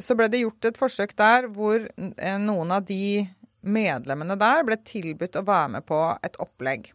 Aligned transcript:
Så 0.00 0.16
ble 0.16 0.28
det 0.32 0.40
gjort 0.40 0.64
et 0.70 0.80
forsøk 0.80 1.14
der 1.18 1.48
hvor 1.52 1.84
eh, 1.84 2.38
noen 2.40 2.72
av 2.72 2.86
de 2.88 3.28
medlemmene 3.62 4.38
der 4.40 4.64
ble 4.66 4.78
tilbudt 4.88 5.36
å 5.38 5.44
være 5.46 5.74
med 5.76 5.86
på 5.86 6.00
et 6.24 6.38
opplegg 6.42 6.90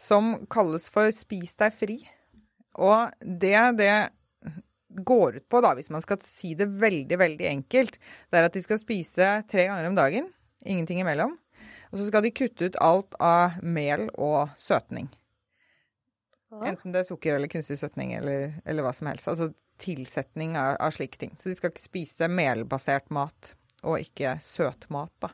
som 0.00 0.34
kalles 0.50 0.88
for 0.90 1.12
Spis 1.14 1.54
deg 1.60 1.74
fri. 1.76 1.98
Og 2.80 3.12
det 3.20 3.58
det 3.78 3.94
går 4.94 5.36
ut 5.36 5.48
på, 5.50 5.60
da, 5.62 5.72
hvis 5.74 5.90
man 5.90 6.02
skal 6.04 6.20
si 6.22 6.52
det 6.58 6.68
veldig, 6.80 7.18
veldig 7.18 7.48
enkelt, 7.50 7.98
det 8.30 8.38
er 8.38 8.48
at 8.48 8.54
de 8.54 8.62
skal 8.62 8.78
spise 8.78 9.30
tre 9.50 9.66
ganger 9.66 9.88
om 9.90 9.98
dagen. 9.98 10.28
Ingenting 10.64 11.02
imellom. 11.02 11.34
Og 11.90 11.98
så 11.98 12.08
skal 12.08 12.24
de 12.24 12.34
kutte 12.34 12.70
ut 12.70 12.78
alt 12.82 13.16
av 13.22 13.58
mel 13.62 14.08
og 14.14 14.54
søtning. 14.58 15.10
Enten 16.62 16.94
det 16.94 17.02
er 17.02 17.08
sukker 17.08 17.34
eller 17.34 17.50
kunstig 17.50 17.80
søtning 17.80 18.14
eller, 18.14 18.54
eller 18.62 18.86
hva 18.86 18.92
som 18.94 19.10
helst. 19.10 19.26
Altså 19.30 19.50
tilsetning 19.82 20.58
av, 20.58 20.76
av, 20.80 20.94
slike 20.94 21.18
ting. 21.20 21.34
Så 21.40 21.50
de 21.50 21.58
skal 21.58 21.72
ikke 21.72 21.84
spise 21.84 22.28
melbasert 22.30 23.10
mat, 23.14 23.54
og 23.84 24.00
ikke 24.00 24.38
søtmat, 24.44 25.12
da. 25.22 25.32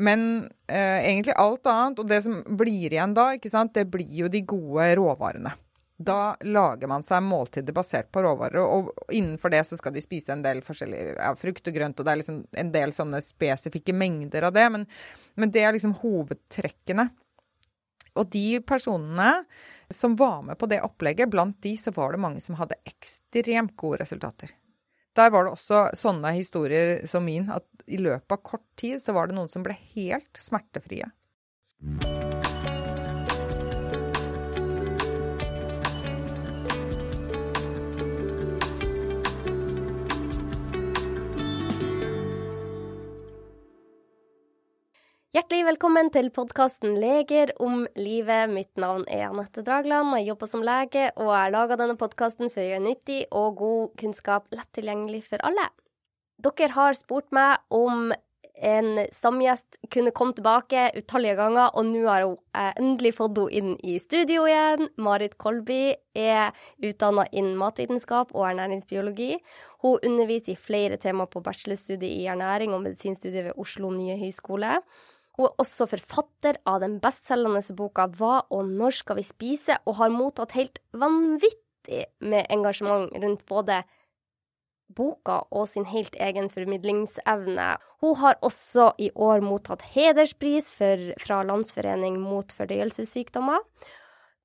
Men 0.00 0.22
eh, 0.70 1.00
egentlig 1.02 1.34
alt 1.40 1.66
annet, 1.66 1.98
og 1.98 2.08
det 2.08 2.20
som 2.24 2.38
blir 2.56 2.92
igjen 2.92 3.14
da, 3.16 3.32
sant, 3.50 3.74
det 3.74 3.88
blir 3.90 4.12
jo 4.22 4.30
de 4.30 4.44
gode 4.46 4.86
råvarene. 5.00 5.52
Da 6.00 6.36
lager 6.48 6.88
man 6.88 7.02
seg 7.04 7.20
måltider 7.26 7.74
basert 7.76 8.08
på 8.14 8.22
råvarer, 8.24 8.62
og 8.62 8.92
innenfor 9.12 9.52
det 9.52 9.64
så 9.68 9.76
skal 9.76 9.92
de 9.92 10.00
spise 10.00 10.32
en 10.32 10.44
del 10.44 10.62
forskjellig 10.64 11.02
ja, 11.18 11.34
frukt 11.36 11.68
og 11.68 11.76
grønt, 11.76 12.00
og 12.00 12.06
det 12.06 12.12
er 12.12 12.20
liksom 12.22 12.38
en 12.62 12.70
del 12.72 12.94
sånne 12.96 13.20
spesifikke 13.24 13.92
mengder 13.92 14.46
av 14.48 14.54
det, 14.56 14.64
men, 14.72 14.86
men 15.36 15.52
det 15.52 15.66
er 15.66 15.76
liksom 15.76 15.98
hovedtrekkene. 16.00 17.10
Og 18.18 18.30
de 18.32 18.60
personene 18.66 19.44
som 19.90 20.16
var 20.18 20.40
med 20.46 20.58
på 20.58 20.68
det 20.70 20.80
opplegget, 20.86 21.30
blant 21.30 21.58
de 21.62 21.74
så 21.78 21.92
var 21.96 22.14
det 22.14 22.22
mange 22.22 22.42
som 22.44 22.58
hadde 22.58 22.78
ekstremt 22.88 23.76
gode 23.78 24.02
resultater. 24.02 24.54
Der 25.18 25.30
var 25.34 25.46
det 25.46 25.54
også 25.56 25.88
sånne 25.98 26.32
historier 26.36 27.04
som 27.10 27.26
min, 27.26 27.50
at 27.50 27.66
i 27.90 27.98
løpet 27.98 28.36
av 28.36 28.42
kort 28.46 28.66
tid 28.78 29.02
så 29.02 29.14
var 29.16 29.28
det 29.28 29.38
noen 29.38 29.50
som 29.50 29.66
ble 29.66 29.74
helt 29.96 30.38
smertefrie. 30.38 31.10
Hjertelig 45.30 45.62
velkommen 45.62 46.08
til 46.10 46.26
podkasten 46.34 46.96
Leger 46.98 47.52
om 47.62 47.84
livet. 47.94 48.50
Mitt 48.50 48.80
navn 48.82 49.04
er 49.06 49.28
Anette 49.28 49.62
Dragland. 49.62 50.10
Jeg 50.18 50.26
jobber 50.26 50.48
som 50.50 50.64
lege, 50.66 51.04
og 51.22 51.28
jeg 51.30 51.52
lager 51.54 51.78
denne 51.78 51.94
podkasten 52.00 52.48
for 52.50 52.58
å 52.58 52.64
gjøre 52.66 52.82
nyttig 52.82 53.18
og 53.30 53.60
god 53.60 53.92
kunnskap 54.00 54.48
lett 54.50 54.66
tilgjengelig 54.74 55.20
for 55.28 55.44
alle. 55.46 55.68
Dere 56.42 56.74
har 56.74 56.98
spurt 56.98 57.30
meg 57.30 57.62
om 57.70 58.10
en 58.58 59.04
stamgjest 59.14 59.78
kunne 59.94 60.10
komme 60.10 60.34
tilbake 60.34 60.88
utallige 60.98 61.36
ganger, 61.38 61.70
og 61.78 61.86
nå 61.92 62.02
har 62.08 62.26
jeg 62.26 62.74
endelig 62.82 63.14
fått 63.20 63.38
henne 63.38 63.54
inn 63.60 63.70
i 63.86 63.94
studio 64.02 64.48
igjen. 64.50 64.90
Marit 64.98 65.38
Kolby 65.38 65.94
er 66.18 66.50
utdanna 66.82 67.28
innen 67.30 67.54
matvitenskap 67.60 68.34
og 68.34 68.48
ernæringsbiologi. 68.50 69.38
Hun 69.86 70.02
underviser 70.10 70.56
i 70.56 70.58
flere 70.58 70.98
tema 70.98 71.30
på 71.30 71.38
bachelorstudiet 71.46 72.10
i 72.10 72.26
ernæring 72.34 72.74
og 72.74 72.82
medisinstudiet 72.88 73.52
ved 73.52 73.62
Oslo 73.62 73.94
nye 73.94 74.18
høgskole. 74.18 74.74
Hun 75.40 75.48
er 75.48 75.62
også 75.62 75.86
forfatter 75.88 76.58
av 76.68 76.82
den 76.82 76.98
bestselgende 77.00 77.62
boka 77.72 78.04
'Hva 78.12 78.42
og 78.52 78.66
når 78.68 78.92
skal 78.92 79.16
vi 79.16 79.22
spise?' 79.24 79.78
og 79.88 79.94
har 79.96 80.12
mottatt 80.12 80.52
helt 80.52 80.76
vanvittig 80.92 82.02
med 82.20 82.44
engasjement 82.52 83.08
rundt 83.22 83.46
både 83.48 83.78
boka 84.92 85.38
og 85.50 85.64
sin 85.70 85.86
helt 85.88 86.12
egen 86.20 86.50
formidlingsevne. 86.52 87.78
Hun 88.02 88.14
har 88.20 88.36
også 88.42 88.90
i 88.98 89.08
år 89.16 89.40
mottatt 89.40 89.80
hederspris 89.94 90.68
for, 90.68 91.08
fra 91.16 91.40
Landsforening 91.42 92.20
mot 92.20 92.52
fordøyelsessykdommer 92.52 93.64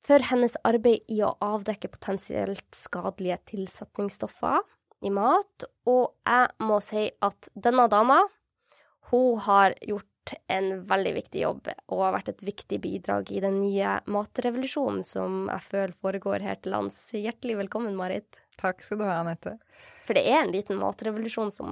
for 0.08 0.24
hennes 0.32 0.56
arbeid 0.64 1.04
i 1.12 1.20
å 1.28 1.36
avdekke 1.44 1.92
potensielt 1.92 2.72
skadelige 2.72 3.42
tilsetningsstoffer 3.52 4.64
i 5.04 5.12
mat. 5.12 5.68
Og 5.86 6.14
jeg 6.24 6.48
må 6.64 6.80
si 6.80 7.10
at 7.20 7.50
denne 7.52 7.90
dama, 7.92 8.22
hun 9.12 9.42
har 9.44 9.76
gjort 9.84 10.08
en 10.52 10.72
veldig 10.90 11.14
viktig 11.20 11.44
jobb 11.44 11.70
og 11.70 12.02
har 12.02 12.16
vært 12.18 12.32
et 12.34 12.44
viktig 12.48 12.80
bidrag 12.84 13.30
i 13.34 13.42
den 13.44 13.60
nye 13.62 14.00
matrevolusjonen 14.10 15.04
som 15.08 15.46
jeg 15.52 15.68
føler 15.70 15.96
foregår 16.02 16.46
her 16.46 16.60
til 16.62 16.76
lands. 16.76 16.98
Hjertelig 17.14 17.60
velkommen, 17.66 17.96
Marit. 18.00 18.42
Takk 18.60 18.84
skal 18.86 19.02
du 19.02 19.06
ha, 19.08 19.20
Anette. 19.22 19.58
For 20.06 20.18
det 20.18 20.26
er 20.30 20.44
en 20.44 20.54
liten 20.54 20.80
matrevolusjon 20.80 21.52
som 21.54 21.72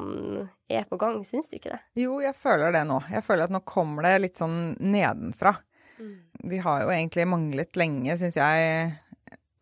er 0.72 0.88
på 0.90 0.98
gang, 1.02 1.22
syns 1.28 1.52
du 1.52 1.58
ikke 1.60 1.76
det? 1.76 1.82
Jo, 2.02 2.18
jeg 2.24 2.36
føler 2.38 2.74
det 2.76 2.84
nå. 2.90 3.00
Jeg 3.14 3.26
føler 3.26 3.48
at 3.48 3.54
nå 3.54 3.62
kommer 3.68 4.08
det 4.08 4.18
litt 4.26 4.42
sånn 4.42 4.74
nedenfra. 4.82 5.56
Mm. 6.00 6.18
Vi 6.52 6.60
har 6.66 6.84
jo 6.84 6.92
egentlig 6.92 7.28
manglet 7.30 7.80
lenge, 7.80 8.18
syns 8.20 8.40
jeg, 8.40 8.90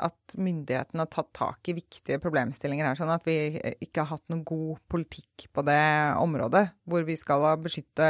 at 0.01 0.35
myndighetene 0.39 1.03
har 1.03 1.11
tatt 1.11 1.29
tak 1.35 1.69
i 1.69 1.75
viktige 1.77 2.19
problemstillinger 2.23 2.87
her. 2.87 2.97
Sånn 2.97 3.13
at 3.13 3.27
vi 3.27 3.59
ikke 3.83 4.05
har 4.05 4.15
hatt 4.15 4.25
noen 4.31 4.45
god 4.47 4.81
politikk 4.91 5.49
på 5.53 5.65
det 5.67 5.81
området, 6.21 6.65
hvor 6.89 7.05
vi 7.07 7.17
skal 7.19 7.51
beskytte 7.61 8.07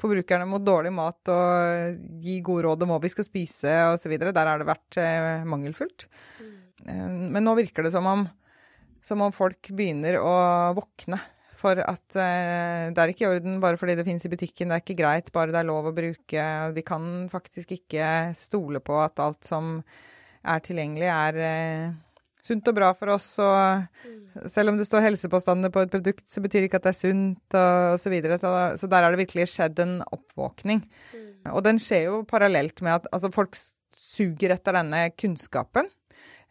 forbrukerne 0.00 0.48
mot 0.48 0.64
dårlig 0.64 0.92
mat 0.94 1.30
og 1.32 2.00
gi 2.24 2.40
gode 2.44 2.66
råd 2.66 2.84
om 2.84 2.94
hva 2.94 3.00
vi 3.02 3.12
skal 3.12 3.26
spise 3.28 3.76
osv. 3.92 4.16
Der 4.20 4.50
har 4.50 4.60
det 4.60 4.68
vært 4.68 4.98
eh, 5.00 5.46
mangelfullt. 5.48 6.08
Mm. 6.40 6.52
Eh, 6.86 7.06
men 7.36 7.46
nå 7.46 7.56
virker 7.58 7.86
det 7.86 7.94
som 7.94 8.08
om, 8.10 8.26
som 9.06 9.24
om 9.24 9.34
folk 9.34 9.72
begynner 9.72 10.20
å 10.20 10.36
våkne 10.76 11.20
for 11.56 11.80
at 11.82 12.16
eh, 12.20 12.88
det 12.92 13.00
er 13.02 13.12
ikke 13.12 13.24
i 13.24 13.30
orden 13.30 13.60
bare 13.62 13.78
fordi 13.80 13.96
det 13.98 14.06
finnes 14.06 14.26
i 14.28 14.32
butikken. 14.32 14.70
Det 14.70 14.76
er 14.76 14.84
ikke 14.84 14.98
greit 15.00 15.32
bare 15.34 15.54
det 15.54 15.62
er 15.62 15.70
lov 15.70 15.90
å 15.90 15.94
bruke. 15.96 16.48
Vi 16.76 16.84
kan 16.86 17.26
faktisk 17.32 17.72
ikke 17.78 18.10
stole 18.38 18.82
på 18.84 19.00
at 19.02 19.22
alt 19.22 19.48
som 19.48 19.78
er 20.46 20.62
tilgjengelig, 20.62 21.08
er 21.10 21.40
eh, 21.42 21.94
sunt 22.46 22.68
og 22.70 22.76
bra 22.78 22.92
for 22.96 23.12
oss. 23.16 23.28
Og 23.42 24.06
mm. 24.06 24.46
selv 24.52 24.72
om 24.72 24.78
det 24.78 24.86
står 24.88 25.04
helsepåstander 25.08 25.72
på 25.74 25.84
et 25.84 25.92
produkt, 25.92 26.24
så 26.30 26.42
betyr 26.44 26.62
det 26.62 26.70
ikke 26.70 26.80
at 26.80 26.88
det 26.88 26.94
er 26.94 27.00
sunt 27.00 27.58
og 27.58 27.96
osv. 27.96 28.06
Så, 28.06 28.14
videre. 28.14 28.38
så 28.42 28.52
Så 28.80 28.90
der 28.90 29.02
har 29.02 29.12
det 29.12 29.24
virkelig 29.24 29.48
skjedd 29.52 29.82
en 29.82 29.98
oppvåkning. 30.06 30.84
Mm. 31.12 31.52
Og 31.52 31.62
den 31.66 31.80
skjer 31.82 32.08
jo 32.08 32.22
parallelt 32.28 32.82
med 32.82 33.00
at 33.00 33.10
altså, 33.12 33.32
folk 33.34 33.58
suger 33.96 34.54
etter 34.54 34.76
denne 34.78 35.08
kunnskapen. 35.18 35.90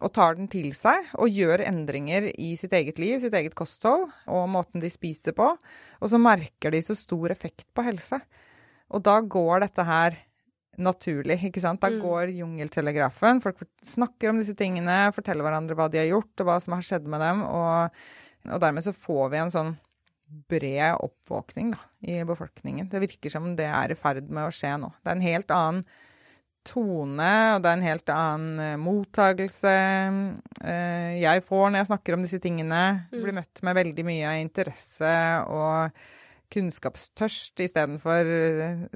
Og 0.03 0.11
tar 0.11 0.35
den 0.35 0.49
til 0.51 0.73
seg 0.75 1.07
og 1.15 1.31
gjør 1.31 1.63
endringer 1.63 2.27
i 2.35 2.51
sitt 2.59 2.73
eget 2.75 2.99
liv, 2.99 3.15
sitt 3.23 3.33
eget 3.37 3.55
kosthold 3.55 4.09
og 4.27 4.49
måten 4.51 4.83
de 4.83 4.91
spiser 4.91 5.35
på. 5.37 5.53
Og 6.03 6.11
så 6.11 6.19
merker 6.19 6.75
de 6.75 6.83
så 6.83 6.97
stor 6.99 7.31
effekt 7.31 7.69
på 7.73 7.85
helse. 7.87 8.19
Og 8.91 9.05
da 9.07 9.21
går 9.23 9.63
dette 9.63 9.85
her 9.87 10.19
naturlig. 10.81 11.39
ikke 11.49 11.63
sant? 11.63 11.81
Da 11.83 11.91
mm. 11.91 12.01
går 12.03 12.35
jungeltelegrafen. 12.39 13.41
Folk 13.43 13.63
snakker 13.85 14.31
om 14.31 14.41
disse 14.41 14.55
tingene, 14.57 15.13
forteller 15.15 15.45
hverandre 15.47 15.77
hva 15.77 15.89
de 15.91 16.01
har 16.01 16.11
gjort, 16.11 16.33
og 16.39 16.49
hva 16.49 16.59
som 16.63 16.77
har 16.77 16.85
skjedd 16.85 17.09
med 17.11 17.23
dem. 17.23 17.43
Og, 17.47 17.99
og 18.51 18.63
dermed 18.63 18.85
så 18.85 18.95
får 18.95 19.33
vi 19.33 19.41
en 19.43 19.53
sånn 19.53 19.75
bred 20.49 20.97
oppvåkning 21.05 21.71
da, 21.75 21.83
i 22.09 22.17
befolkningen. 22.27 22.89
Det 22.89 23.03
virker 23.03 23.33
som 23.33 23.53
det 23.57 23.67
er 23.69 23.93
i 23.93 23.99
ferd 23.99 24.27
med 24.33 24.47
å 24.47 24.53
skje 24.53 24.73
nå. 24.81 24.91
Det 25.01 25.11
er 25.11 25.17
en 25.19 25.29
helt 25.29 25.53
annen 25.53 25.85
tone, 26.65 27.31
og 27.53 27.61
det 27.61 27.69
er 27.69 27.77
en 27.77 27.85
helt 27.85 28.11
annen 28.11 28.61
uh, 28.61 28.81
mottagelse 28.81 29.73
uh, 30.65 31.11
jeg 31.13 31.43
får 31.45 31.65
når 31.69 31.81
jeg 31.81 31.89
snakker 31.91 32.17
om 32.17 32.25
disse 32.25 32.41
tingene. 32.41 32.83
Mm. 33.11 33.19
Blir 33.19 33.37
møtt 33.37 33.61
med 33.65 33.77
veldig 33.77 34.05
mye 34.07 34.35
interesse 34.41 35.15
og 35.53 36.05
kunnskapstørst 36.55 37.61
istedenfor 37.65 38.31
uh, 38.31 38.87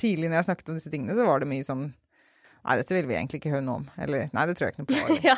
tidlig 0.00 0.30
når 0.30 0.40
jeg 0.40 0.48
snakket 0.50 0.70
om 0.72 0.78
disse 0.78 0.92
tingene, 0.92 1.16
så 1.18 1.26
var 1.28 1.42
det 1.42 1.50
mye 1.50 1.66
sånn 1.66 1.88
Nei, 2.68 2.74
dette 2.80 2.92
vil 2.92 3.06
vi 3.08 3.14
egentlig 3.14 3.38
ikke 3.38 3.52
høre 3.52 3.64
noe 3.64 3.78
om. 3.80 3.84
Eller 4.02 4.32
nei, 4.34 4.42
det 4.50 4.56
tror 4.58 4.66
jeg 4.66 4.74
ikke 4.74 4.82
noe 4.82 5.04
på. 5.06 5.14
ja. 5.30 5.36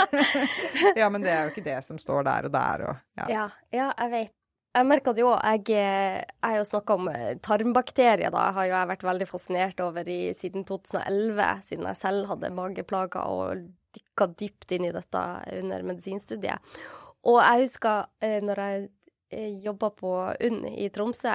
ja, 1.02 1.08
men 1.12 1.24
det 1.24 1.32
er 1.34 1.42
jo 1.42 1.50
ikke 1.50 1.64
det 1.66 1.80
som 1.84 1.98
står 2.00 2.22
der 2.28 2.46
og 2.48 2.54
der 2.54 2.84
og 2.86 3.18
Ja, 3.18 3.26
ja, 3.28 3.46
ja 3.74 3.88
jeg 3.98 4.12
vet. 4.14 4.36
Jeg 4.70 4.86
merka 4.86 5.12
det 5.12 5.24
jo. 5.24 5.32
Jeg, 5.34 5.64
jeg 5.74 6.26
har 6.46 6.54
jo 6.54 6.66
snakka 6.68 6.96
om 7.00 7.08
eh, 7.10 7.34
tarmbakterier. 7.42 8.30
da, 8.30 8.46
har 8.54 8.68
jo 8.68 8.76
jeg 8.76 8.90
vært 8.92 9.04
veldig 9.08 9.26
fascinert 9.26 9.82
over 9.82 10.08
i, 10.08 10.20
siden 10.38 10.64
2011, 10.68 11.48
siden 11.66 11.90
jeg 11.90 11.98
selv 11.98 12.30
hadde 12.30 12.52
mageplager 12.54 13.26
og 13.26 13.66
dykka 13.96 14.28
dypt 14.38 14.76
inn 14.76 14.86
i 14.86 14.94
dette 14.94 15.24
under 15.58 15.86
medisinstudiet. 15.90 16.62
Og 17.26 17.40
jeg 17.42 17.66
husker 17.66 18.06
eh, 18.22 18.38
når 18.46 18.62
jeg 18.62 18.84
eh, 19.34 19.50
jobba 19.66 19.90
på 19.98 20.14
UNN 20.38 20.70
i 20.70 20.86
Tromsø, 20.94 21.34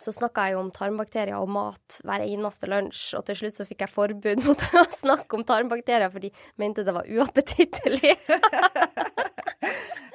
så 0.00 0.12
snakka 0.14 0.46
jeg 0.48 0.56
om 0.56 0.70
tarmbakterier 0.72 1.36
og 1.36 1.50
mat 1.52 1.98
hver 2.06 2.24
eneste 2.24 2.68
lunsj, 2.70 3.02
og 3.18 3.26
til 3.28 3.36
slutt 3.42 3.60
så 3.60 3.66
fikk 3.68 3.84
jeg 3.84 3.92
forbud 3.92 4.42
mot 4.46 4.64
å 4.80 4.84
snakke 4.96 5.36
om 5.36 5.44
tarmbakterier, 5.46 6.10
for 6.12 6.24
de 6.24 6.32
mente 6.60 6.84
det 6.86 6.94
var 6.96 7.08
uappetittlig. 7.08 8.14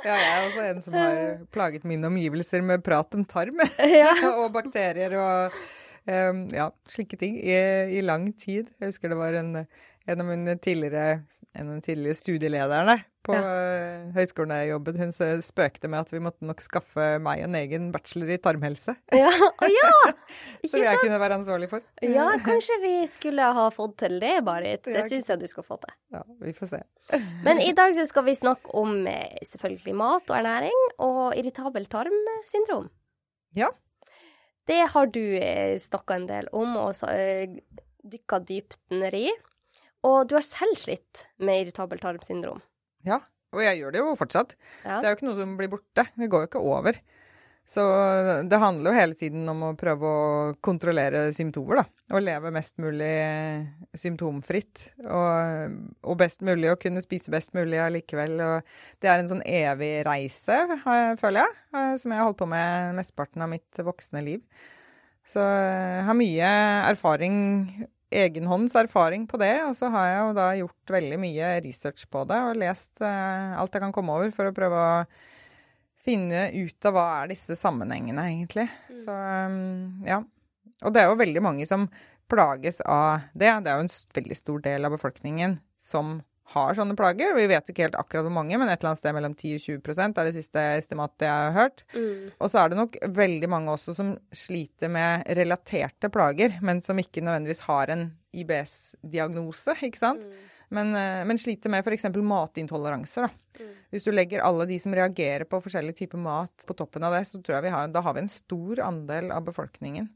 ja, 0.05 0.15
jeg 0.15 0.31
er 0.31 0.47
også 0.47 0.65
en 0.65 0.83
som 0.87 0.97
har 0.97 1.21
plaget 1.55 1.85
mine 1.87 2.09
omgivelser 2.09 2.65
med 2.65 2.85
prat 2.85 3.17
om 3.17 3.25
tarm 3.29 3.61
og 4.41 4.47
bakterier 4.55 5.17
og 5.21 5.59
um, 6.09 6.45
ja, 6.53 6.71
slike 6.89 7.19
ting 7.21 7.37
i, 7.43 7.55
i, 7.99 8.01
lang 8.05 8.31
tid. 8.33 8.73
Jeg 8.79 8.93
husker 8.93 9.13
det 9.13 9.21
var 9.21 9.37
en, 9.37 9.53
en 9.61 10.25
av 10.25 10.31
mine 10.31 10.57
tidligere 10.57 11.21
en 11.55 11.69
av 11.69 11.77
de 11.77 11.85
tidligere 11.85 12.17
studielederne 12.19 12.95
på 13.25 13.33
ja. 13.33 13.41
Eh, 13.41 14.01
høyskolen 14.15 14.53
jeg 14.59 14.69
jobbet, 14.69 14.97
hun 15.01 15.13
spøkte 15.43 15.89
med 15.89 16.03
at 16.03 16.11
vi 16.13 16.21
måtte 16.23 16.45
nok 16.45 16.61
skaffe 16.63 17.05
meg 17.23 17.41
en 17.45 17.55
egen 17.57 17.87
bachelor 17.93 18.33
i 18.35 18.37
tarmhelse. 18.41 18.95
Ja, 19.15 19.31
oh, 19.31 19.65
ja. 19.71 19.91
Som 20.69 20.83
jeg 20.83 20.99
kunne 21.01 21.19
være 21.21 21.39
ansvarlig 21.39 21.69
for. 21.71 21.85
Ja, 22.05 22.27
kanskje 22.45 22.77
vi 22.83 22.93
skulle 23.09 23.47
ha 23.57 23.65
fått 23.73 23.97
til 24.03 24.19
det, 24.21 24.35
Barit. 24.45 24.85
Det 24.85 25.05
syns 25.09 25.31
jeg 25.31 25.41
du 25.41 25.47
skal 25.49 25.65
få 25.65 25.79
til. 25.81 25.95
Ja, 26.13 26.21
vi 26.43 26.53
får 26.57 26.71
se. 26.75 26.83
Men 27.47 27.63
i 27.63 27.71
dag 27.77 27.95
så 27.97 28.05
skal 28.09 28.27
vi 28.27 28.37
snakke 28.37 28.75
om 28.77 28.99
eh, 29.09 29.41
selvfølgelig 29.47 29.97
mat 30.03 30.29
og 30.29 30.37
ernæring 30.41 30.85
og 31.07 31.23
irritabel 31.39 31.89
tarmsyndrom. 31.89 32.91
Ja. 33.57 33.71
Det 34.69 34.83
har 34.93 35.09
du 35.13 35.23
eh, 35.39 35.75
snakka 35.81 36.19
en 36.19 36.29
del 36.29 36.49
om 36.53 36.77
og 36.83 37.01
dykka 38.05 38.41
dypt 38.45 38.81
ned 38.93 39.17
i. 39.17 39.27
Og 40.05 40.29
du 40.29 40.37
har 40.37 40.45
selv 40.45 40.77
slitt 40.79 41.25
med 41.41 41.65
irritabel 41.65 42.01
tarmsyndrom. 42.01 42.61
Ja, 43.07 43.21
og 43.55 43.63
jeg 43.63 43.81
gjør 43.81 43.93
det 43.95 44.01
jo 44.01 44.15
fortsatt. 44.19 44.55
Ja. 44.83 44.99
Det 44.99 45.07
er 45.07 45.13
jo 45.13 45.19
ikke 45.19 45.29
noe 45.29 45.39
som 45.41 45.53
blir 45.59 45.71
borte. 45.71 46.07
Det 46.13 46.31
går 46.31 46.45
jo 46.45 46.51
ikke 46.51 46.65
over. 46.65 46.99
Så 47.65 47.81
det 48.45 48.57
handler 48.61 48.91
jo 48.91 48.99
hele 48.99 49.15
tiden 49.17 49.47
om 49.49 49.63
å 49.65 49.75
prøve 49.77 50.05
å 50.05 50.25
kontrollere 50.63 51.31
symptomer, 51.33 51.79
da. 51.79 51.85
Og 52.13 52.21
leve 52.21 52.51
mest 52.53 52.75
mulig 52.77 53.15
symptomfritt. 53.97 54.83
Og, 55.01 55.79
og 56.05 56.19
best 56.19 56.45
mulig 56.45 56.69
å 56.69 56.77
kunne 56.77 57.01
spise 57.01 57.33
best 57.33 57.55
mulig 57.57 57.79
allikevel. 57.81 58.37
Og 58.45 59.01
det 59.01 59.09
er 59.09 59.23
en 59.23 59.31
sånn 59.31 59.41
evig 59.49 59.91
reise, 60.05 60.59
føler 60.85 61.41
jeg, 61.41 61.57
eh, 61.73 61.95
som 62.01 62.13
jeg 62.13 62.21
har 62.21 62.29
holdt 62.29 62.43
på 62.43 62.51
med 62.53 62.93
mesteparten 63.01 63.47
av 63.47 63.49
mitt 63.55 63.81
voksne 63.89 64.21
liv. 64.27 64.45
Så 65.25 65.41
jeg 65.41 66.05
har 66.05 66.17
mye 66.21 66.49
erfaring 66.91 67.37
egenhånds 68.15 68.75
erfaring 68.79 69.25
på 69.29 69.39
det. 69.41 69.53
Og 69.67 69.75
så 69.77 69.89
har 69.93 70.09
jeg 70.09 70.19
jo 70.21 70.35
da 70.37 70.47
gjort 70.61 70.93
veldig 70.97 71.19
mye 71.21 71.53
research 71.65 72.07
på 72.11 72.23
det 72.29 72.41
og 72.49 72.59
lest 72.61 73.03
uh, 73.03 73.55
alt 73.59 73.75
jeg 73.75 73.83
kan 73.83 73.95
komme 73.95 74.15
over 74.15 74.31
for 74.35 74.49
å 74.49 74.55
prøve 74.55 74.81
å 74.81 75.05
finne 76.05 76.47
ut 76.53 76.87
av 76.87 76.95
hva 76.95 77.05
er 77.21 77.31
disse 77.33 77.57
sammenhengene, 77.57 78.27
egentlig. 78.29 78.67
Mm. 78.91 78.99
Så 79.03 79.15
um, 79.15 80.05
ja. 80.05 80.21
Og 80.85 80.93
det 80.93 81.01
er 81.01 81.09
jo 81.09 81.21
veldig 81.21 81.41
mange 81.41 81.65
som 81.69 81.87
plages 82.29 82.81
av 82.81 83.25
det. 83.33 83.49
Det 83.65 83.71
er 83.71 83.79
jo 83.79 83.87
en 83.87 83.95
veldig 84.17 84.37
stor 84.37 84.63
del 84.65 84.85
av 84.85 84.95
befolkningen 84.97 85.59
som 85.81 86.19
har 86.53 86.75
sånne 86.77 86.93
plager. 86.97 87.33
Vi 87.37 87.47
vet 87.49 87.69
ikke 87.71 87.87
helt 87.87 87.97
akkurat 87.97 88.27
hvor 88.27 88.33
mange, 88.35 88.57
men 88.61 88.69
et 88.69 88.77
eller 88.77 88.91
annet 88.91 89.01
sted 89.01 89.15
mellom 89.17 89.33
10 89.33 89.55
og 89.57 89.63
20 89.65 90.03
er 90.05 90.27
det 90.27 90.33
siste 90.35 90.65
estimatet 90.77 91.25
jeg 91.25 91.33
har 91.33 91.55
hørt. 91.55 91.85
Mm. 91.95 92.27
Og 92.37 92.51
så 92.51 92.61
er 92.61 92.71
det 92.71 92.79
nok 92.79 92.97
veldig 93.17 93.49
mange 93.49 93.73
også 93.73 93.95
som 93.97 94.11
sliter 94.35 94.91
med 94.93 95.25
relaterte 95.39 96.11
plager, 96.13 96.59
men 96.61 96.83
som 96.85 97.01
ikke 97.01 97.23
nødvendigvis 97.25 97.65
har 97.65 97.93
en 97.95 98.11
IBS-diagnose, 98.35 99.77
ikke 99.89 100.01
sant. 100.03 100.21
Mm. 100.21 100.51
Men, 100.75 100.93
eh, 100.97 101.23
men, 101.25 101.37
sliter 101.41 101.71
med 101.73 101.85
f.eks. 101.85 102.07
matintoleranser. 102.13 103.25
Da. 103.25 103.59
Mm. 103.63 103.73
Hvis 103.93 104.05
du 104.05 104.13
legger 104.13 104.45
alle 104.45 104.69
de 104.69 104.77
som 104.81 104.93
reagerer 104.97 105.45
på 105.49 105.61
forskjellige 105.65 106.03
typer 106.03 106.21
mat 106.21 106.65
på 106.67 106.77
toppen 106.77 107.05
av 107.05 107.17
det, 107.17 107.25
så 107.29 107.41
tror 107.41 107.57
jeg 107.57 107.67
vi 107.67 107.73
har, 107.73 107.89
da 107.93 108.05
har 108.05 108.17
vi 108.17 108.25
en 108.25 108.31
stor 108.31 108.81
andel 108.85 109.33
av 109.33 109.45
befolkningen 109.49 110.09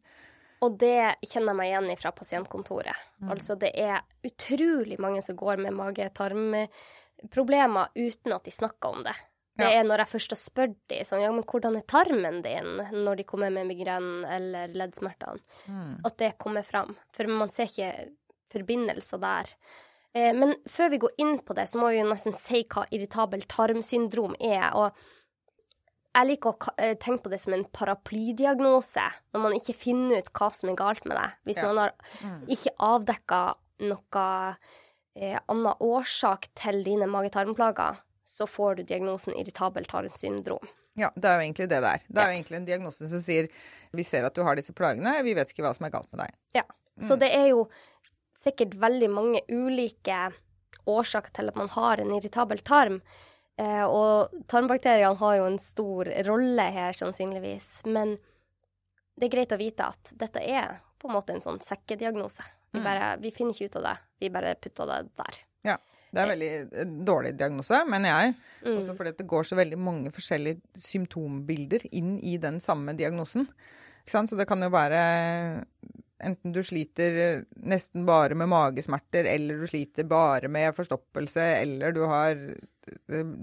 og 0.60 0.76
det 0.82 1.16
kjenner 1.24 1.54
jeg 1.54 1.60
meg 1.60 1.68
igjen 1.72 2.02
fra 2.02 2.12
pasientkontoret. 2.16 2.98
Mm. 3.24 3.30
Altså 3.34 3.52
det 3.60 3.72
er 3.80 3.98
utrolig 4.28 4.98
mange 5.02 5.22
som 5.24 5.36
går 5.40 5.56
med 5.64 5.74
mage-tarmproblemer 5.78 7.86
uten 7.96 8.34
at 8.36 8.46
de 8.46 8.52
snakker 8.52 8.88
om 8.92 9.04
det. 9.08 9.18
Det 9.60 9.68
ja. 9.68 9.72
er 9.80 9.84
når 9.88 9.98
jeg 10.04 10.12
først 10.14 10.34
har 10.36 10.40
spurt 10.40 10.78
dem 10.92 11.06
sånn, 11.08 11.24
ja, 11.24 11.32
men 11.36 11.48
hvordan 11.48 11.76
er 11.76 11.90
tarmen 11.90 12.38
din 12.46 12.70
når 12.96 13.14
de 13.20 13.24
kommer 13.28 13.50
med 13.52 13.68
migrenen 13.68 14.20
eller 14.28 14.68
leddsmertene, 14.72 15.40
mm. 15.68 15.94
at 16.08 16.16
det 16.22 16.40
kommer 16.40 16.64
fram. 16.68 16.92
For 17.16 17.24
man 17.28 17.52
ser 17.56 17.66
ikke 17.68 17.92
forbindelser 18.54 19.20
der. 19.22 19.46
Eh, 20.16 20.32
men 20.36 20.56
før 20.70 20.90
vi 20.94 21.02
går 21.04 21.14
inn 21.22 21.36
på 21.46 21.54
det, 21.58 21.68
så 21.70 21.82
må 21.82 21.86
vi 21.92 22.00
jo 22.00 22.10
nesten 22.10 22.34
si 22.36 22.60
hva 22.72 22.82
irritabel 22.96 23.42
tarmsyndrom 23.52 24.36
er. 24.40 24.68
og 24.74 24.88
jeg 26.10 26.28
liker 26.32 26.52
å 26.52 26.74
eh, 26.82 26.96
tenke 27.00 27.28
på 27.28 27.32
det 27.32 27.40
som 27.44 27.54
en 27.56 27.66
paraplydiagnose, 27.76 29.06
når 29.36 29.44
man 29.44 29.56
ikke 29.58 29.76
finner 29.78 30.24
ut 30.24 30.32
hva 30.36 30.50
som 30.58 30.72
er 30.72 30.78
galt 30.80 31.06
med 31.06 31.20
deg. 31.20 31.36
Hvis 31.48 31.62
ja. 31.62 31.70
man 31.70 31.82
har 31.84 31.94
mm. 32.24 32.40
ikke 32.56 32.74
avdekka 32.90 33.42
noe 33.90 34.26
eh, 35.16 35.38
annen 35.40 35.86
årsak 35.86 36.50
til 36.60 36.82
dine 36.88 37.08
mage-tarmplager, 37.12 38.02
så 38.30 38.50
får 38.50 38.80
du 38.80 38.84
diagnosen 38.90 39.38
irritabel 39.38 39.88
tarmsyndrom. 39.90 40.66
Ja, 41.00 41.12
det 41.16 41.30
er 41.30 41.38
jo 41.38 41.46
egentlig 41.46 41.70
det 41.72 41.80
det 41.84 41.94
er. 41.94 42.04
Det 42.08 42.18
er 42.18 42.26
ja. 42.26 42.34
jo 42.34 42.40
egentlig 42.40 42.60
en 42.60 42.68
diagnose 42.68 43.10
som 43.12 43.24
sier 43.24 43.48
vi 43.96 44.06
ser 44.06 44.26
at 44.28 44.36
du 44.36 44.44
har 44.46 44.58
disse 44.58 44.74
plagene, 44.78 45.16
vi 45.26 45.34
vet 45.38 45.50
ikke 45.50 45.64
hva 45.66 45.72
som 45.78 45.88
er 45.88 45.94
galt 45.94 46.10
med 46.14 46.26
deg. 46.26 46.36
Ja, 46.60 46.66
så 47.00 47.16
mm. 47.16 47.22
det 47.24 47.30
er 47.38 47.48
jo 47.54 47.64
sikkert 48.40 48.76
veldig 48.80 49.10
mange 49.12 49.42
ulike 49.50 50.30
årsaker 50.90 51.34
til 51.36 51.52
at 51.52 51.58
man 51.60 51.72
har 51.74 52.02
en 52.02 52.14
irritabel 52.16 52.62
tarm. 52.66 53.00
Eh, 53.60 53.86
og 53.86 54.46
tarmbakteriene 54.52 55.20
har 55.20 55.36
jo 55.40 55.48
en 55.50 55.60
stor 55.60 56.10
rolle 56.28 56.68
her, 56.76 56.96
sannsynligvis. 56.96 57.82
Men 57.92 58.16
det 59.20 59.28
er 59.28 59.36
greit 59.36 59.56
å 59.56 59.60
vite 59.60 59.90
at 59.92 60.14
dette 60.20 60.44
er 60.44 60.80
på 61.00 61.10
en 61.10 61.18
måte 61.18 61.36
en 61.36 61.44
sånn 61.44 61.60
sekkediagnose. 61.64 62.46
Vi, 62.72 62.80
mm. 62.80 62.86
bare, 62.86 63.14
vi 63.20 63.34
finner 63.36 63.56
ikke 63.56 63.72
ut 63.72 63.80
av 63.82 63.88
det, 63.90 63.96
vi 64.24 64.32
bare 64.34 64.56
putter 64.62 64.90
det 64.90 65.00
der. 65.20 65.40
Ja. 65.72 65.78
Det 66.10 66.18
er 66.18 66.26
en 66.26 66.32
veldig 66.32 66.86
dårlig 67.06 67.36
diagnose, 67.38 67.84
mener 67.86 68.10
jeg. 68.10 68.38
Mm. 68.64 68.78
Også 68.80 68.96
fordi 68.98 69.12
det 69.20 69.28
går 69.30 69.44
så 69.46 69.58
veldig 69.60 69.78
mange 69.78 70.12
forskjellige 70.14 70.82
symptombilder 70.82 71.86
inn 72.00 72.16
i 72.26 72.34
den 72.42 72.58
samme 72.66 72.96
diagnosen. 72.98 73.46
Så 74.10 74.24
det 74.34 74.48
kan 74.50 74.66
jo 74.66 74.72
være 74.74 75.02
enten 76.20 76.54
du 76.56 76.62
sliter 76.66 77.44
nesten 77.56 78.06
bare 78.08 78.38
med 78.38 78.52
magesmerter, 78.52 79.28
eller 79.30 79.62
du 79.62 79.68
sliter 79.70 80.08
bare 80.10 80.52
med 80.52 80.76
forstoppelse, 80.78 81.46
eller 81.62 81.96
du 81.96 82.04
har 82.10 82.40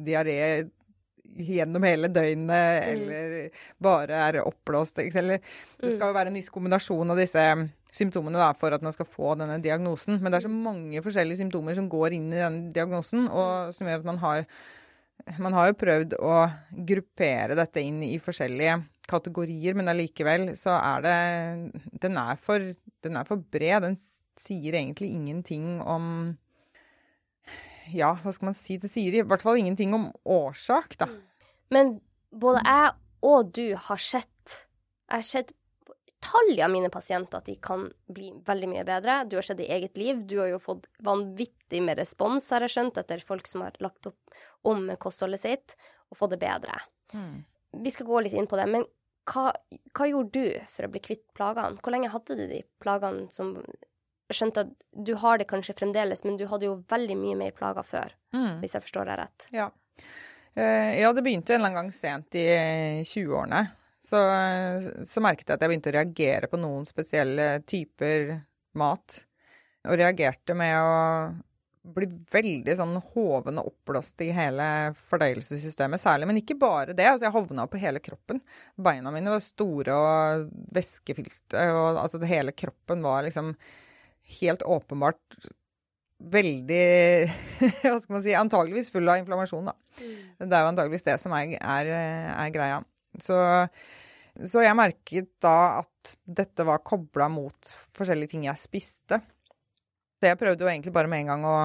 diaré 0.06 0.38
gjennom 1.36 1.84
hele 1.84 2.08
døgnet, 2.08 2.48
mm. 2.48 2.92
eller 2.92 3.64
bare 3.82 4.20
er 4.28 4.40
oppblåst. 4.44 5.00
Eller 5.02 5.42
det 5.80 5.96
skal 5.96 6.10
jo 6.10 6.16
være 6.16 6.32
en 6.32 6.38
viss 6.38 6.52
kombinasjon 6.52 7.12
av 7.12 7.20
disse 7.20 7.44
symptomene 7.96 8.40
da, 8.40 8.50
for 8.58 8.74
at 8.76 8.84
man 8.84 8.94
skal 8.94 9.08
få 9.08 9.34
denne 9.40 9.58
diagnosen. 9.64 10.20
Men 10.20 10.32
det 10.32 10.40
er 10.40 10.48
så 10.48 10.52
mange 10.52 11.02
forskjellige 11.04 11.42
symptomer 11.42 11.76
som 11.76 11.90
går 11.92 12.16
inn 12.16 12.28
i 12.32 12.40
denne 12.40 12.72
diagnosen, 12.76 13.28
og 13.28 13.76
som 13.76 13.88
gjør 13.88 14.04
at 14.04 14.10
man 14.14 14.24
har 14.24 14.48
Man 15.40 15.54
har 15.56 15.70
jo 15.70 15.78
prøvd 15.80 16.12
å 16.22 16.34
gruppere 16.86 17.56
dette 17.56 17.80
inn 17.82 18.02
i 18.04 18.18
forskjellige 18.22 18.76
kategorier, 19.10 19.76
men 19.78 19.90
allikevel 19.92 20.50
så 20.58 20.76
er 20.78 21.04
det 21.06 21.16
Den 22.02 22.18
er 22.20 22.40
for, 22.42 22.72
den 23.06 23.16
er 23.16 23.28
for 23.28 23.42
bred. 23.52 23.82
Den 23.86 23.98
sier 24.40 24.76
egentlig 24.76 25.12
ingenting 25.14 25.80
om 25.82 26.36
ja, 27.94 28.16
hva 28.22 28.32
skal 28.34 28.50
man 28.50 28.58
si? 28.58 28.80
Det 28.82 28.90
sier 28.90 29.14
i 29.14 29.22
hvert 29.22 29.44
fall 29.44 29.60
ingenting 29.60 29.94
om 29.94 30.08
årsak, 30.26 30.96
da. 30.98 31.06
Mm. 31.06 31.52
Men 31.74 31.92
både 32.34 32.62
jeg 32.66 32.90
og 33.26 33.52
du 33.56 33.66
har 33.88 34.02
sett 34.02 34.32
Jeg 35.06 35.22
har 35.22 35.26
sett 35.26 35.52
utallige 36.26 36.64
av 36.64 36.72
mine 36.72 36.90
pasienter 36.90 37.38
at 37.38 37.46
de 37.46 37.54
kan 37.62 37.84
bli 38.10 38.32
veldig 38.46 38.68
mye 38.70 38.84
bedre. 38.86 39.20
Du 39.30 39.36
har 39.38 39.46
sett 39.46 39.60
det 39.60 39.68
i 39.68 39.74
eget 39.76 39.96
liv. 39.96 40.24
Du 40.26 40.40
har 40.40 40.48
jo 40.50 40.58
fått 40.62 40.88
vanvittig 41.04 41.82
med 41.82 41.98
respons, 42.00 42.48
har 42.50 42.64
jeg 42.66 42.74
skjønt, 42.74 42.98
etter 42.98 43.22
folk 43.26 43.46
som 43.46 43.62
har 43.62 43.76
lagt 43.84 44.08
opp 44.10 44.38
om 44.66 44.88
kostholdet 44.98 45.44
sitt, 45.44 45.76
og 46.10 46.18
fått 46.18 46.34
det 46.34 46.40
bedre. 46.42 46.80
Mm. 47.14 47.44
Vi 47.84 47.92
skal 47.94 48.08
gå 48.08 48.24
litt 48.24 48.34
inn 48.34 48.48
på 48.50 48.58
det. 48.58 48.66
Men 48.72 48.86
hva, 49.26 49.50
hva, 49.96 50.06
gjorde 50.06 50.38
du 50.38 50.66
for 50.74 50.86
å 50.86 50.92
bli 50.92 51.02
kvitt 51.02 51.24
plagene? 51.36 51.80
Hvor 51.82 51.94
lenge 51.94 52.12
hadde 52.12 52.38
du 52.38 52.44
de 52.50 52.62
plagene 52.82 53.26
som 53.34 53.56
skjønte 54.32 54.66
at 54.66 54.70
du 55.06 55.14
har 55.22 55.38
det 55.38 55.48
kanskje 55.50 55.76
fremdeles, 55.78 56.24
men 56.26 56.38
du 56.38 56.46
hadde 56.50 56.68
jo 56.68 56.78
veldig 56.90 57.16
mye 57.18 57.38
mer 57.38 57.54
plager 57.54 57.86
før, 57.86 58.14
mm. 58.34 58.58
hvis 58.62 58.74
jeg 58.74 58.86
forstår 58.86 59.10
deg 59.10 59.20
rett. 59.22 59.48
Ja. 59.54 59.68
Uh, 60.56 60.92
ja, 60.96 61.12
det 61.12 61.22
begynte 61.22 61.54
en 61.54 61.60
eller 61.60 61.70
annen 61.70 61.90
gang 61.90 61.92
sent 61.94 62.38
i 62.38 62.46
20-årene. 63.06 63.66
Så, 64.06 64.18
så, 65.10 65.22
merket 65.22 65.48
jeg 65.48 65.56
at 65.56 65.62
jeg 65.64 65.70
begynte 65.72 65.90
å 65.90 65.96
reagere 65.96 66.50
på 66.50 66.58
noen 66.62 66.84
spesielle 66.86 67.48
typer 67.66 68.36
mat. 68.78 69.16
Og 69.86 69.98
reagerte 69.98 70.54
med 70.58 70.74
å 70.78 70.92
bli 71.94 72.08
veldig 72.32 72.74
sånn 72.78 72.94
hoven 73.14 73.60
og 73.60 73.70
oppblåst 73.70 74.22
i 74.26 74.30
hele 74.34 74.66
fordøyelsessystemet 75.08 76.02
særlig. 76.02 76.28
Men 76.30 76.40
ikke 76.40 76.58
bare 76.58 76.96
det. 76.96 77.06
altså 77.10 77.28
Jeg 77.28 77.36
hovna 77.36 77.66
på 77.70 77.80
hele 77.82 78.02
kroppen. 78.02 78.40
Beina 78.76 79.12
mine 79.14 79.32
var 79.32 79.44
store 79.44 79.94
og 79.96 80.48
væskefylte. 80.74 81.68
Og 81.76 82.00
altså 82.02 82.22
hele 82.26 82.54
kroppen 82.56 83.04
var 83.06 83.26
liksom 83.26 83.54
helt 84.40 84.64
åpenbart 84.66 85.46
veldig 86.16 86.86
Hva 87.82 87.98
skal 88.00 88.14
man 88.14 88.24
si 88.24 88.34
Antageligvis 88.36 88.90
full 88.94 89.08
av 89.12 89.20
inflammasjon, 89.20 89.68
da. 89.68 89.76
Mm. 90.00 90.48
Det 90.48 90.50
er 90.50 90.64
jo 90.64 90.72
antageligvis 90.72 91.06
det 91.06 91.16
som 91.22 91.34
er, 91.36 91.56
er, 91.60 91.92
er 92.32 92.52
greia. 92.54 92.80
Så, 93.22 93.36
så, 94.42 94.62
jeg 94.64 94.76
merket 94.76 95.30
da 95.44 95.82
at 95.82 96.16
dette 96.24 96.66
var 96.68 96.84
kobla 96.86 97.28
mot 97.32 97.72
forskjellige 97.96 98.34
ting 98.34 98.46
jeg 98.48 98.60
spiste. 98.60 99.20
Så 100.26 100.32
jeg 100.32 100.40
prøvde 100.40 100.64
jo 100.66 100.70
egentlig 100.70 100.90
bare 100.90 101.10
med 101.10 101.22
en 101.22 101.28
gang 101.30 101.44
å, 101.46 101.56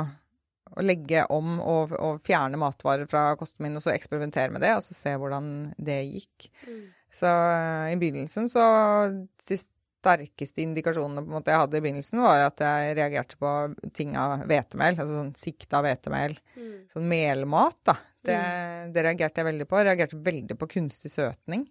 å 0.77 0.84
legge 0.86 1.24
om 1.34 1.56
og, 1.58 1.96
og, 1.98 2.20
fjerne 2.25 2.60
matvarer 2.62 3.10
fra 3.10 3.32
kosten 3.39 3.65
min, 3.65 3.80
og 3.80 3.82
så 3.82 3.89
eksperimentere 3.96 4.53
med 4.53 4.62
det, 4.62 4.75
og 4.77 4.84
så 4.86 4.94
se 4.94 5.15
hvordan 5.18 5.48
det 5.82 5.98
gikk. 6.06 6.46
Mm. 6.68 6.84
Så 7.18 7.32
i 7.91 7.98
begynnelsen 8.00 8.46
så 8.48 8.63
De 9.50 9.58
sterkeste 9.58 10.62
indikasjonene 10.62 11.25
på 11.25 11.32
en 11.32 11.38
måte 11.39 11.51
jeg 11.51 11.63
hadde 11.63 11.80
i 11.80 11.84
begynnelsen, 11.88 12.22
var 12.22 12.46
at 12.46 12.62
jeg 12.62 12.94
reagerte 13.01 13.41
på 13.41 13.56
ting 13.98 14.13
av 14.18 14.46
hvetemel. 14.46 14.94
Altså 14.94 15.18
sånn 15.18 15.34
sikta 15.38 15.82
hvetemel. 15.82 16.38
Mm. 16.53 16.77
Sånn 16.94 17.10
melmat, 17.10 17.82
da. 17.89 17.98
Det, 18.22 18.38
mm. 18.38 18.94
det, 18.94 19.08
reagerte 19.10 19.41
jeg 19.41 19.50
veldig 19.50 19.68
på. 19.70 19.82
Jeg 19.82 19.89
reagerte 19.89 20.22
veldig 20.30 20.58
på 20.62 20.70
kunstig 20.77 21.13
søtning. 21.13 21.65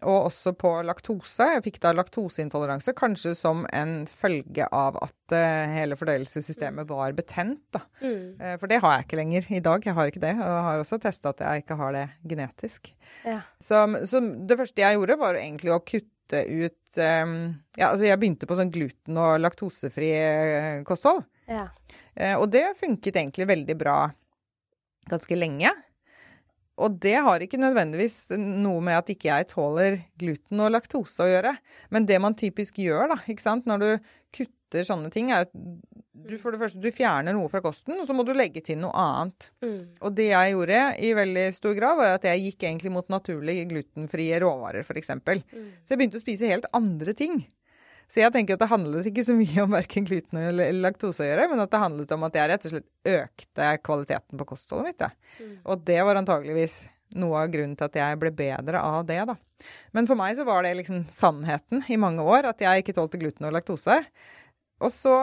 Og 0.00 0.30
også 0.30 0.54
på 0.56 0.70
laktose. 0.86 1.44
Jeg 1.56 1.64
fikk 1.66 1.80
da 1.82 1.92
laktoseintoleranse, 1.92 2.94
kanskje 2.96 3.34
som 3.36 3.66
en 3.76 4.06
følge 4.08 4.64
av 4.72 4.96
at 5.02 5.34
uh, 5.34 5.72
hele 5.74 5.98
fordøyelsessystemet 6.00 6.88
var 6.88 7.12
betent. 7.18 7.60
Da. 7.74 7.82
Mm. 8.00 8.38
Uh, 8.40 8.54
for 8.62 8.70
det 8.70 8.80
har 8.80 8.94
jeg 8.94 9.06
ikke 9.06 9.18
lenger 9.20 9.50
i 9.58 9.60
dag. 9.66 9.84
Jeg 9.84 9.96
har 9.98 10.12
ikke 10.12 10.22
det. 10.24 10.32
Og 10.38 10.54
jeg 10.54 10.64
har 10.68 10.84
også 10.84 11.00
testa 11.02 11.34
at 11.34 11.44
jeg 11.44 11.64
ikke 11.64 11.76
har 11.82 11.96
det 11.98 12.06
genetisk. 12.32 12.92
Ja. 13.26 13.42
Så, 13.60 13.84
så, 14.08 14.22
det 14.22 14.56
første 14.62 14.84
jeg 14.84 14.96
gjorde, 14.96 15.18
var 15.20 15.40
egentlig 15.40 15.74
å 15.74 15.82
kutte 15.84 16.44
ut 16.46 17.00
um, 17.02 17.36
Ja, 17.74 17.90
altså 17.90 18.06
jeg 18.06 18.20
begynte 18.22 18.48
på 18.48 18.56
sånn 18.56 18.72
gluten- 18.72 19.20
og 19.20 19.36
laktosefri 19.42 20.14
kosthold. 20.86 21.24
Ja. 21.50 21.64
og 22.38 22.44
det 22.52 22.76
funket 22.78 23.16
egentlig 23.18 23.48
veldig 23.50 23.74
bra 23.74 23.96
ganske 25.10 25.34
lenge. 25.34 25.72
Og 26.80 26.96
det 27.02 27.16
har 27.26 27.42
ikke 27.44 27.60
nødvendigvis 27.60 28.30
noe 28.38 28.80
med 28.84 29.00
at 29.00 29.12
ikke 29.12 29.28
jeg 29.28 29.50
tåler 29.52 30.00
gluten 30.20 30.62
og 30.64 30.72
laktose 30.72 31.26
å 31.26 31.28
gjøre. 31.30 31.54
Men 31.92 32.08
det 32.08 32.20
man 32.22 32.36
typisk 32.38 32.80
gjør 32.80 33.12
da, 33.12 33.20
ikke 33.28 33.44
sant, 33.44 33.68
når 33.68 33.84
du 33.84 34.12
kutter 34.40 34.86
sånne 34.86 35.10
ting, 35.12 35.32
er 35.34 35.48
at 35.48 35.52
du 36.20 36.36
for 36.40 36.52
det 36.52 36.60
første 36.60 36.80
du 36.82 36.90
fjerner 36.94 37.34
noe 37.36 37.48
fra 37.50 37.62
kosten, 37.64 37.96
og 37.98 38.08
så 38.08 38.14
må 38.16 38.24
du 38.26 38.32
legge 38.36 38.62
til 38.64 38.78
noe 38.82 38.92
annet. 38.96 39.48
Mm. 39.64 39.80
Og 40.04 40.16
det 40.16 40.28
jeg 40.30 40.54
gjorde 40.54 40.82
i 41.00 41.12
veldig 41.16 41.46
stor 41.56 41.76
grad, 41.78 42.00
var 42.00 42.18
at 42.18 42.26
jeg 42.28 42.44
gikk 42.46 42.66
egentlig 42.68 42.92
mot 42.94 43.08
naturlige 43.12 43.68
glutenfrie 43.70 44.40
råvarer, 44.42 44.84
f.eks. 44.84 45.14
Mm. 45.16 45.70
Så 45.80 45.94
jeg 45.94 46.02
begynte 46.02 46.20
å 46.20 46.24
spise 46.24 46.50
helt 46.50 46.68
andre 46.76 47.16
ting. 47.16 47.40
Så 48.10 48.18
jeg 48.18 48.34
tenker 48.34 48.56
at 48.56 48.62
det 48.64 48.70
handlet 48.72 49.06
ikke 49.06 49.24
så 49.26 49.36
mye 49.38 49.64
om 49.64 49.74
verken 49.76 50.06
gluten 50.08 50.40
eller 50.42 50.72
laktose 50.74 51.22
å 51.22 51.28
gjøre, 51.28 51.46
men 51.52 51.62
at 51.62 51.70
det 51.70 51.82
handlet 51.82 52.14
om 52.16 52.24
at 52.26 52.38
jeg 52.38 52.50
rett 52.50 52.66
og 52.66 52.72
slett 52.74 53.12
økte 53.12 53.68
kvaliteten 53.86 54.40
på 54.40 54.48
kostholdet 54.48 54.88
mitt. 54.88 55.04
Ja. 55.04 55.36
Mm. 55.38 55.52
Og 55.62 55.84
det 55.86 56.00
var 56.08 56.18
antageligvis 56.18 56.80
noe 57.20 57.44
av 57.44 57.52
grunnen 57.54 57.76
til 57.78 57.86
at 57.86 58.00
jeg 58.00 58.18
ble 58.22 58.32
bedre 58.34 58.82
av 58.82 59.06
det, 59.06 59.20
da. 59.30 59.36
Men 59.94 60.08
for 60.10 60.18
meg 60.18 60.34
så 60.38 60.46
var 60.48 60.64
det 60.66 60.74
liksom 60.78 61.04
sannheten 61.12 61.84
i 61.90 61.98
mange 62.00 62.24
år, 62.24 62.50
at 62.50 62.62
jeg 62.64 62.82
ikke 62.82 62.96
tålte 62.98 63.20
gluten 63.20 63.46
og 63.46 63.54
laktose. 63.54 64.00
Og 64.80 64.90
så, 64.94 65.14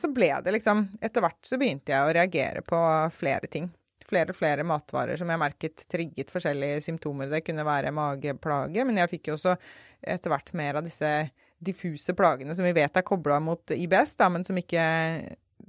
så 0.00 0.10
ble 0.12 0.32
det 0.42 0.56
liksom 0.56 0.88
Etter 1.04 1.22
hvert 1.22 1.38
så 1.46 1.58
begynte 1.60 1.94
jeg 1.94 2.02
å 2.02 2.14
reagere 2.16 2.64
på 2.66 2.78
flere 3.16 3.48
ting 3.52 3.70
flere 4.06 4.30
og 4.30 4.38
flere 4.38 4.62
matvarer 4.62 5.18
som 5.18 5.30
jeg 5.32 5.40
merket 5.42 5.80
trigget 5.90 6.30
forskjellige 6.30 6.84
symptomer. 6.84 7.26
Det 7.26 7.42
kunne 7.46 7.64
være 7.66 7.90
mageplager, 7.94 8.86
men 8.86 9.00
jeg 9.02 9.10
fikk 9.16 9.30
jo 9.30 9.34
også 9.34 9.56
etter 9.98 10.30
hvert 10.30 10.52
mer 10.54 10.78
av 10.78 10.86
disse 10.86 11.10
diffuse 11.58 12.14
plagene 12.16 12.54
som 12.56 12.66
vi 12.66 12.74
vet 12.76 12.96
er 12.96 13.04
kobla 13.06 13.38
mot 13.40 13.72
IBS, 13.72 14.16
da, 14.20 14.28
men 14.32 14.44
som 14.46 14.58
ikke 14.60 14.84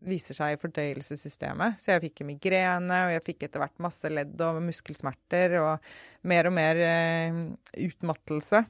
viser 0.07 0.35
seg 0.37 0.53
i 0.53 0.59
fordøyelsessystemet. 0.61 1.79
Så 1.81 1.93
jeg 1.93 2.07
fikk 2.07 2.23
migrene, 2.27 2.99
og 3.07 3.13
jeg 3.15 3.25
fikk 3.25 3.47
etter 3.47 3.63
hvert 3.63 3.83
masse 3.83 4.11
ledd 4.11 4.35
og 4.43 4.61
muskelsmerter 4.67 5.57
og 5.61 5.89
mer 6.27 6.49
og 6.49 6.55
mer 6.57 6.81
eh, 6.83 7.39
utmattelse. 7.87 8.63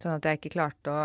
Sånn 0.00 0.16
at 0.16 0.28
jeg 0.28 0.40
ikke 0.40 0.56
klarte 0.56 0.94
å 0.94 1.04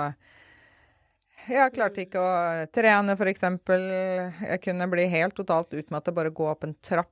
Jeg 1.45 1.74
klarte 1.75 2.05
ikke 2.05 2.22
å 2.22 2.29
trene, 2.74 3.13
f.eks. 3.13 3.43
Jeg 3.43 4.62
kunne 4.63 4.88
bli 4.89 5.03
helt 5.12 5.36
totalt 5.38 5.75
utmattet, 5.77 6.15
bare 6.15 6.34
gå 6.34 6.48
opp 6.50 6.63
en 6.65 6.77
trapp. 6.81 7.12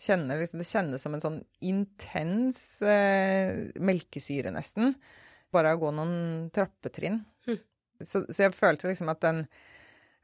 Kjenne, 0.00 0.38
liksom, 0.40 0.62
det 0.62 0.68
kjennes 0.70 1.02
som 1.04 1.12
en 1.12 1.20
sånn 1.20 1.42
intens 1.60 2.80
eh, 2.80 3.66
melkesyre, 3.76 4.54
nesten 4.54 4.94
bare 5.54 5.74
å 5.74 5.80
gå 5.82 5.90
noen 5.94 6.48
trappetrinn. 6.54 7.20
Så, 8.04 8.24
så, 8.28 8.46
jeg 8.46 8.56
følte 8.56 8.90
liksom 8.90 9.12
at 9.12 9.22
den 9.24 9.46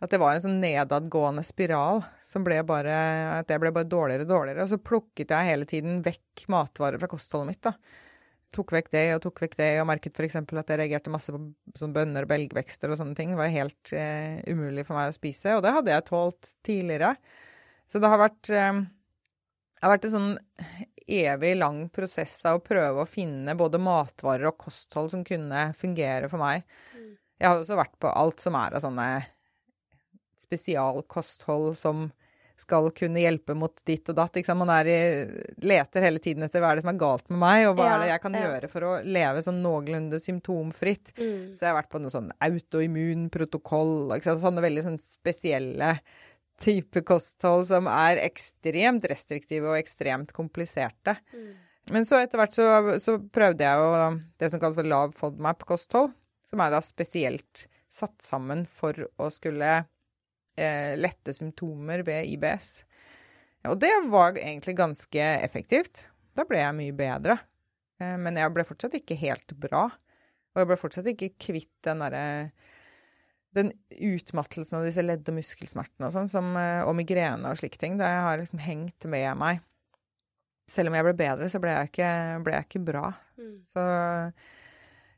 at 0.00 0.12
det 0.14 0.20
var 0.22 0.32
en 0.32 0.40
sånn 0.40 0.62
nedadgående 0.62 1.42
spiral 1.44 1.98
som 2.24 2.40
ble 2.40 2.62
bare 2.64 2.92
At 3.42 3.50
jeg 3.52 3.60
ble 3.60 3.72
bare 3.76 3.88
dårligere 3.88 4.24
og 4.24 4.30
dårligere. 4.30 4.64
Og 4.64 4.70
så 4.70 4.78
plukket 4.80 5.34
jeg 5.34 5.48
hele 5.50 5.66
tiden 5.68 5.98
vekk 6.06 6.46
matvarer 6.48 6.96
fra 7.02 7.10
kostholdet 7.10 7.50
mitt. 7.50 7.60
da. 7.66 7.74
Tok 8.56 8.72
vekk 8.74 8.88
det 8.94 9.02
og 9.14 9.20
tok 9.26 9.42
vekk 9.44 9.58
det, 9.60 9.68
og 9.82 9.90
merket 9.90 10.16
f.eks. 10.16 10.38
at 10.40 10.72
jeg 10.72 10.80
reagerte 10.80 11.12
masse 11.12 11.34
på 11.34 11.42
sånn 11.78 11.92
bønner 11.94 12.24
og 12.24 12.32
belgvekster 12.32 12.90
og 12.90 12.98
sånne 12.98 13.18
ting. 13.18 13.34
Det 13.34 13.42
var 13.42 13.52
helt 13.52 13.92
eh, 13.92 14.40
umulig 14.48 14.86
for 14.88 14.96
meg 14.96 15.12
å 15.12 15.18
spise. 15.18 15.58
Og 15.58 15.62
det 15.66 15.74
hadde 15.76 15.92
jeg 15.92 16.08
tålt 16.08 16.54
tidligere. 16.66 17.12
Så 17.84 18.00
det 18.00 18.10
har 18.10 18.24
vært 18.24 18.50
eh, 18.56 18.80
det 18.80 19.86
har 19.86 19.94
vært 19.94 20.08
en 20.08 20.12
sånn 20.12 20.32
evig 21.10 21.54
lang 21.56 21.84
prosess 21.88 22.34
av 22.44 22.58
å 22.58 22.64
prøve 22.64 23.00
å 23.00 23.08
finne 23.08 23.54
både 23.56 23.80
matvarer 23.80 24.50
og 24.50 24.58
kosthold 24.60 25.08
som 25.14 25.22
kunne 25.24 25.70
fungere 25.78 26.28
for 26.28 26.42
meg. 26.42 26.66
Jeg 27.40 27.48
har 27.48 27.60
også 27.60 27.78
vært 27.78 27.96
på 28.02 28.10
alt 28.12 28.42
som 28.42 28.56
er 28.60 28.76
av 28.76 28.84
sånne 28.84 29.10
spesialkosthold 30.44 31.72
som 31.78 32.08
skal 32.60 32.90
kunne 32.92 33.22
hjelpe 33.22 33.54
mot 33.56 33.72
ditt 33.88 34.08
og 34.12 34.18
datt. 34.18 34.36
Man 34.52 34.72
i, 34.84 34.98
leter 35.64 36.04
hele 36.04 36.20
tiden 36.20 36.44
etter 36.44 36.60
hva 36.60 36.72
er 36.72 36.78
det 36.78 36.84
som 36.84 36.92
er 36.92 36.98
galt 37.00 37.24
med 37.32 37.40
meg, 37.40 37.68
og 37.70 37.78
hva 37.78 37.86
ja, 37.86 37.94
er 37.94 38.02
det 38.02 38.10
jeg 38.10 38.22
kan 38.26 38.36
ja. 38.36 38.42
gjøre 38.44 38.70
for 38.72 38.86
å 38.86 38.90
leve 39.16 39.44
sånn 39.46 39.62
noenlunde 39.64 40.20
symptomfritt. 40.20 41.14
Mm. 41.16 41.56
Så 41.56 41.64
jeg 41.64 41.70
har 41.70 41.78
vært 41.78 41.92
på 41.92 42.02
noe 42.02 42.12
sånn 42.12 42.28
autoimmunprotokoll, 42.44 44.12
sånne 44.28 44.66
veldig 44.66 44.84
sånn 44.90 45.00
spesielle 45.00 45.94
type 46.60 47.00
kosthold 47.08 47.70
som 47.70 47.88
er 47.88 48.20
ekstremt 48.26 49.06
restriktive 49.08 49.72
og 49.72 49.80
ekstremt 49.80 50.34
kompliserte. 50.36 51.16
Mm. 51.32 51.50
Men 51.90 52.04
så 52.06 52.20
etter 52.20 52.38
hvert 52.38 52.54
så, 52.54 52.66
så, 53.02 53.16
prøvde 53.32 53.64
jeg 53.64 53.80
jo 53.80 54.18
det 54.38 54.50
som 54.52 54.60
kalles 54.60 54.76
for 54.76 54.86
lav 54.86 55.14
FODMAP-kosthold, 55.18 56.12
som 56.50 56.62
er 56.62 56.74
da 56.74 56.82
spesielt 56.84 57.66
satt 57.90 58.22
sammen 58.22 58.64
for 58.66 58.96
å 59.18 59.28
skulle 59.32 59.70
eh, 59.80 60.92
lette 60.98 61.34
symptomer 61.34 62.04
ved 62.06 62.28
IBS. 62.34 62.80
Og 63.70 63.78
det 63.82 63.92
var 64.10 64.38
egentlig 64.38 64.76
ganske 64.78 65.30
effektivt. 65.44 66.04
Da 66.36 66.46
ble 66.48 66.62
jeg 66.62 66.76
mye 66.78 66.96
bedre. 66.96 67.38
Eh, 68.00 68.16
men 68.20 68.38
jeg 68.40 68.54
ble 68.54 68.66
fortsatt 68.66 68.96
ikke 68.98 69.18
helt 69.20 69.54
bra. 69.60 69.88
Og 70.50 70.62
jeg 70.62 70.70
ble 70.70 70.78
fortsatt 70.80 71.10
ikke 71.12 71.34
kvitt 71.38 71.74
den 71.86 72.02
derre 72.04 72.26
den 73.50 73.72
utmattelsen 73.90 74.78
av 74.78 74.84
disse 74.86 75.02
ledd- 75.02 75.26
og 75.26 75.34
muskelsmertene 75.40 76.06
og 76.06 76.28
sånn, 76.30 76.52
eh, 76.54 76.84
og 76.86 76.94
migrene 76.94 77.50
og 77.50 77.58
slike 77.58 77.80
ting, 77.82 77.96
det 77.98 78.06
har 78.06 78.38
liksom 78.38 78.62
hengt 78.62 79.06
med 79.10 79.34
meg. 79.40 79.64
Selv 80.70 80.90
om 80.90 80.94
jeg 80.94 81.06
ble 81.08 81.14
bedre, 81.18 81.48
så 81.50 81.58
ble 81.58 81.74
jeg 81.74 81.90
ikke, 81.90 82.10
ble 82.46 82.54
jeg 82.54 82.68
ikke 82.68 82.84
bra. 82.86 83.08
Mm. 83.40 83.56
Så, 83.66 83.86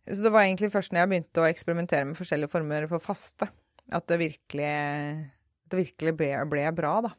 så, 0.09 0.18
det 0.25 0.32
var 0.35 0.44
egentlig 0.44 0.73
først 0.75 0.92
når 0.92 1.02
jeg 1.02 1.11
begynte 1.12 1.42
å 1.42 1.49
eksperimentere 1.49 2.06
med 2.09 2.18
forskjellige 2.18 2.52
former 2.52 2.88
for 2.90 3.04
faste, 3.04 3.49
at 3.92 4.06
det 4.11 4.18
virkelig, 4.23 4.71
det 5.71 5.78
virkelig 5.78 6.14
ble, 6.18 6.30
ble, 6.50 6.64
bra, 6.75 6.94
da. 7.06 7.12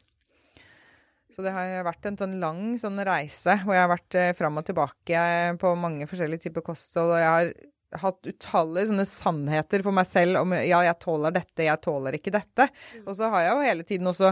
Så 1.34 1.42
det 1.42 1.54
har 1.54 1.86
vært 1.86 2.06
en 2.06 2.18
sånn 2.18 2.34
lang 2.38 2.76
sånn 2.78 3.00
reise 3.06 3.56
hvor 3.64 3.74
jeg 3.74 3.82
har 3.82 3.90
vært 3.90 4.16
eh, 4.20 4.34
fram 4.38 4.60
og 4.60 4.66
tilbake 4.68 5.22
på 5.58 5.72
mange 5.80 6.06
forskjellige 6.06 6.46
typer 6.46 6.62
kosthold. 6.62 7.16
Og 7.16 7.18
jeg 7.18 7.32
har 7.32 8.04
hatt 8.04 8.28
utallige 8.28 8.90
sånne 8.90 9.06
sannheter 9.08 9.82
for 9.82 9.96
meg 9.96 10.06
selv 10.06 10.42
om 10.44 10.54
ja, 10.60 10.84
jeg 10.86 11.00
tåler 11.02 11.34
dette, 11.34 11.66
jeg 11.66 11.82
tåler 11.82 12.18
ikke 12.20 12.34
dette. 12.34 12.68
Mm. 12.94 13.08
Og 13.08 13.18
så 13.18 13.32
har 13.32 13.46
jeg 13.46 13.50
jo 13.50 13.66
hele 13.66 13.88
tiden 13.88 14.12
også 14.12 14.30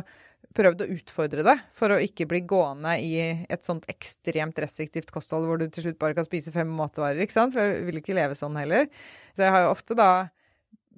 prøvd 0.56 0.84
å 0.84 0.88
utfordre 0.96 1.44
det, 1.46 1.54
for 1.76 1.94
å 1.94 2.00
ikke 2.02 2.26
bli 2.28 2.42
gående 2.49 2.94
i 3.00 3.12
et 3.49 3.64
sånt 3.64 3.87
ekstremt 3.90 4.58
restriktivt 4.61 5.12
kosthold 5.14 5.49
hvor 5.49 5.61
du 5.61 5.68
til 5.72 5.87
slutt 5.87 6.00
bare 6.02 6.16
kan 6.18 6.26
spise 6.28 6.52
fem 6.54 6.68
matvarer, 6.76 7.22
ikke 7.25 7.37
sant? 7.38 7.54
For 7.56 7.64
jeg 7.64 7.87
vil 7.88 8.00
ikke 8.02 8.16
leve 8.18 8.37
sånn 8.38 8.58
heller. 8.61 8.90
Så 9.32 9.46
jeg 9.46 9.54
har 9.54 9.66
jo 9.66 9.72
ofte 9.72 9.96
da 9.99 10.11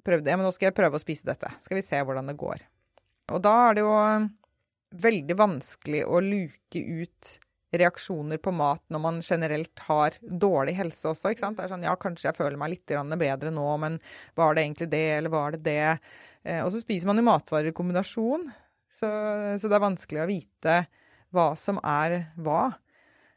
prøvd 0.05 0.27
Ja, 0.29 0.37
men 0.37 0.45
nå 0.45 0.51
skal 0.53 0.69
jeg 0.69 0.77
prøve 0.77 0.99
å 0.99 1.01
spise 1.01 1.25
dette. 1.25 1.49
Skal 1.65 1.79
vi 1.79 1.85
se 1.85 2.01
hvordan 2.05 2.27
det 2.29 2.37
går. 2.37 2.59
Og 3.33 3.41
da 3.41 3.55
er 3.69 3.77
det 3.77 3.85
jo 3.85 3.95
veldig 5.05 5.37
vanskelig 5.39 6.03
å 6.05 6.21
luke 6.21 6.81
ut 6.81 7.31
reaksjoner 7.75 8.39
på 8.39 8.53
mat 8.55 8.83
når 8.93 9.01
man 9.01 9.17
generelt 9.25 9.81
har 9.87 10.15
dårlig 10.21 10.75
helse 10.77 11.09
også. 11.09 11.31
ikke 11.31 11.43
sant? 11.43 11.57
Det 11.57 11.65
er 11.65 11.73
sånn, 11.73 11.87
Ja, 11.87 11.95
kanskje 11.99 12.29
jeg 12.29 12.37
føler 12.37 12.59
meg 12.59 12.75
litt 12.75 12.85
bedre 12.85 13.51
nå, 13.51 13.65
men 13.81 13.99
var 14.37 14.55
det 14.55 14.63
egentlig 14.63 14.89
det, 14.93 15.05
eller 15.17 15.33
var 15.33 15.55
det 15.55 15.63
det? 15.65 15.97
Eh, 16.45 16.61
og 16.63 16.71
så 16.71 16.79
spiser 16.83 17.09
man 17.09 17.19
jo 17.19 17.27
matvarer 17.27 17.71
i 17.71 17.75
kombinasjon, 17.75 18.47
så, 18.99 19.09
så, 19.59 19.67
det 19.67 19.77
er 19.77 19.83
vanskelig 19.83 20.23
å 20.23 20.29
vite 20.29 20.75
hva 21.35 21.49
som 21.59 21.79
er 21.83 22.31
hva. 22.39 22.69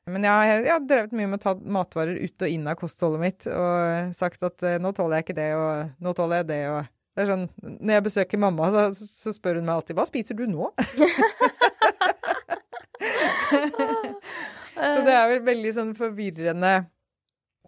Men 0.08 0.24
jeg, 0.24 0.52
jeg 0.64 0.72
har 0.72 0.84
drevet 0.88 1.16
mye 1.16 1.28
med 1.28 1.40
å 1.40 1.44
ta 1.44 1.54
matvarer 1.58 2.20
ut 2.22 2.44
og 2.44 2.52
inn 2.52 2.68
av 2.70 2.78
kostholdet 2.80 3.20
mitt 3.20 3.48
og 3.50 4.14
sagt 4.16 4.46
at 4.46 4.64
eh, 4.64 4.78
nå 4.80 4.94
tåler 4.96 5.18
jeg 5.18 5.26
ikke 5.26 5.40
det, 5.40 5.50
og 5.58 6.04
nå 6.04 6.14
tåler 6.16 6.40
jeg 6.40 6.48
det, 6.52 6.62
og 6.72 6.80
det 7.18 7.24
er 7.24 7.32
sånn, 7.32 7.48
Når 7.66 7.96
jeg 7.96 8.04
besøker 8.06 8.38
mamma, 8.40 8.68
så, 8.70 8.82
så 8.94 9.34
spør 9.34 9.58
hun 9.58 9.66
meg 9.66 9.74
alltid 9.74 9.98
'Hva 9.98 10.06
spiser 10.06 10.38
du 10.38 10.46
nå?' 10.46 10.70
Så 14.78 15.02
det 15.02 15.14
er 15.14 15.26
vel 15.32 15.42
veldig 15.46 15.72
sånn 15.74 15.90
forvirrende 15.98 16.72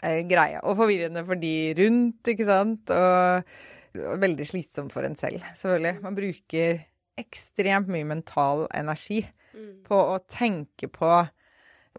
eh, 0.04 0.20
greie. 0.30 0.61
Og 0.62 0.78
forvirrende 0.78 1.25
for 1.26 1.40
de 1.40 1.54
rundt, 1.78 2.30
ikke 2.30 2.47
sant. 2.47 2.92
Og, 2.94 3.50
og 3.99 4.23
veldig 4.23 4.47
slitsom 4.47 4.90
for 4.92 5.06
en 5.06 5.18
selv, 5.18 5.42
selvfølgelig. 5.59 5.99
Man 6.04 6.18
bruker 6.18 6.85
ekstremt 7.19 7.90
mye 7.90 8.07
mental 8.07 8.67
energi 8.75 9.25
mm. 9.55 9.83
på 9.88 10.00
å 10.14 10.19
tenke 10.29 10.90
på 10.93 11.11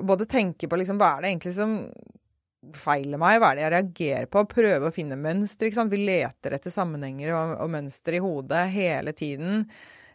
Både 0.01 0.24
tenke 0.25 0.70
på 0.72 0.77
liksom 0.80 0.96
hva 1.01 1.18
er 1.18 1.25
det 1.25 1.30
egentlig 1.34 1.51
som 1.58 1.72
feiler 2.77 3.20
meg? 3.20 3.39
Hva 3.41 3.50
er 3.51 3.58
det 3.58 3.63
jeg 3.63 3.74
reagerer 3.74 4.27
på? 4.32 4.44
Prøve 4.50 4.88
å 4.88 4.94
finne 4.96 5.18
mønster. 5.20 5.68
ikke 5.68 5.82
sant? 5.82 5.91
Vi 5.91 6.00
leter 6.00 6.56
etter 6.56 6.74
sammenhenger 6.74 7.34
og, 7.36 7.56
og 7.65 7.74
mønster 7.74 8.15
i 8.15 8.22
hodet 8.24 8.62
hele 8.72 9.12
tiden. 9.18 9.65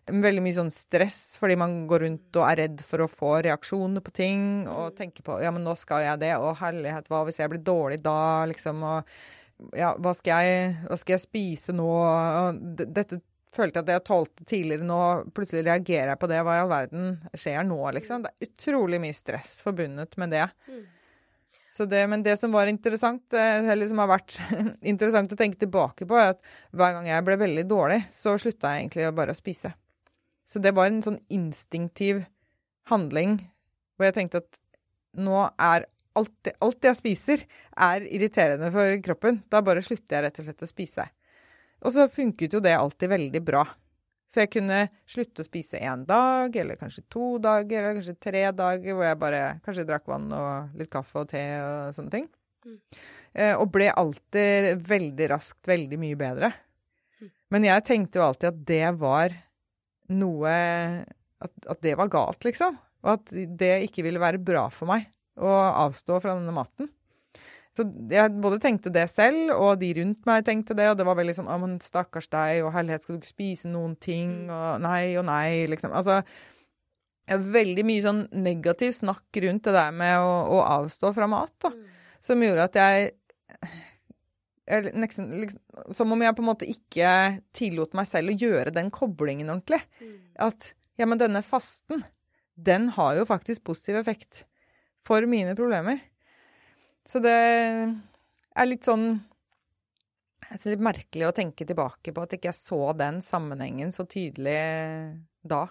Veldig 0.07 0.43
mye 0.45 0.55
sånn 0.55 0.71
stress 0.71 1.21
fordi 1.41 1.59
man 1.59 1.81
går 1.91 2.05
rundt 2.07 2.39
og 2.39 2.47
er 2.47 2.61
redd 2.63 2.83
for 2.87 3.03
å 3.03 3.11
få 3.11 3.33
reaksjoner 3.47 4.05
på 4.05 4.15
ting. 4.17 4.43
Og 4.71 4.97
tenker 4.99 5.27
på 5.27 5.41
ja, 5.43 5.53
men 5.55 5.67
nå 5.67 5.75
skal 5.79 6.07
jeg 6.07 6.23
det. 6.23 6.35
og 6.39 6.57
herlighet, 6.63 7.11
hva 7.11 7.25
hvis 7.27 7.43
jeg 7.43 7.53
blir 7.53 7.65
dårlig 7.67 8.01
da? 8.05 8.47
liksom, 8.49 8.85
og 8.87 9.77
ja, 9.77 9.95
hva 10.01 10.13
skal 10.15 10.47
jeg, 10.47 10.77
hva 10.87 11.01
skal 11.01 11.17
jeg 11.17 11.27
spise 11.27 11.75
nå? 11.75 11.89
Og 11.91 12.63
dette 12.87 13.21
følte 13.57 13.83
at 13.83 13.91
jeg 13.91 14.05
tålte 14.07 14.45
tidligere. 14.49 14.87
Nå 14.87 15.01
plutselig 15.37 15.65
reagerer 15.67 16.13
jeg 16.13 16.21
på 16.23 16.29
det. 16.31 16.43
Hva 16.45 16.59
i 16.59 16.61
all 16.65 16.71
verden 16.73 17.09
skjer 17.35 17.65
nå, 17.67 17.79
liksom? 17.97 18.25
Det 18.25 18.33
er 18.33 18.51
utrolig 18.51 19.01
mye 19.03 19.17
stress 19.17 19.59
forbundet 19.65 20.17
med 20.21 20.35
det. 20.37 20.47
Mm. 20.69 20.85
Det, 21.77 22.03
men 22.09 22.23
det 22.25 22.39
som 22.41 22.55
var 22.57 22.71
interessant, 22.71 23.35
eh, 23.37 23.67
eller 23.69 23.89
som 23.91 23.99
har 24.01 24.09
vært 24.09 24.39
interessant 24.93 25.33
å 25.35 25.37
tenke 25.37 25.61
tilbake 25.61 26.07
på, 26.09 26.17
er 26.17 26.33
at 26.33 26.41
hver 26.73 26.95
gang 26.97 27.11
jeg 27.11 27.27
ble 27.27 27.37
veldig 27.43 27.67
dårlig, 27.69 27.99
så 28.15 28.33
slutta 28.41 28.73
jeg 28.73 28.87
egentlig 28.87 29.11
bare 29.19 29.35
å 29.35 29.37
spise. 29.37 29.75
Så 30.49 30.63
det 30.63 30.73
var 30.77 30.89
en 30.89 31.03
sånn 31.05 31.19
instinktiv 31.29 32.23
handling 32.89 33.41
hvor 33.97 34.09
jeg 34.09 34.17
tenkte 34.17 34.41
at 34.45 34.59
nå 35.21 35.43
er 35.53 35.85
alt, 36.17 36.51
alt 36.65 36.89
jeg 36.89 36.99
spiser, 36.99 37.45
er 37.77 38.09
irriterende 38.09 38.71
for 38.73 38.97
kroppen. 39.05 39.43
Da 39.53 39.63
bare 39.65 39.85
slutter 39.85 40.17
jeg 40.17 40.27
rett 40.27 40.41
og 40.41 40.49
slett 40.49 40.65
å 40.65 40.71
spise. 40.71 41.09
Og 41.85 41.93
så 41.93 42.07
funket 42.13 42.57
jo 42.57 42.63
det 42.65 42.77
alltid 42.77 43.13
veldig 43.13 43.43
bra. 43.45 43.65
Så 44.27 44.43
jeg 44.43 44.53
kunne 44.57 44.81
slutte 45.09 45.45
å 45.45 45.47
spise 45.47 45.79
én 45.79 46.03
dag, 46.09 46.57
eller 46.59 46.79
kanskje 46.81 47.05
to 47.13 47.37
dager, 47.43 47.83
eller 47.83 48.01
kanskje 48.01 48.17
tre 48.21 48.43
dager, 48.57 48.97
hvor 48.97 49.07
jeg 49.07 49.21
bare 49.21 49.43
kanskje 49.65 49.87
drakk 49.89 50.09
vann 50.11 50.27
og 50.35 50.79
litt 50.79 50.91
kaffe 50.93 51.23
og 51.23 51.31
te 51.31 51.45
og 51.63 51.95
sånne 51.97 52.13
ting. 52.13 52.27
Mm. 52.67 52.79
Eh, 53.37 53.55
og 53.55 53.71
ble 53.75 53.91
alltid 53.93 54.83
veldig 54.89 55.29
raskt 55.31 55.71
veldig 55.71 56.01
mye 56.03 56.19
bedre. 56.19 56.51
Mm. 57.21 57.31
Men 57.55 57.69
jeg 57.69 57.87
tenkte 57.87 58.21
jo 58.21 58.27
alltid 58.27 58.51
at 58.51 58.65
det 58.73 58.91
var 58.99 59.37
noe 60.17 60.57
at, 60.57 61.53
at, 61.67 61.81
det 61.85 61.95
var 61.99 62.11
galt, 62.11 62.43
liksom. 62.47 62.79
Og 63.07 63.13
at 63.15 63.31
det 63.31 63.75
ikke 63.87 64.05
ville 64.07 64.23
være 64.23 64.43
bra 64.43 64.67
for 64.75 64.91
meg 64.91 65.07
å 65.37 65.53
avstå 65.87 66.19
fra 66.25 66.35
denne 66.35 66.55
maten. 66.57 66.91
Så 67.77 67.85
jeg 68.09 68.33
både 68.41 68.59
tenkte 68.63 68.93
det 68.93 69.05
selv, 69.13 69.51
og 69.53 69.81
de 69.83 69.91
rundt 69.99 70.23
meg 70.29 70.47
tenkte 70.47 70.77
det. 70.79 70.89
Og 70.91 70.97
det 70.97 71.05
var 71.05 71.19
veldig 71.19 71.35
sånn 71.37 71.51
'Å, 71.51 71.59
men 71.61 71.79
stakkars 71.85 72.29
deg, 72.33 72.65
og 72.65 72.73
herlighet, 72.73 73.05
skal 73.05 73.17
du 73.17 73.21
ikke 73.21 73.35
spise 73.35 73.69
noen 73.69 73.97
ting?' 74.01 74.47
Mm. 74.47 74.55
Og 74.57 74.81
nei 74.81 75.17
og 75.17 75.27
nei, 75.29 75.67
liksom. 75.69 75.93
Altså 75.93 76.23
Veldig 77.27 77.83
mye 77.83 78.03
sånn 78.05 78.29
negativ 78.31 78.93
snakk 78.95 79.35
rundt 79.43 79.65
det 79.67 79.73
der 79.75 79.91
med 79.91 80.15
å, 80.23 80.35
å 80.47 80.59
avstå 80.63 81.11
fra 81.13 81.27
mat, 81.27 81.51
da. 81.59 81.73
Mm. 81.75 81.87
Som 82.23 82.45
gjorde 82.45 82.67
at 82.69 82.77
jeg, 82.79 83.09
jeg 84.71 84.95
liksom, 84.95 85.33
liksom, 85.43 85.59
Som 85.93 86.13
om 86.13 86.23
jeg 86.23 86.37
på 86.37 86.45
en 86.45 86.51
måte 86.53 86.71
ikke 86.71 87.43
tillot 87.53 87.99
meg 87.99 88.07
selv 88.07 88.31
å 88.31 88.39
gjøre 88.39 88.71
den 88.71 88.93
koblingen 88.95 89.51
ordentlig. 89.51 89.83
Mm. 89.99 90.21
At 90.39 90.71
ja, 90.97 91.05
men 91.05 91.19
denne 91.19 91.43
fasten, 91.43 92.05
den 92.55 92.89
har 92.95 93.17
jo 93.19 93.27
faktisk 93.27 93.65
positiv 93.65 93.97
effekt 93.97 94.45
for 95.07 95.27
mine 95.27 95.59
problemer. 95.59 95.99
Så 97.07 97.23
det 97.23 97.37
er 97.37 98.69
litt 98.69 98.87
sånn 98.87 99.09
det 100.47 100.77
er 100.77 100.83
merkelig 100.83 101.27
å 101.27 101.35
tenke 101.35 101.67
tilbake 101.67 102.13
på 102.15 102.23
at 102.23 102.37
ikke 102.37 102.53
jeg 102.53 102.59
så 102.61 102.93
den 102.95 103.19
sammenhengen 103.25 103.91
så 103.95 104.07
tydelig 104.07 104.59
da. 105.43 105.65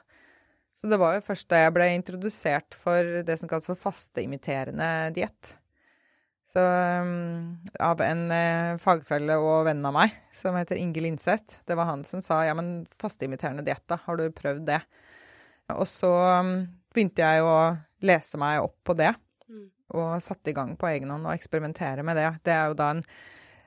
Så 0.76 0.90
det 0.92 1.00
var 1.00 1.16
jo 1.16 1.24
først 1.24 1.48
da 1.52 1.62
jeg 1.62 1.76
ble 1.78 1.88
introdusert 1.96 2.76
for 2.76 3.22
det 3.24 3.38
som 3.40 3.52
kalles 3.52 3.70
for 3.70 3.80
fasteimiterende 3.80 5.14
diett. 5.16 5.54
Så 6.52 6.60
um, 6.60 7.56
av 7.84 8.04
en 8.04 8.26
uh, 8.32 8.76
fagfelle 8.84 9.40
og 9.40 9.66
venn 9.68 9.84
av 9.88 9.96
meg 9.96 10.16
som 10.36 10.56
heter 10.60 10.80
Inge 10.80 11.04
Linseth. 11.04 11.58
Det 11.68 11.76
var 11.80 11.90
han 11.90 12.04
som 12.08 12.24
sa 12.24 12.44
ja, 12.48 12.56
men 12.56 12.86
fasteimiterende 13.00 13.64
diett, 13.66 13.84
da. 13.92 14.00
Har 14.06 14.20
du 14.20 14.28
prøvd 14.36 14.68
det? 14.68 14.82
Og 15.76 15.88
så 15.90 16.12
um, 16.44 16.58
begynte 16.96 17.24
jeg 17.24 17.48
å 17.48 17.56
lese 18.06 18.40
meg 18.40 18.62
opp 18.64 18.78
på 18.88 18.96
det 19.00 19.16
og 19.94 20.22
satte 20.24 20.52
i 20.52 20.58
gang 20.58 20.74
på 20.80 20.90
egen 20.90 21.12
hånd 21.14 21.28
og 21.28 21.36
eksperimentere 21.36 22.06
med 22.06 22.18
det. 22.18 22.30
Det 22.46 22.54
er 22.56 22.70
jo 22.72 22.78
da 22.80 22.92
en 22.96 23.04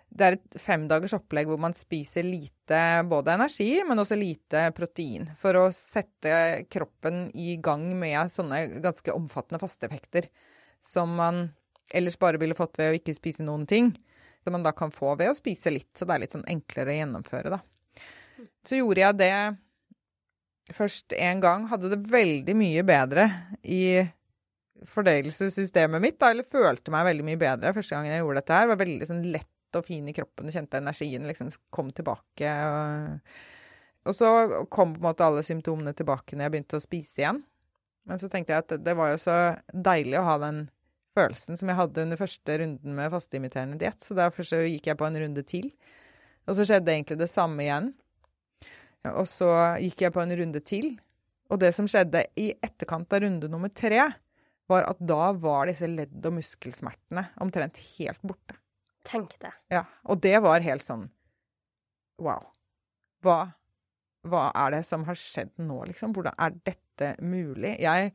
det 0.09 0.25
er 0.25 0.37
et 0.39 0.57
femdagers 0.63 1.13
opplegg 1.19 1.51
hvor 1.51 1.61
man 1.61 1.75
spiser 1.77 2.25
lite 2.25 2.79
både 3.09 3.35
energi, 3.37 3.83
men 3.85 4.01
også 4.01 4.17
lite 4.17 4.63
protein. 4.77 5.29
For 5.41 5.57
å 5.61 5.67
sette 5.75 6.65
kroppen 6.73 7.27
i 7.37 7.59
gang 7.61 7.91
med 7.99 8.33
sånne 8.33 8.63
ganske 8.85 9.13
omfattende 9.13 9.61
fasteeffekter 9.61 10.31
som 10.85 11.13
man 11.19 11.51
ellers 11.93 12.19
bare 12.21 12.41
ville 12.41 12.57
fått 12.57 12.81
ved 12.81 12.93
å 12.93 12.99
ikke 12.99 13.17
spise 13.17 13.45
noen 13.45 13.67
ting. 13.69 13.93
Som 14.45 14.57
man 14.57 14.65
da 14.65 14.73
kan 14.73 14.93
få 14.95 15.15
ved 15.19 15.33
å 15.33 15.37
spise 15.37 15.73
litt. 15.75 15.91
Så 15.97 16.09
det 16.09 16.17
er 16.17 16.25
litt 16.25 16.37
sånn 16.37 16.49
enklere 16.49 16.95
å 16.95 16.99
gjennomføre, 17.03 17.59
da. 17.59 18.47
Så 18.65 18.79
gjorde 18.81 19.03
jeg 19.03 19.19
det 19.21 19.33
først 20.77 21.13
én 21.17 21.43
gang. 21.45 21.67
Hadde 21.69 21.93
det 21.93 22.05
veldig 22.09 22.55
mye 22.57 22.85
bedre 22.87 23.29
i 23.61 24.09
fordøyelsessystemet 24.87 26.03
mitt, 26.03 26.19
da, 26.21 26.33
eller 26.33 26.47
følte 26.47 26.93
meg 26.95 27.07
veldig 27.09 27.27
mye 27.27 27.41
bedre 27.41 27.75
første 27.77 27.97
gangen 27.97 28.13
jeg 28.13 28.23
gjorde 28.23 28.43
dette 28.43 28.59
her. 28.59 28.71
Var 28.71 28.81
veldig 28.83 29.09
sånn 29.09 29.23
lett 29.35 29.79
og 29.79 29.85
fin 29.85 30.09
i 30.09 30.15
kroppen, 30.17 30.53
kjente 30.53 30.81
energien 30.81 31.29
liksom 31.29 31.51
kom 31.75 31.91
tilbake. 31.95 32.55
Og, 32.71 33.37
og, 34.07 34.17
så 34.17 34.33
kom 34.73 34.95
på 34.95 35.03
en 35.03 35.09
måte 35.11 35.27
alle 35.27 35.45
symptomene 35.47 35.95
tilbake 35.97 36.37
når 36.37 36.47
jeg 36.47 36.55
begynte 36.55 36.81
å 36.81 36.85
spise 36.85 37.23
igjen. 37.23 37.43
Men 38.09 38.21
så 38.21 38.31
tenkte 38.33 38.55
jeg 38.55 38.65
at 38.65 38.77
det 38.81 38.97
var 38.97 39.13
jo 39.13 39.21
så 39.21 39.39
deilig 39.69 40.17
å 40.21 40.27
ha 40.31 40.37
den 40.41 40.67
følelsen 41.19 41.59
som 41.59 41.69
jeg 41.69 41.81
hadde 41.81 42.05
under 42.07 42.21
første 42.21 42.59
runden 42.63 42.95
med 42.97 43.13
fasteimiterende 43.13 43.81
diett, 43.81 44.01
så 44.05 44.17
derfor 44.17 44.47
så 44.47 44.63
gikk 44.63 44.89
jeg 44.89 44.99
på 45.01 45.09
en 45.09 45.19
runde 45.25 45.45
til. 45.49 45.73
Og 46.49 46.57
så 46.57 46.65
skjedde 46.65 46.95
egentlig 46.95 47.19
det 47.21 47.29
samme 47.29 47.67
igjen. 47.67 47.91
Og 49.13 49.27
så 49.29 49.51
gikk 49.83 50.07
jeg 50.07 50.15
på 50.15 50.23
en 50.23 50.33
runde 50.41 50.63
til. 50.65 50.95
Og 51.53 51.61
det 51.61 51.75
som 51.77 51.89
skjedde 51.89 52.25
i 52.41 52.51
etterkant 52.65 53.13
av 53.13 53.23
runde 53.25 53.51
nummer 53.53 53.73
tre, 53.73 54.07
var 54.69 54.87
at 54.89 55.01
da 55.01 55.33
var 55.33 55.69
disse 55.71 55.89
ledd- 55.89 56.27
og 56.29 56.39
muskelsmertene 56.39 57.29
omtrent 57.43 57.79
helt 57.97 58.21
borte. 58.27 58.59
Tenk 59.09 59.39
det. 59.41 59.53
Ja, 59.73 59.85
Og 60.05 60.21
det 60.21 60.37
var 60.45 60.65
helt 60.65 60.85
sånn 60.85 61.09
Wow. 62.19 62.49
Hva, 63.23 63.53
hva 64.27 64.49
er 64.59 64.75
det 64.75 64.81
som 64.89 65.05
har 65.07 65.15
skjedd 65.19 65.53
nå, 65.63 65.85
liksom? 65.87 66.11
Hvordan 66.17 66.35
er 66.35 66.57
dette 66.67 67.13
mulig? 67.23 67.77
Jeg, 67.79 68.11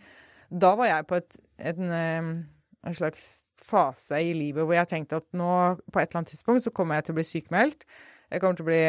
da 0.52 0.74
var 0.76 0.90
jeg 0.90 1.08
på 1.08 1.20
et, 1.22 1.38
en, 1.72 1.94
en 1.96 2.98
slags 2.98 3.30
fase 3.64 4.20
i 4.20 4.34
livet 4.36 4.68
hvor 4.68 4.76
jeg 4.76 4.92
tenkte 4.92 5.22
at 5.22 5.30
nå, 5.40 5.52
på 5.88 6.02
et 6.02 6.10
eller 6.10 6.20
annet 6.20 6.34
tidspunkt, 6.34 6.66
så 6.66 6.74
kommer 6.76 7.00
jeg 7.00 7.08
til 7.08 7.16
å 7.16 7.20
bli 7.22 7.28
sykmeldt. 7.30 7.88
Jeg 8.34 8.42
kommer 8.42 8.58
til 8.60 8.66
å 8.66 8.72
bli 8.72 8.84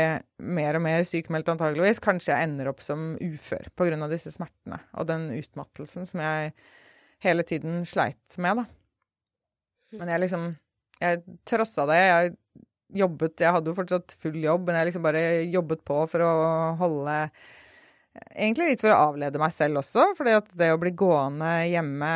mer 0.56 0.78
og 0.78 0.82
mer 0.86 1.06
sykmeldt 1.06 1.50
antageligvis. 1.52 2.02
Kanskje 2.02 2.32
jeg 2.32 2.48
ender 2.48 2.70
opp 2.70 2.82
som 2.82 3.12
ufør 3.20 3.68
pga. 3.76 4.08
disse 4.10 4.32
smertene 4.34 4.80
og 4.98 5.06
den 5.10 5.28
utmattelsen 5.36 6.08
som 6.08 6.22
jeg 6.24 6.54
hele 7.24 7.44
tiden 7.46 7.82
sleit 7.88 8.38
med, 8.38 8.62
da. 8.62 8.66
Men 9.98 10.14
jeg 10.14 10.24
liksom 10.26 10.54
Jeg 11.02 11.20
trossa 11.46 11.86
det. 11.90 11.98
Jeg 11.98 12.32
jobbet 13.04 13.42
Jeg 13.42 13.56
hadde 13.56 13.70
jo 13.70 13.76
fortsatt 13.76 14.16
full 14.22 14.38
jobb, 14.42 14.68
men 14.68 14.78
jeg 14.78 14.90
liksom 14.90 15.04
bare 15.04 15.26
jobbet 15.50 15.84
på 15.86 16.00
for 16.10 16.24
å 16.24 16.32
holde 16.80 17.18
Egentlig 18.30 18.68
litt 18.70 18.82
for 18.82 18.94
å 18.94 18.98
avlede 19.10 19.40
meg 19.42 19.50
selv 19.50 19.80
også, 19.80 20.12
fordi 20.14 20.36
at 20.36 20.50
det 20.54 20.68
å 20.70 20.78
bli 20.78 20.92
gående 20.94 21.48
hjemme 21.66 22.10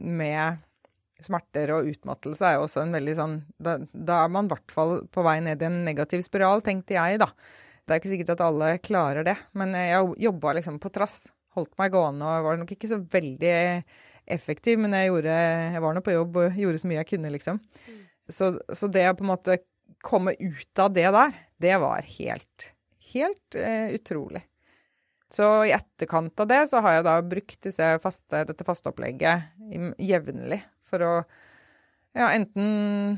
med 0.00 0.62
smerter 1.22 1.74
og 1.76 1.90
utmattelse 1.90 2.46
er 2.48 2.56
jo 2.56 2.64
også 2.64 2.80
en 2.82 2.94
veldig 2.96 3.16
sånn 3.18 3.34
Da, 3.60 3.76
da 3.92 4.22
er 4.24 4.32
man 4.32 4.48
i 4.48 4.54
hvert 4.54 4.72
fall 4.72 4.94
på 5.12 5.24
vei 5.26 5.36
ned 5.44 5.60
i 5.60 5.68
en 5.68 5.82
negativ 5.86 6.24
spiral, 6.24 6.64
tenkte 6.64 6.96
jeg, 6.96 7.20
da. 7.20 7.28
Det 7.84 7.94
er 7.94 8.00
ikke 8.00 8.12
sikkert 8.14 8.32
at 8.36 8.44
alle 8.46 8.72
klarer 8.80 9.26
det, 9.26 9.36
men 9.58 9.74
jeg 9.76 10.08
jobba 10.24 10.56
liksom 10.56 10.78
på 10.82 10.90
trass. 10.94 11.26
Holdt 11.56 11.74
meg 11.80 11.92
gående 11.92 12.24
og 12.24 12.46
var 12.46 12.58
nok 12.60 12.72
ikke 12.72 12.88
så 12.88 12.98
veldig 13.12 13.54
effektiv, 14.26 14.78
men 14.82 14.94
jeg, 14.96 15.10
gjorde, 15.10 15.34
jeg 15.74 15.82
var 15.84 15.96
nå 15.96 16.04
på 16.04 16.14
jobb 16.14 16.38
og 16.42 16.62
gjorde 16.62 16.80
så 16.82 16.90
mye 16.90 17.00
jeg 17.00 17.10
kunne, 17.14 17.32
liksom. 17.34 17.60
Så, 18.30 18.52
så, 18.72 18.88
det 18.92 19.04
å 19.10 19.16
på 19.18 19.26
en 19.26 19.32
måte 19.32 19.58
komme 20.02 20.34
ut 20.38 20.82
av 20.82 20.92
det 20.94 21.08
der, 21.14 21.36
det 21.62 21.76
var 21.82 22.06
helt, 22.16 22.68
helt 23.12 23.58
eh, 23.58 23.92
utrolig. 23.98 24.44
Så 25.32 25.46
i 25.64 25.72
etterkant 25.72 26.40
av 26.44 26.48
det 26.50 26.60
så 26.68 26.82
har 26.84 26.98
jeg 26.98 27.06
da 27.06 27.14
brukt 27.24 27.68
faste, 28.02 28.42
dette 28.50 28.66
fasteopplegget 28.68 29.96
jevnlig 30.02 30.60
for 30.88 31.06
å 31.06 31.12
ja, 32.12 32.28
enten 32.28 33.16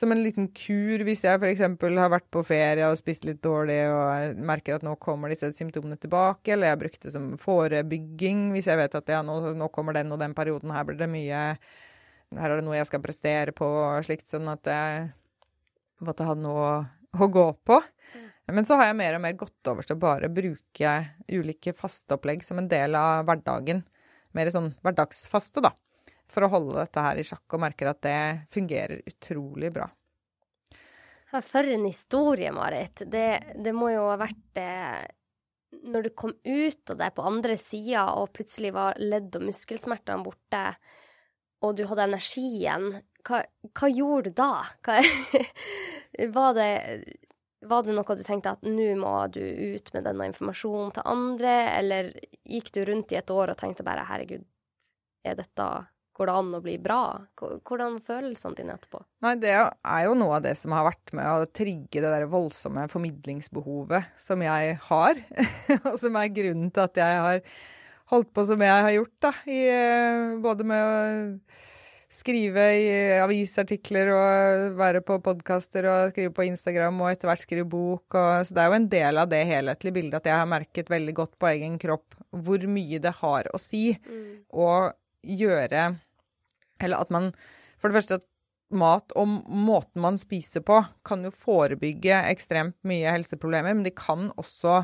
som 0.00 0.12
en 0.14 0.22
liten 0.24 0.48
kur 0.56 1.02
hvis 1.04 1.22
jeg 1.26 1.40
f.eks. 1.40 1.62
har 1.62 2.12
vært 2.12 2.28
på 2.32 2.42
ferie 2.46 2.88
og 2.88 2.98
spist 2.98 3.26
litt 3.28 3.42
dårlig 3.44 3.78
og 3.92 4.40
merker 4.48 4.78
at 4.78 4.86
nå 4.86 4.94
kommer 5.02 5.32
disse 5.32 5.52
symptomene 5.56 5.98
tilbake, 6.00 6.54
eller 6.54 6.72
jeg 6.72 6.80
brukte 6.80 7.06
det 7.06 7.14
som 7.14 7.28
forebygging 7.40 8.48
hvis 8.54 8.70
jeg 8.70 8.80
vet 8.80 8.96
at 8.96 9.12
ja, 9.12 9.20
nå, 9.26 9.38
nå, 9.58 9.68
kommer 9.74 9.96
den 9.96 10.12
og 10.14 10.20
den 10.22 10.34
perioden, 10.36 10.72
her 10.74 10.88
blir 10.88 11.00
det 11.00 11.10
mye 11.12 11.44
Her 12.30 12.46
er 12.46 12.60
det 12.60 12.66
noe 12.66 12.78
jeg 12.78 12.88
skal 12.88 13.02
prestere 13.02 13.54
på 13.56 13.66
og 13.66 14.04
slikt, 14.06 14.28
sånn 14.30 14.48
at 14.52 14.68
jeg 14.70 15.08
måtte 16.06 16.26
ha 16.28 16.36
noe 16.38 16.68
å 17.10 17.26
gå 17.26 17.46
på. 17.66 17.80
Men 18.50 18.66
så 18.66 18.78
har 18.78 18.90
jeg 18.90 18.98
mer 19.00 19.16
og 19.18 19.24
mer 19.24 19.34
gått 19.38 19.70
over 19.70 19.86
til 19.86 19.98
å 19.98 20.02
bare 20.02 20.30
bruke 20.32 20.92
ulike 21.30 21.74
fasteopplegg 21.76 22.44
som 22.46 22.62
en 22.62 22.70
del 22.70 22.94
av 22.98 23.26
hverdagen. 23.26 23.82
Mer 24.38 24.50
sånn 24.54 24.72
hverdagsfaste, 24.86 25.62
da. 25.66 25.74
For 26.30 26.46
å 26.46 26.52
holde 26.52 26.78
dette 26.78 27.04
her 27.04 27.20
i 27.20 27.26
sjakk, 27.26 27.46
og 27.54 27.64
merker 27.64 27.90
at 27.90 28.02
det 28.06 28.20
fungerer 28.54 29.02
utrolig 29.06 29.72
bra. 29.74 29.88
For 31.30 31.62
en 31.62 31.84
historie, 31.86 32.50
Marit. 32.52 33.02
Det, 33.06 33.54
det 33.54 33.72
må 33.74 33.92
jo 33.92 34.08
ha 34.08 34.16
vært 34.18 34.58
eh, 34.58 35.04
Når 35.86 36.08
du 36.08 36.10
kom 36.18 36.32
ut 36.34 36.90
av 36.90 36.98
det 36.98 37.10
på 37.14 37.26
andre 37.26 37.54
sida, 37.60 38.08
og 38.18 38.32
plutselig 38.34 38.72
var 38.74 38.98
ledd- 38.98 39.36
og 39.38 39.46
muskelsmertene 39.46 40.26
borte, 40.26 40.64
og 41.62 41.76
du 41.76 41.84
hadde 41.86 42.08
energien, 42.08 42.88
hva, 43.28 43.42
hva 43.76 43.90
gjorde 43.92 44.32
du 44.32 44.38
da? 44.40 44.52
Hva, 44.82 44.98
var, 46.36 46.56
det, 46.56 46.70
var 47.68 47.84
det 47.86 47.94
noe 47.94 48.16
du 48.16 48.24
tenkte 48.26 48.56
at 48.56 48.66
nå 48.66 48.88
må 48.98 49.14
du 49.30 49.42
ut 49.44 49.92
med 49.94 50.08
denne 50.08 50.30
informasjonen 50.32 50.94
til 50.96 51.06
andre, 51.14 51.54
eller 51.76 52.10
gikk 52.42 52.72
du 52.74 52.82
rundt 52.88 53.14
i 53.14 53.20
et 53.20 53.30
år 53.30 53.52
og 53.52 53.60
tenkte 53.60 53.86
bare 53.86 54.08
herregud, 54.08 54.42
er 55.22 55.38
dette 55.38 55.70
Går 56.20 56.28
det 56.28 56.36
an 56.36 56.52
å 56.52 56.58
bli 56.60 56.74
bra? 56.76 57.02
Hvordan 57.40 57.94
følelsene 58.04 58.58
dine 58.58 58.74
etterpå? 58.76 58.98
Nei, 59.24 59.38
Det 59.40 59.54
er 59.56 60.02
jo 60.04 60.16
noe 60.20 60.36
av 60.36 60.42
det 60.44 60.52
som 60.60 60.74
har 60.76 60.84
vært 60.90 61.14
med 61.16 61.24
å 61.24 61.46
trigge 61.48 62.02
det 62.04 62.10
der 62.12 62.26
voldsomme 62.28 62.84
formidlingsbehovet 62.92 64.10
som 64.20 64.44
jeg 64.44 64.74
har. 64.90 65.22
og 65.88 65.96
som 66.02 66.18
er 66.20 66.34
grunnen 66.36 66.68
til 66.68 66.84
at 66.84 67.00
jeg 67.00 67.22
har 67.24 67.40
holdt 68.12 68.34
på 68.36 68.44
som 68.50 68.60
jeg 68.60 68.84
har 68.84 68.92
gjort, 68.98 69.16
da. 69.24 69.32
I, 69.48 69.60
eh, 69.72 70.36
både 70.44 70.66
med 70.68 70.90
å 70.90 71.00
skrive 72.10 72.66
i 72.74 72.92
avisartikler 73.22 74.12
og 74.12 74.76
være 74.76 75.00
på 75.06 75.16
podkaster 75.24 75.88
og 75.88 76.12
skrive 76.12 76.34
på 76.36 76.48
Instagram 76.50 77.00
og 77.00 77.14
etter 77.14 77.30
hvert 77.30 77.46
skrive 77.46 77.64
bok. 77.70 78.04
Og, 78.12 78.44
så 78.44 78.58
det 78.58 78.60
er 78.60 78.68
jo 78.68 78.78
en 78.82 78.90
del 78.92 79.24
av 79.24 79.32
det 79.32 79.40
helhetlige 79.54 79.96
bildet 79.96 80.20
at 80.20 80.28
jeg 80.34 80.42
har 80.42 80.52
merket 80.52 80.92
veldig 80.92 81.16
godt 81.22 81.36
på 81.40 81.48
egen 81.54 81.80
kropp 81.80 82.20
hvor 82.44 82.68
mye 82.76 83.00
det 83.00 83.16
har 83.22 83.48
å 83.54 83.62
si 83.62 83.94
mm. 83.96 84.50
å 84.52 84.70
gjøre 85.40 85.88
eller 86.80 87.02
at 87.04 87.12
man 87.14 87.32
For 87.80 87.88
det 87.88 88.00
første 88.00 88.20
at 88.20 88.26
mat 88.70 89.12
og 89.18 89.28
måten 89.48 90.02
man 90.04 90.18
spiser 90.20 90.62
på, 90.62 90.78
kan 91.06 91.24
jo 91.24 91.32
forebygge 91.34 92.20
ekstremt 92.30 92.76
mye 92.86 93.10
helseproblemer, 93.16 93.74
men 93.74 93.86
de 93.86 93.92
kan 93.96 94.28
også 94.38 94.82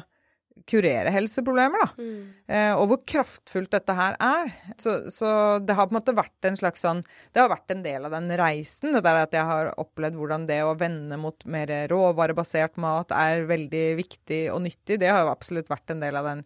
kurere 0.64 1.10
helseproblemer, 1.12 1.82
da. 1.82 1.88
Mm. 2.00 2.20
Eh, 2.48 2.72
og 2.78 2.86
hvor 2.90 3.00
kraftfullt 3.08 3.74
dette 3.74 3.96
her 3.96 4.16
er. 4.22 4.52
Så, 4.80 4.94
så, 5.12 5.28
det 5.60 5.76
har 5.76 5.88
på 5.88 5.94
en 5.94 5.98
måte 5.98 6.16
vært 6.16 6.48
en 6.48 6.56
slags 6.56 6.80
sånn 6.84 7.02
Det 7.34 7.42
har 7.42 7.50
vært 7.52 7.74
en 7.74 7.82
del 7.84 8.08
av 8.08 8.16
den 8.16 8.30
reisen. 8.40 8.96
Det 8.96 9.02
der 9.04 9.20
at 9.26 9.36
jeg 9.36 9.46
har 9.46 9.74
opplevd 9.76 10.16
hvordan 10.18 10.46
det 10.48 10.62
å 10.64 10.76
vende 10.80 11.18
mot 11.20 11.44
mer 11.52 11.72
råvarebasert 11.92 12.80
mat 12.82 13.12
er 13.14 13.44
veldig 13.50 13.84
viktig 14.00 14.40
og 14.54 14.64
nyttig. 14.64 15.00
Det 15.02 15.12
har 15.12 15.26
jo 15.26 15.34
absolutt 15.34 15.70
vært 15.72 15.92
en 15.92 16.02
del 16.04 16.16
av 16.18 16.30
den, 16.32 16.42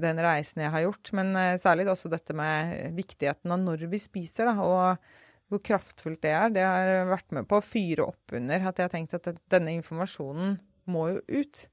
den 0.00 0.20
reisen 0.22 0.64
jeg 0.64 0.72
har 0.74 0.86
gjort. 0.86 1.12
Men 1.16 1.34
eh, 1.38 1.58
særlig 1.62 1.88
også 1.92 2.10
dette 2.12 2.36
med 2.36 2.94
viktigheten 2.96 3.54
av 3.54 3.62
når 3.62 3.86
vi 3.92 4.00
spiser, 4.02 4.50
da. 4.50 4.56
Og 4.64 5.22
hvor 5.52 5.62
kraftfullt 5.64 6.22
det 6.24 6.32
er. 6.34 6.52
Det 6.54 6.64
har 6.64 7.10
vært 7.10 7.34
med 7.36 7.48
på 7.48 7.60
å 7.60 7.64
fyre 7.64 8.08
opp 8.08 8.34
under 8.34 8.64
at 8.70 8.78
jeg 8.78 8.88
har 8.88 8.94
tenkt 8.94 9.16
at 9.18 9.28
denne 9.52 9.76
informasjonen 9.78 10.56
må 10.90 11.08
jo 11.14 11.42
ut. 11.42 11.66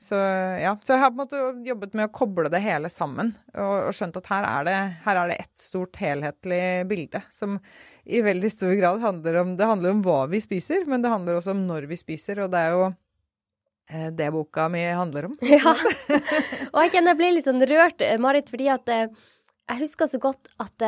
Så 0.00 0.16
ja, 0.16 0.72
så 0.80 0.94
jeg 0.94 1.02
har 1.02 1.10
på 1.12 1.18
en 1.18 1.20
måte 1.20 1.40
jobbet 1.66 1.96
med 1.98 2.08
å 2.08 2.14
koble 2.14 2.48
det 2.52 2.62
hele 2.64 2.88
sammen, 2.92 3.34
og, 3.52 3.90
og 3.90 3.96
skjønt 3.96 4.16
at 4.16 4.30
her 4.32 4.46
er, 4.48 4.64
det, 4.64 4.76
her 5.04 5.20
er 5.20 5.28
det 5.28 5.36
ett 5.42 5.60
stort 5.60 5.98
helhetlig 6.00 6.62
bilde 6.88 7.20
som 7.34 7.58
i 8.08 8.22
veldig 8.24 8.48
stor 8.48 8.72
grad 8.78 9.02
handler 9.04 9.36
om 9.42 9.50
Det 9.58 9.66
handler 9.68 9.92
om 9.92 10.00
hva 10.06 10.22
vi 10.32 10.40
spiser, 10.40 10.86
men 10.88 11.04
det 11.04 11.12
handler 11.12 11.36
også 11.36 11.52
om 11.52 11.66
når 11.68 11.84
vi 11.90 12.00
spiser, 12.00 12.40
og 12.40 12.48
det 12.54 12.62
er 12.64 12.78
jo 12.78 12.86
det 14.14 14.30
boka 14.34 14.68
mi 14.70 14.84
handler 14.86 15.30
om. 15.30 15.36
Ja. 15.50 15.74
Og 16.70 16.80
jeg 16.84 16.92
kjenner 16.94 17.12
jeg 17.12 17.18
ble 17.20 17.30
litt 17.34 17.48
sånn 17.48 17.64
rørt, 17.66 18.02
Marit, 18.22 18.50
fordi 18.52 18.70
at 18.70 18.90
eh, 18.92 19.08
jeg 19.70 19.82
husker 19.84 20.10
så 20.10 20.20
godt 20.22 20.50
at 20.62 20.86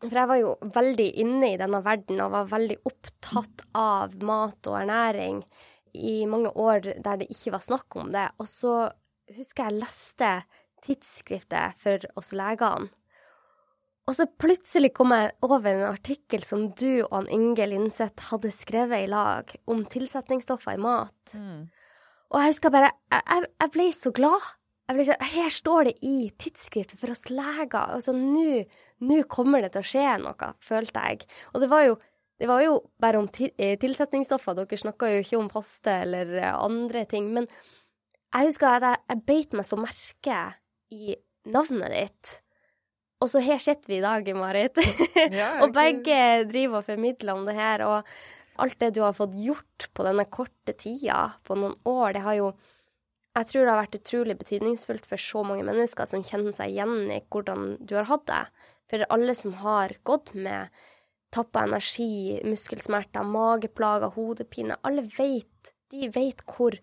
for 0.00 0.16
jeg 0.16 0.28
var 0.30 0.38
jo 0.40 0.54
veldig 0.74 1.08
inne 1.20 1.50
i 1.52 1.58
denne 1.60 1.82
verden 1.84 2.22
og 2.24 2.32
var 2.32 2.48
veldig 2.48 2.78
opptatt 2.88 3.66
av 3.76 4.14
mat 4.24 4.70
og 4.70 4.78
ernæring 4.78 5.42
i 5.92 6.22
mange 6.30 6.52
år 6.56 6.86
der 7.04 7.20
det 7.20 7.28
ikke 7.34 7.52
var 7.56 7.64
snakk 7.66 7.98
om 8.00 8.08
det. 8.14 8.28
Og 8.40 8.48
så 8.48 8.74
husker 9.36 9.68
jeg 9.68 9.82
leste 9.82 10.30
tidsskriftet 10.86 11.76
for 11.82 12.08
oss 12.16 12.32
legene. 12.36 12.88
Og 14.08 14.16
så 14.16 14.24
plutselig 14.40 14.90
kom 14.96 15.12
jeg 15.14 15.34
over 15.44 15.68
en 15.70 15.84
artikkel 15.86 16.42
som 16.46 16.70
du 16.74 17.04
og 17.04 17.28
Inge 17.30 17.68
Linseth 17.70 18.30
hadde 18.32 18.50
skrevet 18.54 19.04
i 19.04 19.10
lag 19.10 19.52
om 19.70 19.84
tilsetningsstoffer 19.86 20.74
i 20.74 20.82
mat. 20.82 21.34
Mm. 21.36 21.68
Og 22.30 22.42
jeg 22.42 22.54
husker 22.54 22.72
bare 22.74 22.90
Jeg, 23.10 23.46
jeg 23.60 23.72
ble 23.74 23.86
så 23.96 24.12
glad. 24.14 24.50
Ble 24.90 25.06
så, 25.06 25.16
her 25.34 25.50
står 25.54 25.86
det 25.86 25.96
i 26.02 26.30
tidsskriftet 26.40 26.98
for 26.98 27.12
oss 27.12 27.28
leger. 27.30 27.94
Altså, 27.94 28.14
nå 28.14 29.20
kommer 29.30 29.62
det 29.62 29.72
til 29.74 29.84
å 29.84 29.86
skje 29.86 30.06
noe, 30.22 30.52
følte 30.66 31.04
jeg. 31.06 31.28
Og 31.54 31.62
det 31.62 31.68
var 31.70 31.84
jo, 31.86 31.96
det 32.42 32.48
var 32.50 32.64
jo 32.64 32.76
bare 33.02 33.20
om 33.22 33.28
eh, 33.38 33.76
tilsetningsstoffer. 33.78 34.58
Dere 34.58 34.80
snakka 34.82 35.12
jo 35.12 35.22
ikke 35.22 35.38
om 35.38 35.50
faste 35.52 35.94
eller 36.08 36.34
eh, 36.40 36.50
andre 36.50 37.04
ting. 37.10 37.30
Men 37.36 37.46
jeg 37.46 38.50
husker 38.50 38.72
at 38.72 38.88
jeg, 38.88 39.02
jeg 39.12 39.24
beit 39.30 39.58
meg 39.58 39.68
så 39.68 39.78
merke 39.78 40.42
i 40.90 41.14
navnet 41.50 41.94
ditt. 41.94 42.34
Og 43.20 43.28
så 43.28 43.42
her 43.44 43.60
sitter 43.60 43.92
vi 43.92 43.98
i 44.00 44.04
dag, 44.04 44.28
Marit. 44.34 44.80
Ja, 45.30 45.52
og 45.62 45.74
begge 45.76 46.48
driver 46.48 46.80
og 46.80 46.86
formidler 46.88 47.36
om 47.36 47.46
det 47.46 47.56
her. 47.58 47.84
Og 47.84 48.12
alt 48.62 48.78
det 48.82 48.92
du 48.96 49.00
har 49.04 49.16
fått 49.16 49.34
gjort 49.38 49.88
på 49.96 50.06
denne 50.06 50.26
korte 50.30 50.74
tida, 50.78 51.32
på 51.46 51.56
noen 51.58 51.76
år, 51.88 52.14
det 52.16 52.24
har 52.26 52.38
jo 52.38 52.50
jeg 53.38 53.46
tror 53.46 53.62
det 53.62 53.70
har 53.70 53.84
vært 53.84 53.98
utrolig 54.00 54.34
betydningsfullt 54.40 55.04
for 55.06 55.22
så 55.22 55.42
mange 55.46 55.64
mennesker 55.66 56.08
som 56.10 56.24
kjenner 56.26 56.54
seg 56.56 56.72
igjen 56.72 57.12
i 57.14 57.20
hvordan 57.30 57.76
du 57.78 57.94
har 57.94 58.08
hatt 58.10 58.24
det. 58.26 58.40
For 58.90 59.06
alle 59.14 59.36
som 59.38 59.54
har 59.60 59.94
gått 60.08 60.32
med 60.34 60.74
tappa 61.30 61.62
energi, 61.62 62.40
muskelsmerter, 62.42 63.22
mageplager, 63.22 64.10
hodepine, 64.16 64.80
alle 64.82 65.06
vet, 65.14 65.70
de 65.94 66.10
vet 66.10 66.42
hvor 66.50 66.74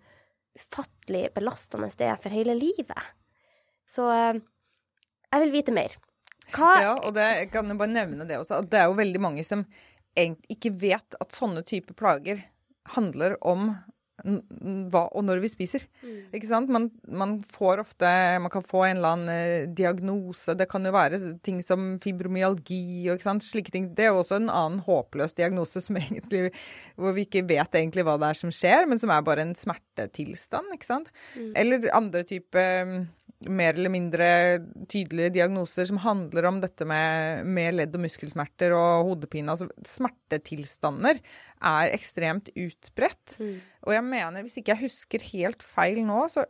ufattelig 0.58 1.28
belastende 1.36 1.92
det 2.00 2.08
er 2.08 2.22
for 2.24 2.34
hele 2.34 2.56
livet. 2.58 3.12
Så 3.88 4.08
eh, 4.12 4.40
jeg 5.28 5.44
vil 5.44 5.56
vite 5.60 5.76
mer. 5.76 6.00
Hva 6.56 6.72
Ja, 6.80 6.96
og 6.96 7.12
det, 7.18 7.28
jeg 7.42 7.52
kan 7.52 7.68
jo 7.68 7.76
bare 7.80 7.92
nevne 7.92 8.28
det 8.28 8.40
også, 8.40 8.64
det 8.64 8.80
er 8.80 8.88
jo 8.88 8.96
veldig 9.00 9.22
mange 9.24 9.44
som 9.44 9.66
ikke 10.18 10.74
vet 10.82 11.18
at 11.22 11.36
sånne 11.36 11.64
typer 11.68 11.98
plager 11.98 12.42
handler 12.96 13.36
om 13.46 13.72
hva 14.26 15.04
og 15.14 15.26
når 15.28 15.42
vi 15.44 15.50
spiser. 15.52 15.84
Mm. 16.02 16.16
Ikke 16.36 16.50
sant? 16.50 16.72
Man, 16.74 16.88
man, 17.06 17.36
får 17.46 17.84
ofte 17.84 18.10
Man 18.42 18.52
kan 18.54 18.66
få 18.66 18.84
en 18.88 18.98
eller 18.98 19.14
annen 19.14 19.30
eh, 19.34 19.68
diagnose. 19.78 20.56
Det 20.58 20.68
kan 20.72 20.86
jo 20.86 20.94
være 20.96 21.20
ting 21.46 21.60
som 21.66 21.96
fibromyalgi 22.04 23.08
og 23.08 23.18
ikke 23.18 23.28
sant? 23.30 23.46
slike 23.46 23.74
ting. 23.74 23.92
Det 23.96 24.08
er 24.08 24.12
jo 24.12 24.24
også 24.24 24.40
en 24.42 24.50
annen 24.50 24.82
håpløs 24.88 25.38
diagnose 25.38 25.84
som 25.86 26.00
egentlig, 26.02 26.50
hvor 26.98 27.14
vi 27.18 27.28
ikke 27.28 27.46
vet 27.50 27.78
egentlig 27.78 28.08
hva 28.08 28.18
det 28.18 28.32
er 28.32 28.42
som 28.42 28.54
skjer, 28.54 28.90
men 28.90 29.02
som 29.02 29.14
er 29.14 29.26
bare 29.28 29.46
en 29.46 29.56
smertetilstand. 29.58 30.74
ikke 30.76 30.90
sant? 30.90 31.14
Mm. 31.38 31.54
Eller 31.64 31.90
andre 31.98 32.26
typer 32.28 32.98
mer 33.46 33.76
eller 33.76 33.92
mindre 33.94 34.28
tydelige 34.90 35.36
diagnoser 35.36 35.86
som 35.90 36.00
handler 36.02 36.48
om 36.50 36.60
dette 36.64 36.88
med, 36.90 37.46
med 37.46 37.76
ledd- 37.78 37.96
og 37.98 38.04
muskelsmerter 38.08 38.74
og 38.74 39.12
hodepine. 39.12 39.54
Altså 39.54 39.70
smertetilstander 39.86 41.22
er 41.62 41.94
ekstremt 41.94 42.50
utbredt. 42.56 43.38
Mm. 43.38 43.58
Og 43.86 43.94
jeg 43.94 44.06
mener, 44.10 44.42
hvis 44.42 44.58
ikke 44.58 44.74
jeg 44.74 44.88
husker 44.88 45.28
helt 45.32 45.66
feil 45.66 46.02
nå, 46.08 46.24
så 46.34 46.48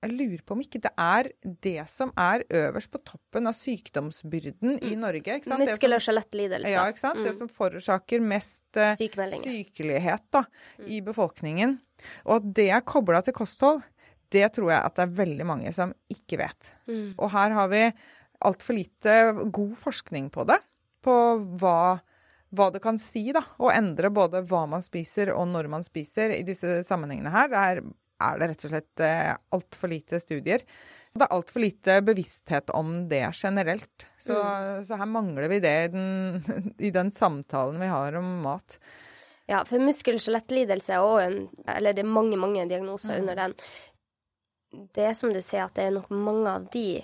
jeg 0.00 0.14
lurer 0.16 0.40
på 0.48 0.56
om 0.56 0.62
ikke 0.64 0.80
det 0.80 0.90
er 0.96 1.28
det 1.66 1.84
som 1.92 2.10
er 2.18 2.42
øverst 2.56 2.88
på 2.92 3.02
toppen 3.04 3.50
av 3.50 3.56
sykdomsbyrden 3.58 4.78
mm. 4.78 4.86
i 4.88 4.96
Norge. 4.96 5.36
ikke 5.36 5.50
sant? 5.50 5.60
Muskel- 5.60 5.96
og 5.96 6.04
skjelettlidelser. 6.04 6.72
Ja, 6.72 6.86
ikke 6.88 7.02
sant? 7.02 7.20
Mm. 7.20 7.26
Det 7.28 7.34
som 7.36 7.50
forårsaker 7.52 8.24
mest 8.24 8.80
uh, 8.80 8.94
sykelighet 8.96 10.24
da, 10.32 10.46
mm. 10.80 10.88
i 10.88 11.02
befolkningen. 11.04 11.76
Og 12.24 12.38
at 12.38 12.52
det 12.56 12.70
er 12.72 12.86
kobla 12.88 13.20
til 13.26 13.36
kosthold, 13.36 13.84
det 14.32 14.46
tror 14.56 14.70
jeg 14.72 14.80
at 14.80 14.96
det 14.96 15.06
er 15.06 15.18
veldig 15.20 15.46
mange 15.48 15.72
som 15.76 15.94
ikke 16.12 16.40
vet. 16.40 16.70
Mm. 16.90 17.14
Og 17.18 17.32
her 17.34 17.56
har 17.56 17.70
vi 17.72 17.84
altfor 18.46 18.76
lite 18.76 19.16
god 19.52 19.74
forskning 19.80 20.30
på 20.32 20.46
det. 20.48 20.60
På 21.04 21.14
hva, 21.60 21.98
hva, 22.52 22.68
det 22.74 22.82
kan 22.84 23.00
si 23.00 23.30
da, 23.36 23.42
å 23.60 23.72
endre 23.72 24.12
både 24.12 24.44
hva 24.48 24.66
man 24.68 24.84
spiser 24.84 25.32
og 25.34 25.48
når 25.52 25.70
man 25.72 25.84
spiser 25.86 26.34
i 26.36 26.44
disse 26.46 26.80
sammenhengene 26.86 27.32
her. 27.34 27.52
Der 27.52 27.82
er 28.20 28.40
det 28.40 28.50
rett 28.52 28.64
og 28.66 28.74
slett 28.74 29.04
eh, 29.04 29.34
altfor 29.56 29.92
lite 29.92 30.20
studier. 30.22 30.64
Det 31.10 31.26
er 31.26 31.34
altfor 31.34 31.64
lite 31.64 31.98
bevissthet 32.06 32.70
om 32.76 33.08
det 33.10 33.24
generelt. 33.34 34.06
Så, 34.18 34.36
mm. 34.36 34.84
så 34.86 34.98
her 35.00 35.08
mangler 35.10 35.50
vi 35.50 35.60
det 35.64 35.76
i 35.88 35.92
den, 35.94 36.66
i 36.78 36.92
den, 36.94 37.10
samtalen 37.12 37.80
vi 37.82 37.88
har 37.90 38.18
om 38.20 38.28
mat. 38.44 38.78
Ja, 39.50 39.64
for 39.66 39.82
muskel- 39.82 40.20
og 40.20 40.22
skjelettlidelse 40.22 40.94
er 40.94 41.02
òg 41.02 41.20
en 41.24 41.38
Eller 41.66 41.96
det 41.96 42.04
er 42.04 42.12
mange, 42.12 42.36
mange 42.38 42.68
diagnoser 42.70 43.16
mm. 43.16 43.22
under 43.24 43.40
den 43.40 43.56
det 44.70 45.06
er 45.10 45.16
som 45.18 45.32
du 45.34 45.40
sier, 45.42 45.66
at 45.66 45.74
det 45.76 45.88
er 45.88 45.96
nok 45.96 46.10
mange 46.14 46.50
av 46.50 46.66
de, 46.72 47.02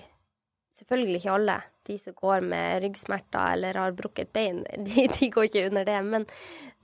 selvfølgelig 0.77 1.21
ikke 1.21 1.35
alle, 1.35 1.59
de 1.87 1.95
som 2.01 2.15
går 2.17 2.43
med 2.43 2.81
ryggsmerter 2.83 3.53
eller 3.55 3.79
har 3.79 3.95
brukket 3.95 4.33
bein, 4.35 4.63
de, 4.87 5.07
de 5.11 5.31
går 5.33 5.49
ikke 5.49 5.69
under 5.69 5.87
det. 5.87 6.01
Men, 6.07 6.27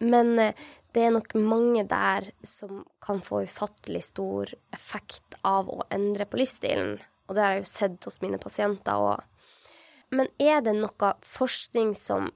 men, 0.04 0.34
eh, 0.39 0.63
det 0.93 1.08
er 1.08 1.13
nok 1.15 1.32
mange 1.41 1.82
der 1.89 2.28
som 2.46 2.84
kan 3.02 3.22
få 3.26 3.43
ufattelig 3.48 4.04
stor 4.12 4.52
effekt 4.76 5.39
av 5.41 5.72
å 5.74 5.80
endre 5.93 6.28
på 6.30 6.38
livsstilen. 6.38 7.00
Og 7.26 7.34
det 7.34 7.41
har 7.41 7.56
jeg 7.56 7.63
jo 7.63 7.72
sett 7.72 8.06
hos 8.06 8.19
mine 8.22 8.38
pasienter 8.38 9.02
òg. 9.02 9.24
men 10.13 10.28
er 10.38 10.62
det 10.62 10.76
noe 10.78 11.13
forskning 11.26 11.96
som 11.98 12.32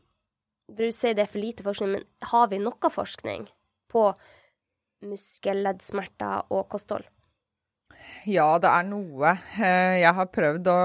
Du 0.68 0.90
sier 0.92 1.14
det 1.14 1.22
er 1.24 1.30
for 1.32 1.40
lite 1.40 1.64
forskning, 1.64 1.92
men 1.92 2.04
har 2.28 2.48
vi 2.52 2.58
noe 2.60 2.90
forskning 2.92 3.46
på 3.88 4.02
muskelleddsmerter 5.00 6.52
og 6.52 6.68
kosthold? 6.68 7.06
Ja, 8.28 8.48
det 8.60 8.68
er 8.68 8.84
noe. 8.88 9.38
Eh, 9.56 10.02
jeg 10.02 10.12
har 10.18 10.34
prøvd 10.34 10.68
å, 10.68 10.80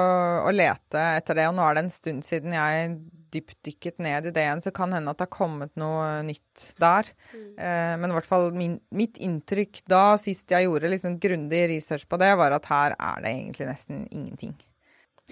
å, 0.47 0.53
lete 0.55 1.03
etter 1.19 1.41
det, 1.41 1.49
og 1.51 1.57
nå 1.57 1.65
er 1.67 1.77
det 1.77 1.85
en 1.87 1.93
stund 1.93 2.27
siden 2.27 2.55
jeg 2.55 2.93
dypdykket 3.33 4.03
ned 4.05 4.29
i 4.29 4.33
det 4.35 4.45
igjen, 4.45 4.61
så 4.63 4.73
kan 4.75 4.93
hende 4.95 5.11
at 5.11 5.19
det 5.19 5.27
har 5.27 5.33
kommet 5.33 5.73
noe 5.81 6.21
nytt 6.27 6.67
der. 6.83 7.09
Mm. 7.33 7.47
Eh, 7.57 7.95
men 8.03 8.13
i 8.13 8.17
hvert 8.19 8.29
fall 8.29 8.51
min, 8.55 8.77
mitt 8.95 9.19
inntrykk 9.23 9.83
da, 9.91 10.05
sist 10.21 10.53
jeg 10.53 10.69
gjorde 10.69 10.93
liksom 10.93 11.19
grundig 11.23 11.65
research 11.73 12.07
på 12.07 12.21
det, 12.23 12.31
var 12.39 12.55
at 12.55 12.69
her 12.71 12.95
er 12.99 13.25
det 13.25 13.33
egentlig 13.33 13.69
nesten 13.73 14.07
ingenting. 14.13 14.55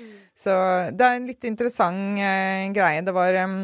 Mm. 0.00 0.10
Så 0.38 0.56
det 0.96 1.06
er 1.06 1.20
en 1.20 1.30
litt 1.30 1.46
interessant 1.46 2.18
eh, 2.24 2.66
greie. 2.74 3.04
Det 3.06 3.14
var 3.14 3.36
um, 3.44 3.58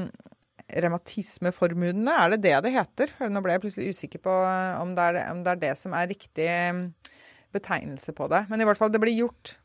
revmatismeforbundene, 0.66 2.14
er 2.14 2.34
det 2.34 2.42
det 2.44 2.56
det 2.66 2.74
heter? 2.76 3.16
Nå 3.30 3.42
ble 3.42 3.56
jeg 3.56 3.64
plutselig 3.64 3.96
usikker 3.96 4.22
på 4.22 4.38
eh, 4.44 4.80
om 4.82 4.94
det 4.94 5.10
er, 5.10 5.22
om 5.32 5.42
det, 5.42 5.56
er 5.56 5.62
det, 5.66 5.76
som 5.80 5.96
er 5.96 6.10
riktig 6.12 6.50
betegnelse 7.54 8.14
på 8.16 8.28
det. 8.32 8.46
Men 8.50 8.62
i 8.62 8.68
hvert 8.68 8.80
fall, 8.80 8.92
det 8.94 9.02
blir 9.02 9.16
gjort, 9.16 9.56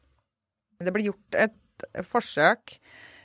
det 0.81 0.93
ble 0.93 1.07
gjort 1.09 1.39
et 1.39 1.87
forsøk 2.07 2.77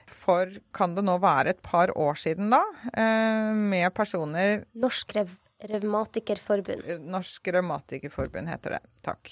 for 0.06 0.50
kan 0.76 0.94
det 0.96 1.04
nå 1.06 1.16
være 1.22 1.54
et 1.54 1.62
par 1.64 1.90
år 1.98 2.18
siden, 2.20 2.50
da, 2.54 2.62
eh, 2.94 3.52
med 3.56 3.92
personer 3.94 4.64
Norsk 4.74 5.16
rev 5.18 5.34
Revmatikerforbund. 5.66 7.06
Norsk 7.08 7.48
Revmatikerforbund 7.48 8.48
heter 8.48 8.76
det. 8.76 8.80
Takk. 9.02 9.30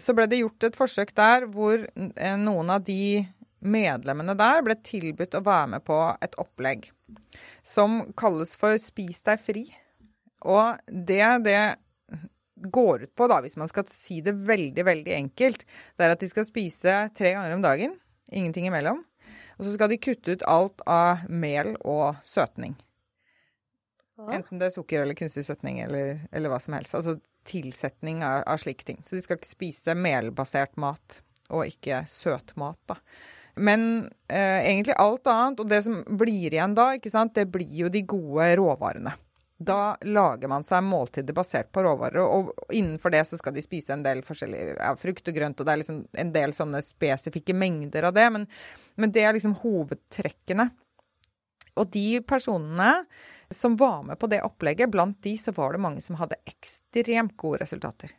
Så 0.00 0.14
ble 0.16 0.24
det 0.26 0.40
gjort 0.40 0.64
et 0.64 0.78
forsøk 0.78 1.12
der 1.14 1.44
hvor 1.52 1.84
eh, 1.84 2.36
noen 2.40 2.72
av 2.72 2.86
de 2.86 3.26
medlemmene 3.60 4.32
der 4.38 4.62
ble 4.64 4.78
tilbudt 4.80 5.36
å 5.36 5.44
være 5.44 5.66
med 5.74 5.84
på 5.84 5.98
et 6.24 6.38
opplegg 6.40 6.88
som 7.66 8.00
kalles 8.16 8.54
for 8.56 8.80
Spis 8.80 9.20
deg 9.26 9.44
fri. 9.44 9.66
Og 10.48 10.80
det 10.88 11.28
det 11.44 11.60
går 12.62 13.06
ut 13.06 13.14
på, 13.16 13.28
da, 13.30 13.40
hvis 13.44 13.58
man 13.60 13.70
skal 13.70 13.86
si 13.90 14.20
det 14.24 14.34
veldig, 14.48 14.84
veldig 14.88 15.14
enkelt, 15.16 15.64
det 15.96 16.06
er 16.06 16.14
at 16.14 16.22
de 16.22 16.30
skal 16.30 16.46
spise 16.48 16.98
tre 17.18 17.34
ganger 17.36 17.56
om 17.56 17.64
dagen. 17.64 17.96
Ingenting 18.32 18.68
imellom. 18.68 19.04
Og 19.58 19.66
så 19.66 19.74
skal 19.74 19.90
de 19.90 20.00
kutte 20.02 20.36
ut 20.36 20.44
alt 20.46 20.82
av 20.86 21.24
mel 21.30 21.74
og 21.82 22.20
søtning. 22.26 22.76
Enten 24.18 24.58
det 24.58 24.68
er 24.68 24.74
sukker 24.74 25.04
eller 25.04 25.14
kunstig 25.18 25.44
søtning 25.46 25.78
eller, 25.84 26.24
eller 26.34 26.50
hva 26.50 26.58
som 26.62 26.74
helst. 26.74 26.96
Altså 26.98 27.18
tilsetning 27.48 28.24
av, 28.26 28.42
av, 28.50 28.58
slike 28.60 28.86
ting. 28.86 29.00
Så 29.06 29.16
de 29.16 29.22
skal 29.24 29.38
ikke 29.38 29.50
spise 29.50 29.94
melbasert 29.98 30.74
mat, 30.80 31.20
og 31.48 31.70
ikke 31.70 32.02
søtmat, 32.10 32.80
da. 32.90 32.98
Men 33.58 33.82
eh, 34.30 34.68
egentlig 34.68 34.94
alt 35.00 35.26
annet, 35.30 35.62
og 35.62 35.70
det 35.70 35.80
som 35.86 36.02
blir 36.18 36.52
igjen 36.52 36.76
da, 36.78 36.92
det 36.94 37.46
blir 37.50 37.72
jo 37.80 37.88
de 37.90 38.04
gode 38.06 38.52
råvarene. 38.60 39.14
Da 39.58 39.96
lager 40.06 40.50
man 40.50 40.62
seg 40.62 40.84
måltider 40.86 41.34
basert 41.34 41.72
på 41.74 41.82
råvarer, 41.82 42.22
og 42.22 42.52
innenfor 42.70 43.10
det 43.10 43.24
så 43.26 43.38
skal 43.40 43.56
de 43.56 43.64
spise 43.64 43.90
en 43.90 44.04
del 44.04 44.20
forskjellig 44.22 44.60
ja, 44.76 44.92
frukt 45.00 45.30
og 45.30 45.34
grønt, 45.34 45.58
og 45.58 45.66
det 45.66 45.72
er 45.72 45.80
liksom 45.80 46.04
en 46.22 46.30
del 46.34 46.54
sånne 46.54 46.82
spesifikke 46.86 47.56
mengder 47.58 48.06
av 48.06 48.14
det, 48.14 48.28
men, 48.36 48.46
men 48.94 49.14
det 49.14 49.26
er 49.26 49.34
liksom 49.34 49.56
hovedtrekkene. 49.64 50.68
Og 51.78 51.90
de 51.94 52.20
personene 52.26 52.92
som 53.54 53.74
var 53.78 54.04
med 54.06 54.18
på 54.20 54.30
det 54.30 54.44
opplegget, 54.46 54.90
blant 54.94 55.18
de 55.26 55.34
så 55.40 55.54
var 55.56 55.74
det 55.74 55.82
mange 55.82 56.02
som 56.06 56.18
hadde 56.20 56.38
ekstremt 56.46 57.34
gode 57.38 57.62
resultater. 57.64 58.14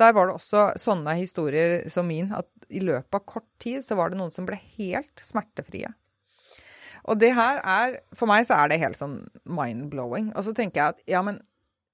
Der 0.00 0.14
var 0.16 0.28
det 0.28 0.38
også 0.38 0.70
sånne 0.80 1.12
historier 1.18 1.82
som 1.92 2.08
min, 2.08 2.32
at 2.32 2.48
i 2.72 2.80
løpet 2.80 3.16
av 3.18 3.24
kort 3.28 3.48
tid 3.60 3.84
så 3.84 3.98
var 3.98 4.12
det 4.12 4.20
noen 4.20 4.32
som 4.32 4.46
ble 4.48 4.56
helt 4.78 5.20
smertefrie. 5.24 5.92
Og 7.08 7.20
det 7.20 7.32
her 7.36 7.60
er 7.64 8.00
For 8.16 8.28
meg 8.30 8.46
så 8.48 8.58
er 8.60 8.70
det 8.70 8.80
helt 8.82 8.98
sånn 8.98 9.22
mind-blowing. 9.48 10.32
Og 10.34 10.46
så 10.46 10.54
tenker 10.56 10.80
jeg 10.80 10.94
at 10.94 11.04
ja, 11.10 11.22
men 11.26 11.40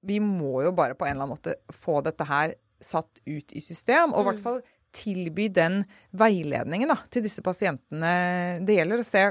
vi 0.07 0.21
må 0.23 0.61
jo 0.66 0.73
bare 0.77 0.97
på 0.99 1.07
en 1.07 1.16
eller 1.16 1.27
annen 1.27 1.37
måte 1.37 1.57
få 1.75 2.01
dette 2.07 2.27
her 2.29 2.55
satt 2.83 3.21
ut 3.27 3.55
i 3.57 3.62
system. 3.64 4.14
Og 4.14 4.23
i 4.23 4.29
hvert 4.31 4.42
mm. 4.42 4.47
fall 4.47 4.61
tilby 4.97 5.49
den 5.53 5.83
veiledningen 6.16 6.88
da, 6.92 6.99
til 7.12 7.25
disse 7.27 7.45
pasientene 7.45 8.62
det 8.66 8.79
gjelder. 8.79 9.03
Og 9.03 9.09
se 9.09 9.25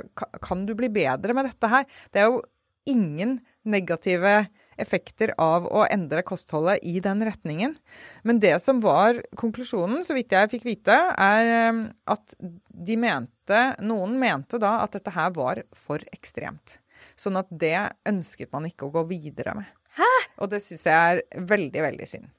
kan 0.46 0.66
du 0.68 0.76
bli 0.78 0.92
bedre 0.94 1.38
med 1.38 1.50
dette 1.50 1.72
her. 1.72 1.88
Det 2.14 2.22
er 2.22 2.30
jo 2.30 2.44
ingen 2.90 3.40
negative 3.66 4.46
effekter 4.82 5.34
av 5.42 5.68
å 5.68 5.86
endre 5.92 6.24
kostholdet 6.28 6.84
i 6.84 7.00
den 7.04 7.24
retningen. 7.26 7.76
Men 8.24 8.40
det 8.44 8.58
som 8.64 8.82
var 8.84 9.22
konklusjonen, 9.40 10.04
så 10.06 10.18
vidt 10.18 10.36
jeg 10.36 10.52
fikk 10.52 10.68
vite, 10.68 10.96
er 10.96 11.52
um, 11.70 11.86
at 12.12 12.36
de 12.40 12.98
mente 13.00 13.62
Noen 13.86 14.16
mente 14.20 14.58
da 14.62 14.80
at 14.82 14.96
dette 14.98 15.14
her 15.14 15.34
var 15.36 15.62
for 15.78 16.02
ekstremt. 16.16 16.80
Sånn 17.16 17.38
at 17.40 17.52
det 17.52 17.78
ønsket 18.10 18.52
man 18.56 18.66
ikke 18.68 18.88
å 18.88 18.96
gå 18.96 19.06
videre 19.12 19.54
med. 19.60 19.70
Hæ? 19.96 20.12
Og 20.42 20.50
det 20.52 20.64
syns 20.66 20.88
jeg 20.90 21.14
er 21.14 21.46
veldig, 21.48 21.84
veldig 21.86 22.08
synd. 22.10 22.32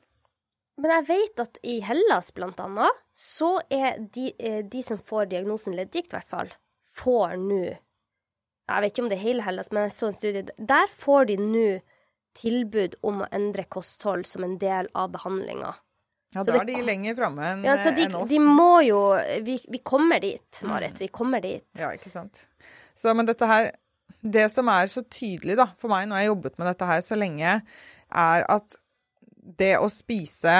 Men 0.76 0.92
jeg 0.92 1.06
vet 1.08 1.40
at 1.40 1.58
i 1.64 1.78
Hellas 1.84 2.28
blant 2.36 2.58
annet, 2.60 3.00
så 3.16 3.56
er 3.72 3.96
de, 4.12 4.28
eh, 4.38 4.60
de 4.60 4.82
som 4.84 4.98
får 5.00 5.30
diagnosen 5.30 5.76
leddgikt, 5.76 6.12
i 6.12 6.18
hvert 6.18 6.32
fall, 6.32 6.52
får 6.96 7.36
nå 7.40 7.64
Jeg 8.66 8.82
vet 8.82 8.90
ikke 8.90 9.02
om 9.04 9.08
det 9.08 9.16
er 9.20 9.22
hele 9.22 9.42
Hellas, 9.46 9.68
men 9.70 9.84
jeg 9.84 9.92
så 9.94 10.06
en 10.08 10.16
studie. 10.18 10.42
Der 10.58 10.88
får 10.90 11.28
de 11.28 11.36
nå 11.38 11.66
tilbud 12.36 12.98
om 13.06 13.24
å 13.24 13.28
endre 13.34 13.66
kosthold 13.72 14.26
som 14.28 14.44
en 14.46 14.56
del 14.60 14.90
av 14.94 15.10
behandlinga. 15.14 15.74
Ja, 16.34 16.42
da 16.44 16.58
er 16.60 16.66
de 16.68 16.76
lenger 16.84 17.16
framme 17.16 17.44
enn 17.48 17.64
ja, 17.64 17.76
de, 17.80 18.04
en 18.04 18.16
oss. 18.20 18.28
De 18.28 18.40
må 18.42 18.80
jo 18.84 19.00
vi, 19.46 19.56
vi 19.72 19.80
kommer 19.86 20.20
dit, 20.20 20.62
Marit. 20.68 20.98
Vi 21.00 21.08
kommer 21.12 21.44
dit. 21.44 21.64
Ja, 21.78 21.92
ikke 21.96 22.12
sant. 22.12 22.42
Så, 22.98 23.12
men 23.16 23.28
dette 23.28 23.46
her 23.48 23.70
Det 24.26 24.48
som 24.50 24.68
er 24.72 24.88
så 24.90 25.04
tydelig 25.04 25.54
da, 25.60 25.68
for 25.78 25.92
meg 25.92 26.08
når 26.08 26.18
jeg 26.18 26.26
har 26.26 26.32
jobbet 26.32 26.58
med 26.58 26.68
dette 26.72 26.88
her 26.88 27.04
så 27.04 27.18
lenge, 27.18 27.60
er 28.10 28.44
at 28.50 28.76
det 29.60 29.76
å 29.78 29.86
spise 29.92 30.56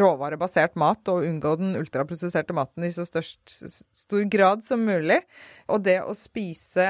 råvarebasert 0.00 0.74
mat 0.80 1.06
og 1.12 1.22
unngå 1.28 1.52
den 1.60 1.76
ultraprosesserte 1.78 2.56
maten 2.56 2.82
i 2.82 2.90
så 2.90 3.04
størst, 3.06 3.44
stor 3.94 4.24
grad 4.32 4.64
som 4.66 4.82
mulig, 4.82 5.20
og 5.70 5.84
det 5.86 6.00
å 6.02 6.16
spise 6.18 6.88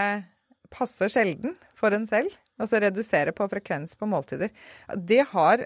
passe 0.72 1.10
sjelden 1.12 1.58
for 1.76 1.92
en 1.92 2.08
selv 2.08 2.32
Altså 2.58 2.80
redusere 2.82 3.34
på 3.36 3.46
frekvens 3.50 3.94
på 3.98 4.08
måltider. 4.10 4.50
Det 4.94 5.22
har, 5.32 5.64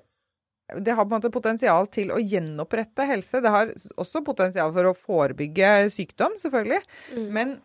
det 0.77 0.95
har 0.95 1.07
på 1.07 1.09
en 1.09 1.17
måte 1.17 1.33
potensial 1.33 1.89
til 1.93 2.13
å 2.13 2.21
gjenopprette 2.21 3.07
helse. 3.09 3.41
Det 3.45 3.53
har 3.53 3.73
også 3.97 4.25
potensial 4.27 4.73
for 4.77 4.91
å 4.91 4.97
forebygge 4.97 5.75
sykdom, 5.95 6.37
selvfølgelig. 6.43 6.83
Mm. 7.17 7.29
Men 7.33 7.59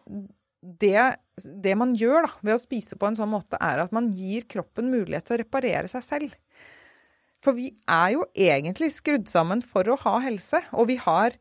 det, 0.62 1.18
det, 1.38 1.76
man 1.80 1.94
gjør 1.98 2.28
da, 2.28 2.34
ved 2.42 2.58
å 2.58 2.62
spise 2.62 2.98
på 3.00 3.10
en 3.10 3.18
sånn 3.20 3.32
måte, 3.32 3.60
er 3.62 3.84
at 3.84 3.96
man 3.96 4.10
gir 4.16 4.48
kroppen 4.50 4.92
mulighet 4.94 5.28
til 5.28 5.38
å 5.38 5.42
reparere 5.44 5.92
seg 5.92 6.06
selv. 6.06 6.38
For 7.44 7.54
vi 7.58 7.70
er 7.86 8.16
jo 8.16 8.26
egentlig 8.34 8.90
skrudd 8.96 9.28
sammen 9.30 9.62
for 9.62 9.88
å 9.92 10.00
ha 10.02 10.18
helse, 10.26 10.64
og 10.74 10.90
vi 10.90 10.98
har 11.04 11.38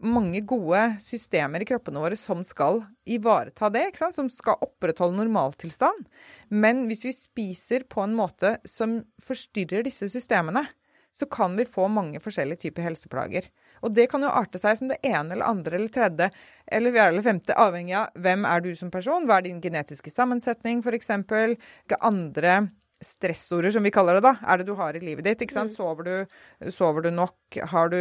mange 0.00 0.40
gode 0.48 0.80
systemer 1.04 1.62
i 1.62 1.68
kroppene 1.68 2.00
våre 2.02 2.16
som 2.18 2.42
skal 2.46 2.82
ivareta 3.08 3.70
det, 3.72 3.86
som 4.14 4.28
skal 4.32 4.60
opprettholde 4.64 5.18
normaltilstand. 5.20 6.06
Men 6.48 6.86
hvis 6.88 7.04
vi 7.06 7.14
spiser 7.16 7.86
på 7.88 8.04
en 8.04 8.16
måte 8.16 8.56
som 8.68 9.00
forstyrrer 9.26 9.84
disse 9.86 10.08
systemene, 10.12 10.66
så 11.12 11.26
kan 11.26 11.56
vi 11.58 11.66
få 11.66 11.88
mange 11.90 12.20
forskjellige 12.22 12.66
typer 12.66 12.86
helseplager. 12.86 13.48
Og 13.82 13.94
det 13.96 14.06
kan 14.12 14.22
jo 14.22 14.30
arte 14.30 14.60
seg 14.60 14.76
som 14.78 14.90
det 14.90 15.00
ene 15.06 15.34
eller 15.34 15.48
andre 15.48 15.78
eller 15.78 15.92
tredje 15.92 16.28
eller 16.70 16.94
fjerde 16.94 17.14
eller 17.14 17.26
femte, 17.26 17.56
avhengig 17.56 17.96
av 17.98 18.20
hvem 18.20 18.44
er 18.46 18.64
du 18.64 18.70
som 18.78 18.92
person, 18.92 19.26
hva 19.26 19.40
er 19.40 19.48
din 19.48 19.62
genetiske 19.64 20.12
sammensetning 20.12 20.84
f.eks., 20.84 21.10
hvilke 21.30 21.98
andre 22.04 22.60
stressorder, 23.00 23.72
som 23.74 23.84
vi 23.86 23.92
kaller 23.94 24.18
det, 24.18 24.24
da, 24.26 24.34
er 24.44 24.60
det 24.60 24.68
du 24.68 24.74
har 24.78 24.96
i 24.96 25.02
livet 25.02 25.26
ditt. 25.26 25.44
ikke 25.44 25.56
sant? 25.56 25.72
Mm. 25.72 25.78
Sover, 25.78 26.08
du, 26.08 26.72
sover 26.74 27.06
du 27.06 27.12
nok? 27.14 27.60
Har 27.72 27.92
du 27.92 28.00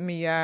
mye 0.00 0.36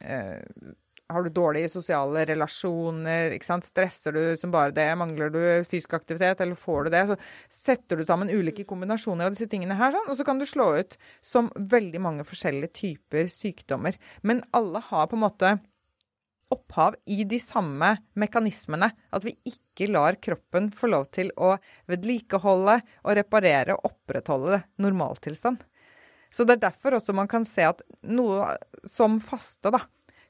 eh, 0.00 0.70
Har 1.12 1.26
du 1.26 1.28
dårlige 1.28 1.68
sosiale 1.68 2.24
relasjoner? 2.30 3.34
ikke 3.36 3.48
sant? 3.50 3.68
Stresser 3.68 4.16
du 4.16 4.22
som 4.40 4.54
bare 4.54 4.72
det? 4.72 4.88
Mangler 4.96 5.32
du 5.34 5.40
fysisk 5.68 5.98
aktivitet, 5.98 6.40
eller 6.40 6.56
får 6.56 6.88
du 6.88 6.94
det? 6.96 7.02
Så 7.10 7.18
setter 7.66 8.00
du 8.00 8.06
sammen 8.08 8.32
ulike 8.32 8.64
kombinasjoner 8.68 9.28
av 9.28 9.36
disse 9.36 9.50
tingene 9.52 9.76
her, 9.76 9.92
sånn, 9.92 10.08
og 10.08 10.16
så 10.16 10.26
kan 10.28 10.40
du 10.40 10.48
slå 10.48 10.70
ut 10.80 10.96
som 11.20 11.52
veldig 11.56 12.00
mange 12.00 12.24
forskjellige 12.28 12.72
typer 12.80 13.28
sykdommer. 13.32 14.00
Men 14.22 14.44
alle 14.56 14.80
har 14.88 15.12
på 15.12 15.20
en 15.20 15.26
måte 15.26 15.58
opphav 16.52 16.96
i 17.08 17.24
de 17.28 17.38
samme 17.40 17.94
mekanismene. 18.18 18.90
At 19.12 19.24
vi 19.26 19.36
ikke 19.48 19.61
lar 19.88 20.18
kroppen 20.22 20.70
få 20.74 20.90
lov 20.92 21.08
til 21.14 21.32
å 21.36 21.54
vedlikeholde 21.90 22.78
og 23.02 23.16
reparere 23.18 23.76
og 23.76 23.92
opprettholde 23.92 24.62
normaltilstand. 24.82 25.62
Så 26.32 26.44
det 26.48 26.56
er 26.56 26.68
derfor 26.68 26.96
også 26.96 27.14
man 27.16 27.28
kan 27.28 27.44
se 27.48 27.64
at 27.68 27.82
noe 28.08 28.54
som 28.88 29.18
faste 29.20 29.72
da, 29.72 29.82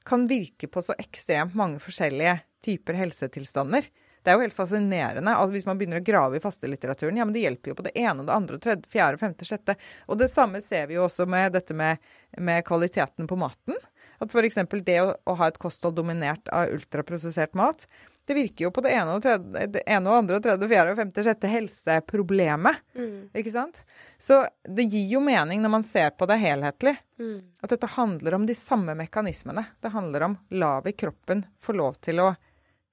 kan 0.02 0.26
virke 0.26 0.66
på 0.66 0.83
så 0.83 0.96
ekstremt 0.98 1.55
mange 1.55 1.78
forskjellige 1.83 2.40
typer 2.64 2.98
helsetilstander. 2.98 3.87
Det 4.22 4.31
er 4.31 4.38
jo 4.38 4.44
helt 4.44 4.57
fascinerende 4.57 5.35
at 5.35 5.50
hvis 5.50 5.66
man 5.66 5.78
begynner 5.78 6.02
å 6.02 6.07
grave 6.07 6.38
i 6.38 6.42
fastelitteraturen, 6.42 7.18
ja, 7.18 7.26
men 7.26 7.35
det 7.35 7.42
hjelper 7.42 7.72
jo 7.72 7.78
på 7.78 7.87
det 7.87 7.94
ene 7.98 8.22
og 8.22 8.28
det 8.28 8.35
andre, 8.35 8.59
tredje, 8.62 8.90
fjerde, 8.90 9.18
femte, 9.18 9.46
sjette. 9.46 9.76
Og 10.07 10.18
det 10.18 10.31
samme 10.31 10.62
ser 10.62 10.87
vi 10.90 10.98
jo 10.98 11.07
også 11.09 11.26
med 11.31 11.55
dette 11.57 11.74
med, 11.74 12.02
med 12.38 12.62
kvaliteten 12.66 13.31
på 13.31 13.38
maten. 13.38 13.78
At 14.22 14.31
f.eks. 14.31 14.61
det 14.87 14.98
å, 15.02 15.09
å, 15.26 15.35
ha 15.40 15.50
et 15.50 15.59
kosthold 15.62 15.96
dominert 15.98 16.50
av 16.55 16.70
ultraprosessert 16.70 17.59
mat 17.59 17.88
Det 18.26 18.35
virker 18.38 18.64
jo 18.68 18.70
på 18.70 18.82
det 18.85 18.92
ene 18.94 19.16
og, 19.16 19.22
tredje, 19.24 19.64
det 19.74 19.80
ene 19.90 20.11
og 20.11 20.20
andre 20.20 20.37
og 20.38 20.44
tredje, 20.44 20.68
fjerde 20.70 20.92
og 20.94 20.98
femte, 21.00 21.24
sjette 21.26 21.48
helseproblemet. 21.50 22.76
Mm. 22.94 23.16
Ikke 23.40 23.52
sant? 23.54 23.80
Så 24.22 24.44
det 24.62 24.85
gir 24.92 25.08
jo 25.16 25.22
mening 25.24 25.62
når 25.64 25.72
man 25.74 25.87
ser 25.87 26.12
på 26.14 26.28
det 26.30 26.38
helhetlig, 26.42 26.96
Mm. 27.22 27.42
at 27.62 27.70
dette 27.70 27.87
handler 27.87 28.35
om 28.35 28.46
de 28.46 28.54
samme 28.58 28.94
mekanismene. 28.98 29.62
Det 29.80 29.92
handler 29.94 30.22
om 30.26 30.38
la 30.50 30.80
vi 30.82 30.92
kroppen 30.92 31.44
få 31.62 31.74
lov 31.76 32.00
til 32.02 32.18
å 32.18 32.32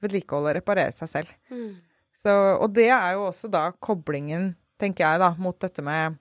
vedlikeholde 0.03 0.51
og 0.51 0.57
reparere 0.59 0.93
seg 0.93 1.09
selv. 1.09 1.31
Mm. 1.49 1.75
Så, 2.19 2.33
og 2.61 2.73
det 2.75 2.89
er 2.93 3.13
jo 3.15 3.27
også 3.29 3.49
da 3.49 3.71
koblingen, 3.81 4.55
tenker 4.79 5.05
jeg, 5.05 5.19
da, 5.23 5.31
mot 5.37 5.57
dette 5.59 5.81
med 5.85 6.17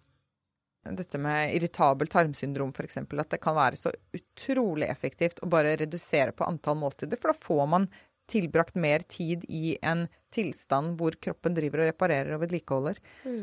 dette 0.89 1.19
med 1.21 1.53
irritabel 1.53 2.09
tarmsyndrom, 2.09 2.71
f.eks. 2.73 2.97
At 2.97 3.31
det 3.35 3.41
kan 3.43 3.57
være 3.59 3.77
så 3.77 3.91
utrolig 4.15 4.87
effektivt 4.89 5.43
å 5.45 5.49
bare 5.51 5.75
redusere 5.77 6.33
på 6.33 6.47
antall 6.49 6.79
måltider. 6.81 7.19
For 7.21 7.35
da 7.35 7.37
får 7.37 7.67
man 7.69 7.89
tilbrakt 8.29 8.77
mer 8.77 9.05
tid 9.09 9.45
i 9.49 9.77
en 9.83 10.07
tilstand 10.35 10.99
hvor 11.01 11.17
kroppen 11.25 11.57
driver 11.57 11.83
og 11.85 11.91
reparerer 11.93 12.37
og 12.37 12.43
vedlikeholder. 12.45 13.01
Mm. 13.25 13.43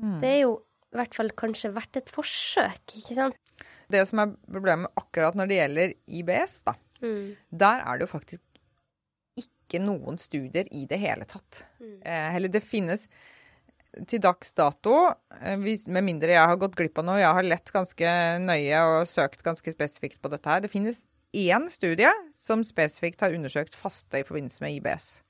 Mm. 0.00 0.18
Det 0.22 0.30
er 0.34 0.40
jo 0.42 0.54
i 0.90 0.98
hvert 0.98 1.14
fall 1.14 1.30
kanskje 1.38 1.70
verdt 1.76 2.00
et 2.00 2.10
forsøk, 2.10 2.96
ikke 2.98 3.14
sant? 3.14 3.36
Det 3.90 4.02
som 4.10 4.22
er 4.24 4.32
problemet 4.50 4.90
akkurat 4.98 5.36
når 5.38 5.50
det 5.50 5.58
gjelder 5.60 5.96
IBS, 6.20 6.62
da, 6.66 6.76
Mm. 7.00 7.36
der 7.56 7.80
er 7.80 7.96
det 7.98 8.04
jo 8.08 8.18
faktisk 8.18 8.40
ikke 9.40 9.80
noen 9.80 10.18
studier 10.18 10.66
i 10.74 10.84
det 10.90 10.98
hele 11.00 11.24
tatt. 11.24 11.62
Mm. 11.80 12.00
Eh, 12.02 12.34
eller 12.36 12.48
det 12.52 12.62
finnes 12.66 13.06
til 14.06 14.20
dags 14.22 14.52
dato, 14.54 15.14
eh, 15.40 15.56
med 15.56 16.04
mindre 16.04 16.34
jeg 16.34 16.46
har 16.46 16.56
gått 16.60 16.76
glipp 16.76 16.98
av 16.98 17.06
noe, 17.06 17.18
jeg 17.22 17.32
har 17.38 17.46
lett 17.46 17.72
ganske 17.72 18.12
nøye 18.42 18.82
og 18.82 19.06
søkt 19.06 19.42
ganske 19.46 19.72
spesifikt 19.72 20.20
på 20.20 20.30
dette 20.30 20.46
her. 20.50 20.60
Det 20.60 20.70
finnes 20.70 21.06
én 21.32 21.68
studie 21.70 22.10
som 22.38 22.64
spesifikt 22.66 23.20
har 23.20 23.34
undersøkt 23.34 23.76
faste 23.76 24.20
i 24.20 24.26
forbindelse 24.26 24.64
med 24.64 24.78
IBS. 24.78 25.20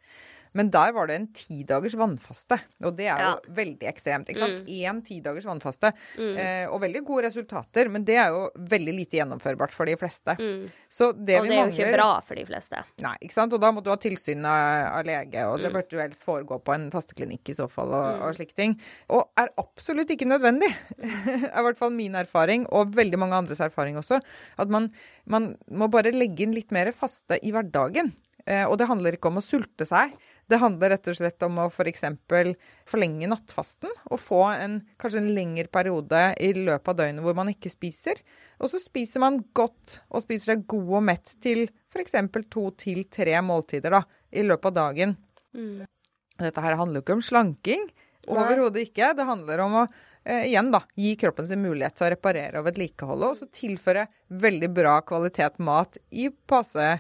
Men 0.55 0.71
der 0.71 0.93
var 0.93 1.07
det 1.07 1.15
en 1.21 1.27
ti 1.33 1.63
dagers 1.65 1.95
vannfaste, 1.95 2.59
og 2.83 2.97
det 2.97 3.07
er 3.07 3.19
jo 3.19 3.29
Ja. 3.31 3.55
veldig 3.55 3.87
ekstremt. 3.87 4.27
ikke 4.29 4.39
sant? 4.39 4.67
Mm. 4.67 4.67
Én 4.67 5.05
ti 5.05 5.21
dagers 5.21 5.45
vannfaste, 5.45 5.93
Mm. 6.19 6.37
eh, 6.39 6.67
og 6.69 6.81
veldig 6.81 7.05
gode 7.07 7.25
resultater, 7.25 7.89
men 7.91 8.05
det 8.05 8.17
er 8.17 8.29
jo 8.31 8.51
veldig 8.59 8.95
lite 8.97 9.17
gjennomførbart 9.21 9.71
for 9.71 9.85
de 9.87 9.95
fleste. 9.97 10.37
Mm. 10.39 10.71
Så 10.91 11.13
det 11.13 11.39
Og 11.41 11.47
det 11.47 11.53
er 11.59 11.71
jo 11.71 11.77
ikke 11.85 11.93
bra 11.97 12.21
for 12.21 12.35
de 12.35 12.45
fleste. 12.45 12.85
Nei, 13.03 13.17
ikke 13.23 13.33
sant? 13.33 13.53
Og 13.53 13.61
da 13.61 13.71
må 13.71 13.83
du 13.83 13.91
ha 13.91 13.97
tilsyn 13.97 14.45
av, 14.45 15.05
lege, 15.05 15.45
og 15.47 15.59
det 15.61 15.71
Mm. 15.71 15.73
burde 15.75 15.91
jo 15.91 15.99
helst 16.01 16.25
foregå 16.25 16.63
på 16.63 16.75
en 16.75 16.91
fasteklinikk 16.91 17.49
i 17.49 17.53
så 17.55 17.69
fall, 17.71 17.89
og, 17.95 18.23
og 18.23 18.35
slike 18.35 18.55
ting. 18.55 18.79
Og 19.09 19.29
er 19.39 19.49
absolutt 19.57 20.09
ikke 20.11 20.27
nødvendig, 20.27 20.75
er 21.55 21.59
i 21.61 21.63
hvert 21.63 21.79
fall 21.79 21.91
min 21.91 22.13
erfaring, 22.15 22.67
og 22.73 22.93
veldig 22.95 23.19
mange 23.19 23.35
andres 23.35 23.61
erfaring 23.61 23.97
også, 23.97 24.21
at 24.59 24.69
man, 24.69 24.93
man 25.27 25.57
må 25.71 25.89
bare 25.91 26.11
legge 26.13 26.41
inn 26.41 26.53
litt 26.53 26.73
mer 26.73 26.91
faste 26.93 27.39
i 27.43 27.51
hverdagen. 27.53 28.13
Eh, 28.47 28.65
og 28.67 28.77
det 28.81 28.89
handler 28.91 29.17
ikke 29.17 29.31
om 29.31 29.41
å 29.41 29.45
sulte 29.45 29.87
seg. 29.89 30.15
Det 30.51 30.59
handler 30.59 30.95
rett 30.95 31.11
og 31.11 31.19
slett 31.19 31.47
om 31.47 31.61
å 31.63 31.69
f.eks. 31.71 32.05
For 32.31 32.53
forlenge 32.89 33.29
nattfasten 33.31 33.93
og 34.11 34.21
få 34.23 34.43
en, 34.55 34.81
kanskje 35.01 35.23
en 35.23 35.33
lengre 35.37 35.69
periode 35.73 36.25
i 36.43 36.51
løpet 36.57 36.93
av 36.93 36.99
døgnet 37.03 37.27
hvor 37.27 37.37
man 37.39 37.53
ikke 37.53 37.73
spiser. 37.73 38.23
Og 38.59 38.73
så 38.73 38.81
spiser 38.83 39.23
man 39.23 39.41
godt 39.57 40.01
og 40.09 40.25
spiser 40.25 40.55
seg 40.55 40.67
god 40.71 40.93
og 40.99 41.07
mett 41.11 41.35
til 41.45 41.67
f.eks. 41.93 42.17
to 42.51 42.69
til 42.79 43.05
tre 43.13 43.39
måltider 43.45 43.99
da, 43.99 44.05
i 44.31 44.45
løpet 44.47 44.71
av 44.73 44.79
dagen. 44.79 45.17
Mm. 45.57 45.89
Dette 46.41 46.65
her 46.65 46.79
handler 46.81 47.01
jo 47.01 47.07
ikke 47.07 47.19
om 47.19 47.25
slanking. 47.25 47.91
Overhodet 48.31 48.89
ikke. 48.89 49.13
Det 49.17 49.27
handler 49.27 49.63
om 49.65 49.77
å 49.83 49.85
eh, 50.25 50.49
igjen 50.51 50.71
da, 50.73 50.83
gi 50.99 51.15
kroppen 51.21 51.49
sin 51.49 51.63
mulighet 51.63 51.97
til 51.99 52.09
å 52.09 52.11
reparere 52.15 52.61
og 52.61 52.67
vedlikeholde, 52.69 53.31
og 53.31 53.39
så 53.39 53.49
tilføre 53.55 54.07
veldig 54.43 54.71
bra 54.77 54.99
kvalitet 55.07 55.59
mat 55.63 55.99
i 56.11 56.29
passe 56.31 56.99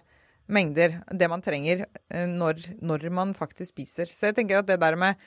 mengder. 0.53 0.99
Det 1.11 1.29
man 1.31 1.45
trenger 1.45 1.87
eh, 1.87 2.27
når, 2.29 2.67
når 2.83 3.07
man 3.15 3.37
faktisk 3.39 3.75
spiser. 3.75 4.11
Så 4.11 4.31
jeg 4.31 4.41
tenker 4.41 4.61
at 4.61 4.69
det 4.71 4.81
der 4.83 4.99
med 5.01 5.21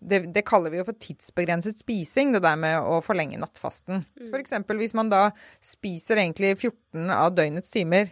det, 0.00 0.22
det 0.32 0.46
kaller 0.48 0.72
vi 0.72 0.80
jo 0.80 0.86
for 0.88 0.96
tidsbegrenset 0.96 1.82
spising, 1.82 2.32
det 2.32 2.40
der 2.44 2.56
med 2.56 2.78
å 2.80 3.02
forlenge 3.04 3.40
nattfasten. 3.40 4.06
F.eks. 4.30 4.54
hvis 4.80 4.96
man 4.96 5.10
da 5.12 5.26
spiser 5.60 6.22
egentlig 6.22 6.54
14 6.56 7.12
av 7.12 7.34
døgnets 7.36 7.68
timer, 7.74 8.08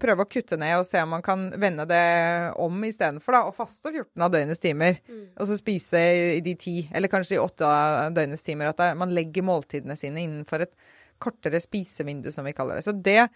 prøve 0.00 0.24
å 0.24 0.30
kutte 0.30 0.56
ned 0.60 0.78
og 0.78 0.86
se 0.88 1.02
om 1.04 1.12
man 1.12 1.24
kan 1.24 1.50
vende 1.60 1.84
det 1.88 2.00
om 2.60 2.78
istedenfor, 2.88 3.36
da, 3.36 3.42
og 3.48 3.56
faste 3.56 3.92
14 3.92 4.24
av 4.24 4.32
døgnets 4.32 4.62
timer. 4.62 4.96
Mm. 5.10 5.26
Og 5.36 5.50
så 5.50 5.58
spise 5.60 6.00
i 6.38 6.40
de 6.44 6.56
10, 6.56 6.88
eller 6.96 7.12
kanskje 7.12 7.36
i 7.36 7.42
8 7.42 7.68
av 7.68 8.16
døgnets 8.16 8.46
timer. 8.46 8.72
At 8.72 8.96
man 8.96 9.12
legger 9.16 9.46
måltidene 9.46 9.98
sine 10.00 10.24
innenfor 10.24 10.64
et 10.64 10.72
kortere 11.20 11.60
spisevindu, 11.60 12.30
som 12.32 12.48
vi 12.48 12.56
kaller 12.56 12.80
det. 12.80 12.86
Så 12.88 12.96
det, 12.96 13.28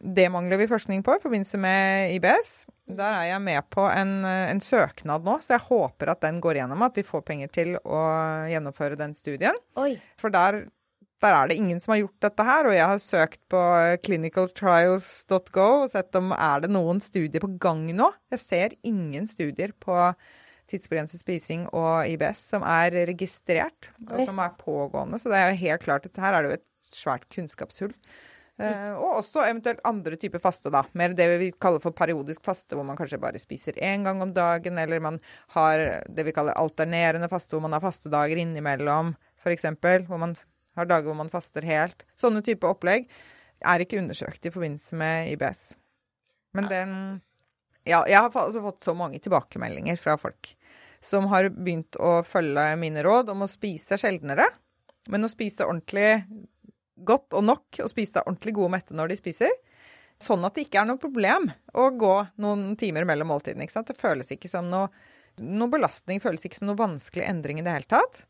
det 0.00 0.28
mangler 0.32 0.60
vi 0.60 0.68
forskning 0.70 1.02
på 1.04 1.16
i 1.16 1.22
forbindelse 1.22 1.60
med 1.60 2.14
IBS. 2.16 2.52
Der 2.90 3.14
er 3.14 3.26
jeg 3.28 3.42
med 3.44 3.62
på 3.70 3.84
en, 3.86 4.24
en 4.24 4.60
søknad 4.64 5.26
nå, 5.26 5.36
så 5.44 5.54
jeg 5.56 5.66
håper 5.68 6.14
at 6.14 6.22
den 6.24 6.40
går 6.42 6.62
gjennom, 6.62 6.82
at 6.86 6.96
vi 6.98 7.06
får 7.06 7.24
penger 7.26 7.52
til 7.54 7.74
å 7.84 8.02
gjennomføre 8.50 8.98
den 8.98 9.14
studien. 9.14 9.58
Oi. 9.78 9.94
For 10.18 10.32
der, 10.34 10.64
der 11.22 11.36
er 11.36 11.50
det 11.50 11.58
ingen 11.60 11.82
som 11.82 11.94
har 11.94 12.02
gjort 12.02 12.26
dette 12.26 12.46
her, 12.48 12.70
og 12.70 12.76
jeg 12.76 12.88
har 12.92 13.02
søkt 13.04 13.40
på 13.52 13.62
clinicaltrials.go 14.06 15.68
og 15.84 15.90
sett 15.92 16.18
om 16.18 16.34
er 16.36 16.64
det 16.64 16.72
noen 16.72 17.02
studier 17.04 17.44
på 17.44 17.52
gang 17.62 17.84
nå. 17.94 18.10
Jeg 18.32 18.42
ser 18.42 18.78
ingen 18.80 19.28
studier 19.30 19.76
på 19.78 20.00
tidsbegrenset 20.70 21.22
spising 21.22 21.66
og 21.74 22.08
IBS 22.08 22.42
som 22.54 22.64
er 22.66 22.94
registrert, 23.10 23.90
og 24.08 24.24
som 24.24 24.40
er 24.42 24.56
pågående. 24.58 25.18
Så 25.20 25.30
det 25.30 25.38
er 25.38 25.52
jo 25.52 25.62
helt 25.66 25.86
klart, 25.86 26.06
at 26.08 26.20
her 26.22 26.36
er 26.36 26.42
det 26.42 26.50
jo 26.50 26.58
et 26.60 26.94
svært 26.94 27.26
kunnskapshull. 27.30 27.94
Eh, 28.60 28.92
og 28.92 29.22
også 29.22 29.40
eventuelt 29.46 29.80
andre 29.88 30.18
typer 30.20 30.42
faste, 30.42 30.68
da. 30.72 30.82
Mer 30.98 31.14
det 31.16 31.26
vi 31.40 31.48
kaller 31.56 31.80
for 31.82 31.96
periodisk 31.96 32.44
faste, 32.44 32.76
hvor 32.76 32.84
man 32.84 32.98
kanskje 32.98 33.20
bare 33.22 33.40
spiser 33.40 33.78
én 33.80 34.04
gang 34.04 34.20
om 34.20 34.34
dagen, 34.36 34.78
eller 34.78 35.00
man 35.00 35.18
har 35.56 36.04
det 36.08 36.26
vi 36.28 36.34
kaller 36.36 36.58
alternerende 36.60 37.30
faste, 37.32 37.56
hvor 37.56 37.64
man 37.64 37.76
har 37.76 37.84
fastedager 37.84 38.42
innimellom, 38.42 39.14
f.eks. 39.40 39.64
Hvor 40.08 40.20
man 40.20 40.36
har 40.76 40.90
dager 40.90 41.08
hvor 41.08 41.18
man 41.18 41.32
faster 41.32 41.64
helt. 41.66 42.04
Sånne 42.18 42.44
type 42.44 42.68
opplegg 42.68 43.08
er 43.60 43.82
ikke 43.82 43.98
undersøkt 44.00 44.46
i 44.46 44.52
forbindelse 44.52 44.96
med 45.00 45.32
IBS. 45.34 45.70
Men 46.56 46.70
den 46.70 46.94
Ja, 47.88 48.04
jeg 48.04 48.18
har 48.20 48.28
altså 48.28 48.60
fått 48.60 48.84
så 48.84 48.92
mange 48.94 49.18
tilbakemeldinger 49.24 49.96
fra 49.96 50.18
folk 50.20 50.52
som 51.00 51.30
har 51.32 51.48
begynt 51.48 51.96
å 51.96 52.18
følge 52.28 52.64
mine 52.76 53.00
råd 53.06 53.30
om 53.32 53.46
å 53.46 53.48
spise 53.48 53.96
sjeldnere, 53.96 54.44
men 55.08 55.24
å 55.24 55.30
spise 55.32 55.64
ordentlig 55.64 56.20
godt 57.04 57.34
og 57.38 57.44
nok, 57.44 57.80
og 57.82 57.90
spise 57.92 58.18
seg 58.18 58.26
ordentlig 58.26 58.54
gode 58.56 58.70
og 58.70 58.74
mette 58.76 58.96
når 58.96 59.08
de 59.12 59.16
spiser. 59.20 59.50
Sånn 60.20 60.44
at 60.44 60.54
det 60.54 60.66
ikke 60.66 60.82
er 60.82 60.88
noe 60.90 61.00
problem 61.00 61.48
å 61.72 61.88
gå 61.96 62.14
noen 62.44 62.76
timer 62.76 63.06
mellom 63.08 63.30
måltidene. 63.32 63.64
Det 63.66 63.96
føles 63.96 64.28
ikke 64.34 64.50
som 64.52 64.68
noe, 64.68 64.90
noe 65.40 65.72
belastning, 65.72 66.20
føles 66.20 66.44
ikke 66.44 66.58
som 66.60 66.68
noe 66.68 66.76
vanskelig 66.80 67.24
endring 67.24 67.58
i 67.58 67.64
det 67.64 67.72
hele 67.72 67.88
tatt. 67.88 68.24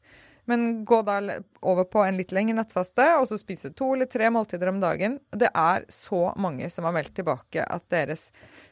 Men 0.47 0.85
gå 0.89 1.03
da 1.07 1.19
over 1.63 1.85
på 1.85 2.01
en 2.03 2.17
litt 2.17 2.33
lengre 2.33 2.57
nattfaste, 2.57 3.05
og 3.21 3.27
så 3.29 3.37
spise 3.39 3.71
to 3.77 3.93
eller 3.95 4.07
tre 4.11 4.31
måltider 4.33 4.71
om 4.71 4.81
dagen. 4.83 5.19
Det 5.31 5.51
er 5.55 5.85
så 5.93 6.33
mange 6.41 6.71
som 6.71 6.87
har 6.89 6.95
meldt 6.97 7.13
tilbake 7.15 7.63
at 7.67 7.85
deres 7.93 8.31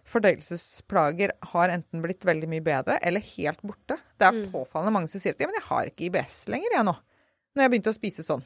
fordøyelsesplager 0.09 1.33
har 1.53 1.69
enten 1.75 2.03
blitt 2.03 2.25
veldig 2.27 2.49
mye 2.51 2.65
bedre 2.65 2.99
eller 3.03 3.21
helt 3.37 3.61
borte. 3.63 3.99
Det 4.19 4.27
er 4.27 4.33
Mm. 4.33 4.51
påfallende 4.53 4.93
mange 4.93 5.11
som 5.11 5.21
sier 5.21 5.35
at 5.35 5.41
ja, 5.41 5.47
men 5.47 5.55
jeg 5.61 5.69
har 5.69 5.87
ikke 5.87 6.07
IBS 6.09 6.47
lenger 6.49 6.71
jeg 6.73 6.85
nå, 6.85 6.97
når 7.55 7.63
jeg 7.63 7.71
begynte 7.71 7.91
å 7.93 7.99
spise 8.01 8.23
sånn. 8.23 8.45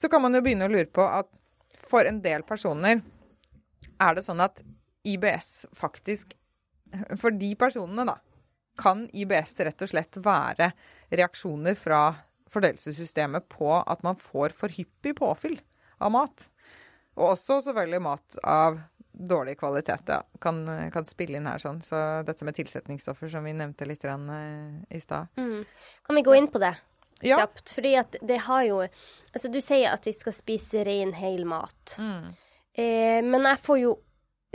Så 0.00 0.08
kan 0.12 0.22
man 0.22 0.36
jo 0.36 0.42
begynne 0.44 0.68
å 0.68 0.72
lure 0.72 0.88
på 0.92 1.04
at 1.04 1.28
for 1.86 2.08
en 2.08 2.20
del 2.22 2.44
personer 2.46 3.00
er 4.02 4.16
det 4.16 4.24
sånn 4.26 4.42
at 4.44 4.62
IBS 5.06 5.66
faktisk 5.76 6.34
For 7.18 7.34
de 7.34 7.48
personene, 7.58 8.04
da, 8.06 8.14
kan 8.78 9.06
IBS 9.10 9.56
rett 9.66 9.82
og 9.82 9.90
slett 9.90 10.18
være 10.22 10.70
reaksjoner 11.10 11.74
fra 11.78 12.00
fordøyelsessystemet 12.54 13.48
på 13.50 13.72
at 13.80 14.04
man 14.06 14.18
får 14.20 14.54
for 14.56 14.72
hyppig 14.72 15.16
påfyll 15.18 15.58
av 15.98 16.12
mat. 16.14 16.44
Og 17.16 17.32
også 17.32 17.58
selvfølgelig 17.66 18.02
mat 18.06 18.38
av 18.46 18.78
dårlig 19.10 19.56
kvalitet 19.58 20.12
ja, 20.12 20.20
kan, 20.40 20.62
kan 20.94 21.08
spille 21.08 21.40
inn 21.40 21.48
her. 21.50 21.58
sånn. 21.60 21.82
Så 21.84 21.98
dette 22.28 22.46
med 22.46 22.56
tilsetningsstoffer 22.56 23.34
som 23.34 23.44
vi 23.44 23.56
nevnte 23.56 23.88
litt 23.88 24.04
eh, 24.06 24.78
i 24.94 25.02
stad. 25.02 25.32
Mm. 25.40 25.64
Kan 26.06 26.20
vi 26.20 26.24
gå 26.30 26.36
inn 26.38 26.50
på 26.52 26.62
det 26.62 26.76
Ja. 27.24 27.38
kjapt? 27.40 27.72
Fordi 27.76 27.94
at 27.96 28.18
det 28.22 28.42
har 28.48 28.66
jo 28.68 28.82
Altså, 29.36 29.50
du 29.52 29.58
sier 29.60 29.92
at 29.92 30.06
vi 30.06 30.14
skal 30.16 30.32
spise 30.32 30.80
ren, 30.86 31.10
hel 31.12 31.42
mat. 31.44 31.92
Mm. 32.00 32.30
Eh, 32.72 33.18
men 33.20 33.44
jeg 33.44 33.60
får 33.66 33.78
jo 33.82 33.90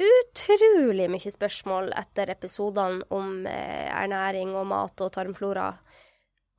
utrolig 0.02 1.06
mye 1.12 1.34
spørsmål 1.34 1.92
etter 2.00 2.32
episodene 2.34 3.06
om 3.14 3.46
eh, 3.46 3.92
ernæring 3.94 4.56
og 4.58 4.66
mat 4.72 5.04
og 5.06 5.14
tarmflora. 5.14 5.68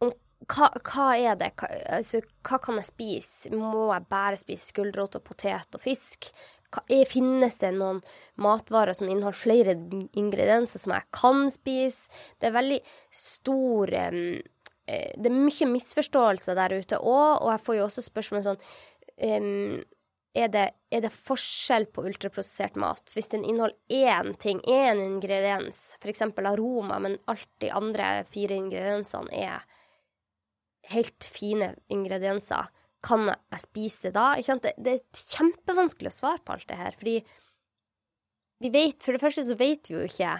Om 0.07 0.13
hva, 0.53 0.71
hva 0.87 1.09
er 1.19 1.39
det? 1.41 1.53
Hva, 1.59 1.71
altså, 1.99 2.23
hva 2.47 2.63
kan 2.63 2.79
jeg 2.79 2.91
spise? 2.93 3.53
Må 3.55 3.89
jeg 3.91 4.09
bare 4.11 4.41
spise 4.41 4.75
gulrot 4.77 5.19
og 5.19 5.27
potet 5.27 5.79
og 5.79 5.83
fisk? 5.83 6.31
Hva, 6.73 6.85
er, 6.89 7.05
finnes 7.09 7.59
det 7.61 7.75
noen 7.77 8.01
matvarer 8.41 8.97
som 8.97 9.11
inneholder 9.11 9.39
flere 9.39 9.77
ingredienser 10.19 10.83
som 10.83 10.95
jeg 10.95 11.11
kan 11.15 11.47
spise? 11.53 12.07
Det 12.39 12.51
er 12.51 12.59
veldig 12.59 12.83
stor 13.23 13.99
eh, 13.99 14.21
Det 14.87 15.29
er 15.29 15.35
mye 15.35 15.69
misforståelse 15.71 16.57
der 16.59 16.75
ute 16.75 16.99
òg, 16.99 17.43
og 17.43 17.51
jeg 17.53 17.63
får 17.67 17.77
jo 17.79 17.85
også 17.87 18.03
spørsmål 18.03 18.47
sånn 18.47 18.63
um, 19.23 19.83
er 20.33 20.49
det, 20.49 20.65
er 20.89 21.03
det 21.05 21.13
forskjell 21.13 21.87
på 21.93 22.07
ultraprosessert 22.09 22.79
mat? 22.81 23.03
Hvis 23.13 23.29
den 23.35 23.45
inneholder 23.45 23.77
én 23.93 24.33
ting, 24.41 24.63
én 24.65 25.01
ingrediens, 25.05 25.93
f.eks. 26.01 26.25
aroma, 26.41 26.99
men 27.05 27.19
alt 27.29 27.49
de 27.61 27.69
andre 27.73 28.23
fire 28.33 28.57
ingrediensene 28.57 29.29
er 29.37 29.67
helt 30.93 31.29
fine 31.29 31.75
ingredienser, 31.93 32.73
kan 33.05 33.29
jeg 33.29 33.65
spise 33.65 34.09
det 34.09 34.15
da? 34.17 34.57
Det, 34.63 34.75
det 34.81 34.97
er 34.97 35.23
kjempevanskelig 35.35 36.13
å 36.13 36.17
svare 36.17 36.43
på 36.47 36.57
alt 36.57 36.69
det 36.71 36.81
her, 36.81 36.97
fordi 36.99 37.21
vi 38.63 38.71
vet, 38.71 39.01
For 39.03 39.13
det 39.13 39.21
første 39.21 39.43
så 39.43 39.57
vet 39.59 39.89
vi 39.91 39.97
jo 39.97 40.05
ikke 40.07 40.37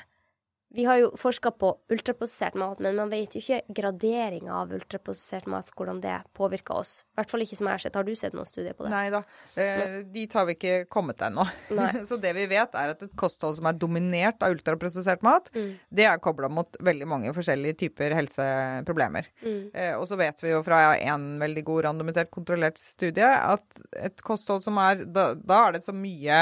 vi 0.75 0.85
har 0.85 0.97
jo 0.97 1.11
forska 1.21 1.51
på 1.51 1.71
ultraprosessert 1.93 2.55
mat, 2.55 2.81
men 2.81 2.97
man 2.97 3.11
vet 3.13 3.35
jo 3.37 3.43
ikke 3.43 3.75
graderinga 3.77 4.55
av 4.63 4.73
ultraprosessert 4.73 5.49
mat, 5.51 5.69
hvordan 5.77 6.01
det 6.01 6.15
påvirker 6.37 6.79
oss. 6.81 6.93
I 7.13 7.21
hvert 7.21 7.33
fall 7.33 7.45
ikke 7.45 7.59
som 7.59 7.69
jeg 7.69 7.77
har 7.77 7.85
sett. 7.85 7.99
Har 7.99 8.07
du 8.09 8.13
sett 8.17 8.37
noen 8.37 8.49
studier 8.49 8.77
på 8.79 8.87
det? 8.87 8.93
Nei 8.95 9.11
da. 9.13 9.23
Eh, 9.61 9.99
dit 10.15 10.33
har 10.33 10.49
vi 10.49 10.57
ikke 10.57 10.79
kommet 10.93 11.21
ennå. 11.25 11.45
Så 12.09 12.17
det 12.23 12.33
vi 12.39 12.47
vet, 12.51 12.79
er 12.79 12.95
at 12.95 13.05
et 13.05 13.15
kosthold 13.21 13.59
som 13.59 13.69
er 13.69 13.77
dominert 13.77 14.41
av 14.45 14.57
ultraprosessert 14.57 15.25
mat, 15.27 15.53
mm. 15.55 15.71
det 15.93 16.09
er 16.09 16.23
kobla 16.25 16.49
mot 16.53 16.81
veldig 16.81 17.11
mange 17.11 17.37
forskjellige 17.37 17.81
typer 17.85 18.17
helseproblemer. 18.17 19.29
Mm. 19.45 19.63
Eh, 19.75 19.93
og 19.99 20.09
så 20.09 20.17
vet 20.21 20.41
vi 20.45 20.55
jo 20.55 20.63
fra 20.67 20.95
en 20.97 21.35
veldig 21.43 21.67
god 21.69 21.87
randomisert 21.89 22.33
kontrollert 22.33 22.81
studie 22.81 23.29
at 23.29 23.85
et 24.01 24.25
kosthold 24.25 24.65
som 24.65 24.79
er 24.81 25.05
Da, 25.13 25.33
da 25.35 25.59
er 25.67 25.77
det 25.77 25.85
så 25.85 25.93
mye 25.97 26.39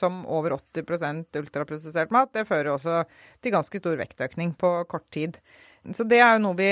som 0.00 0.24
over 0.30 0.56
80% 0.56 1.38
ultraprosessert 1.40 2.12
mat, 2.14 2.32
det 2.34 2.46
fører 2.48 2.72
også 2.72 3.02
til 3.44 3.54
ganske 3.54 3.80
stor 3.82 3.96
vektøkning 4.00 4.54
på 4.58 4.72
kort 4.90 5.06
tid. 5.14 5.38
Så 5.94 6.06
det 6.08 6.18
er 6.18 6.34
jo 6.34 6.42
noe 6.48 6.58
vi 6.58 6.70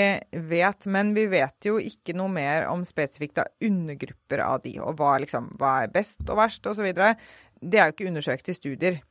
vet, 0.49 0.87
men 0.91 1.13
vi 1.15 1.25
vet 1.31 1.67
jo 1.67 1.77
ikke 1.79 2.15
noe 2.17 2.31
mer 2.31 2.67
om 2.67 2.83
spesifikt 2.87 3.39
av 3.43 3.51
undergrupper 3.63 4.43
av 4.43 4.61
de, 4.65 4.75
og 4.83 4.99
hva, 4.99 5.15
liksom, 5.23 5.53
hva 5.59 5.81
er 5.85 5.93
best 5.93 6.25
og 6.27 6.39
verst 6.41 6.67
osv. 6.67 6.89
Det 6.91 7.79
er 7.79 7.89
jo 7.89 7.95
ikke 7.95 8.09
undersøkt 8.11 8.51
i 8.51 8.57
studier. 8.57 9.03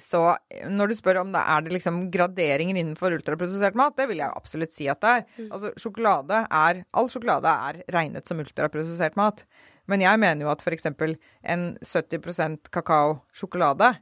Så 0.00 0.20
når 0.66 0.90
du 0.90 0.96
spør 0.98 1.20
om 1.20 1.30
det 1.34 1.42
er 1.46 1.62
det 1.62 1.74
liksom 1.76 2.00
graderinger 2.14 2.80
innenfor 2.80 3.14
ultraprosessert 3.14 3.76
mat, 3.78 3.94
det 3.98 4.08
vil 4.10 4.24
jeg 4.24 4.34
absolutt 4.40 4.74
si 4.74 4.88
at 4.90 5.02
det 5.04 5.12
er. 5.12 5.28
Mm. 5.36 5.50
Altså 5.52 5.70
sjokolade 5.78 6.40
er 6.48 6.80
All 6.98 7.10
sjokolade 7.12 7.52
er 7.68 7.78
regnet 7.94 8.26
som 8.26 8.42
ultraprosessert 8.42 9.14
mat. 9.20 9.44
Men 9.90 10.04
jeg 10.04 10.20
mener 10.20 10.46
jo 10.46 10.50
at 10.52 10.64
f.eks. 10.64 10.86
en 10.88 11.64
70% 11.84 12.70
kakao-sjokolade 12.72 13.94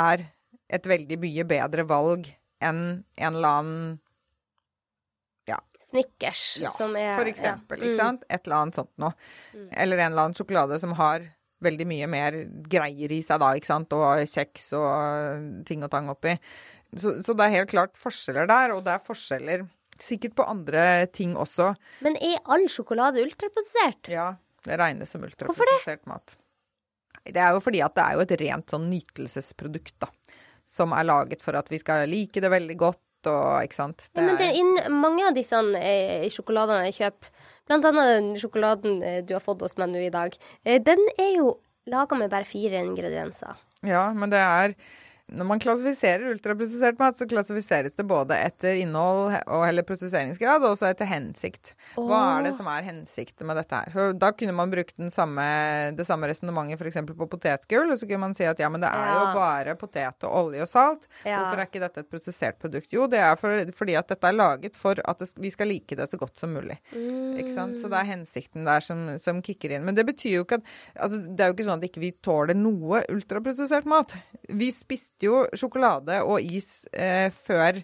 er 0.00 0.28
et 0.70 0.86
veldig 0.86 1.18
mye 1.22 1.46
bedre 1.50 1.86
valg 1.88 2.28
enn 2.62 2.80
en 3.16 3.34
eller 3.34 3.58
annen 3.60 3.98
ja. 5.48 5.58
Snickers, 5.82 6.44
ja, 6.62 6.72
som 6.74 6.94
er 6.98 7.14
For 7.18 7.30
eksempel, 7.30 7.80
ja. 7.80 7.90
ikke 7.90 7.96
mm. 7.96 8.02
sant? 8.02 8.26
Et 8.28 8.42
eller 8.44 8.58
annet 8.58 8.80
sånt 8.80 8.92
noe. 9.02 9.14
Mm. 9.54 9.68
Eller 9.84 10.02
en 10.02 10.12
eller 10.12 10.26
annen 10.26 10.38
sjokolade 10.38 10.80
som 10.82 10.94
har 10.98 11.26
veldig 11.64 11.86
mye 11.88 12.08
mer 12.08 12.36
greier 12.72 13.12
i 13.12 13.20
seg 13.24 13.42
da, 13.42 13.52
ikke 13.56 13.68
sant, 13.68 13.92
og 13.92 14.22
kjeks 14.30 14.70
og 14.78 15.64
ting 15.68 15.84
og 15.84 15.92
tang 15.92 16.08
oppi. 16.12 16.36
Så, 16.96 17.18
så 17.22 17.36
det 17.36 17.46
er 17.46 17.58
helt 17.60 17.72
klart 17.72 17.98
forskjeller 18.00 18.48
der, 18.50 18.74
og 18.74 18.86
det 18.86 18.96
er 18.96 19.04
forskjeller 19.04 19.66
sikkert 20.00 20.38
på 20.38 20.46
andre 20.48 21.06
ting 21.12 21.36
også. 21.38 21.74
Men 22.04 22.16
er 22.24 22.40
all 22.50 22.64
sjokolade 22.72 23.20
ultraprosessert? 23.22 24.08
Ja. 24.10 24.32
Det 24.66 24.78
regnes 24.80 25.10
som 25.10 25.24
ultraprosessert 25.24 26.06
mat. 26.10 26.36
Det 27.24 27.40
er 27.40 27.54
jo 27.54 27.60
fordi 27.62 27.82
at 27.84 27.94
det 27.96 28.04
er 28.04 28.16
jo 28.16 28.24
et 28.24 28.34
rent 28.40 28.72
sånn 28.72 28.88
nytelsesprodukt, 28.90 29.96
da. 30.02 30.10
Som 30.70 30.94
er 30.94 31.06
laget 31.08 31.42
for 31.42 31.58
at 31.58 31.70
vi 31.72 31.80
skal 31.82 32.06
like 32.08 32.40
det 32.42 32.50
veldig 32.52 32.76
godt 32.80 33.28
og 33.28 33.66
ikke 33.66 33.76
sant. 33.76 34.04
Det 34.14 34.22
ja, 34.22 34.26
men 34.26 34.38
det 34.38 34.46
er 34.48 34.58
inn, 34.60 35.00
mange 35.00 35.26
av 35.28 35.34
disse 35.36 35.58
eh, 35.76 36.28
sjokoladene 36.32 36.86
jeg 36.88 36.96
kjøper, 37.00 37.32
blant 37.68 37.88
annet 37.90 38.12
den 38.14 38.30
sjokoladen 38.40 39.02
eh, 39.04 39.18
du 39.26 39.34
har 39.36 39.44
fått 39.44 39.64
hos 39.66 39.76
meg 39.80 39.92
nå 39.92 40.06
i 40.06 40.14
dag, 40.14 40.36
eh, 40.64 40.80
den 40.82 41.02
er 41.18 41.34
jo 41.36 41.52
laga 41.90 42.16
med 42.16 42.32
bare 42.32 42.48
fire 42.48 42.80
ingredienser. 42.86 43.60
Ja, 43.86 44.08
men 44.16 44.32
det 44.32 44.40
er 44.40 44.76
når 45.30 45.46
man 45.46 45.60
klassifiserer 45.62 46.32
ultraprosessert 46.32 46.98
mat, 47.00 47.18
så 47.18 47.26
klassifiseres 47.28 47.94
det 47.96 48.06
både 48.08 48.36
etter 48.36 48.80
innhold 48.80 49.34
og, 49.38 49.64
eller 49.66 49.86
prosesseringsgrad, 49.86 50.64
og 50.64 50.74
også 50.74 50.88
etter 50.90 51.08
hensikt. 51.10 51.72
Oh. 51.94 52.08
Hva 52.08 52.20
er 52.36 52.48
det 52.48 52.54
som 52.58 52.68
er 52.70 52.86
hensikten 52.86 53.48
med 53.48 53.58
dette 53.60 53.76
her? 53.76 53.92
For 53.94 54.16
da 54.16 54.32
kunne 54.36 54.54
man 54.56 54.72
brukt 54.72 54.96
samme, 55.14 55.46
det 55.96 56.06
samme 56.08 56.30
resonnementet 56.30 56.80
f.eks. 56.80 57.00
på 57.06 57.28
potetgull, 57.30 57.92
og 57.94 58.00
så 58.00 58.08
kunne 58.08 58.24
man 58.26 58.36
si 58.36 58.46
at 58.48 58.60
ja, 58.62 58.70
men 58.72 58.82
det 58.82 58.90
er 58.90 59.10
ja. 59.12 59.18
jo 59.20 59.38
bare 59.38 59.76
potet 59.80 60.26
og 60.28 60.36
olje 60.44 60.64
og 60.66 60.70
salt. 60.70 61.06
Ja. 61.22 61.40
Hvorfor 61.40 61.62
er 61.62 61.70
ikke 61.70 61.84
dette 61.84 62.04
et 62.04 62.10
prosessert 62.10 62.60
produkt? 62.62 62.90
Jo, 62.94 63.06
det 63.10 63.22
er 63.22 63.38
for, 63.40 63.72
fordi 63.76 63.96
at 64.00 64.10
dette 64.10 64.30
er 64.30 64.36
laget 64.36 64.78
for 64.80 64.98
at 64.98 65.22
det, 65.22 65.30
vi 65.40 65.52
skal 65.54 65.70
like 65.70 65.98
det 65.98 66.08
så 66.10 66.18
godt 66.20 66.40
som 66.40 66.54
mulig. 66.56 66.80
Mm. 66.94 67.38
Ikke 67.40 67.54
sant? 67.54 67.78
Så 67.78 67.90
det 67.92 68.00
er 68.00 68.10
hensikten 68.10 68.66
der 68.68 68.84
som, 68.84 69.06
som 69.22 69.42
kicker 69.44 69.76
inn. 69.76 69.86
Men 69.86 69.98
det 69.98 70.06
betyr 70.08 70.40
jo 70.40 70.46
ikke 70.46 70.60
at 70.60 70.74
altså, 70.96 71.20
Det 71.20 71.44
er 71.44 71.50
jo 71.50 71.56
ikke 71.56 71.68
sånn 71.68 71.80
at 71.80 71.86
ikke 71.86 72.02
vi 72.02 72.12
ikke 72.14 72.26
tåler 72.26 72.58
noe 72.58 73.02
ultraprosessert 73.12 73.88
mat. 73.90 74.16
Vi 74.50 74.70
spiste 74.74 75.19
spiste 75.20 75.28
jo 75.28 75.44
sjokolade 75.54 76.22
og 76.24 76.40
is 76.40 76.86
eh, 76.92 77.30
før 77.30 77.82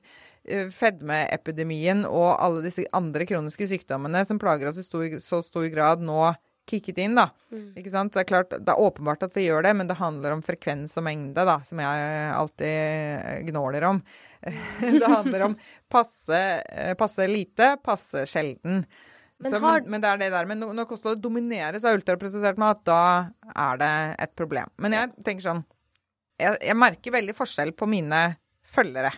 eh, 0.48 0.70
fedmeepidemien 0.70 2.06
og 2.06 2.36
alle 2.40 2.64
disse 2.64 2.86
andre 2.92 3.26
kroniske 3.26 3.68
sykdommene 3.68 4.24
som 4.24 4.38
plager 4.38 4.68
oss 4.68 4.78
i 4.78 4.84
stor, 4.84 5.18
så 5.20 5.42
stor 5.42 5.68
grad 5.68 6.00
nå 6.00 6.34
kicket 6.66 6.98
inn, 6.98 7.14
da. 7.14 7.30
Mm. 7.52 7.76
Ikke 7.78 7.92
sant? 7.92 8.12
Det 8.12 8.24
er 8.24 8.26
klart, 8.26 8.50
det 8.50 8.72
er 8.72 8.80
åpenbart 8.80 9.22
at 9.22 9.36
vi 9.36 9.44
gjør 9.46 9.62
det, 9.62 9.74
men 9.76 9.86
det 9.86 10.00
handler 10.00 10.32
om 10.34 10.42
frekvens 10.42 10.96
og 10.98 11.04
mengde, 11.06 11.44
da, 11.46 11.60
som 11.62 11.78
jeg 11.78 12.32
alltid 12.34 13.44
gnåler 13.52 13.86
om. 13.86 14.00
det 14.80 15.06
handler 15.06 15.44
om 15.46 15.54
passe, 15.88 16.40
eh, 16.66 16.96
passe 16.98 17.28
lite, 17.30 17.76
passe 17.84 18.24
sjelden. 18.26 18.82
Men, 19.38 19.52
så, 19.52 19.60
har... 19.62 19.84
men, 19.84 19.92
men, 19.92 20.02
det 20.02 20.10
er 20.10 20.20
det 20.24 20.32
der. 20.34 20.50
Men 20.50 20.64
når 20.64 20.88
kostholdet 20.90 21.22
domineres 21.22 21.86
av 21.86 22.00
ultraprosessert 22.00 22.58
mat, 22.58 22.82
da 22.88 23.30
er 23.54 23.78
det 23.84 23.94
et 24.26 24.34
problem. 24.34 24.74
Men 24.82 24.96
jeg 24.96 25.14
tenker 25.22 25.46
sånn 25.46 25.64
jeg, 26.40 26.58
jeg, 26.60 26.76
merker 26.78 27.14
veldig 27.16 27.34
forskjell 27.36 27.72
på 27.76 27.88
mine 27.90 28.22
følgere 28.66 29.12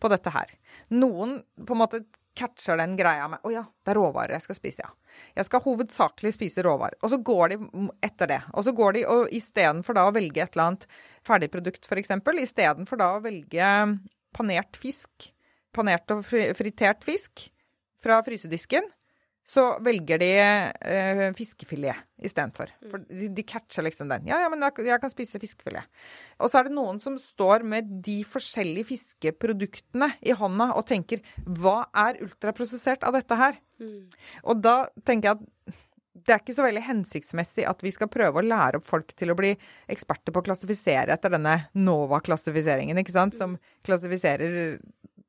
på 0.00 0.10
dette 0.12 0.32
her. 0.34 0.52
Noen 0.94 1.38
på 1.66 1.76
en 1.76 1.82
måte 1.82 2.02
catcher 2.36 2.76
den 2.76 2.96
greia 2.98 3.28
med 3.32 3.40
'Å 3.40 3.52
ja, 3.52 3.62
det 3.64 3.94
er 3.94 3.96
råvarer 3.96 4.36
jeg 4.36 4.44
skal 4.44 4.58
spise', 4.58 4.84
ja. 4.84 4.90
Jeg 5.38 5.48
skal 5.48 5.62
hovedsakelig 5.64 6.34
spise 6.34 6.64
råvarer. 6.66 6.98
Og 7.02 7.10
så 7.10 7.18
går 7.24 7.54
de 7.54 7.88
etter 8.04 8.28
det. 8.28 8.42
Og 8.52 8.66
så 8.66 8.74
går 8.76 8.92
de 8.92 9.04
og 9.08 9.32
istedenfor 9.32 9.96
da 9.96 10.04
å 10.04 10.12
velge 10.12 10.42
et 10.42 10.52
eller 10.52 10.66
annet 10.66 10.84
ferdigprodukt, 11.24 11.88
f.eks., 11.88 12.12
istedenfor 12.44 13.00
da 13.00 13.14
å 13.16 13.22
velge 13.24 13.70
panert 14.36 14.76
fisk, 14.76 15.32
panert 15.72 16.10
og 16.12 16.26
fritert 16.28 17.04
fisk 17.04 17.48
fra 18.04 18.20
frysedisken, 18.22 18.84
så 19.46 19.64
velger 19.84 20.18
de 20.18 20.30
eh, 20.42 21.20
fiskefilet 21.38 22.02
istedenfor. 22.26 22.72
Mm. 22.82 22.88
For 22.90 23.04
de, 23.06 23.28
de, 23.36 23.44
catcher 23.46 23.86
liksom 23.86 24.10
den. 24.10 24.26
Ja, 24.26 24.40
ja, 24.42 24.50
men 24.50 24.64
jeg, 24.66 24.88
jeg 24.88 25.02
kan 25.02 25.12
spise 25.12 25.40
fiskefilet. 25.42 25.86
Og 26.42 26.50
så 26.50 26.58
er 26.58 26.66
det 26.66 26.74
noen 26.74 26.98
som 27.02 27.14
står 27.22 27.62
med 27.68 27.92
de 28.04 28.18
forskjellige 28.26 28.90
fiskeproduktene 28.90 30.10
i 30.26 30.34
hånda 30.34 30.72
og 30.74 30.88
tenker 30.90 31.22
hva 31.46 31.84
er 32.06 32.18
ultraprosessert 32.26 33.06
av 33.06 33.14
dette 33.14 33.38
her? 33.38 33.60
Mm. 33.78 34.08
Og 34.50 34.66
da 34.66 34.78
tenker 35.06 35.30
jeg 35.30 35.38
at 35.38 35.76
det 36.26 36.34
er 36.34 36.40
ikke 36.42 36.56
så 36.56 36.64
veldig 36.64 36.82
hensiktsmessig 36.88 37.66
at 37.70 37.82
vi 37.84 37.92
skal 37.94 38.10
prøve 38.10 38.40
å 38.40 38.46
lære 38.46 38.80
opp 38.80 38.86
folk 38.88 39.12
til 39.14 39.30
å 39.30 39.36
bli 39.38 39.52
eksperter 39.92 40.34
på 40.34 40.42
å 40.42 40.46
klassifisere 40.48 41.14
etter 41.14 41.36
denne 41.36 41.58
NOVA-klassifiseringen, 41.76 42.98
ikke 42.98 43.14
sant? 43.14 43.36
Som 43.38 43.58
klassifiserer 43.86 44.78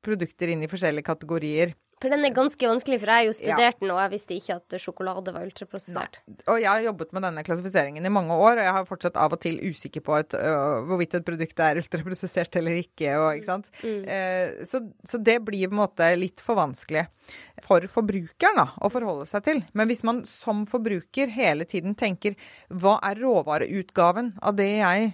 produkter 0.04 0.50
inn 0.50 0.64
i 0.64 0.70
forskjellige 0.70 1.06
kategorier. 1.06 1.74
For 1.98 2.12
den 2.12 2.26
er 2.26 2.34
ganske 2.34 2.70
vanskelig, 2.70 3.00
for 3.02 3.10
jeg 3.10 3.18
har 3.18 3.26
jo 3.26 3.34
studert 3.36 3.80
den, 3.82 3.92
og 3.94 4.00
jeg 4.04 4.12
visste 4.12 4.36
ikke 4.36 4.56
at 4.60 4.76
sjokolade 4.82 5.34
var 5.34 5.46
ultraprosessert. 5.48 6.20
Og 6.46 6.60
jeg 6.62 6.68
har 6.70 6.84
jobbet 6.84 7.14
med 7.16 7.26
denne 7.26 7.44
klassifiseringen 7.46 8.06
i 8.06 8.12
mange 8.12 8.36
år, 8.36 8.60
og 8.60 8.64
jeg 8.68 8.76
har 8.76 8.88
fortsatt 8.88 9.18
av 9.18 9.34
og 9.34 9.42
til 9.42 9.58
usikker 9.64 10.04
på 10.06 10.14
et, 10.20 10.36
uh, 10.38 10.78
hvorvidt 10.86 11.18
et 11.18 11.26
produkt 11.26 11.62
er 11.64 11.82
ultraprosessert 11.82 12.60
eller 12.60 12.78
ikke. 12.78 13.12
Og, 13.18 13.40
ikke 13.40 13.50
sant? 13.50 13.70
Mm. 13.82 14.02
Uh, 14.06 14.64
så, 14.70 14.82
så, 15.10 15.22
det 15.28 15.40
blir 15.46 15.66
på 15.66 15.74
en 15.74 15.82
måte 15.82 16.12
litt 16.18 16.42
for 16.44 16.58
vanskelig 16.58 17.08
for 17.64 17.84
forbrukeren 17.90 18.60
da, 18.60 18.66
å 18.78 18.90
forholde 18.92 19.26
seg 19.28 19.44
til. 19.46 19.62
Men 19.76 19.90
hvis 19.90 20.04
man 20.06 20.22
som 20.28 20.64
forbruker 20.70 21.32
hele 21.34 21.66
tiden 21.68 21.96
tenker 21.98 22.38
hva 22.70 22.98
er 23.04 23.18
råvareutgaven 23.22 24.36
av 24.38 24.56
det 24.58 24.70
jeg 24.78 25.10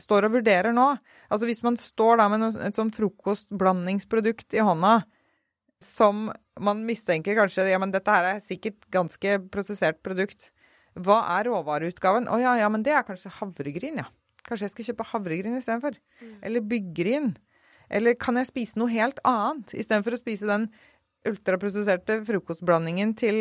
står 0.00 0.28
og 0.28 0.36
vurderer 0.36 0.76
nå? 0.76 0.90
Altså 1.32 1.48
hvis 1.48 1.64
man 1.64 1.78
står 1.80 2.20
da 2.20 2.28
med 2.30 2.46
et 2.52 2.78
sånn 2.78 2.92
frokostblandingsprodukt 2.94 4.56
i 4.56 4.64
hånda, 4.64 5.00
som 5.82 6.30
man 6.60 6.84
mistenker 6.88 7.36
kanskje 7.36 7.66
Ja, 7.68 7.80
men 7.82 7.92
dette 7.92 8.12
her 8.12 8.30
er 8.34 8.44
sikkert 8.44 8.86
ganske 8.92 9.38
prosessert 9.52 10.00
produkt. 10.04 10.50
Hva 10.96 11.20
er 11.36 11.50
råvareutgaven? 11.50 12.28
Å 12.30 12.36
oh, 12.36 12.40
ja, 12.40 12.54
ja, 12.56 12.70
men 12.72 12.84
det 12.86 12.94
er 12.96 13.04
kanskje 13.04 13.34
havregryn, 13.40 14.00
ja. 14.00 14.08
Kanskje 14.46 14.68
jeg 14.68 14.74
skal 14.74 14.88
kjøpe 14.90 15.08
havregryn 15.10 15.58
istedenfor. 15.58 15.98
Mm. 16.22 16.36
Eller 16.48 16.64
byggryn. 16.70 17.32
Eller 17.92 18.16
kan 18.18 18.38
jeg 18.40 18.48
spise 18.48 18.80
noe 18.80 18.90
helt 18.90 19.20
annet 19.26 19.74
istedenfor 19.76 20.16
å 20.16 20.20
spise 20.20 20.48
den 20.48 20.70
ultraprosesserte 21.26 22.20
frokostblandingen 22.26 23.12
til 23.18 23.40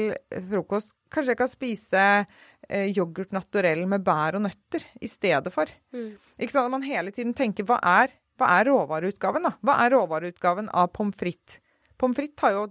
frokost? 0.50 0.92
Kanskje 1.14 1.36
jeg 1.36 1.40
kan 1.40 1.52
spise 1.52 2.06
eh, 2.26 2.90
yoghurt 2.92 3.32
naturell 3.36 3.86
med 3.90 4.04
bær 4.06 4.38
og 4.38 4.44
nøtter 4.50 4.84
i 5.00 5.10
stedet 5.10 5.54
for. 5.54 5.72
Mm. 5.96 6.16
Ikke 6.42 6.58
sant? 6.58 6.74
Man 6.74 6.86
hele 6.86 7.14
tiden 7.16 7.36
tenker 7.38 7.68
hva 7.70 7.80
er, 7.80 8.12
hva 8.36 8.52
er 8.58 8.68
råvareutgaven, 8.68 9.48
da? 9.48 9.56
Hva 9.64 9.78
er 9.86 9.96
råvareutgaven 9.96 10.74
av 10.76 10.92
pommes 10.98 11.16
frites? 11.22 11.62
Pommes 11.98 12.18
frites 12.18 12.42
har 12.44 12.52
jo, 12.58 12.66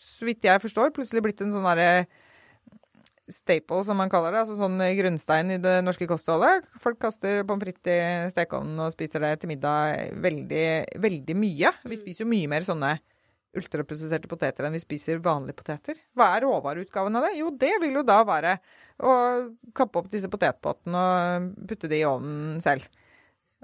så 0.00 0.26
vidt 0.28 0.44
jeg 0.44 0.62
forstår, 0.62 0.92
plutselig 0.96 1.22
blitt 1.22 1.40
en 1.44 1.52
sånn 1.54 1.66
derre 1.68 2.06
staple, 3.30 3.84
som 3.86 3.98
man 4.00 4.10
kaller 4.10 4.34
det. 4.34 4.42
Altså 4.42 4.56
sånn 4.58 4.80
grunnstein 4.98 5.54
i 5.54 5.60
det 5.62 5.76
norske 5.86 6.08
kostholdet. 6.10 6.66
Folk 6.82 6.98
kaster 7.02 7.44
pommes 7.46 7.62
frites 7.62 7.86
i 7.86 8.32
stekeovnen 8.34 8.80
og 8.82 8.92
spiser 8.94 9.22
det 9.22 9.36
til 9.42 9.52
middag 9.52 10.16
veldig, 10.18 10.66
veldig 10.98 11.36
mye. 11.38 11.72
Vi 11.84 11.96
Mm. 11.96 12.02
spiser 12.02 12.24
jo 12.24 12.30
mye 12.30 12.48
mer 12.48 12.66
sånne 12.66 12.98
ultraprosesserte 13.56 14.28
poteter 14.30 14.64
enn 14.64 14.72
vi 14.72 14.78
spiser 14.82 15.18
vanlige 15.18 15.56
poteter. 15.58 15.96
Hva 16.16 16.36
er 16.36 16.42
råvareutgaven 16.42 17.16
av 17.16 17.22
det? 17.26 17.38
Jo, 17.38 17.50
det 17.50 17.80
vil 17.80 17.94
jo 17.94 18.02
da 18.02 18.22
være 18.24 18.58
å 19.00 19.56
kappe 19.74 19.98
opp 19.98 20.10
disse 20.10 20.28
potetpottene 20.30 20.94
og 20.94 21.66
putte 21.66 21.88
de 21.88 22.00
i 22.00 22.04
ovnen 22.06 22.60
selv. 22.62 22.86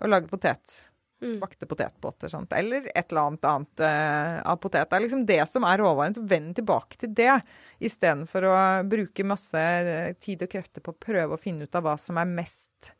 Og 0.02 0.08
lage 0.10 0.28
potet. 0.28 0.85
Mm. 1.22 1.38
Bakte 1.40 1.66
potetbåter, 1.66 2.28
sant. 2.28 2.52
Eller 2.52 2.90
et 2.92 3.10
eller 3.10 3.30
annet 3.30 3.46
annet 3.48 3.80
uh, 3.80 4.40
av 4.52 4.58
potet. 4.60 4.84
Det 4.90 4.98
er 4.98 5.04
liksom 5.06 5.24
det 5.28 5.40
som 5.48 5.64
er 5.64 5.80
råvaren. 5.80 6.16
Så 6.16 6.24
vend 6.28 6.52
tilbake 6.58 7.00
til 7.00 7.14
det, 7.16 7.38
istedenfor 7.80 8.48
å 8.50 8.56
bruke 8.88 9.24
masse 9.24 9.62
eh, 9.62 10.12
tid 10.20 10.44
og 10.44 10.52
krefter 10.52 10.84
på 10.84 10.92
å 10.92 11.00
prøve 11.06 11.36
å 11.36 11.40
finne 11.40 11.64
ut 11.64 11.78
av 11.78 11.86
hva 11.86 11.96
som 12.00 12.20
er 12.20 12.28
mest 12.28 12.92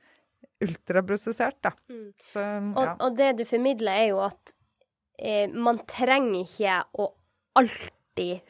ultraprosessert, 0.64 1.58
da. 1.64 1.74
Mm. 1.92 2.08
Så, 2.32 2.46
Og, 2.72 2.88
og 3.04 3.18
det 3.18 3.34
du 3.40 3.44
formidler, 3.48 4.00
er 4.06 4.08
jo 4.14 4.22
at 4.24 4.56
eh, 5.20 5.52
man 5.52 5.82
trenger 5.84 6.46
ikke 6.46 6.80
å 7.02 7.10
alltid 7.56 7.92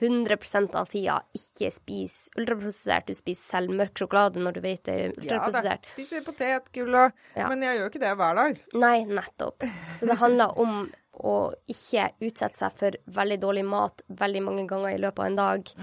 100% 0.01 0.75
av 0.79 0.87
tida 0.91 1.21
ikke 1.37 1.71
spise 1.75 2.31
ultraprosessert. 2.39 3.07
Du 3.07 3.14
spiser 3.14 3.43
selv 3.43 3.71
mørk 3.77 3.95
sjokolade 3.99 4.37
når 4.43 4.53
du 4.55 4.61
vet 4.64 4.83
det 4.85 4.95
er 4.95 5.03
Ja, 5.03 5.11
da. 5.11 5.23
ultraprosessert. 5.23 5.87
Spiser 5.95 6.23
potetgull 6.27 6.95
og 6.95 7.12
Ja. 7.37 7.49
Men 7.49 7.62
jeg 7.62 7.79
gjør 7.79 7.91
ikke 7.91 8.01
det 8.05 8.17
hver 8.17 8.35
dag. 8.37 8.61
Nei, 8.75 9.05
nettopp. 9.05 9.67
Så 9.95 10.07
det 10.07 10.19
handler 10.19 10.57
om 10.59 10.91
å 11.17 11.55
ikke 11.69 12.11
utsette 12.21 12.57
seg 12.59 12.73
for 12.77 12.91
veldig 13.09 13.41
dårlig 13.41 13.64
mat 13.64 14.03
veldig 14.11 14.43
mange 14.43 14.67
ganger 14.69 14.95
i 14.95 14.99
løpet 15.01 15.19
av 15.19 15.27
en 15.27 15.37
dag. 15.37 15.75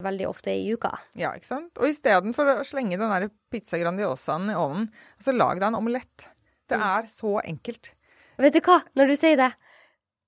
Veldig 0.00 0.26
ofte 0.28 0.48
i 0.54 0.70
uka. 0.72 0.94
Ja, 1.14 1.32
ikke 1.36 1.44
sant? 1.46 1.76
Og 1.76 1.84
istedenfor 1.90 2.46
å 2.56 2.64
slenge 2.64 2.96
den 2.96 3.10
der 3.10 3.28
pizza 3.50 3.76
grandiosaen 3.76 4.48
i 4.50 4.54
ovnen, 4.56 4.90
så 5.20 5.34
lag 5.36 5.58
deg 5.60 5.66
en 5.68 5.74
omelett. 5.74 6.28
Det 6.68 6.78
Mm. 6.78 6.82
er 6.98 7.02
så 7.06 7.40
enkelt. 7.44 7.90
Vet 8.38 8.52
du 8.54 8.60
hva, 8.60 8.82
når 8.96 9.06
du 9.08 9.16
sier 9.16 9.36
det, 9.36 9.52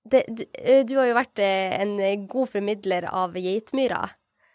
det 0.05 0.24
du, 0.28 0.44
du 0.88 0.96
har 0.98 1.07
jo 1.07 1.14
vært 1.14 1.38
en 1.44 1.96
god 2.26 2.48
formidler 2.50 3.07
av 3.11 3.34
geitmyra. 3.38 4.09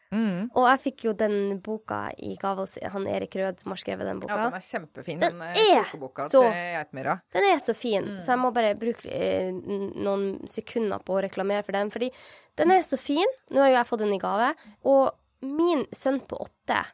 Mm. 0.08 0.48
Og 0.56 0.64
jeg 0.70 0.80
fikk 0.86 1.02
jo 1.04 1.12
den 1.20 1.58
boka 1.64 2.06
i 2.24 2.38
gave 2.40 2.64
hos 2.64 2.78
han 2.80 3.08
Erik 3.12 3.34
Rød 3.36 3.60
som 3.60 3.74
har 3.74 3.80
skrevet 3.82 4.08
den 4.08 4.22
boka. 4.22 4.38
Ja, 4.38 4.46
den 4.48 4.60
er 4.60 4.64
kjempefin, 4.64 5.20
Den 5.20 5.40
den, 5.40 5.42
eh, 5.52 5.84
kokeboka 5.84 6.30
så- 6.32 6.44
til 6.48 6.54
Geitmyra. 6.78 7.22
Den 7.34 7.44
er 7.44 7.58
så 7.60 7.76
fin, 7.76 8.06
så 8.22 8.28
jeg 8.32 8.40
må 8.40 8.54
bare 8.54 8.74
bruke 8.76 9.06
eh, 9.12 9.52
noen 9.52 10.48
sekunder 10.48 11.00
på 11.04 11.18
å 11.18 11.24
reklamere 11.24 11.64
for 11.66 11.74
den. 11.74 11.92
Fordi 11.92 12.12
den 12.56 12.72
er 12.72 12.80
så 12.88 12.98
fin. 12.98 13.28
Nå 13.52 13.60
har 13.60 13.70
jo 13.70 13.76
jeg 13.76 13.88
fått 13.88 14.00
den 14.00 14.14
i 14.14 14.20
gave. 14.20 14.56
Og 14.86 15.12
min 15.42 15.86
sønn 15.92 16.22
på 16.26 16.40
åtte, 16.40 16.86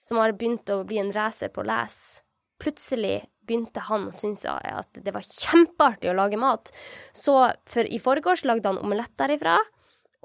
som 0.00 0.16
har 0.16 0.32
begynt 0.32 0.64
å 0.72 0.86
bli 0.86 0.98
en 0.98 1.12
racer 1.12 1.48
på 1.50 1.62
å 1.62 1.66
lese, 1.66 2.22
plutselig 2.58 3.26
begynte 3.48 3.82
han 3.88 4.06
å 4.10 4.14
synes 4.14 4.44
at 4.48 5.00
det 5.02 5.14
var 5.16 5.24
kjempeartig 5.26 6.12
å 6.12 6.16
lage 6.18 6.38
mat. 6.40 6.70
Så 7.16 7.34
for 7.68 7.88
i 7.88 7.98
forgårs 8.02 8.44
lagde 8.48 8.68
han 8.70 8.78
omelett 8.82 9.14
derifra. 9.20 9.56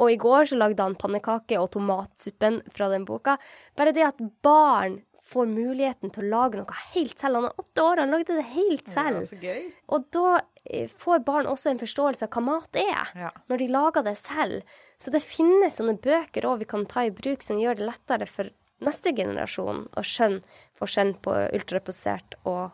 Og 0.01 0.09
i 0.09 0.17
går 0.17 0.47
så 0.49 0.57
lagde 0.57 0.82
han 0.82 0.95
pannekake 0.97 1.57
og 1.61 1.71
tomatsuppen 1.76 2.61
fra 2.74 2.88
den 2.89 3.03
boka. 3.05 3.38
Bare 3.78 3.93
det 3.93 4.07
at 4.07 4.21
barn 4.45 5.01
får 5.34 5.45
muligheten 5.49 6.11
til 6.13 6.26
å 6.26 6.32
lage 6.34 6.57
noe 6.59 6.80
helt 6.93 7.21
selv. 7.21 7.38
Han 7.39 7.45
er 7.47 7.61
åtte 7.61 7.84
år, 7.86 8.01
han 8.01 8.11
lagde 8.11 8.36
det 8.39 8.47
helt 8.55 8.89
selv. 8.91 9.30
Ja. 9.45 9.53
Og 9.93 10.09
da 10.13 10.34
eh, 10.65 10.89
får 10.99 11.21
barn 11.26 11.47
også 11.49 11.71
en 11.71 11.80
forståelse 11.82 12.26
av 12.28 12.34
hva 12.36 12.43
mat 12.49 12.76
er, 12.82 13.13
Ja. 13.21 13.30
når 13.49 13.61
de 13.63 13.69
lager 13.71 14.03
det 14.09 14.17
selv. 14.19 14.65
Så 14.99 15.13
det 15.13 15.24
finnes 15.24 15.78
sånne 15.80 15.95
bøker 16.01 16.45
òg 16.49 16.59
vi 16.65 16.69
kan 16.74 16.86
ta 16.89 17.05
i 17.07 17.13
bruk 17.13 17.41
som 17.45 17.61
gjør 17.61 17.78
det 17.80 17.88
lettere 17.88 18.28
for 18.30 18.49
neste 18.84 19.13
generasjon 19.15 19.86
å 19.95 20.03
skjønne 20.03 20.41
forskjellen 20.82 21.15
på 21.24 21.38
ultraprosessert 21.55 22.36
og 22.43 22.71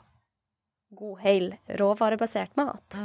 god, 0.95 1.19
hel, 1.23 1.51
råvarebasert 1.79 2.55
mat. 2.59 2.97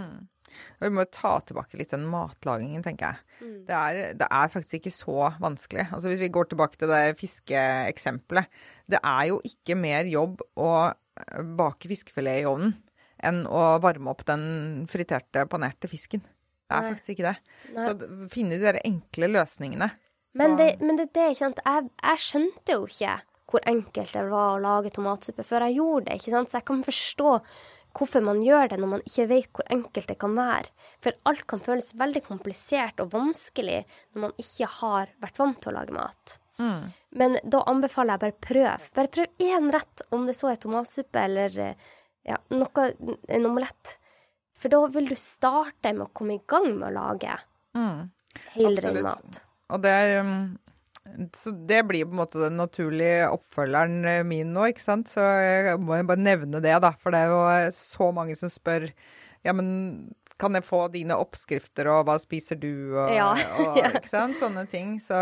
Og 0.78 0.86
vi 0.86 0.92
må 0.94 1.04
ta 1.10 1.36
tilbake 1.46 1.78
litt 1.78 1.92
den 1.94 2.06
matlagingen, 2.10 2.82
tenker 2.84 3.14
jeg. 3.14 3.40
Mm. 3.40 3.56
Det, 3.68 3.78
er, 3.78 4.00
det 4.20 4.28
er 4.28 4.52
faktisk 4.52 4.78
ikke 4.78 4.94
så 4.94 5.30
vanskelig. 5.42 5.88
Altså 5.90 6.12
Hvis 6.12 6.22
vi 6.22 6.32
går 6.34 6.50
tilbake 6.50 6.78
til 6.80 6.92
det 6.92 7.16
fiskeeksempelet. 7.20 8.60
Det 8.90 9.00
er 9.00 9.24
jo 9.32 9.40
ikke 9.48 9.76
mer 9.78 10.08
jobb 10.10 10.44
å 10.60 10.70
eh, 10.92 11.42
bake 11.58 11.90
fiskefilet 11.90 12.42
i 12.42 12.48
ovnen 12.48 12.76
enn 13.24 13.44
å 13.48 13.78
varme 13.80 14.10
opp 14.12 14.24
den 14.28 14.84
friterte, 14.90 15.46
panerte 15.48 15.88
fisken. 15.88 16.20
Det 16.20 16.76
er 16.76 16.82
Nei. 16.82 16.90
faktisk 16.92 17.14
ikke 17.14 17.30
det. 17.30 17.54
Nei. 17.72 17.84
Så 17.86 18.32
finne 18.32 18.58
de 18.58 18.66
der 18.66 18.80
enkle 18.84 19.30
løsningene. 19.32 19.88
Men 20.34 20.56
det, 20.58 20.74
men 20.82 20.98
det, 20.98 21.12
det 21.14 21.30
ikke 21.30 21.44
sant? 21.46 21.62
Jeg, 21.64 21.88
jeg 22.02 22.22
skjønte 22.24 22.76
jo 22.76 22.88
ikke 22.90 23.14
hvor 23.54 23.62
enkelt 23.70 24.16
det 24.16 24.24
var 24.32 24.56
å 24.56 24.62
lage 24.62 24.90
tomatsuppe 24.94 25.44
før 25.46 25.68
jeg 25.68 25.78
gjorde 25.78 26.08
det. 26.08 26.18
ikke 26.18 26.34
sant? 26.34 26.50
Så 26.50 26.58
jeg 26.58 26.68
kan 26.68 26.84
forstå 26.84 27.32
hvorfor 27.94 28.22
man 28.26 28.40
gjør 28.42 28.68
det 28.72 28.78
når 28.82 28.90
man 28.90 29.02
ikke 29.06 29.26
vet 29.30 29.50
hvor 29.54 29.66
enkelt 29.70 30.08
det 30.10 30.16
kan 30.22 30.34
være. 30.36 30.70
For 31.04 31.16
alt 31.30 31.44
kan 31.50 31.60
føles 31.62 31.92
veldig 32.00 32.22
komplisert 32.26 33.00
og 33.04 33.12
vanskelig 33.14 33.82
når 34.14 34.24
man 34.26 34.32
ikke 34.42 34.68
har 34.80 35.12
vært 35.22 35.38
vant 35.38 35.60
til 35.62 35.72
å 35.72 35.76
lage 35.78 35.94
mat. 35.94 36.38
Men 37.18 37.38
da 37.42 37.64
anbefaler 37.66 38.14
jeg 38.14 38.22
bare 38.24 38.40
prøv. 38.46 38.88
Bare 38.94 39.10
prøv 39.10 39.42
én 39.42 39.70
rett, 39.74 40.02
om 40.14 40.26
det 40.26 40.36
så 40.38 40.52
er 40.52 40.60
tomatsuppe 40.62 41.22
eller 41.26 41.58
eh, 41.58 41.88
ja, 42.30 42.36
noe, 42.54 42.84
en 43.28 43.46
omelett. 43.48 43.96
For 44.62 44.70
da 44.70 44.84
vil 44.94 45.08
du 45.10 45.16
starte 45.18 45.90
med 45.92 46.06
å 46.06 46.12
komme 46.14 46.36
i 46.38 46.42
gang 46.46 46.70
med 46.78 46.88
å 46.90 46.94
lage 47.00 47.38
Mm. 47.74 48.04
helrein 48.54 49.02
mat. 49.02 49.40
Og 49.74 49.82
det 49.82 49.90
er 49.90 50.20
um, 50.22 50.52
Så 51.36 51.52
det 51.68 51.82
blir 51.86 52.06
på 52.08 52.14
en 52.16 52.20
måte 52.22 52.40
den 52.40 52.56
naturlige 52.58 53.26
oppfølgeren 53.34 54.04
eh, 54.08 54.22
min 54.26 54.54
nå, 54.56 54.70
ikke 54.72 54.82
sant. 54.82 55.10
Så 55.12 55.20
jeg 55.20 55.76
må 55.84 55.98
jo 56.00 56.06
bare 56.08 56.22
nevne 56.24 56.62
det, 56.64 56.72
da. 56.82 56.94
For 57.02 57.12
det 57.14 57.20
er 57.26 57.32
jo 57.34 57.42
eh, 57.52 57.70
så 57.76 58.08
mange 58.16 58.36
som 58.40 58.52
spør 58.52 58.88
ja, 59.44 59.52
men 59.52 60.14
kan 60.40 60.56
jeg 60.56 60.64
få 60.66 60.80
dine 60.90 61.14
oppskrifter, 61.20 61.86
og 61.92 62.08
hva 62.08 62.16
spiser 62.18 62.58
du, 62.58 62.96
og, 62.96 63.12
Ja. 63.14 63.28
og 63.60 63.76
ikke 64.00 64.08
sant. 64.10 64.38
Sånne 64.40 64.64
ting. 64.70 64.96
Så, 65.02 65.14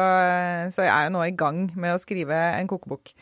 så 0.73 0.87
jeg 0.87 0.93
er 0.95 1.09
jo 1.11 1.17
nå 1.19 1.27
i 1.27 1.35
gang 1.37 1.67
med 1.75 1.97
å 1.97 2.01
skrive 2.01 2.39
en 2.57 2.71
kokebok. 2.71 3.13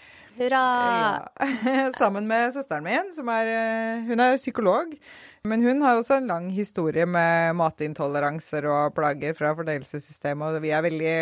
Hurra! 0.41 1.29
Ja. 1.37 1.91
Sammen 1.99 2.25
med 2.29 2.55
søsteren 2.55 2.87
min, 2.87 3.11
som 3.13 3.29
er 3.29 3.49
eh, 3.53 4.07
Hun 4.09 4.23
er 4.25 4.39
psykolog. 4.41 4.95
Men 5.45 5.65
hun 5.65 5.83
har 5.85 5.97
også 5.97 6.17
en 6.17 6.29
lang 6.29 6.47
historie 6.53 7.05
med 7.09 7.57
matintoleranser 7.57 8.65
og 8.69 8.95
plager 8.97 9.37
fra 9.37 9.53
fordøyelsessystemet. 9.57 10.57
Og 10.57 10.65
vi 10.65 10.73
veldig, 10.73 11.13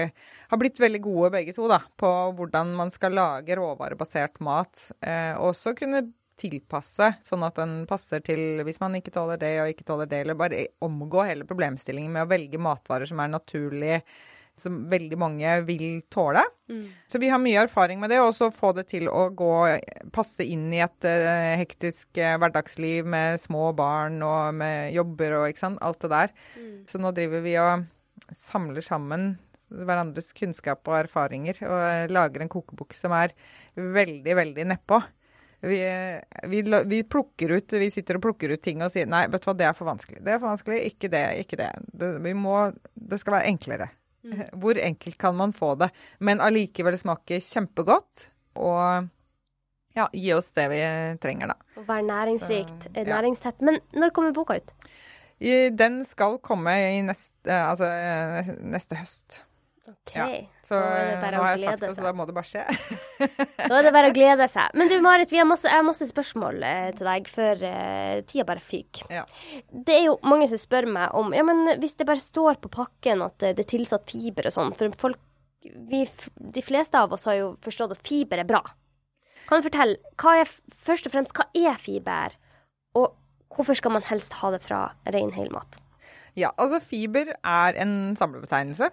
har 0.52 0.60
blitt 0.62 0.78
veldig 0.78 1.02
gode 1.02 1.32
begge 1.34 1.54
to 1.56 1.66
da, 1.70 1.80
på 1.98 2.12
hvordan 2.38 2.70
man 2.78 2.94
skal 2.94 3.18
lage 3.18 3.58
råvarebasert 3.58 4.38
mat. 4.42 4.86
Eh, 5.02 5.34
og 5.34 5.50
også 5.50 5.74
kunne 5.78 6.06
tilpasse, 6.38 7.12
sånn 7.26 7.42
at 7.42 7.58
den 7.58 7.78
passer 7.90 8.22
til 8.22 8.62
hvis 8.66 8.78
man 8.78 8.94
ikke 9.00 9.14
tåler 9.14 9.38
det 9.42 9.54
og 9.64 9.74
ikke 9.74 9.86
tåler 9.86 10.10
det. 10.10 10.22
Eller 10.22 10.38
bare 10.38 10.66
omgå 10.86 11.26
hele 11.26 11.46
problemstillingen 11.46 12.14
med 12.14 12.26
å 12.26 12.32
velge 12.36 12.62
matvarer 12.62 13.10
som 13.10 13.18
er 13.22 13.34
naturlig 13.34 14.02
som 14.60 14.80
veldig 14.90 15.18
mange 15.20 15.56
vil 15.68 16.00
tåle. 16.12 16.44
Så 17.08 17.20
vi 17.22 17.30
har 17.32 17.40
mye 17.42 17.64
erfaring 17.64 18.00
med 18.02 18.12
det, 18.12 18.20
og 18.20 18.34
så 18.36 18.50
få 18.52 18.74
det 18.76 18.88
til 18.90 19.08
å 19.08 19.28
gå, 19.36 19.52
passe 20.14 20.44
inn 20.44 20.66
i 20.74 20.82
et 20.84 21.08
uh, 21.08 21.56
hektisk 21.60 22.20
uh, 22.20 22.36
hverdagsliv 22.40 23.08
med 23.08 23.40
små 23.40 23.70
barn 23.78 24.20
og 24.26 24.58
med 24.60 24.92
jobber 24.96 25.40
og 25.40 25.50
ikke 25.52 25.64
sant, 25.64 25.82
alt 25.84 26.00
det 26.04 26.12
der. 26.12 26.34
Så 26.90 27.00
nå 27.00 27.14
driver 27.16 27.44
vi 27.44 27.56
og 27.62 27.86
samler 28.36 28.84
sammen 28.84 29.36
hverandres 29.68 30.32
kunnskap 30.36 30.86
og 30.88 31.02
erfaringer 31.02 31.60
og 31.66 31.78
eh, 31.84 32.10
lager 32.12 32.44
en 32.44 32.50
kokebok 32.52 32.96
som 32.96 33.14
er 33.16 33.34
veldig, 33.76 34.34
veldig 34.38 34.66
nedpå. 34.72 35.00
Vi, 35.60 35.78
vi, 36.46 36.62
vi 36.86 37.02
plukker 37.02 37.56
ut, 37.56 37.72
vi 37.82 37.90
sitter 37.90 38.18
og 38.18 38.28
plukker 38.28 38.54
ut 38.54 38.62
ting 38.62 38.82
og 38.84 38.92
sier 38.94 39.08
nei, 39.10 39.24
vet 39.30 39.42
du 39.42 39.48
hva, 39.50 39.56
det 39.58 39.66
er 39.66 39.74
for 39.74 39.90
vanskelig. 39.90 40.20
Det 40.22 40.34
er 40.34 40.38
for 40.38 40.52
vanskelig, 40.52 40.82
ikke 40.92 41.10
det, 41.10 41.24
ikke 41.42 41.58
det. 41.58 41.70
Det, 41.90 42.12
vi 42.22 42.34
må, 42.38 42.60
det 42.94 43.18
skal 43.18 43.40
være 43.40 43.50
enklere. 43.50 43.88
Hvor 44.58 44.78
enkelt 44.82 45.18
kan 45.18 45.36
man 45.38 45.52
få 45.56 45.74
det, 45.78 45.90
men 46.20 46.40
allikevel 46.42 46.98
smake 46.98 47.38
kjempegodt. 47.44 48.26
Og 48.58 49.08
ja, 49.96 50.08
gi 50.12 50.32
oss 50.34 50.50
det 50.56 50.68
vi 50.72 50.80
trenger, 51.22 51.54
da. 51.54 51.58
Å 51.78 51.84
være 51.86 52.06
næringsrikt, 52.08 52.88
Så, 52.88 52.94
eh, 52.94 53.06
ja. 53.06 53.14
næringstett. 53.16 53.62
Men 53.62 53.80
når 53.94 54.14
kommer 54.14 54.34
boka 54.36 54.58
ut? 54.58 54.74
Den 55.38 56.00
skal 56.04 56.38
komme 56.42 56.72
i 56.98 57.02
neste, 57.06 57.46
altså, 57.46 57.86
eh, 57.86 58.50
neste 58.58 58.98
høst. 58.98 59.44
OK. 59.88 60.12
Ja, 60.14 60.26
Så 60.66 60.76
eh, 60.76 61.14
bare 61.22 61.38
nå 61.38 61.44
har 61.44 61.54
jeg 61.56 61.64
sagt 61.64 61.80
det, 61.80 61.90
så 61.96 62.04
da 62.04 62.10
må 62.16 62.26
det 62.28 62.34
bare 62.36 62.48
skje. 62.48 62.64
Da 63.56 63.78
er 63.78 63.86
det 63.86 63.92
bare 63.94 64.10
å 64.10 64.16
glede 64.16 64.48
seg. 64.52 64.72
Men 64.78 64.90
du 64.90 64.98
Marit, 65.04 65.30
vi 65.32 65.40
har 65.40 65.48
masse, 65.48 65.64
jeg 65.68 65.80
har 65.80 65.86
masse 65.86 66.08
spørsmål 66.10 66.60
eh, 66.68 66.88
til 66.98 67.08
deg 67.08 67.30
før 67.32 67.64
eh, 67.70 68.18
tida 68.28 68.44
bare 68.48 68.64
fyker. 68.64 69.08
Ja. 69.12 69.24
Det 69.72 69.96
er 69.96 70.04
jo 70.10 70.18
mange 70.28 70.50
som 70.50 70.60
spør 70.60 70.90
meg 70.92 71.16
om 71.16 71.32
Ja, 71.36 71.44
men 71.46 71.80
hvis 71.80 71.96
det 71.96 72.08
bare 72.08 72.22
står 72.22 72.60
på 72.60 72.72
pakken 72.74 73.24
at 73.24 73.38
det 73.40 73.64
er 73.64 73.70
tilsatt 73.70 74.04
fiber 74.10 74.50
og 74.50 74.54
sånn, 74.54 74.74
for 74.76 75.00
folk 75.00 75.24
vi, 75.64 76.04
De 76.38 76.62
fleste 76.62 77.00
av 77.00 77.12
oss 77.12 77.26
har 77.26 77.34
jo 77.40 77.48
forstått 77.64 77.96
at 77.96 78.04
fiber 78.06 78.40
er 78.40 78.48
bra. 78.48 78.60
Kan 79.48 79.60
du 79.60 79.66
fortelle, 79.66 79.98
hva 80.20 80.36
er, 80.42 80.52
først 80.84 81.08
og 81.08 81.14
fremst, 81.14 81.34
hva 81.34 81.48
er 81.56 81.80
fiber? 81.80 82.36
Og 82.96 83.10
hvorfor 83.56 83.76
skal 83.78 83.96
man 83.96 84.06
helst 84.06 84.36
ha 84.42 84.52
det 84.54 84.60
fra 84.64 84.84
ren 85.08 85.32
hel 85.34 85.50
mat? 85.52 85.80
Ja, 86.38 86.52
altså 86.60 86.78
fiber 86.84 87.32
er 87.34 87.78
en 87.80 88.14
samlebetegnelse 88.20 88.92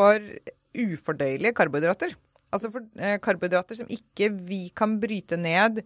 for 0.00 0.26
ufordøyelige 0.80 1.56
karbohydrater. 1.58 2.16
Altså 2.50 2.70
for 2.74 2.82
eh, 2.98 3.18
karbohydrater 3.22 3.78
som 3.78 3.90
ikke 3.94 4.30
vi 4.48 4.64
kan 4.74 4.96
bryte 5.02 5.36
ned 5.38 5.84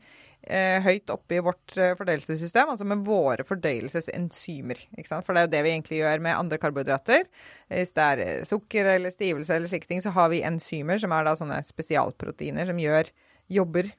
eh, 0.49 0.79
høyt 0.85 1.11
oppe 1.13 1.37
i 1.37 1.43
vårt 1.45 1.75
eh, 1.77 1.93
fordøyelsessystem, 1.99 2.71
altså 2.73 2.87
med 2.89 3.03
våre 3.05 3.45
fordøyelsesenzymer. 3.45 4.81
For 5.11 5.35
det 5.35 5.43
er 5.43 5.47
jo 5.49 5.53
det 5.53 5.63
vi 5.67 5.75
egentlig 5.75 6.01
gjør 6.01 6.25
med 6.25 6.39
andre 6.39 6.61
karbohydrater. 6.63 7.29
Hvis 7.73 7.93
det 7.97 8.07
er 8.07 8.25
eh, 8.25 8.47
sukker 8.49 8.95
eller 8.95 9.13
stivelse 9.13 9.59
eller 9.59 9.73
slike 9.73 9.91
ting, 9.91 10.01
så 10.05 10.15
har 10.17 10.33
vi 10.33 10.45
enzymer, 10.47 11.01
som 11.03 11.13
er 11.13 11.29
da 11.29 11.37
sånne 11.37 11.61
spesialproteiner 11.69 12.73
som 12.73 12.81
gjør 12.81 13.13
jobber 13.53 13.93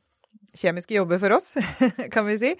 kjemiske 0.59 0.95
jobber 0.95 1.19
for 1.21 1.35
oss, 1.37 1.51
kan 2.13 2.27
vi 2.27 2.37
si. 2.41 2.51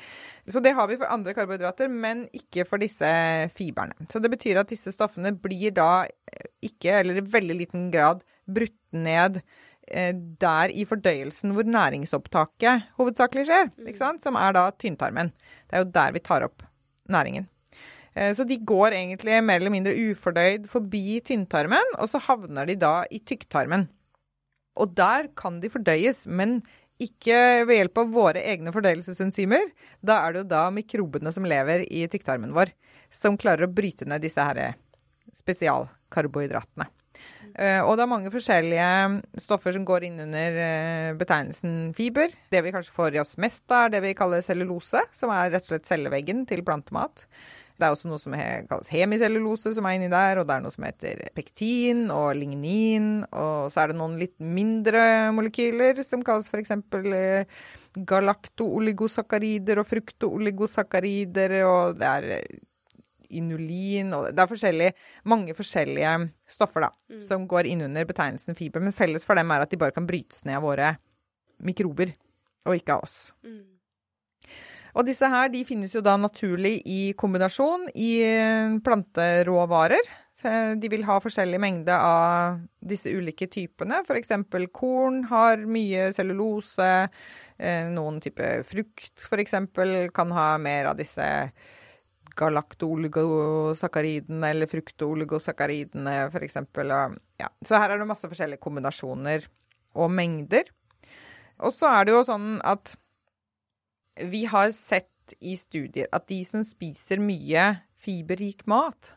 Så 0.52 0.62
det 0.64 0.76
har 0.78 0.90
vi 0.90 0.98
for 1.00 1.12
andre 1.12 1.36
karbohydrater, 1.38 1.92
men 1.92 2.26
ikke 2.36 2.68
for 2.70 2.82
disse 2.82 3.10
fiberne. 3.56 3.96
Så 4.12 4.22
det 4.24 4.32
betyr 4.34 4.62
at 4.62 4.72
disse 4.72 4.94
stoffene 4.96 5.34
blir 5.34 5.74
da 5.76 6.06
eh, 6.06 6.50
ikke, 6.70 7.00
eller 7.02 7.22
i 7.22 7.26
veldig 7.38 7.58
liten 7.64 7.90
grad, 7.94 8.24
brutt 8.46 8.78
ned 8.94 9.42
eh, 9.88 10.14
der 10.42 10.74
i 10.74 10.86
fordøyelsen 10.88 11.56
hvor 11.56 11.68
næringsopptaket 11.68 12.92
hovedsakelig 13.00 13.48
skjer, 13.50 13.74
mm. 13.74 14.22
som 14.24 14.40
er 14.40 14.56
da 14.58 14.70
tynntarmen. 14.78 15.34
Det 15.66 15.78
er 15.78 15.86
jo 15.86 15.92
der 15.98 16.16
vi 16.16 16.24
tar 16.26 16.46
opp 16.48 16.66
næringen. 17.12 17.50
Eh, 18.16 18.32
så 18.36 18.46
de 18.48 18.58
går 18.62 18.96
egentlig 18.96 19.42
mer 19.44 19.60
eller 19.60 19.74
mindre 19.74 19.98
ufordøyd 20.10 20.70
forbi 20.72 21.20
tynntarmen, 21.26 21.96
og 22.00 22.10
så 22.12 22.22
havner 22.24 22.68
de 22.70 22.80
da 22.80 22.98
i 23.12 23.20
tykktarmen. 23.20 23.90
Og 24.76 24.92
der 24.96 25.30
kan 25.40 25.62
de 25.62 25.72
fordøyes, 25.72 26.26
men 26.28 26.60
ikke 27.02 27.38
ved 27.68 27.80
hjelp 27.80 28.02
av 28.02 28.12
våre 28.14 28.44
egne 28.48 28.72
fordøyelsesenzymer. 28.76 29.72
Da 30.06 30.22
er 30.24 30.34
det 30.34 30.44
jo 30.44 30.52
da 30.54 30.66
mikrobene 30.74 31.34
som 31.36 31.48
lever 31.48 31.84
i 31.90 32.06
tykktarmen 32.12 32.56
vår, 32.56 32.72
som 33.12 33.40
klarer 33.40 33.68
å 33.68 33.72
bryte 33.72 34.08
ned 34.08 34.24
disse 34.24 34.42
her 34.42 34.78
spesialkarbohydratene. 35.36 36.88
Uh, 37.56 37.80
og 37.88 37.94
det 37.96 38.04
er 38.04 38.12
mange 38.12 38.32
forskjellige 38.34 38.88
stoffer 39.40 39.72
som 39.76 39.86
går 39.88 40.10
inn 40.10 40.18
under 40.26 40.58
uh, 40.60 41.12
betegnelsen 41.16 41.94
fiber. 41.96 42.34
Det 42.52 42.60
vi 42.66 42.74
kanskje 42.76 42.96
får 42.96 43.16
i 43.16 43.22
oss 43.22 43.38
mest, 43.40 43.64
er 43.72 43.94
det 43.94 44.02
vi 44.04 44.16
kaller 44.18 44.44
cellulose, 44.44 45.00
som 45.16 45.32
er 45.32 45.54
rett 45.54 45.64
og 45.64 45.72
slett 45.72 45.88
celleveggen 45.88 46.44
til 46.50 46.66
plantemat. 46.68 47.24
Det 47.76 47.84
er 47.84 47.92
også 47.92 48.08
noe 48.08 48.22
som 48.22 48.36
kalles 48.70 48.92
hemicellulose 48.92 49.74
som 49.76 49.88
er 49.88 49.98
inni 49.98 50.08
der, 50.12 50.40
og 50.40 50.48
det 50.48 50.56
er 50.56 50.62
noe 50.64 50.72
som 50.72 50.86
heter 50.88 51.26
pektin 51.36 52.06
og 52.14 52.30
lignin. 52.40 53.10
Og 53.36 53.68
så 53.74 53.84
er 53.84 53.92
det 53.92 53.98
noen 54.00 54.16
litt 54.22 54.36
mindre 54.40 55.34
molekyler 55.36 56.00
som 56.08 56.24
kalles 56.26 56.48
f.eks. 56.52 56.72
Eh, 56.72 57.58
galakto-oligosakarider 57.96 59.80
og 59.82 59.90
frukto-oligosakarider, 59.92 61.58
og 61.68 62.00
det 62.00 62.10
er 62.12 62.32
eh, 62.38 62.64
inulin 63.36 64.14
og 64.16 64.28
Det 64.32 64.44
er 64.44 64.50
forskjellige, 64.52 64.96
mange 65.28 65.56
forskjellige 65.58 66.16
stoffer 66.48 66.88
da, 66.88 66.92
mm. 67.12 67.22
som 67.28 67.48
går 67.50 67.68
inn 67.72 67.86
under 67.90 68.08
betegnelsen 68.08 68.56
fiber, 68.56 68.84
men 68.84 68.96
felles 68.96 69.26
for 69.28 69.36
dem 69.36 69.52
er 69.52 69.66
at 69.66 69.72
de 69.72 69.80
bare 69.82 69.96
kan 69.96 70.08
brytes 70.08 70.46
ned 70.48 70.60
av 70.60 70.68
våre 70.68 70.96
mikrober, 71.66 72.16
og 72.66 72.80
ikke 72.80 72.96
av 72.96 73.08
oss. 73.08 73.18
Mm. 73.44 73.75
Og 74.96 75.04
disse 75.08 75.28
her 75.28 75.50
de 75.52 75.66
finnes 75.68 75.92
jo 75.92 76.02
da 76.04 76.16
naturlig 76.20 76.78
i 76.88 77.14
kombinasjon 77.20 77.90
i 78.00 78.12
eh, 78.24 78.78
planteråvarer. 78.84 80.06
Eh, 80.46 80.76
de 80.80 80.88
vil 80.92 81.04
ha 81.08 81.20
forskjellig 81.24 81.60
mengde 81.62 81.96
av 81.96 82.60
disse 82.80 83.10
ulike 83.12 83.48
typene. 83.52 83.96
F.eks. 84.06 84.32
korn 84.76 85.24
har 85.32 85.58
mye 85.68 86.14
cellulose. 86.16 87.10
Eh, 87.58 87.88
noen 87.92 88.22
type 88.24 88.64
frukt 88.70 89.22
f.eks. 89.26 89.54
kan 90.16 90.32
ha 90.36 90.58
mer 90.62 90.86
av 90.92 90.98
disse 91.00 91.28
galaktoligosakkaridene 92.36 94.50
eller 94.52 94.68
fruktoligosakkaridene 94.72 96.14
f.eks. 96.28 96.56
Ja. 97.40 97.48
Så 97.64 97.76
her 97.80 97.90
er 97.92 97.98
det 98.00 98.08
masse 98.10 98.30
forskjellige 98.32 98.64
kombinasjoner 98.64 99.40
og 99.96 100.12
mengder. 100.12 100.66
Og 101.64 101.72
så 101.72 101.88
er 101.96 102.02
det 102.06 102.14
jo 102.16 102.28
sånn 102.28 102.60
at 102.68 102.98
vi 104.22 104.46
har 104.46 104.72
sett 104.72 105.34
i 105.40 105.56
studier 105.58 106.08
at 106.16 106.28
de 106.30 106.40
som 106.46 106.64
spiser 106.66 107.22
mye 107.24 107.68
fiberrik 108.00 108.66
mat, 108.70 109.14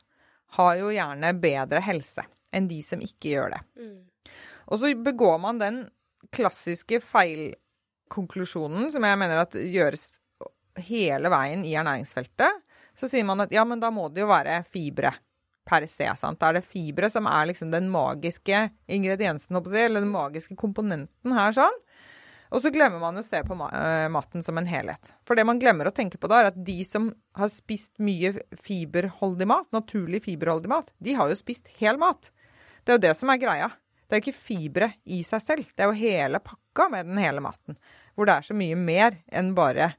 har 0.56 0.78
jo 0.80 0.92
gjerne 0.94 1.34
bedre 1.36 1.82
helse 1.84 2.24
enn 2.56 2.68
de 2.70 2.80
som 2.82 3.02
ikke 3.04 3.34
gjør 3.34 3.52
det. 3.52 3.60
Mm. 3.76 4.30
Og 4.72 4.80
så 4.80 4.92
begår 4.96 5.36
man 5.42 5.60
den 5.60 5.82
klassiske 6.34 7.00
feilkonklusjonen, 7.04 8.88
som 8.92 9.04
jeg 9.04 9.20
mener 9.20 9.42
at 9.42 9.56
gjøres 9.56 10.06
hele 10.88 11.30
veien 11.32 11.64
i 11.68 11.76
ernæringsfeltet. 11.76 12.64
Så 12.96 13.10
sier 13.10 13.26
man 13.28 13.44
at 13.44 13.52
ja, 13.54 13.64
men 13.68 13.80
da 13.80 13.90
må 13.94 14.08
det 14.12 14.24
jo 14.24 14.30
være 14.30 14.62
fibre 14.68 15.12
per 15.68 15.84
se. 15.90 16.08
sant? 16.16 16.40
Da 16.40 16.50
er 16.50 16.58
det 16.58 16.68
fibre 16.68 17.10
som 17.12 17.28
er 17.28 17.50
liksom 17.50 17.72
den 17.72 17.90
magiske 17.92 18.68
ingrediensen, 18.88 19.56
eller 19.60 20.00
den 20.00 20.12
magiske 20.12 20.56
komponenten 20.56 21.36
her 21.36 21.54
sånn. 21.56 21.78
Og 22.48 22.62
så 22.64 22.72
glemmer 22.72 23.00
man 23.02 23.18
å 23.20 23.24
se 23.24 23.40
på 23.44 23.56
eh, 23.68 24.06
maten 24.12 24.44
som 24.44 24.58
en 24.60 24.68
helhet. 24.68 25.12
For 25.28 25.36
det 25.36 25.44
man 25.48 25.60
glemmer 25.60 25.90
å 25.90 25.94
tenke 25.94 26.20
på 26.20 26.30
da, 26.30 26.40
er 26.40 26.50
at 26.52 26.62
de 26.64 26.78
som 26.88 27.10
har 27.36 27.50
spist 27.52 27.98
mye 28.00 28.32
fiberholdig 28.64 29.48
mat, 29.48 29.68
naturlig 29.76 30.22
fiberholdig 30.24 30.72
mat, 30.72 30.92
de 31.04 31.16
har 31.18 31.28
jo 31.28 31.36
spist 31.38 31.68
hel 31.80 32.00
mat. 32.00 32.30
Det 32.84 32.94
er 32.94 32.98
jo 32.98 33.04
det 33.04 33.14
som 33.18 33.32
er 33.32 33.42
greia. 33.42 33.70
Det 34.08 34.16
er 34.16 34.22
jo 34.22 34.30
ikke 34.30 34.40
fibre 34.40 34.92
i 35.04 35.20
seg 35.28 35.44
selv. 35.44 35.72
Det 35.76 35.84
er 35.84 35.90
jo 35.90 36.00
hele 36.00 36.40
pakka 36.40 36.88
med 36.94 37.10
den 37.10 37.20
hele 37.20 37.44
maten. 37.44 37.76
Hvor 38.16 38.28
det 38.28 38.38
er 38.38 38.46
så 38.48 38.56
mye 38.56 38.78
mer 38.80 39.18
enn 39.28 39.52
bare 39.56 39.90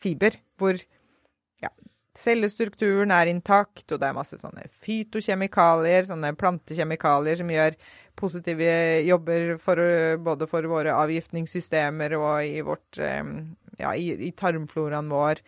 fiber. 0.00 0.38
Hvor 0.56 0.80
ja, 1.60 1.70
cellestrukturen 2.16 3.12
er 3.12 3.28
intakt, 3.28 3.84
og 3.92 4.00
det 4.00 4.08
er 4.08 4.16
masse 4.16 4.40
sånne 4.40 4.64
fytokjemikalier, 4.80 6.08
sånne 6.08 6.32
plantekjemikalier 6.40 7.42
som 7.42 7.52
gjør 7.52 7.76
positive 8.18 8.68
jobber 9.06 9.56
for, 9.62 9.80
både 10.26 10.50
for 10.50 10.66
våre 10.70 10.94
avgiftningssystemer 10.98 12.18
og 12.18 12.44
i, 12.44 12.60
vårt, 12.66 12.98
ja, 12.98 13.94
i, 13.94 14.12
i 14.28 14.32
tarmfloraen 14.36 15.10
vår. 15.12 15.42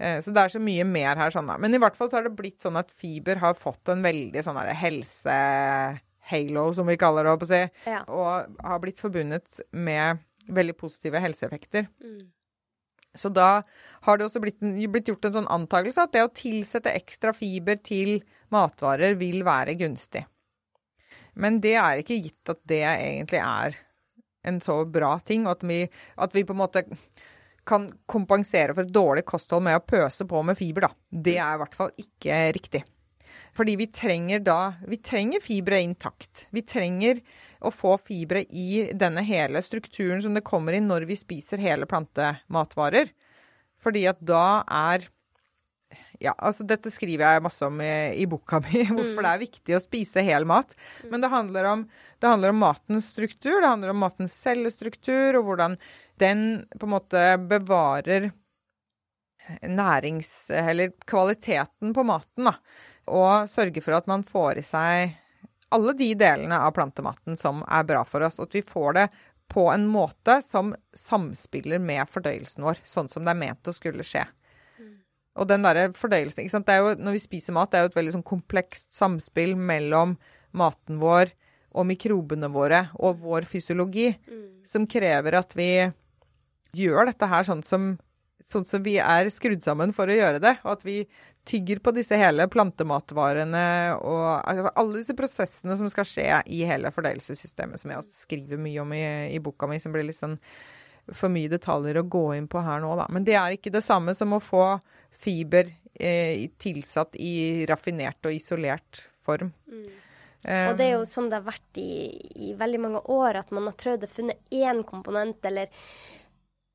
Eh, 0.00 0.18
så 0.24 0.32
det 0.32 0.42
er 0.42 0.54
så 0.54 0.60
mye 0.62 0.84
mer 0.88 1.18
her. 1.20 1.32
sånn 1.34 1.50
da. 1.50 1.58
Men 1.60 1.76
i 1.76 1.80
hvert 1.80 1.96
fall 1.98 2.10
så 2.10 2.16
har 2.18 2.28
det 2.28 2.36
blitt 2.38 2.60
sånn 2.64 2.78
at 2.80 2.90
fiber 2.96 3.40
har 3.42 3.58
fått 3.60 3.92
en 3.92 4.02
veldig 4.04 4.44
sånn 4.46 4.58
helse-halo, 4.80 6.64
som 6.76 6.88
vi 6.88 6.98
kaller 7.00 7.28
det, 7.28 7.36
å 7.36 7.50
si, 7.50 7.62
ja. 7.90 8.02
og 8.08 8.60
har 8.64 8.82
blitt 8.82 9.02
forbundet 9.02 9.60
med 9.76 10.22
veldig 10.50 10.76
positive 10.80 11.20
helseeffekter. 11.22 11.88
Mm. 12.02 12.30
Så 13.18 13.28
da 13.34 13.62
har 14.06 14.18
det 14.18 14.24
også 14.28 14.40
blitt, 14.42 14.60
blitt, 14.62 15.08
gjort 15.10 15.26
en 15.26 15.36
sånn 15.40 15.50
antakelse 15.50 16.04
at 16.06 16.12
det 16.14 16.22
å 16.24 16.32
tilsette 16.32 16.94
ekstra 16.94 17.34
fiber 17.34 17.76
til 17.82 18.20
matvarer 18.54 19.18
vil 19.18 19.42
være 19.46 19.74
gunstig. 19.78 20.22
Men 21.34 21.60
det 21.62 21.76
er 21.78 22.00
ikke 22.00 22.20
gitt 22.24 22.52
at 22.52 22.60
det 22.68 22.82
egentlig 22.86 23.42
er 23.42 23.78
en 24.48 24.60
så 24.64 24.84
bra 24.88 25.18
ting, 25.24 25.46
at 25.50 25.64
vi, 25.66 25.82
at 26.16 26.34
vi 26.34 26.46
på 26.48 26.56
en 26.56 26.62
måte 26.62 26.84
kan 27.68 27.90
kompensere 28.08 28.74
for 28.74 28.86
et 28.86 28.94
dårlig 28.94 29.26
kosthold 29.28 29.66
med 29.66 29.78
å 29.78 29.84
pøse 29.84 30.24
på 30.26 30.40
med 30.46 30.58
fiber, 30.58 30.88
da. 30.88 30.90
Det 31.10 31.36
er 31.36 31.54
i 31.54 31.60
hvert 31.60 31.76
fall 31.76 31.92
ikke 32.00 32.40
riktig. 32.56 32.82
Fordi 33.56 33.74
vi 33.80 33.88
trenger 33.90 34.42
da 34.46 34.74
Vi 34.86 35.00
trenger 35.02 35.42
fibre 35.42 35.80
intakt. 35.82 36.46
Vi 36.54 36.62
trenger 36.62 37.20
å 37.60 37.72
få 37.74 37.96
fibre 37.98 38.44
i 38.46 38.88
denne 38.96 39.24
hele 39.26 39.60
strukturen 39.62 40.22
som 40.22 40.36
det 40.36 40.46
kommer 40.46 40.72
i 40.72 40.80
når 40.80 41.04
vi 41.10 41.18
spiser 41.18 41.60
hele 41.60 41.88
plantematvarer. 41.90 43.10
Fordi 43.82 44.06
at 44.08 44.20
da 44.24 44.62
er 44.64 45.08
ja, 46.20 46.34
altså 46.36 46.66
dette 46.68 46.92
skriver 46.92 47.24
jeg 47.24 47.44
masse 47.44 47.64
om 47.64 47.80
i, 47.80 47.92
i 48.20 48.26
boka 48.28 48.60
mi, 48.66 48.82
hvorfor 48.90 49.16
mm. 49.16 49.24
det 49.24 49.30
er 49.30 49.42
viktig 49.44 49.76
å 49.76 49.82
spise 49.82 50.24
hel 50.26 50.44
mat. 50.48 50.74
Mm. 51.00 51.08
Men 51.14 51.24
det 51.24 51.32
handler, 51.32 51.70
om, 51.70 51.86
det 52.20 52.32
handler, 52.32 52.52
om, 52.52 52.60
matens 52.66 53.08
struktur, 53.14 53.56
det 53.56 53.70
handler 53.70 53.94
om 53.94 54.04
matens 54.04 54.36
cellestruktur, 54.36 55.40
og 55.40 55.48
hvordan 55.48 55.78
den 56.20 56.44
på 56.76 56.86
en 56.86 56.94
måte 56.96 57.24
bevarer 57.50 58.30
nærings... 59.64 60.50
Eller 60.50 60.92
kvaliteten 61.08 61.94
på 61.96 62.04
maten, 62.06 62.50
da. 62.50 62.54
Og 63.10 63.48
sørger 63.50 63.82
for 63.82 63.96
at 63.96 64.10
man 64.10 64.22
får 64.26 64.60
i 64.60 64.66
seg 64.66 65.16
alle 65.70 65.94
de 65.96 66.12
delene 66.18 66.58
av 66.60 66.74
plantematen 66.76 67.38
som 67.38 67.64
er 67.64 67.86
bra 67.88 68.04
for 68.06 68.26
oss. 68.26 68.38
Og 68.38 68.50
at 68.50 68.58
vi 68.58 68.62
får 68.66 68.98
det 68.98 69.06
på 69.50 69.66
en 69.72 69.86
måte 69.90 70.36
som 70.46 70.74
samspiller 70.94 71.80
med 71.82 72.06
fordøyelsen 72.10 72.62
vår, 72.66 72.84
sånn 72.86 73.10
som 73.10 73.26
det 73.26 73.32
er 73.32 73.40
ment 73.40 73.70
å 73.70 73.74
skulle 73.74 74.06
skje. 74.06 74.22
Og 75.38 75.46
den 75.48 75.62
derre 75.64 75.90
fordøyelsen 75.96 76.42
ikke 76.42 76.54
sant? 76.56 76.66
Det 76.66 76.74
er 76.74 76.82
jo, 76.82 76.96
Når 76.98 77.16
vi 77.16 77.22
spiser 77.22 77.54
mat, 77.56 77.70
det 77.70 77.78
er 77.78 77.86
jo 77.86 77.92
et 77.92 78.00
veldig 78.00 78.16
sånn 78.18 78.26
komplekst 78.26 78.90
samspill 78.96 79.54
mellom 79.56 80.16
maten 80.56 80.98
vår 81.02 81.30
og 81.70 81.86
mikrobene 81.86 82.50
våre 82.50 82.88
og 82.98 83.20
vår 83.22 83.46
fysiologi, 83.46 84.08
mm. 84.10 84.46
som 84.66 84.88
krever 84.90 85.36
at 85.38 85.54
vi 85.54 85.70
gjør 86.74 87.06
dette 87.10 87.28
her 87.30 87.46
sånn 87.46 87.62
som, 87.66 87.92
sånn 88.50 88.66
som 88.66 88.82
vi 88.82 88.96
er 89.02 89.30
skrudd 89.30 89.62
sammen 89.62 89.94
for 89.94 90.10
å 90.10 90.16
gjøre 90.16 90.42
det. 90.42 90.56
Og 90.64 90.72
at 90.74 90.82
vi 90.86 91.04
tygger 91.48 91.78
på 91.82 91.94
disse 91.96 92.18
hele 92.18 92.44
plantematvarene 92.50 93.62
og 93.96 94.26
altså, 94.42 94.74
alle 94.74 94.98
disse 94.98 95.16
prosessene 95.16 95.78
som 95.78 95.88
skal 95.90 96.06
skje 96.08 96.26
i 96.52 96.60
hele 96.68 96.90
fordøyelsessystemet, 96.94 97.80
som 97.80 97.94
jeg 97.94 98.02
også 98.02 98.26
skriver 98.26 98.60
mye 98.60 98.82
om 98.82 98.92
i, 98.94 99.04
i 99.30 99.40
boka 99.42 99.70
mi, 99.70 99.80
som 99.80 99.94
blir 99.94 100.06
litt 100.10 100.18
sånn 100.18 100.36
for 101.16 101.32
mye 101.32 101.50
detaljer 101.50 101.98
å 101.98 102.06
gå 102.06 102.24
inn 102.36 102.46
på 102.50 102.60
her 102.62 102.82
nå, 102.82 102.92
da. 102.98 103.06
Men 103.10 103.24
det 103.26 103.38
er 103.38 103.56
ikke 103.56 103.72
det 103.74 103.82
samme 103.86 104.14
som 104.14 104.34
å 104.36 104.42
få 104.42 104.64
fiber 105.20 105.70
eh, 105.94 106.48
tilsatt 106.60 107.16
i 107.20 107.66
raffinert 107.68 108.28
og 108.28 108.36
isolert 108.36 109.04
form. 109.24 109.52
Mm. 109.70 109.90
Og 110.40 110.78
det 110.78 110.86
er 110.86 110.94
jo 110.94 111.04
sånn 111.04 111.26
det 111.28 111.36
har 111.36 111.50
vært 111.50 111.80
i, 111.82 111.90
i 112.48 112.54
veldig 112.56 112.78
mange 112.80 113.02
år, 113.12 113.42
at 113.42 113.50
man 113.52 113.66
har 113.68 113.76
prøvd 113.76 114.06
å 114.06 114.08
finne 114.08 114.38
én 114.48 114.80
komponent 114.88 115.44
eller 115.44 115.68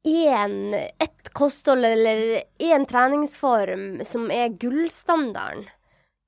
én, 0.06 0.76
ett 1.02 1.32
kosthold 1.34 1.86
eller 1.86 2.44
én 2.62 2.86
treningsform 2.86 4.04
som 4.06 4.30
er 4.30 4.54
gullstandarden. 4.62 5.66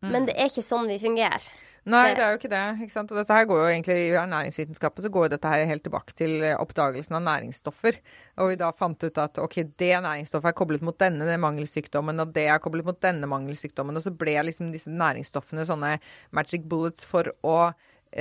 Mm. 0.02 0.10
Men 0.14 0.26
det 0.30 0.38
er 0.38 0.50
ikke 0.50 0.66
sånn 0.66 0.90
vi 0.90 0.98
fungerer. 1.02 1.46
Nei, 1.88 2.12
det 2.18 2.24
er 2.24 2.34
jo 2.34 2.38
ikke 2.42 2.52
det. 2.52 2.62
ikke 2.84 2.92
sant? 2.92 3.12
Og 3.14 3.20
dette 3.22 3.36
her 3.36 3.46
går 3.48 3.62
jo 3.62 3.68
egentlig 3.72 3.96
I 4.10 4.16
ernæringsvitenskapen 4.20 5.06
så 5.06 5.12
går 5.14 5.28
jo 5.28 5.34
dette 5.38 5.52
her 5.54 5.70
helt 5.70 5.86
tilbake 5.86 6.16
til 6.20 6.44
oppdagelsen 6.50 7.16
av 7.16 7.24
næringsstoffer. 7.24 8.00
Og 8.44 8.52
vi 8.52 8.58
da 8.60 8.74
fant 8.76 9.06
ut 9.08 9.22
at 9.24 9.40
ok, 9.40 9.56
det 9.80 9.94
næringsstoffet 10.04 10.52
er 10.52 10.58
koblet 10.58 10.84
mot 10.84 10.98
denne 11.00 11.38
mangelsykdommen, 11.40 12.20
og 12.20 12.34
det 12.36 12.50
er 12.52 12.64
koblet 12.64 12.88
mot 12.88 13.00
denne 13.04 13.30
mangelsykdommen. 13.32 13.96
Og 13.96 14.04
så 14.04 14.12
ble 14.12 14.36
liksom 14.50 14.74
disse 14.76 14.92
næringsstoffene 14.92 15.68
sånne 15.70 15.94
magic 16.36 16.68
bullets 16.68 17.08
for 17.08 17.32
å 17.48 17.72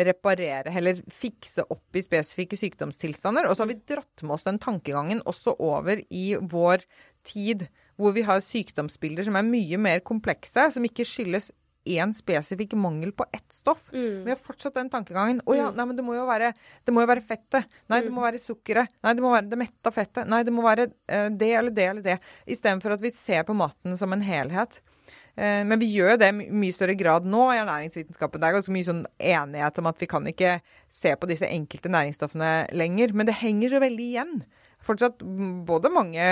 reparere 0.07 0.71
eller 0.75 0.99
fikse 1.15 1.65
opp 1.71 1.97
i 1.97 2.05
spesifikke 2.05 2.59
sykdomstilstander. 2.59 3.49
Og 3.49 3.57
så 3.57 3.65
har 3.65 3.73
vi 3.73 3.81
dratt 3.83 4.23
med 4.23 4.39
oss 4.39 4.47
den 4.47 4.63
tankegangen 4.63 5.23
også 5.27 5.57
over 5.63 6.03
i 6.07 6.27
vår 6.39 6.87
tid, 7.27 7.67
hvor 7.99 8.15
vi 8.15 8.27
har 8.27 8.43
sykdomsbilder 8.45 9.27
som 9.27 9.39
er 9.39 9.47
mye 9.47 9.79
mer 9.81 10.03
komplekse, 10.07 10.71
som 10.75 10.87
ikke 10.87 11.07
skyldes 11.09 11.51
én 11.87 12.15
spesifikk 12.17 12.75
mangel 12.81 13.13
på 13.17 13.27
ett 13.33 13.47
stoff. 13.55 13.85
Mm. 13.93 14.25
Vi 14.27 14.33
har 14.35 14.41
fortsatt 14.41 14.77
den 14.79 14.91
tankegangen. 14.93 15.43
Å 15.47 15.57
ja, 15.57 15.69
mm. 15.71 15.79
nei, 15.79 15.87
men 15.91 15.99
det 15.99 16.07
må 16.07 16.17
jo 16.17 16.27
være, 16.29 16.53
det 16.85 16.95
må 16.95 17.05
jo 17.05 17.11
være 17.13 17.25
fettet. 17.27 17.71
Nei, 17.93 18.03
det 18.03 18.11
må 18.11 18.21
mm. 18.21 18.27
være 18.27 18.43
sukkeret. 18.43 18.97
Nei, 19.07 19.15
det 19.17 19.25
må 19.25 19.33
være 19.35 19.51
det 19.53 19.61
metta 19.61 19.95
fettet. 19.95 20.27
Nei, 20.31 20.43
det 20.47 20.55
må 20.55 20.67
være 20.67 20.91
uh, 20.91 21.31
det 21.31 21.53
eller 21.61 21.75
det 21.75 21.89
eller 21.93 22.05
det. 22.05 22.19
Istedenfor 22.57 22.97
at 22.97 23.05
vi 23.05 23.15
ser 23.15 23.47
på 23.49 23.57
maten 23.57 23.97
som 23.99 24.15
en 24.17 24.25
helhet. 24.27 24.81
Eh, 25.37 25.63
men 25.69 25.77
vi 25.81 25.89
gjør 25.93 26.17
det 26.21 26.31
i 26.33 26.49
mye 26.49 26.75
større 26.75 26.97
grad 26.97 27.27
nå 27.29 27.51
i 27.53 27.59
ernæringsvitenskapen. 27.61 28.41
Det 28.41 28.49
er 28.49 28.57
ganske 28.57 28.73
mye 28.73 28.89
sånn 28.89 29.03
enighet 29.21 29.81
om 29.83 29.91
at 29.91 29.99
vi 30.01 30.09
kan 30.11 30.29
ikke 30.31 30.59
se 30.95 31.13
på 31.13 31.29
disse 31.29 31.49
enkelte 31.49 31.93
næringsstoffene 31.93 32.53
lenger. 32.77 33.13
Men 33.13 33.29
det 33.29 33.41
henger 33.43 33.75
så 33.75 33.83
veldig 33.85 34.07
igjen. 34.07 34.39
Fortsatt 34.87 35.21
både 35.69 35.93
mange 35.93 36.31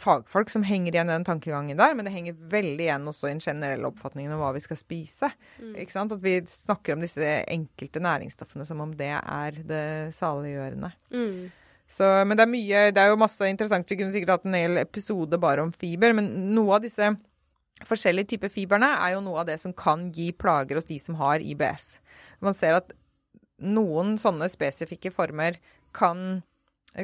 fagfolk 0.00 0.50
som 0.52 0.64
henger 0.66 0.94
igjen 0.94 1.08
i 1.08 1.14
den 1.14 1.24
tankegangen 1.24 1.78
der, 1.80 1.94
men 1.96 2.04
det 2.06 2.12
henger 2.12 2.36
veldig 2.52 2.84
igjen 2.84 3.08
også 3.08 3.28
i 3.28 3.34
den 3.34 3.44
generelle 3.44 3.88
oppfatningen 3.88 4.34
om 4.34 4.42
hva 4.42 4.50
vi 4.56 4.62
skal 4.64 4.78
spise. 4.80 5.30
Mm. 5.60 5.76
Ikke 5.82 5.94
sant? 5.94 6.12
At 6.12 6.24
vi 6.24 6.34
snakker 6.52 6.96
om 6.96 7.04
disse 7.04 7.30
enkelte 7.48 8.02
næringsstoffene 8.04 8.66
som 8.68 8.82
om 8.84 8.92
det 8.98 9.14
er 9.16 9.62
det 9.68 9.86
saliggjørende. 10.18 10.92
Mm. 11.14 11.46
Så, 11.88 12.04
men 12.26 12.34
det 12.34 12.42
er 12.42 12.50
mye 12.50 12.78
Det 12.90 12.98
er 12.98 13.12
jo 13.12 13.20
masse 13.20 13.46
interessant. 13.46 13.86
Vi 13.86 13.98
kunne 14.00 14.10
sikkert 14.14 14.34
hatt 14.34 14.48
en 14.48 14.58
hel 14.58 14.80
episode 14.82 15.38
bare 15.40 15.62
om 15.62 15.72
fiber, 15.72 16.12
men 16.18 16.28
noe 16.56 16.76
av 16.76 16.84
disse 16.84 17.12
forskjellige 17.86 18.32
typer 18.34 18.52
fiberne 18.52 18.88
er 19.04 19.14
jo 19.14 19.22
noe 19.24 19.42
av 19.42 19.48
det 19.48 19.58
som 19.62 19.74
kan 19.76 20.08
gi 20.12 20.30
plager 20.32 20.80
hos 20.80 20.88
de 20.88 20.98
som 21.00 21.16
har 21.20 21.44
IBS. 21.44 21.96
Man 22.44 22.56
ser 22.56 22.80
at 22.80 22.92
noen 23.62 24.16
sånne 24.20 24.48
spesifikke 24.52 25.12
former 25.14 25.56
kan, 25.96 26.42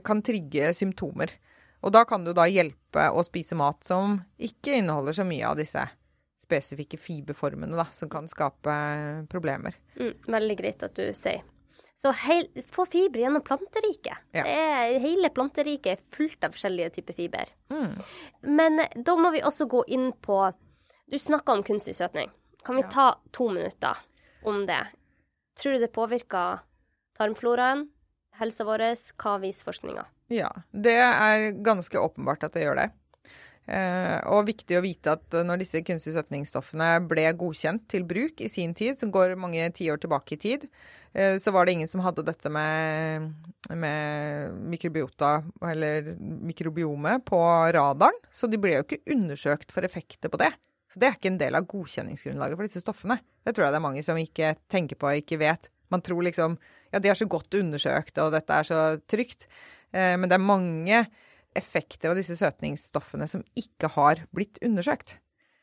kan 0.05 0.21
trigge 0.25 0.73
symptomer. 0.77 1.33
Og 1.83 1.95
da 1.95 2.05
kan 2.09 2.27
jo 2.27 2.35
da 2.37 2.47
hjelpe 2.51 2.82
å 2.99 3.23
spise 3.25 3.57
mat 3.59 3.85
som 3.85 4.19
ikke 4.39 4.77
inneholder 4.81 5.17
så 5.17 5.25
mye 5.25 5.49
av 5.49 5.59
disse 5.61 5.85
spesifikke 6.43 6.99
fiberformene, 7.01 7.77
da, 7.79 7.87
som 7.95 8.11
kan 8.13 8.29
skape 8.29 8.75
problemer. 9.33 9.79
Mm, 9.97 10.13
veldig 10.35 10.57
greit 10.59 10.85
at 10.85 10.97
du 10.99 11.09
sier. 11.17 11.45
Så 12.03 12.11
heil, 12.25 12.49
få 12.73 12.87
fiber 12.91 13.21
gjennom 13.21 13.45
planteriket. 13.47 14.25
Ja. 14.35 14.43
hele 14.99 15.29
planteriket 15.31 15.93
er 15.93 16.17
fullt 16.17 16.45
av 16.45 16.57
forskjellige 16.57 16.97
typer 16.97 17.15
fiber. 17.15 17.53
Mm. 17.71 17.93
Men 18.59 18.81
da 18.97 19.15
må 19.17 19.31
vi 19.31 19.45
også 19.45 19.69
gå 19.71 19.85
inn 19.87 20.11
på 20.13 20.43
Du 21.13 21.19
snakka 21.19 21.53
om 21.53 21.63
kunstig 21.63 21.93
søtning. 21.95 22.31
Kan 22.65 22.79
vi 22.79 22.83
ja. 22.83 22.89
ta 22.89 23.07
to 23.31 23.51
minutter 23.53 23.99
om 24.49 24.65
det? 24.67 24.81
Tror 25.61 25.77
du 25.77 25.83
det 25.83 25.93
påvirker 25.93 26.63
tarmfloraen, 27.19 27.85
helsa 28.41 28.65
vår? 28.65 28.87
Hva 29.21 29.37
viser 29.43 29.69
forskninga? 29.69 30.07
Ja, 30.33 30.51
det 30.73 30.97
er 30.97 31.51
ganske 31.65 32.01
åpenbart 32.01 32.47
at 32.47 32.57
det 32.57 32.65
gjør 32.65 32.79
det. 32.79 32.91
Eh, 33.71 34.19
og 34.35 34.49
viktig 34.49 34.75
å 34.75 34.83
vite 34.83 35.13
at 35.15 35.37
når 35.47 35.61
disse 35.61 35.85
kunstige 35.87 36.17
søtningsstoffene 36.17 36.97
ble 37.07 37.29
godkjent 37.39 37.85
til 37.93 38.03
bruk 38.09 38.41
i 38.43 38.51
sin 38.51 38.73
tid, 38.75 38.99
som 38.99 39.13
går 39.15 39.37
mange 39.39 39.69
tiår 39.77 40.01
tilbake 40.03 40.35
i 40.35 40.41
tid, 40.43 40.67
eh, 41.15 41.37
så 41.39 41.55
var 41.55 41.67
det 41.67 41.77
ingen 41.77 41.91
som 41.91 42.03
hadde 42.03 42.25
dette 42.27 42.51
med, 42.51 43.31
med 43.71 44.59
mikrobiota, 44.73 45.37
eller 45.71 46.11
mikrobiome, 46.19 47.21
på 47.29 47.41
radaren. 47.77 48.19
Så 48.35 48.51
de 48.51 48.59
ble 48.59 48.79
jo 48.81 48.87
ikke 48.87 49.03
undersøkt 49.15 49.75
for 49.75 49.87
effekter 49.87 50.33
på 50.33 50.43
det. 50.43 50.51
Så 50.93 51.01
det 51.01 51.09
er 51.09 51.15
ikke 51.17 51.31
en 51.31 51.41
del 51.41 51.57
av 51.57 51.69
godkjenningsgrunnlaget 51.71 52.59
for 52.59 52.69
disse 52.69 52.83
stoffene. 52.83 53.21
Det 53.47 53.55
tror 53.55 53.69
jeg 53.69 53.77
det 53.77 53.79
er 53.79 53.87
mange 53.87 54.03
som 54.05 54.19
ikke 54.19 54.57
tenker 54.73 54.99
på 54.99 55.09
og 55.09 55.23
ikke 55.23 55.39
vet. 55.41 55.71
Man 55.93 56.03
tror 56.05 56.25
liksom 56.25 56.59
ja, 56.93 57.01
de 57.01 57.09
er 57.09 57.17
så 57.17 57.29
godt 57.31 57.55
undersøkt, 57.57 58.19
og 58.21 58.35
dette 58.35 58.59
er 58.59 58.69
så 58.69 58.81
trygt. 59.09 59.47
Eh, 59.93 60.15
men 60.19 60.29
det 60.29 60.39
er 60.39 60.45
mange 60.45 61.03
effekter 61.57 62.13
av 62.13 62.19
disse 62.19 62.37
søtningsstoffene 62.39 63.29
som 63.29 63.45
ikke 63.59 63.93
har 63.97 64.25
blitt 64.35 64.61
undersøkt. 64.65 65.17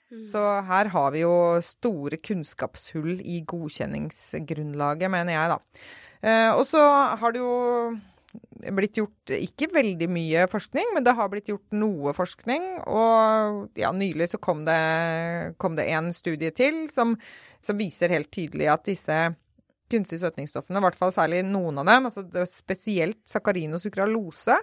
Mm. 0.09 0.25
Så 0.29 0.41
her 0.65 0.89
har 0.93 1.11
vi 1.13 1.23
jo 1.23 1.33
store 1.65 2.17
kunnskapshull 2.21 3.19
i 3.21 3.41
godkjenningsgrunnlaget, 3.49 5.11
mener 5.13 5.35
jeg, 5.35 5.51
da. 5.53 5.89
Eh, 6.19 6.51
og 6.53 6.65
så 6.67 6.81
har 7.19 7.33
det 7.33 7.43
jo 7.43 7.53
blitt 8.75 8.97
gjort 8.99 9.33
ikke 9.33 9.69
veldig 9.73 10.09
mye 10.11 10.45
forskning, 10.51 10.93
men 10.93 11.05
det 11.05 11.15
har 11.17 11.29
blitt 11.31 11.49
gjort 11.49 11.77
noe 11.77 12.13
forskning. 12.17 12.65
Og 12.89 13.79
ja, 13.79 13.91
nylig 13.95 14.31
så 14.33 14.41
kom 14.41 14.65
det, 14.67 14.79
kom 15.61 15.77
det 15.79 15.87
en 15.93 16.11
studie 16.15 16.51
til 16.55 16.87
som, 16.93 17.15
som 17.63 17.79
viser 17.79 18.13
helt 18.13 18.31
tydelig 18.33 18.69
at 18.73 18.85
disse 18.89 19.19
kunstige 19.91 20.21
søtningsstoffene, 20.21 20.79
i 20.79 20.85
hvert 20.85 20.97
fall 20.99 21.13
særlig 21.15 21.41
noen 21.47 21.81
av 21.81 21.89
dem, 21.89 22.07
altså 22.09 22.45
spesielt 22.49 23.19
sakarin 23.29 23.75
og 23.75 23.81
sukralose, 23.83 24.57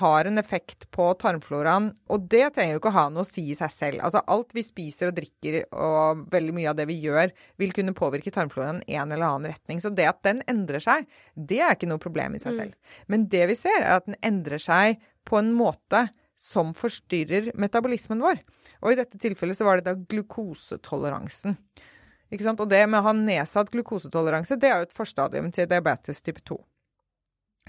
har 0.00 0.30
en 0.30 0.40
effekt 0.40 0.88
på 0.94 1.08
tarmfloraen. 1.20 1.90
Og 2.14 2.26
det 2.32 2.46
trenger 2.56 2.76
jo 2.76 2.82
ikke 2.82 2.92
å 2.92 2.96
ha 2.98 3.06
noe 3.12 3.26
å 3.26 3.28
si 3.28 3.46
i 3.52 3.58
seg 3.58 3.74
selv. 3.74 4.02
Altså 4.06 4.22
alt 4.30 4.54
vi 4.56 4.64
spiser 4.66 5.10
og 5.10 5.18
drikker 5.18 5.60
og 5.72 6.26
veldig 6.32 6.56
mye 6.56 6.72
av 6.72 6.78
det 6.80 6.88
vi 6.90 6.98
gjør, 7.04 7.32
vil 7.60 7.74
kunne 7.76 7.96
påvirke 7.96 8.32
tarmfloraen 8.34 8.82
i 8.88 8.98
en 9.00 9.14
eller 9.14 9.28
annen 9.28 9.54
retning. 9.54 9.82
Så 9.82 9.92
det 9.94 10.08
at 10.10 10.22
den 10.26 10.42
endrer 10.50 10.82
seg, 10.82 11.08
det 11.34 11.62
er 11.62 11.76
ikke 11.76 11.90
noe 11.90 12.02
problem 12.02 12.36
i 12.38 12.42
seg 12.42 12.54
mm. 12.54 12.60
selv. 12.60 13.00
Men 13.10 13.28
det 13.32 13.48
vi 13.50 13.58
ser, 13.58 13.80
er 13.82 13.98
at 13.98 14.10
den 14.10 14.20
endrer 14.24 14.62
seg 14.62 15.02
på 15.28 15.40
en 15.40 15.54
måte 15.56 16.06
som 16.40 16.74
forstyrrer 16.76 17.52
metabolismen 17.58 18.22
vår. 18.22 18.40
Og 18.84 18.92
i 18.92 18.98
dette 18.98 19.20
tilfellet 19.20 19.58
så 19.58 19.66
var 19.66 19.78
det 19.78 19.88
da 19.88 19.94
glukosetoleransen. 19.96 21.56
Og 22.32 22.68
det 22.70 22.80
med 22.88 23.00
å 23.00 23.06
ha 23.08 23.12
nedsatt 23.16 23.70
glukosetoleranse, 23.70 24.56
det 24.58 24.70
er 24.70 24.80
jo 24.80 24.88
et 24.88 24.96
forstadium 24.96 25.50
til 25.54 25.68
diabetes 25.70 26.22
type 26.24 26.42
2. 26.42 26.56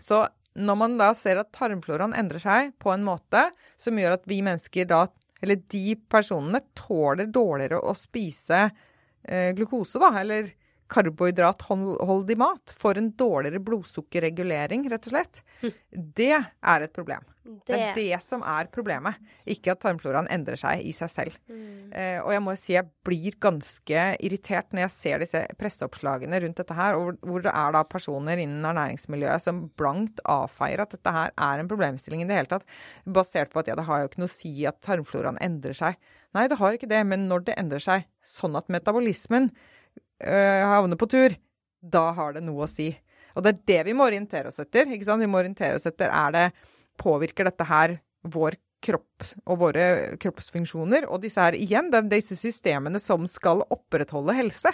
Så 0.01 0.25
når 0.55 0.77
man 0.79 0.97
da 0.99 1.11
ser 1.17 1.41
at 1.41 1.51
tarmfloraen 1.55 2.15
endrer 2.15 2.41
seg 2.41 2.73
på 2.81 2.91
en 2.93 3.03
måte 3.05 3.49
som 3.79 3.97
gjør 3.99 4.17
at 4.17 4.27
vi 4.29 4.39
mennesker 4.45 4.87
da, 4.89 5.05
eller 5.43 5.59
de 5.71 5.95
personene, 6.09 6.63
tåler 6.77 7.27
dårligere 7.27 7.81
å 7.83 7.93
spise 7.97 8.61
eh, 8.65 9.51
glukose, 9.57 9.99
da, 10.01 10.13
eller 10.21 10.53
karbohydratholdig 10.91 12.37
mat, 12.39 12.73
får 12.79 13.01
en 13.01 13.11
dårligere 13.17 13.61
blodsukkerregulering, 13.67 14.87
rett 14.89 15.07
og 15.09 15.15
slett, 15.15 15.41
hm. 15.61 15.73
det 15.91 16.35
er 16.37 16.85
et 16.85 16.95
problem. 16.95 17.25
Det. 17.45 17.75
er 17.77 17.91
det 17.93 18.17
som 18.25 18.41
er 18.41 18.65
problemet, 18.73 19.19
ikke 19.45 19.75
at 19.75 19.81
tarmfloraen 19.83 20.25
endrer 20.33 20.57
seg 20.57 20.81
i 20.81 20.93
seg 20.97 21.11
selv. 21.13 21.35
Mm. 21.45 21.91
Eh, 21.93 22.17
og 22.23 22.31
jeg 22.33 22.41
må 22.41 22.55
si 22.57 22.73
jeg 22.73 22.89
blir 23.05 23.37
ganske 23.43 24.05
irritert 24.25 24.73
når 24.73 24.87
jeg 24.87 24.93
ser 24.95 25.21
disse 25.21 25.41
presseoppslagene 25.59 26.39
rundt 26.41 26.57
dette 26.63 26.77
her, 26.77 26.97
hvor, 26.97 27.19
hvor 27.21 27.45
det 27.45 27.53
er 27.53 27.77
da 27.77 27.83
personer 27.85 28.41
innen 28.41 28.65
ernæringsmiljøet 28.65 29.45
som 29.45 29.61
blankt 29.77 30.23
avfeier 30.25 30.81
at 30.81 30.97
dette 30.97 31.13
her 31.13 31.33
er 31.37 31.61
en 31.61 31.69
problemstilling 31.69 32.25
i 32.25 32.29
det 32.31 32.41
hele 32.41 32.53
tatt, 32.55 32.67
basert 33.05 33.53
på 33.53 33.61
at 33.61 33.69
ja, 33.69 33.77
det 33.77 33.85
har 33.91 34.01
jo 34.01 34.09
ikke 34.09 34.25
noe 34.25 34.33
å 34.33 34.37
si 34.39 34.53
at 34.65 34.81
tarmfloraen 34.85 35.41
endrer 35.45 35.77
seg. 35.77 36.01
Nei, 36.35 36.49
det 36.49 36.57
har 36.59 36.75
ikke 36.75 36.89
det, 36.91 37.05
men 37.07 37.29
når 37.29 37.45
det 37.47 37.59
endrer 37.61 37.83
seg 37.83 38.09
sånn 38.25 38.57
at 38.57 38.73
metabolismen 38.73 39.51
øh, 39.53 40.63
havner 40.73 40.97
på 40.97 41.13
tur, 41.13 41.37
da 41.85 42.07
har 42.17 42.33
det 42.33 42.41
noe 42.45 42.65
å 42.65 42.71
si. 42.71 42.89
Og 43.35 43.45
det 43.45 43.51
er 43.51 43.65
det 43.69 43.81
vi 43.89 43.95
må 43.97 44.07
orientere 44.07 44.49
oss 44.49 44.61
etter. 44.63 44.89
ikke 44.89 45.05
sant? 45.05 45.21
Vi 45.21 45.29
må 45.29 45.39
orientere 45.41 45.77
oss 45.77 45.85
etter 45.85 46.09
er 46.09 46.33
det 46.33 46.45
påvirker 47.01 47.47
dette 47.47 47.67
her 47.67 47.97
vår 48.25 48.57
kropp 48.85 49.25
og 49.45 49.59
våre 49.61 49.87
kroppsfunksjoner. 50.21 51.07
Og 51.09 51.23
disse 51.23 51.41
her 51.41 51.57
igjen, 51.57 51.91
disse 52.11 52.37
systemene 52.39 53.01
som 53.01 53.25
skal 53.29 53.65
opprettholde 53.73 54.37
helse. 54.37 54.71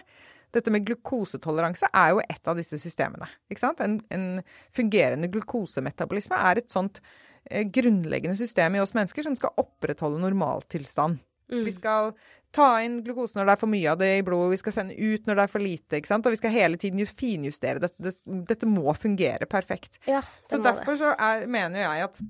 Dette 0.51 0.71
med 0.73 0.83
glukosetoleranse 0.87 1.87
er 1.95 2.11
jo 2.11 2.23
et 2.25 2.47
av 2.51 2.57
disse 2.59 2.79
systemene. 2.81 3.29
ikke 3.51 3.63
sant? 3.63 3.79
En, 3.83 3.99
en 4.11 4.41
fungerende 4.75 5.29
glukosemetabolisme 5.31 6.35
er 6.35 6.59
et 6.59 6.73
sånt 6.73 6.99
eh, 7.47 7.63
grunnleggende 7.63 8.35
system 8.35 8.75
i 8.75 8.81
oss 8.83 8.95
mennesker 8.97 9.23
som 9.23 9.37
skal 9.39 9.55
opprettholde 9.61 10.19
normaltilstand. 10.19 11.21
Mm. 11.51 11.63
Vi 11.67 11.75
skal 11.75 12.11
ta 12.55 12.67
inn 12.83 12.99
glukose 13.05 13.37
når 13.37 13.47
det 13.47 13.53
er 13.53 13.61
for 13.61 13.71
mye 13.71 13.93
av 13.93 13.99
det 14.01 14.09
i 14.17 14.25
blodet, 14.27 14.51
vi 14.53 14.59
skal 14.59 14.75
sende 14.75 14.97
ut 14.97 15.27
når 15.27 15.39
det 15.39 15.45
er 15.45 15.53
for 15.53 15.63
lite. 15.63 15.99
ikke 15.99 16.11
sant? 16.11 16.27
Og 16.27 16.35
vi 16.35 16.41
skal 16.41 16.55
hele 16.55 16.79
tiden 16.81 17.01
finjustere 17.07 17.83
dette. 17.83 17.97
Det, 18.03 18.13
dette 18.49 18.69
må 18.69 18.93
fungere 18.97 19.47
perfekt. 19.49 19.99
Ja, 20.09 20.23
så 20.47 20.59
derfor 20.63 20.99
så 20.99 21.13
er, 21.15 21.47
mener 21.51 21.85
jeg 21.85 22.09
at, 22.09 22.21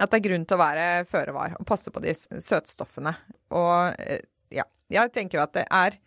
at 0.00 0.14
det 0.14 0.20
er 0.20 0.26
grunn 0.28 0.48
til 0.48 0.58
å 0.58 0.62
være 0.62 0.88
føre 1.10 1.36
var 1.36 1.56
og 1.58 1.68
passe 1.68 1.92
på 1.92 2.02
de 2.04 2.16
søtstoffene. 2.16 3.14
Og 3.52 4.00
eh, 4.02 4.24
ja, 4.52 4.66
jeg 4.92 5.14
tenker 5.14 5.40
jo 5.40 5.46
at 5.46 5.56
det 5.58 5.68
er 5.68 6.00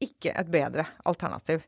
ikke 0.00 0.32
et 0.36 0.52
bedre 0.52 0.86
alternativ 1.08 1.64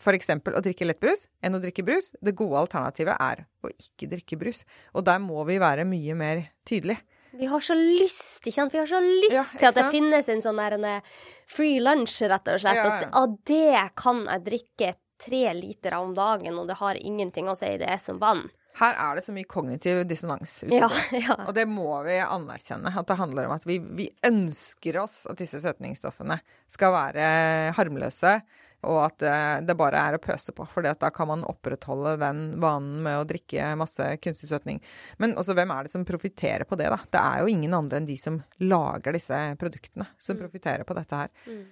f.eks. 0.00 0.30
å 0.34 0.62
drikke 0.62 0.86
lettbrus 0.88 1.26
enn 1.44 1.56
å 1.56 1.60
drikke 1.62 1.84
brus. 1.86 2.10
Det 2.18 2.34
gode 2.36 2.58
alternativet 2.64 3.14
er 3.20 3.44
å 3.62 3.70
ikke 3.70 4.10
drikke 4.10 4.38
brus. 4.40 4.64
Og 4.94 5.06
der 5.06 5.20
må 5.22 5.44
vi 5.48 5.60
være 5.62 5.86
mye 5.88 6.16
mer 6.18 6.42
tydelige. 6.66 7.04
Vi 7.38 7.46
har 7.50 7.60
så 7.60 7.74
lyst, 7.74 8.42
ikke 8.46 8.56
sant? 8.56 8.74
Vi 8.74 8.78
har 8.78 8.86
så 8.90 9.00
lyst 9.02 9.34
Ja, 9.34 9.44
til 9.58 9.68
at 9.70 9.78
det 9.78 9.86
finnes 9.92 10.28
en 10.30 10.42
sånn 10.44 10.60
der 10.60 10.76
en 10.78 10.84
eh, 10.88 11.14
free 11.50 11.80
lunch, 11.82 12.20
rett 12.22 12.50
og 12.52 12.60
slett. 12.62 12.78
Ja, 12.78 12.84
ja. 12.84 12.98
At 13.08 13.16
av 13.20 13.38
det 13.48 13.80
kan 13.98 14.24
jeg 14.28 14.44
drikke 14.46 14.92
tre 15.24 15.46
liter 15.56 15.96
om 15.98 16.12
dagen, 16.14 16.58
og 16.60 16.68
det 16.70 16.78
har 16.80 17.00
ingenting 17.00 17.48
å 17.50 17.56
si. 17.58 17.72
Det 17.80 17.88
er 17.90 17.98
som 18.02 18.20
vann. 18.22 18.46
Her 18.74 18.96
er 18.98 19.14
det 19.18 19.22
så 19.22 19.32
mye 19.34 19.46
kognitiv 19.46 20.00
dissonans. 20.10 20.56
ute 20.64 20.74
Ja, 20.74 20.88
ja. 21.26 21.36
Og 21.46 21.54
det 21.54 21.66
må 21.70 21.86
vi 22.06 22.18
anerkjenne. 22.18 22.90
At 22.90 23.06
det 23.10 23.18
handler 23.20 23.46
om 23.46 23.54
at 23.54 23.66
vi, 23.68 23.78
vi 23.78 24.08
ønsker 24.26 24.98
oss 25.04 25.20
at 25.30 25.38
disse 25.38 25.62
søtningsstoffene 25.62 26.40
skal 26.74 26.94
være 26.94 27.28
harmløse, 27.76 28.40
og 28.86 29.00
at 29.06 29.24
eh, 29.26 29.60
det 29.66 29.76
bare 29.78 30.00
er 30.00 30.16
å 30.16 30.22
pøse 30.22 30.54
på. 30.54 30.66
For 30.70 30.86
da 30.86 31.10
kan 31.14 31.30
man 31.30 31.44
opprettholde 31.48 32.16
den 32.22 32.42
vanen 32.62 33.02
med 33.04 33.20
å 33.20 33.26
drikke 33.28 33.72
masse 33.80 34.06
kunstig 34.24 34.50
søtning. 34.50 34.80
Men 35.22 35.36
også, 35.40 35.56
hvem 35.58 35.72
er 35.74 35.86
det 35.86 35.94
som 35.94 36.06
profitterer 36.08 36.66
på 36.68 36.78
det, 36.80 36.90
da? 36.92 37.00
Det 37.16 37.22
er 37.22 37.42
jo 37.42 37.52
ingen 37.52 37.76
andre 37.76 38.00
enn 38.00 38.08
de 38.08 38.18
som 38.20 38.40
lager 38.62 39.16
disse 39.16 39.40
produktene, 39.60 40.08
som 40.22 40.40
profitterer 40.40 40.86
på 40.88 40.96
dette 40.98 41.22
her. 41.24 41.32
Mm. 41.48 41.62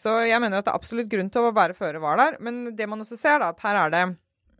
Så 0.00 0.16
jeg 0.28 0.42
mener 0.42 0.60
at 0.60 0.68
det 0.68 0.72
er 0.72 0.80
absolutt 0.80 1.10
grunn 1.10 1.30
til 1.32 1.48
å 1.48 1.54
være 1.54 1.76
føre 1.78 2.02
var 2.02 2.20
der. 2.20 2.36
Men 2.44 2.68
det 2.78 2.88
man 2.88 3.02
også 3.02 3.18
ser, 3.18 3.40
da, 3.42 3.50
at 3.54 3.64
her 3.64 3.84
er 3.86 3.96
det 3.96 4.04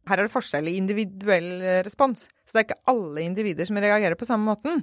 her 0.08 0.18
er 0.18 0.26
det 0.26 0.32
forskjell 0.32 0.66
i 0.66 0.78
individuell 0.80 1.50
respons. 1.86 2.24
Så 2.48 2.56
det 2.56 2.62
er 2.62 2.66
ikke 2.70 2.90
alle 2.90 3.22
individer 3.22 3.68
som 3.68 3.78
reagerer 3.78 4.18
på 4.18 4.26
samme 4.26 4.48
måten. 4.48 4.80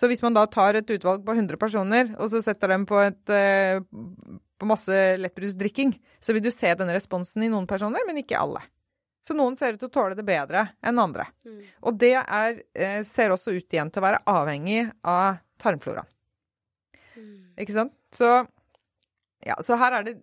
Så 0.00 0.08
hvis 0.08 0.22
man 0.24 0.36
da 0.36 0.46
tar 0.48 0.78
et 0.78 0.90
utvalg 0.94 1.26
på 1.26 1.34
100 1.36 1.60
personer, 1.60 2.14
og 2.16 2.30
så 2.32 2.40
setter 2.44 2.72
dem 2.72 2.86
på, 2.88 2.96
et, 3.04 3.32
eh, 3.34 3.82
på 4.60 4.68
masse 4.68 4.96
lettbrusdrikking, 5.20 5.94
så 6.20 6.36
vil 6.36 6.44
du 6.44 6.50
se 6.52 6.74
denne 6.76 6.94
responsen 6.96 7.46
i 7.46 7.50
noen 7.52 7.68
personer, 7.70 8.04
men 8.06 8.20
ikke 8.20 8.38
alle. 8.40 8.62
Så 9.26 9.36
noen 9.36 9.56
ser 9.56 9.76
ut 9.76 9.82
til 9.82 9.90
å 9.90 9.92
tåle 9.92 10.16
det 10.16 10.24
bedre 10.26 10.66
enn 10.86 11.00
andre. 11.00 11.26
Mm. 11.44 11.60
Og 11.88 11.98
det 12.00 12.14
er, 12.20 12.62
eh, 12.74 13.02
ser 13.04 13.32
også 13.34 13.52
ut 13.52 13.68
igjen 13.68 13.92
til 13.92 14.00
å 14.00 14.06
være 14.06 14.22
avhengig 14.28 14.86
av 15.04 15.40
tarmfloraen. 15.60 16.08
Mm. 17.16 17.52
Ikke 17.60 17.76
sant? 17.76 17.94
Så, 18.16 18.30
ja, 19.44 19.56
så 19.64 19.78
her 19.80 20.00
er 20.00 20.10
det 20.10 20.20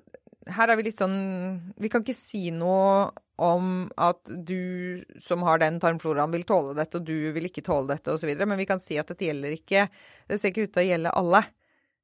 Her 0.48 0.72
er 0.72 0.78
vi 0.80 0.86
litt 0.86 0.96
sånn 0.96 1.74
Vi 1.76 1.90
kan 1.92 2.04
ikke 2.06 2.16
si 2.16 2.52
noe 2.56 3.12
om 3.38 3.92
at 4.00 4.30
du 4.48 5.04
som 5.22 5.44
har 5.44 5.60
den 5.60 5.76
tarmfloraen 5.80 6.32
vil 6.32 6.46
tåle 6.48 6.74
dette, 6.74 6.98
og 6.98 7.06
du 7.06 7.34
vil 7.36 7.50
ikke 7.50 7.62
tåle 7.62 7.92
dette, 7.92 8.16
osv. 8.16 8.32
Men 8.34 8.58
vi 8.58 8.66
kan 8.66 8.80
si 8.82 8.98
at 8.98 9.12
dette 9.12 9.28
gjelder 9.28 9.54
ikke 9.54 9.84
Det 10.28 10.40
ser 10.40 10.50
ikke 10.50 10.66
ut 10.66 10.74
til 10.74 10.86
å 10.86 10.88
gjelde 10.88 11.14
alle. 11.20 11.44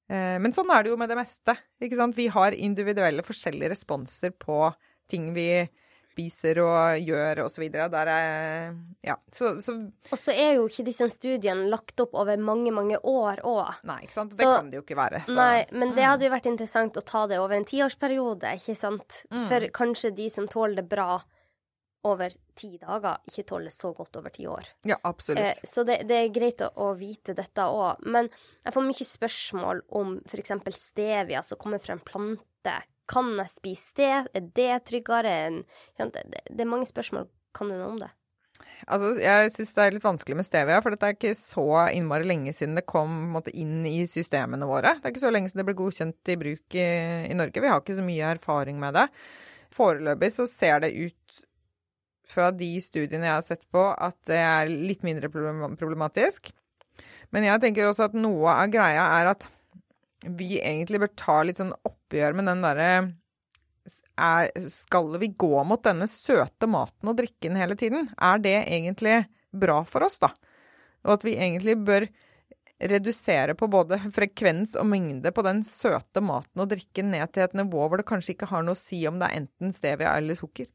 Eh, 0.10 0.38
Men 0.40 0.52
sånn 0.54 0.70
er 0.72 0.84
det 0.84 0.90
jo 0.92 0.98
med 0.98 1.10
det 1.10 1.18
meste. 1.18 1.58
ikke 1.82 1.96
sant? 1.96 2.16
Vi 2.16 2.28
har 2.28 2.52
individuelle 2.52 3.24
forskjellige 3.24 3.70
responser 3.72 4.32
på 4.32 4.74
ting 5.10 5.34
vi 5.34 5.68
spiser 6.14 6.60
og 6.62 7.00
gjør 7.02 7.40
osv. 7.46 7.64
Der 7.72 8.08
er 8.08 8.76
Ja. 9.02 9.16
Så, 9.32 9.56
så 9.60 9.74
Og 10.12 10.18
så 10.20 10.32
er 10.32 10.56
jo 10.60 10.68
ikke 10.68 10.86
disse 10.86 11.08
studiene 11.10 11.66
lagt 11.72 12.00
opp 12.00 12.14
over 12.14 12.38
mange, 12.38 12.72
mange 12.72 13.00
år 13.04 13.42
òg. 13.44 13.74
Nei, 13.84 14.02
ikke 14.04 14.12
sant. 14.14 14.30
Det 14.30 14.46
Så- 14.46 14.56
kan 14.60 14.70
det 14.70 14.78
jo 14.78 14.82
ikke 14.84 14.96
være. 15.00 15.26
Så, 15.26 15.34
Nei, 15.36 15.66
men 15.72 15.90
det 15.96 16.04
Mm. 16.04 16.10
hadde 16.12 16.22
jo 16.22 16.30
vært 16.30 16.46
interessant 16.52 16.94
å 16.94 17.04
ta 17.04 17.26
det 17.26 17.40
over 17.40 17.56
en 17.56 17.66
tiårsperiode, 17.66 18.44
ikke 18.54 18.78
sant? 18.78 19.26
Mm. 19.32 19.48
For 19.48 19.60
kanskje 19.70 20.14
de 20.16 20.30
som 20.30 20.48
tåler 20.48 20.76
det 20.76 20.90
bra 20.90 21.24
over 22.08 22.34
ti 22.58 22.76
dager, 22.82 23.22
ikke 23.30 23.46
tåler 23.48 23.74
så 23.74 23.94
godt 23.96 24.18
over 24.20 24.34
ti 24.34 24.48
år. 24.50 24.68
Ja, 24.88 24.98
absolutt. 25.08 25.44
Eh, 25.44 25.70
så 25.70 25.86
det, 25.88 26.02
det 26.10 26.18
er 26.20 26.34
greit 26.36 26.64
å, 26.64 26.70
å 26.84 26.90
vite 27.00 27.36
dette 27.38 27.68
òg. 27.68 28.04
Men 28.06 28.30
jeg 28.64 28.76
får 28.76 28.88
mye 28.88 29.08
spørsmål 29.08 29.84
om 30.00 30.18
f.eks. 30.28 30.58
stevia 30.80 31.44
som 31.46 31.62
kommer 31.62 31.84
fra 31.84 31.96
en 31.98 32.04
plante. 32.04 32.76
Kan 33.10 33.34
jeg 33.40 33.52
spise 33.52 33.96
det? 34.00 34.12
Er 34.36 34.52
det 34.56 34.74
tryggere 34.90 35.32
enn 35.48 35.64
ja, 36.00 36.08
det, 36.08 36.28
det, 36.50 36.60
er 36.60 36.70
mange 36.70 36.90
spørsmål. 36.90 37.30
Kan 37.56 37.72
du 37.72 37.78
noe 37.78 37.94
om 37.94 38.02
det? 38.02 38.12
Altså, 38.84 39.14
jeg 39.22 39.52
syns 39.54 39.72
det 39.78 39.84
er 39.84 39.96
litt 39.96 40.04
vanskelig 40.04 40.36
med 40.36 40.48
stevia, 40.48 40.82
for 40.84 40.92
dette 40.92 41.08
er 41.08 41.16
ikke 41.16 41.36
så 41.38 41.66
innmari 41.96 42.28
lenge 42.28 42.52
siden 42.56 42.76
det 42.76 42.84
kom 42.90 43.14
måte, 43.32 43.54
inn 43.56 43.86
i 43.88 44.02
systemene 44.10 44.68
våre. 44.68 44.98
Det 45.00 45.08
er 45.08 45.14
ikke 45.14 45.24
så 45.24 45.32
lenge 45.32 45.52
siden 45.52 45.64
det 45.64 45.68
ble 45.70 45.78
godkjent 45.80 46.32
i 46.34 46.38
bruk 46.42 46.76
i, 46.76 46.88
i 47.30 47.38
Norge. 47.38 47.64
Vi 47.64 47.72
har 47.72 47.80
ikke 47.80 47.96
så 47.96 48.04
mye 48.04 48.34
erfaring 48.36 48.82
med 48.84 48.98
det. 49.00 49.08
Foreløpig 49.74 50.34
så 50.36 50.48
ser 50.50 50.84
det 50.84 50.92
ut 51.00 51.23
fra 52.34 52.50
de 52.56 52.72
studiene 52.82 53.30
jeg 53.30 53.38
har 53.38 53.46
sett 53.46 53.64
på, 53.72 53.86
at 53.94 54.18
det 54.30 54.40
er 54.42 54.72
litt 54.72 55.06
mindre 55.06 55.30
problematisk. 55.32 56.50
Men 57.34 57.48
jeg 57.48 57.62
tenker 57.64 57.90
også 57.90 58.10
at 58.10 58.18
noe 58.18 58.54
av 58.54 58.72
greia 58.74 59.06
er 59.20 59.32
at 59.34 59.48
vi 60.24 60.58
egentlig 60.62 61.02
bør 61.04 61.14
ta 61.20 61.42
litt 61.44 61.60
sånn 61.60 61.74
oppgjør 61.84 62.38
med 62.38 62.48
den 62.52 62.64
derre 62.64 62.90
er, 64.16 64.52
Skal 64.72 65.18
vi 65.20 65.34
gå 65.36 65.64
mot 65.68 65.82
denne 65.84 66.08
søte 66.08 66.70
maten 66.72 67.10
og 67.12 67.18
drikken 67.20 67.58
hele 67.60 67.76
tiden? 67.80 68.08
Er 68.16 68.40
det 68.40 68.56
egentlig 68.62 69.24
bra 69.52 69.82
for 69.88 70.06
oss, 70.08 70.22
da? 70.24 70.32
Og 71.04 71.18
at 71.18 71.26
vi 71.28 71.36
egentlig 71.36 71.76
bør 71.84 72.08
redusere 72.84 73.56
på 73.56 73.68
både 73.72 74.00
frekvens 74.16 74.78
og 74.80 74.88
mengde 74.92 75.32
på 75.36 75.44
den 75.46 75.62
søte 75.68 76.24
maten 76.24 76.64
og 76.64 76.72
drikken 76.72 77.12
ned 77.14 77.32
til 77.32 77.46
et 77.46 77.56
nivå 77.56 77.86
hvor 77.88 78.00
det 78.00 78.08
kanskje 78.08 78.34
ikke 78.34 78.50
har 78.50 78.64
noe 78.66 78.76
å 78.76 78.80
si 78.80 79.04
om 79.08 79.20
det 79.22 79.30
er 79.30 79.44
enten 79.44 79.76
stevia 79.76 80.16
eller 80.18 80.40
sukker. 80.40 80.68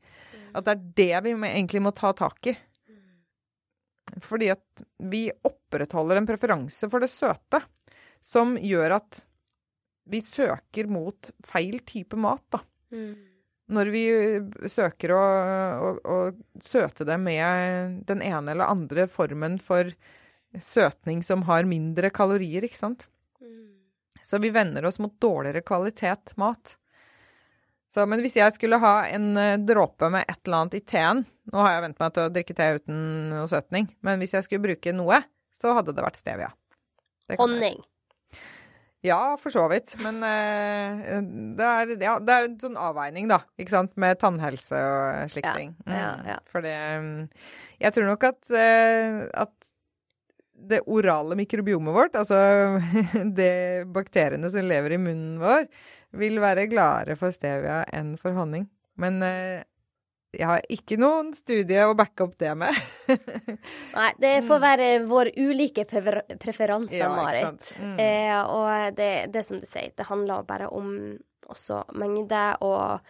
At 0.59 0.67
det 0.67 0.75
er 0.75 1.23
det 1.23 1.23
vi 1.29 1.35
egentlig 1.49 1.83
må 1.85 1.93
ta 1.97 2.13
tak 2.17 2.51
i. 2.51 2.57
Fordi 4.25 4.51
at 4.51 4.85
vi 5.11 5.29
opprettholder 5.45 6.19
en 6.19 6.27
preferanse 6.29 6.89
for 6.91 7.05
det 7.05 7.11
søte 7.13 7.61
som 8.25 8.57
gjør 8.59 8.97
at 8.99 9.21
vi 10.09 10.23
søker 10.25 10.89
mot 10.89 11.29
feil 11.47 11.79
type 11.87 12.17
mat, 12.17 12.45
da. 12.51 12.63
Når 13.69 13.91
vi 13.93 14.05
søker 14.73 15.13
å, 15.13 15.21
å, 15.21 15.91
å 16.01 16.63
søte 16.65 17.05
det 17.05 17.19
med 17.21 17.99
den 18.09 18.25
ene 18.25 18.55
eller 18.55 18.73
andre 18.73 19.05
formen 19.13 19.59
for 19.61 19.93
søtning 20.65 21.21
som 21.23 21.45
har 21.45 21.69
mindre 21.69 22.09
kalorier, 22.11 22.65
ikke 22.65 22.81
sant. 22.81 23.05
Så 24.25 24.41
vi 24.41 24.51
vender 24.51 24.89
oss 24.89 24.99
mot 24.99 25.13
dårligere 25.21 25.61
kvalitet 25.69 26.33
mat. 26.41 26.78
Så, 27.89 28.05
men 28.05 28.21
hvis 28.21 28.37
jeg 28.37 28.53
skulle 28.53 28.77
ha 28.83 28.95
en 29.09 29.31
eh, 29.41 29.57
dråpe 29.65 30.11
med 30.13 30.27
et 30.29 30.41
eller 30.45 30.59
annet 30.63 30.75
i 30.77 30.83
teen 30.85 31.23
Nå 31.49 31.63
har 31.65 31.73
jeg 31.79 31.85
vent 31.87 32.01
meg 32.03 32.13
til 32.13 32.27
å 32.27 32.33
drikke 32.35 32.57
te 32.59 32.67
uten 32.77 32.99
noe 33.33 33.47
søtning, 33.49 33.87
men 34.05 34.21
hvis 34.21 34.35
jeg 34.37 34.45
skulle 34.45 34.67
bruke 34.67 34.93
noe, 34.93 35.23
så 35.57 35.73
hadde 35.79 35.95
det 35.97 36.05
vært 36.05 36.19
stevia. 36.21 36.51
Det 37.25 37.33
jeg 37.37 37.41
Honning. 37.41 37.79
ja, 39.09 39.21
for 39.41 39.55
så 39.55 39.65
vidt. 39.73 39.95
Men 40.05 40.21
uh, 40.21 41.01
det, 41.57 41.65
er, 41.65 41.95
ja, 42.05 42.19
det 42.21 42.35
er 42.37 42.49
en 42.51 42.59
sånn 42.61 42.77
avveining, 42.77 43.31
da. 43.33 43.41
Ikke 43.57 43.73
sant? 43.73 43.97
Med 43.97 44.21
tannhelse 44.21 44.77
og 44.77 45.33
slike 45.33 45.49
Ja, 45.49 45.57
ting. 45.57 45.73
ja, 45.89 46.13
ja. 46.35 46.39
For 46.53 46.61
det 46.69 46.77
mm, 46.77 47.17
Jeg 47.81 47.97
tror 47.97 48.11
nok 48.13 48.29
at, 48.29 48.41
uh, 48.53 49.25
at 49.47 49.55
det 50.69 50.83
orale 50.91 51.37
mikrobiomet 51.39 51.95
vårt, 51.95 52.17
altså 52.19 52.37
de 53.41 53.51
bakteriene 53.95 54.51
som 54.53 54.67
lever 54.69 54.97
i 54.97 55.01
munnen 55.01 55.39
vår, 55.41 55.69
vil 56.17 56.41
være 56.41 56.69
gladere 56.71 57.19
for 57.21 57.35
stevia 57.35 57.83
enn 57.95 58.15
for 58.21 58.37
honning. 58.37 58.69
Men 58.99 59.21
eh, 59.23 59.67
jeg 60.37 60.45
har 60.45 60.65
ikke 60.73 60.99
noen 61.01 61.31
studie 61.37 61.87
å 61.89 61.95
backe 61.97 62.27
opp 62.27 62.35
det 62.41 62.53
med. 62.59 62.77
Nei, 63.99 64.11
det 64.21 64.35
får 64.49 64.61
være 64.61 64.89
våre 65.09 65.33
ulike 65.41 65.87
prefer 65.89 66.21
preferanser. 66.41 67.01
Ja, 67.01 67.09
Marit. 67.15 67.71
Mm. 67.81 67.97
Eh, 68.05 68.37
og 68.45 68.99
det, 68.99 69.13
det 69.33 69.47
som 69.49 69.61
du 69.61 69.65
sier, 69.69 69.95
det 69.97 70.09
handler 70.11 70.45
bare 70.49 70.69
om 70.69 70.93
også 71.49 71.81
mengde, 71.97 72.45
og 72.61 73.01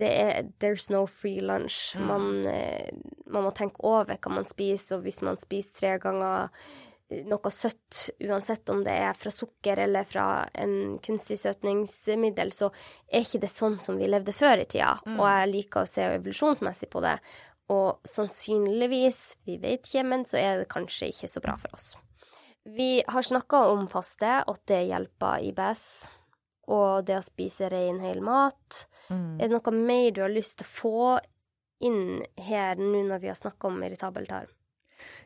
det 0.00 0.08
er 0.08 0.48
There's 0.62 0.88
no 0.92 1.04
free 1.06 1.40
lunch. 1.44 1.92
Mm. 1.96 2.08
Man, 2.08 2.46
eh, 2.48 2.88
man 3.26 3.44
må 3.44 3.52
tenke 3.56 3.84
over 3.84 4.16
hva 4.16 4.34
man 4.38 4.48
spiser, 4.48 4.96
og 4.96 5.04
hvis 5.04 5.20
man 5.24 5.36
spiser 5.42 5.76
tre 5.76 5.94
ganger 6.00 6.48
noe 7.06 7.50
søtt, 7.54 8.08
uansett 8.18 8.68
om 8.72 8.82
det 8.84 8.94
er 8.98 9.18
fra 9.18 9.30
sukker 9.30 9.78
eller 9.84 10.06
fra 10.08 10.46
en 10.58 10.96
kunstig 11.04 11.38
søtningsmiddel, 11.38 12.50
så 12.52 12.72
er 13.06 13.22
ikke 13.22 13.44
det 13.44 13.52
sånn 13.52 13.76
som 13.78 13.98
vi 14.00 14.08
levde 14.10 14.34
før 14.34 14.64
i 14.64 14.66
tida. 14.66 14.96
Mm. 15.06 15.20
Og 15.20 15.28
jeg 15.30 15.52
liker 15.52 15.84
å 15.84 15.90
se 15.90 16.08
evolusjonsmessig 16.16 16.90
på 16.90 17.04
det. 17.04 17.14
Og 17.70 18.02
sannsynligvis, 18.06 19.22
vi 19.46 19.58
vet 19.62 19.86
ikke, 19.86 20.04
men 20.06 20.26
så 20.26 20.38
er 20.40 20.60
det 20.62 20.72
kanskje 20.72 21.10
ikke 21.12 21.30
så 21.30 21.42
bra 21.42 21.56
for 21.60 21.78
oss. 21.78 21.94
Vi 22.66 23.04
har 23.06 23.22
snakka 23.22 23.62
om 23.70 23.86
faste, 23.90 24.42
at 24.42 24.62
det 24.66 24.82
hjelper 24.88 25.46
IBS, 25.46 25.86
og 26.74 27.06
det 27.06 27.20
å 27.20 27.24
spise 27.26 27.70
ren, 27.70 28.02
hel 28.02 28.18
mat. 28.26 28.86
Mm. 29.06 29.38
Er 29.38 29.46
det 29.46 29.54
noe 29.54 29.74
mer 29.78 30.10
du 30.10 30.24
har 30.24 30.34
lyst 30.34 30.58
til 30.58 30.66
å 30.66 30.74
få 30.80 31.00
inn 31.86 32.24
her 32.40 32.78
nå 32.80 33.04
når 33.06 33.22
vi 33.22 33.30
har 33.30 33.38
snakka 33.38 33.70
om 33.70 33.82
irritabel 33.86 34.26
tarm? 34.26 34.50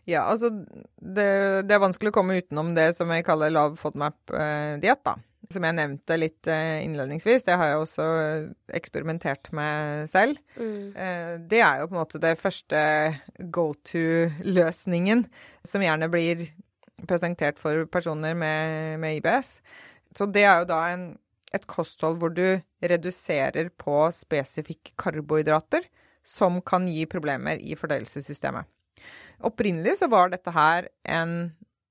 Ja, 0.09 0.25
altså 0.27 0.51
det, 0.51 1.27
det 1.69 1.75
er 1.77 1.83
vanskelig 1.83 2.13
å 2.13 2.17
komme 2.17 2.39
utenom 2.41 2.75
det 2.77 2.91
som 2.97 3.11
jeg 3.15 3.27
kaller 3.27 3.53
lav 3.53 3.77
FODMAP-diett, 3.81 5.03
da. 5.07 5.17
Som 5.51 5.65
jeg 5.67 5.75
nevnte 5.75 6.17
litt 6.19 6.47
eh, 6.47 6.79
innledningsvis. 6.85 7.43
Det 7.47 7.57
har 7.59 7.73
jeg 7.73 7.79
også 7.83 8.05
eh, 8.21 8.43
eksperimentert 8.79 9.49
med 9.57 10.07
selv. 10.13 10.39
Mm. 10.55 10.93
Eh, 10.95 11.33
Det 11.51 11.63
er 11.67 11.81
jo 11.81 11.89
på 11.91 11.97
en 11.97 12.01
måte 12.05 12.21
det 12.23 12.37
første 12.39 12.83
go 13.51 13.73
to-løsningen 13.91 15.25
som 15.67 15.83
gjerne 15.83 16.11
blir 16.13 16.45
presentert 17.09 17.59
for 17.59 17.87
personer 17.91 18.37
med, 18.39 19.01
med 19.03 19.19
IBS. 19.19 19.57
Så 20.15 20.27
det 20.31 20.45
er 20.45 20.63
jo 20.63 20.71
da 20.71 20.81
en, 20.93 21.07
et 21.57 21.67
kosthold 21.71 22.21
hvor 22.21 22.31
du 22.35 22.61
reduserer 22.83 23.73
på 23.81 24.05
spesifikke 24.15 24.95
karbohydrater 25.01 25.87
som 26.27 26.61
kan 26.63 26.87
gi 26.87 27.07
problemer 27.11 27.59
i 27.59 27.75
fordøyelsessystemet. 27.79 28.69
Opprinnelig 29.47 29.97
så 30.01 30.09
var 30.13 30.33
dette 30.33 30.53
her 30.53 30.91
en 31.09 31.35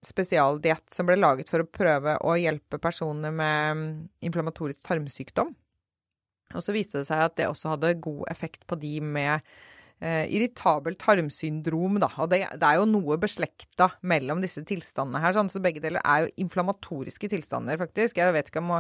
spesialdiett 0.06 0.86
som 0.93 1.08
ble 1.10 1.18
laget 1.20 1.50
for 1.52 1.64
å 1.64 1.68
prøve 1.68 2.16
å 2.24 2.36
hjelpe 2.39 2.80
personer 2.82 3.34
med 3.36 3.78
mm, 3.78 3.89
inflammatorisk 4.30 4.86
tarmsykdom. 4.86 5.52
Og 6.56 6.64
så 6.66 6.74
viste 6.74 7.02
det 7.02 7.10
seg 7.10 7.26
at 7.26 7.36
det 7.38 7.50
også 7.50 7.74
hadde 7.76 7.97
god 8.02 8.24
effekt 8.32 8.64
på 8.70 8.78
de 8.80 8.95
med 9.04 9.45
eh, 10.02 10.26
irritabelt 10.34 11.00
tarmsyndrom, 11.02 12.00
da. 12.04 12.10
Og 12.24 12.32
det, 12.32 12.41
det, 12.56 12.66
er 12.66 12.80
jo 12.80 12.88
noe 12.89 13.18
beslekta 13.22 13.89
mellom 14.02 14.43
disse 14.43 14.64
tilstandene 14.68 15.22
her, 15.24 15.36
sånn, 15.38 15.52
så 15.52 15.62
begge 15.64 15.84
deler 15.84 16.04
er 16.04 16.26
jo 16.26 16.32
inflammatoriske 16.45 17.32
tilstander, 17.32 17.80
faktisk. 17.82 18.20
Jeg 18.20 18.36
vet 18.36 18.52
ikke 18.52 18.64
om, 18.64 18.78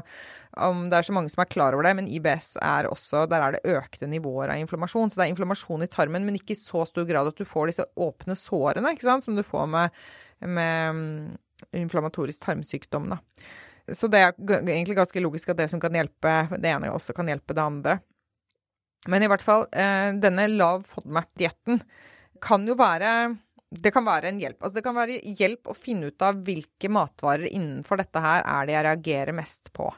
om, 0.59 0.87
det 0.91 0.99
er 0.99 1.09
så 1.09 1.15
mange 1.15 1.33
som 1.33 1.43
er 1.43 1.51
klar 1.51 1.77
over 1.77 1.87
det, 1.87 1.95
men 1.99 2.09
IBS 2.09 2.55
er 2.63 2.89
også 2.89 3.25
Der 3.29 3.43
er 3.45 3.57
det 3.57 3.77
økte 3.77 4.09
nivåer 4.09 4.53
av 4.53 4.63
inflammasjon. 4.63 5.11
Så 5.11 5.19
det 5.21 5.27
er 5.27 5.35
inflammasjon 5.35 5.85
i 5.85 5.91
tarmen, 5.91 6.25
men 6.27 6.39
ikke 6.39 6.55
i 6.55 6.61
så 6.61 6.85
stor 6.89 7.07
grad 7.09 7.29
at 7.29 7.39
du 7.39 7.47
får 7.47 7.71
disse 7.71 7.87
åpne 7.99 8.37
sårene, 8.37 8.95
ikke 8.95 9.09
sant, 9.09 9.27
som 9.27 9.37
du 9.37 9.45
får 9.45 9.69
med 9.69 10.01
med 10.39 10.95
mm, 10.95 11.37
inflammatorisk 11.71 12.45
tarmsykdom. 12.45 13.09
Da. 13.09 13.17
Så 13.93 14.07
det 14.07 14.21
er 14.21 14.33
egentlig 14.39 14.97
ganske 14.97 15.23
logisk 15.23 15.51
at 15.51 15.59
det 15.59 15.69
som 15.71 15.81
kan 15.81 15.95
hjelpe 15.95 16.35
det 16.57 16.71
ene, 16.71 16.93
også 16.93 17.15
kan 17.17 17.29
hjelpe 17.29 17.55
det 17.57 17.65
andre. 17.65 17.99
Men 19.07 19.23
i 19.23 19.29
hvert 19.31 19.43
fall, 19.45 19.67
eh, 19.71 20.11
denne 20.19 20.47
lav 20.51 20.83
FODMAP-dietten 20.89 21.79
kan 22.43 22.67
jo 22.67 22.75
være 22.79 23.37
det 23.69 23.91
kan 23.93 24.05
være 24.05 24.31
en 24.31 24.39
hjelp. 24.41 24.63
Altså 24.63 24.79
det 24.79 24.85
kan 24.85 24.97
være 24.97 25.19
hjelp 25.37 25.69
å 25.69 25.77
finne 25.77 26.09
ut 26.09 26.23
av 26.25 26.39
hvilke 26.45 26.89
matvarer 26.89 27.51
innenfor 27.51 28.01
dette 28.01 28.23
her 28.23 28.41
er 28.41 28.65
det 28.65 28.73
jeg 28.73 28.85
reagerer 28.87 29.37
mest 29.37 29.69
på. 29.77 29.91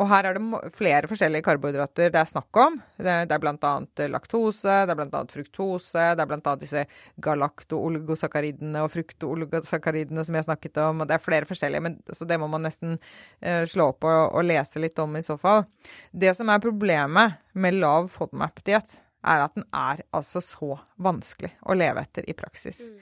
Og 0.00 0.08
her 0.10 0.28
er 0.28 0.36
det 0.36 0.72
flere 0.76 1.08
forskjellige 1.10 1.44
karbohydrater 1.46 2.12
det 2.12 2.20
er 2.20 2.28
snakk 2.30 2.60
om. 2.60 2.78
Det, 2.96 3.16
det 3.28 3.36
er 3.36 3.42
bl.a. 3.42 3.72
laktose, 4.12 4.76
det 4.86 4.94
er 4.94 4.98
bl.a. 4.98 5.22
fruktose, 5.32 6.06
det 6.16 6.24
er 6.24 6.30
bl.a. 6.30 6.54
disse 6.60 6.84
galakto-oligosakkaridene 7.24 8.84
og 8.84 8.92
frukto-oligosakkaridene 8.94 10.24
som 10.28 10.38
jeg 10.38 10.48
snakket 10.48 10.82
om. 10.84 11.02
og 11.02 11.10
Det 11.10 11.18
er 11.18 11.24
flere 11.24 11.48
forskjellige, 11.48 11.84
men, 11.88 11.98
så 12.12 12.28
det 12.28 12.40
må 12.40 12.50
man 12.52 12.66
nesten 12.66 12.96
uh, 12.98 13.64
slå 13.68 13.90
opp 13.92 14.08
og, 14.08 14.22
og, 14.30 14.42
lese 14.48 14.82
litt 14.82 14.98
om 15.02 15.18
i 15.18 15.24
så 15.24 15.38
fall. 15.40 15.66
Det 16.12 16.34
som 16.38 16.52
er 16.52 16.62
problemet 16.62 17.38
med 17.52 17.80
lav 17.80 18.10
FODMAP-diett, 18.14 18.98
er 19.22 19.44
at 19.44 19.52
den 19.54 19.68
er 19.70 20.00
altså 20.10 20.40
så 20.42 20.74
vanskelig 20.98 21.52
å 21.70 21.76
leve 21.78 22.02
etter 22.02 22.26
i 22.26 22.34
praksis. 22.34 22.80
Mm 22.82 22.98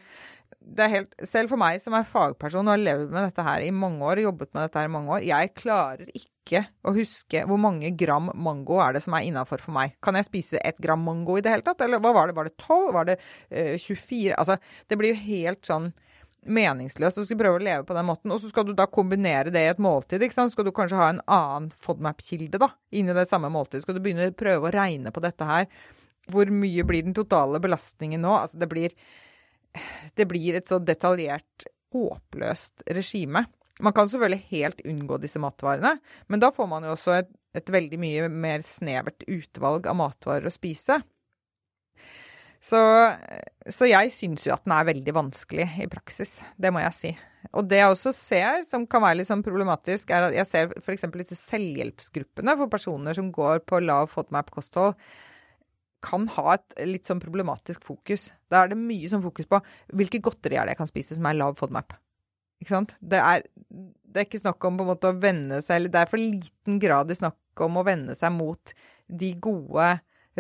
det 0.61 0.85
er 0.85 0.93
helt, 0.93 1.15
selv 1.27 1.53
for 1.53 1.61
meg 1.61 1.81
som 1.83 1.95
er 1.97 2.07
fagperson 2.07 2.69
og 2.69 2.75
har 2.75 2.83
levd 2.83 3.13
med 3.13 3.27
dette 3.29 3.45
her 3.47 3.65
i 3.65 3.73
mange 3.75 4.05
år, 4.07 4.23
jobbet 4.27 4.53
med 4.53 4.67
dette 4.67 4.83
her 4.83 4.91
i 4.91 4.93
mange 4.93 5.17
år, 5.17 5.25
jeg 5.27 5.53
klarer 5.57 6.11
ikke 6.13 6.30
å 6.49 6.93
huske 6.97 7.43
hvor 7.47 7.61
mange 7.61 7.93
gram 7.99 8.31
mango 8.35 8.81
er 8.83 8.97
det 8.97 9.03
som 9.05 9.15
er 9.17 9.27
innafor 9.29 9.63
for 9.63 9.75
meg. 9.77 9.97
Kan 10.03 10.19
jeg 10.19 10.29
spise 10.29 10.63
ett 10.65 10.79
gram 10.83 11.03
mango 11.05 11.37
i 11.39 11.45
det 11.45 11.53
hele 11.53 11.67
tatt? 11.67 11.83
Eller 11.85 12.03
hva 12.03 12.13
var 12.17 12.31
det? 12.31 12.37
Var 12.39 12.49
det 12.49 12.57
12? 12.57 12.93
Var 12.97 13.11
det 13.11 13.17
uh, 13.21 13.75
eh, 13.75 13.77
24? 13.79 14.35
Altså, 14.39 14.57
det 14.89 14.99
blir 14.99 15.15
jo 15.15 15.21
helt 15.27 15.63
sånn 15.67 15.93
meningsløst 16.41 17.19
Du 17.21 17.27
skal 17.27 17.37
prøve 17.37 17.59
å 17.59 17.63
leve 17.63 17.85
på 17.85 17.95
den 17.95 18.09
måten. 18.09 18.33
Og 18.33 18.41
så 18.41 18.49
skal 18.51 18.67
du 18.67 18.73
da 18.77 18.89
kombinere 18.89 19.53
det 19.53 19.63
i 19.67 19.71
et 19.75 19.83
måltid. 19.83 20.23
ikke 20.25 20.39
sant? 20.39 20.55
Skal 20.55 20.67
du 20.67 20.73
kanskje 20.75 20.99
ha 20.99 21.11
en 21.13 21.25
annen 21.29 21.71
FODMAP-kilde 21.85 22.61
da, 22.63 22.71
inni 22.97 23.17
det 23.17 23.29
samme 23.29 23.53
måltidet. 23.53 23.85
Skal 23.85 23.99
du 23.99 24.05
begynne 24.05 24.31
å 24.31 24.37
prøve 24.37 24.71
å 24.71 24.75
regne 24.75 25.13
på 25.13 25.23
dette 25.23 25.49
her. 25.49 25.69
Hvor 26.31 26.51
mye 26.55 26.87
blir 26.87 27.05
den 27.05 27.17
totale 27.17 27.61
belastningen 27.61 28.25
nå? 28.25 28.33
Altså, 28.45 28.61
det 28.61 28.71
blir 28.73 28.97
det 30.19 30.27
blir 30.27 30.57
et 30.59 30.67
så 30.67 30.81
detaljert, 30.83 31.69
håpløst 31.95 32.85
regime. 32.91 33.45
Man 33.81 33.95
kan 33.97 34.11
selvfølgelig 34.11 34.47
helt 34.51 34.83
unngå 34.85 35.21
disse 35.23 35.41
matvarene, 35.43 35.97
men 36.29 36.43
da 36.43 36.51
får 36.55 36.69
man 36.71 36.85
jo 36.87 36.95
også 36.95 37.17
et, 37.21 37.31
et 37.57 37.73
veldig 37.73 38.01
mye 38.01 38.29
mer 38.33 38.65
snevert 38.67 39.25
utvalg 39.29 39.89
av 39.91 39.99
matvarer 39.99 40.49
å 40.49 40.55
spise. 40.55 41.01
Så, 42.61 42.81
så 43.73 43.89
jeg 43.89 44.13
syns 44.13 44.45
jo 44.45 44.53
at 44.53 44.67
den 44.67 44.75
er 44.77 44.89
veldig 44.91 45.15
vanskelig 45.17 45.67
i 45.81 45.89
praksis. 45.91 46.37
Det 46.61 46.73
må 46.75 46.83
jeg 46.85 46.97
si. 46.99 47.13
Og 47.57 47.65
det 47.71 47.79
jeg 47.81 47.95
også 47.95 48.13
ser 48.13 48.61
som 48.69 48.85
kan 48.91 49.01
være 49.01 49.23
litt 49.23 49.31
sånn 49.31 49.45
problematisk, 49.45 50.13
er 50.13 50.29
at 50.29 50.37
jeg 50.37 50.49
ser 50.51 50.75
f.eks. 50.83 51.09
disse 51.17 51.39
selvhjelpsgruppene 51.41 52.57
for 52.61 52.73
personer 52.73 53.17
som 53.17 53.33
går 53.33 53.65
på 53.65 53.81
lav 53.81 54.13
FODMAP-kosthold 54.13 54.93
kan 56.05 56.29
ha 56.37 56.55
et 56.57 56.77
litt 56.89 57.09
sånn 57.09 57.21
problematisk 57.21 57.85
fokus. 57.85 58.29
Da 58.53 58.63
er 58.63 58.73
det 58.73 58.81
mye 58.81 59.09
sånn 59.09 59.25
fokus 59.25 59.49
på 59.49 59.61
hvilke 59.97 60.21
godteri 60.25 60.57
er 60.57 60.69
det 60.69 60.77
jeg 60.77 60.83
kan 60.83 60.93
spise 60.93 61.17
som 61.17 61.29
er 61.29 61.41
lav 61.41 61.57
FODMAP. 61.61 61.97
Ikke 62.61 62.75
sant? 62.75 62.95
Det 63.01 63.21
er, 63.21 63.47
det 63.71 64.23
er 64.23 64.29
ikke 64.29 64.43
snakk 64.43 64.65
om 64.69 64.79
på 64.79 64.85
en 64.85 64.91
måte 64.93 65.11
å 65.11 65.17
vende 65.17 65.61
seg 65.65 65.81
eller 65.81 65.93
Det 65.95 66.03
er 66.03 66.11
for 66.11 66.21
liten 66.21 66.79
grad 66.83 67.11
i 67.11 67.19
snakk 67.19 67.65
om 67.65 67.81
å 67.81 67.87
vende 67.87 68.17
seg 68.19 68.33
mot 68.37 68.75
de 69.21 69.33
gode 69.43 69.89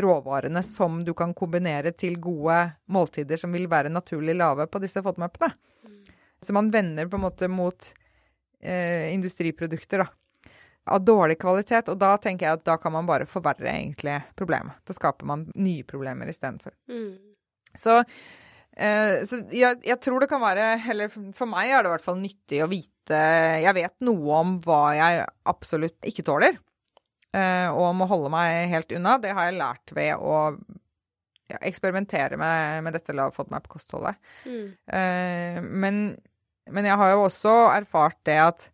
råvarene 0.00 0.62
som 0.64 1.00
du 1.04 1.12
kan 1.16 1.32
kombinere 1.36 1.92
til 1.96 2.14
gode 2.22 2.60
måltider 2.92 3.40
som 3.40 3.52
vil 3.52 3.66
være 3.68 3.90
naturlig 3.92 4.36
lave 4.38 4.68
på 4.70 4.80
disse 4.80 5.02
FODMAP-ene. 5.02 5.50
Mm. 5.84 5.98
Så 6.40 6.54
man 6.56 6.70
vender 6.72 7.10
på 7.10 7.18
en 7.18 7.24
måte 7.24 7.48
mot 7.50 7.90
eh, 8.62 9.10
industriprodukter, 9.12 10.04
da 10.04 10.08
av 10.84 11.04
dårlig 11.04 11.38
kvalitet. 11.38 11.88
Og 11.92 11.98
da 12.00 12.14
tenker 12.22 12.46
jeg 12.46 12.58
at 12.58 12.66
da 12.66 12.76
kan 12.80 12.94
man 12.94 13.08
bare 13.08 13.28
forverre 13.28 13.70
egentlig 13.70 14.18
problemet. 14.38 14.80
Da 14.86 14.96
skaper 14.96 15.28
man 15.28 15.46
nye 15.54 15.86
problemer 15.86 16.30
istedenfor. 16.30 16.74
Mm. 16.90 17.12
Så, 17.78 18.00
så 19.28 19.42
jeg, 19.52 19.80
jeg, 19.84 19.98
tror 20.00 20.22
det 20.22 20.28
kan 20.30 20.40
være 20.40 20.70
Eller 20.88 21.10
for 21.12 21.44
meg 21.50 21.68
er 21.68 21.82
det 21.82 21.90
i 21.90 21.92
hvert 21.92 22.04
fall 22.06 22.16
nyttig 22.16 22.62
å 22.64 22.68
vite 22.70 23.18
Jeg 23.60 23.76
vet 23.76 23.96
noe 24.06 24.38
om 24.38 24.54
hva 24.64 24.82
jeg 24.96 25.24
absolutt 25.52 26.08
ikke 26.08 26.24
tåler. 26.24 26.56
og 27.34 27.82
og 27.82 27.96
må 27.98 28.06
holde 28.10 28.30
meg 28.32 28.70
helt 28.72 28.94
unna. 28.96 29.18
Det 29.20 29.34
har 29.36 29.50
jeg 29.50 29.58
lært 29.58 29.92
ved 29.94 30.14
å 30.16 30.38
ja, 31.50 31.58
eksperimentere 31.66 32.38
med, 32.40 32.82
med 32.86 32.96
dette 32.96 33.14
lav 33.16 33.34
FODMAP-kostholdet. 33.36 34.18
Mm. 34.46 34.66
Eh, 34.98 35.58
men, 35.62 36.02
men 36.70 36.88
jeg 36.88 36.98
har 37.00 37.14
jo 37.14 37.24
også 37.26 37.54
erfart 37.74 38.18
det 38.28 38.38
at 38.42 38.68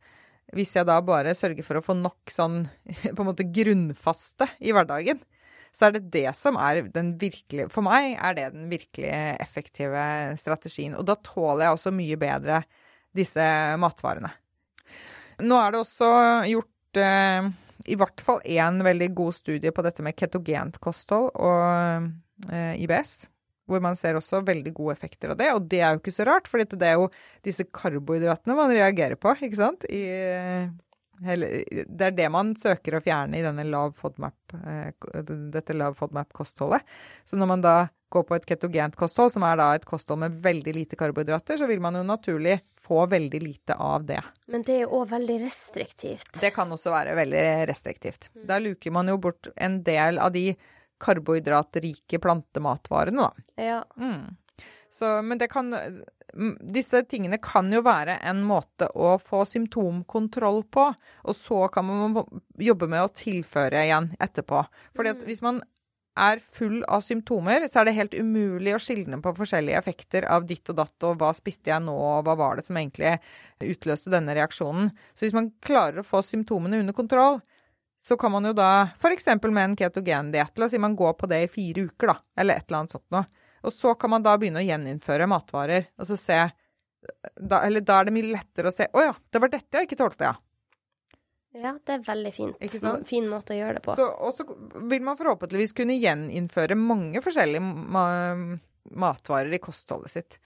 hvis 0.55 0.77
jeg 0.77 0.87
da 0.89 0.99
bare 1.05 1.35
sørger 1.37 1.67
for 1.67 1.79
å 1.81 1.85
få 1.85 1.97
nok 1.99 2.33
sånn 2.33 2.67
på 3.17 3.17
en 3.17 3.29
måte 3.29 3.49
grunnfaste 3.49 4.49
i 4.61 4.75
hverdagen, 4.77 5.23
så 5.77 5.89
er 5.89 5.97
det 5.99 6.07
det 6.15 6.31
som 6.39 6.57
er 6.57 6.87
den 6.95 7.13
virkelige 7.21 7.69
For 7.73 7.85
meg 7.85 8.15
er 8.17 8.37
det 8.39 8.47
den 8.55 8.71
virkelig 8.71 9.11
effektive 9.45 10.01
strategien. 10.41 10.97
Og 10.97 11.05
da 11.09 11.19
tåler 11.21 11.67
jeg 11.67 11.77
også 11.77 11.93
mye 11.93 12.17
bedre 12.21 12.63
disse 13.17 13.45
matvarene. 13.81 14.33
Nå 15.45 15.61
er 15.61 15.75
det 15.75 15.83
også 15.83 16.11
gjort 16.49 17.01
eh, 17.03 17.49
i 17.93 17.97
hvert 18.01 18.25
fall 18.25 18.41
én 18.49 18.81
veldig 18.85 19.11
god 19.19 19.37
studie 19.37 19.73
på 19.73 19.85
dette 19.85 20.05
med 20.05 20.17
ketogent 20.17 20.81
kosthold 20.81 21.29
og 21.37 22.09
eh, 22.49 22.73
IBS 22.81 23.27
hvor 23.67 23.83
man 23.83 23.97
ser 23.99 24.15
også 24.15 24.45
veldig 24.47 24.73
gode 24.77 24.95
effekter 24.95 25.33
av 25.33 25.39
det. 25.41 25.51
Og 25.57 25.65
det 25.71 25.81
er 25.83 25.95
jo 25.95 26.01
ikke 26.01 26.15
så 26.15 26.27
rart, 26.29 26.47
for 26.47 26.63
det 26.63 26.87
er 26.87 27.01
jo 27.01 27.09
disse 27.47 27.67
karbohydratene 27.67 28.55
man 28.55 28.71
reagerer 28.71 29.19
på, 29.19 29.33
ikke 29.43 29.59
sant? 29.59 29.87
I, 29.91 30.05
det 31.21 32.09
er 32.09 32.15
det 32.17 32.29
man 32.33 32.55
søker 32.59 32.99
å 32.99 33.03
fjerne 33.05 33.39
i 33.39 33.45
denne 33.45 33.65
lav 33.69 33.95
FODMAP, 33.99 34.57
eh, 34.61 35.11
dette 35.55 35.77
lav 35.77 35.97
FODMAP-kostholdet. 35.99 36.85
Så 37.25 37.39
når 37.41 37.51
man 37.55 37.65
da 37.65 37.77
går 38.13 38.27
på 38.29 38.37
et 38.37 38.47
ketogent 38.47 38.97
kosthold, 38.99 39.33
som 39.35 39.45
er 39.47 39.59
da 39.59 39.73
et 39.75 39.87
kosthold 39.89 40.23
med 40.23 40.39
veldig 40.45 40.75
lite 40.77 40.99
karbohydrater, 40.99 41.59
så 41.59 41.69
vil 41.69 41.83
man 41.83 41.99
jo 41.99 42.05
naturlig 42.07 42.61
få 42.87 43.07
veldig 43.11 43.41
lite 43.43 43.75
av 43.83 44.05
det. 44.07 44.21
Men 44.47 44.63
det 44.67 44.77
er 44.77 44.85
jo 44.85 45.01
òg 45.01 45.11
veldig 45.11 45.41
restriktivt. 45.43 46.31
Det 46.39 46.53
kan 46.55 46.71
også 46.73 46.93
være 46.95 47.17
veldig 47.19 47.45
restriktivt. 47.71 48.29
Da 48.47 48.61
luker 48.63 48.95
man 48.95 49.11
jo 49.11 49.19
bort 49.19 49.51
en 49.57 49.81
del 49.87 50.21
av 50.23 50.35
de 50.37 50.53
karbohydratrike 51.03 52.21
plantematvarene, 52.23 53.27
da. 53.27 53.47
Ja. 53.61 53.81
Mm. 53.99 54.37
Så, 54.91 55.11
men 55.23 55.39
det 55.39 55.51
kan 55.53 55.75
Disse 56.35 57.03
tingene 57.09 57.39
kan 57.43 57.71
jo 57.73 57.85
være 57.87 58.19
en 58.27 58.43
måte 58.45 58.89
å 58.99 59.15
få 59.23 59.45
symptomkontroll 59.49 60.65
på, 60.75 60.89
og 61.25 61.39
så 61.39 61.67
kan 61.73 61.87
man 61.87 62.19
jobbe 62.59 62.89
med 62.91 63.05
å 63.05 63.15
tilføre 63.15 63.87
igjen 63.87 64.11
etterpå. 64.21 64.65
Fordi 64.97 65.15
at 65.15 65.23
mm. 65.23 65.27
hvis 65.31 65.45
man 65.47 65.63
er 66.17 66.41
full 66.41 66.81
av 66.89 67.03
symptomer, 67.05 67.67
så 67.69 67.81
er 67.81 67.89
det 67.89 67.97
helt 67.99 68.15
umulig 68.17 68.73
å 68.75 68.81
skilne 68.81 69.19
på 69.23 69.35
forskjellige 69.37 69.79
effekter 69.79 70.27
av 70.33 70.47
ditt 70.49 70.69
og 70.73 70.79
datt, 70.81 70.97
og 71.05 71.19
hva 71.21 71.33
spiste 71.37 71.71
jeg 71.71 71.85
nå, 71.85 71.95
og 71.95 72.25
hva 72.27 72.37
var 72.41 72.57
det 72.57 72.65
som 72.67 72.79
egentlig 72.81 73.19
utløste 73.63 74.13
denne 74.13 74.35
reaksjonen. 74.37 74.89
Så 75.15 75.27
hvis 75.27 75.37
man 75.37 75.53
klarer 75.65 76.01
å 76.01 76.09
få 76.09 76.23
symptomene 76.25 76.81
under 76.81 76.97
kontroll, 76.97 77.43
så 78.03 78.17
kan 78.21 78.33
man 78.33 78.49
jo 78.49 78.55
da 78.57 78.89
f.eks. 78.97 79.29
med 79.45 79.63
en 79.63 79.77
ketogendiett, 79.77 80.57
la 80.57 80.69
oss 80.69 80.75
si 80.75 80.81
man 80.81 80.97
går 80.97 81.17
på 81.21 81.29
det 81.31 81.43
i 81.45 81.53
fire 81.53 81.87
uker, 81.89 82.13
da, 82.13 82.17
eller 82.41 82.57
et 82.59 82.69
eller 82.69 82.83
annet 82.83 82.97
sånt 82.97 83.09
noe. 83.15 83.27
Og 83.65 83.73
så 83.75 83.95
kan 83.99 84.13
man 84.13 84.25
da 84.25 84.37
begynne 84.39 84.61
å 84.63 84.67
gjeninnføre 84.67 85.29
matvarer, 85.31 85.89
og 85.97 86.09
så 86.09 86.19
se 86.21 86.41
da, 87.39 87.61
Eller 87.63 87.85
da 87.87 88.01
er 88.01 88.09
det 88.09 88.17
mye 88.17 88.33
lettere 88.33 88.73
å 88.73 88.75
se 88.75 88.89
Å 88.91 89.03
ja, 89.05 89.13
det 89.31 89.39
var 89.39 89.51
dette 89.53 89.79
jeg 89.79 89.87
ikke 89.87 89.99
tålte, 90.01 90.27
ja. 90.27 90.35
Ja, 91.57 91.73
det 91.87 91.93
er 91.95 92.03
veldig 92.05 92.33
fint. 92.35 92.65
Fin 93.09 93.29
måte 93.31 93.55
å 93.55 93.57
gjøre 93.57 93.79
det 93.79 93.83
på. 93.87 93.95
Så, 93.97 94.05
og 94.05 94.35
så 94.37 94.45
vil 94.91 95.05
man 95.07 95.17
forhåpentligvis 95.17 95.73
kunne 95.77 95.97
gjeninnføre 95.97 96.77
mange 96.77 97.23
forskjellige 97.25 97.63
ma 97.65 98.07
matvarer 98.87 99.55
i 99.57 99.63
kostholdet 99.63 100.13
sitt. 100.13 100.37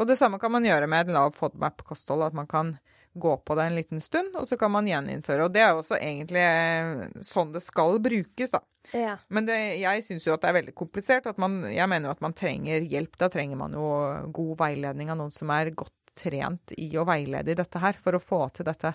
Og 0.00 0.06
det 0.08 0.16
samme 0.16 0.38
kan 0.40 0.52
man 0.54 0.64
gjøre 0.64 0.86
med 0.88 1.08
et 1.08 1.14
lav 1.16 1.34
FODMAP-kosthold. 1.36 2.22
At 2.28 2.36
man 2.36 2.46
kan 2.48 2.76
gå 3.12 3.36
på 3.36 3.56
det 3.58 3.66
en 3.68 3.76
liten 3.76 4.00
stund, 4.00 4.36
og 4.38 4.46
så 4.48 4.56
kan 4.56 4.72
man 4.72 4.88
gjeninnføre. 4.88 5.48
Og 5.48 5.52
det 5.52 5.64
er 5.64 5.74
også 5.76 5.98
egentlig 5.98 6.44
eh, 6.46 7.02
sånn 7.26 7.52
det 7.52 7.64
skal 7.64 7.98
brukes, 8.02 8.54
da. 8.54 8.62
Ja. 8.92 9.16
Men 9.32 9.48
det, 9.48 9.56
jeg 9.80 10.04
syns 10.04 10.26
jo 10.26 10.34
at 10.34 10.44
det 10.44 10.50
er 10.50 10.58
veldig 10.60 10.74
komplisert. 10.76 11.26
At 11.30 11.40
man, 11.40 11.62
jeg 11.72 11.88
mener 11.88 12.10
jo 12.10 12.14
at 12.16 12.24
man 12.24 12.36
trenger 12.36 12.84
hjelp. 12.84 13.16
Da 13.20 13.30
trenger 13.32 13.60
man 13.60 13.76
jo 13.76 13.88
god 14.36 14.54
veiledning 14.60 15.12
av 15.12 15.20
noen 15.20 15.34
som 15.34 15.52
er 15.54 15.72
godt 15.76 15.96
trent 16.18 16.74
i 16.76 16.90
å 17.00 17.06
veilede 17.08 17.54
i 17.54 17.58
dette 17.58 17.80
her, 17.80 17.96
for 17.96 18.16
å 18.16 18.22
få 18.22 18.44
til 18.56 18.68
dette. 18.68 18.92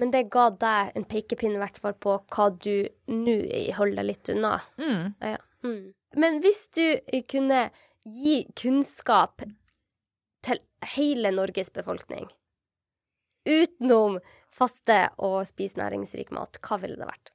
Men 0.00 0.12
det 0.14 0.30
ga 0.32 0.46
deg 0.56 0.94
en 0.96 1.04
pekepinn 1.04 1.58
i 1.58 1.60
hvert 1.60 1.78
fall 1.82 1.96
på 2.00 2.16
hva 2.32 2.48
du 2.56 2.88
nå 3.12 3.36
holder 3.76 4.06
litt 4.06 4.30
unna. 4.32 4.56
Mm. 4.80 5.12
Ja. 5.20 5.40
Mm. 5.66 5.92
Men 6.16 6.40
hvis 6.40 6.62
du 6.72 6.84
kunne 7.28 7.66
gi 8.08 8.38
kunnskap 8.56 9.44
til 10.46 10.62
hele 10.94 11.34
Norges 11.36 11.68
befolkning, 11.74 12.30
utenom 13.44 14.16
faste 14.56 15.02
og 15.20 15.42
spise 15.50 15.80
næringsrik 15.80 16.32
mat, 16.32 16.56
hva 16.64 16.80
ville 16.80 16.96
det 16.96 17.10
vært? 17.10 17.34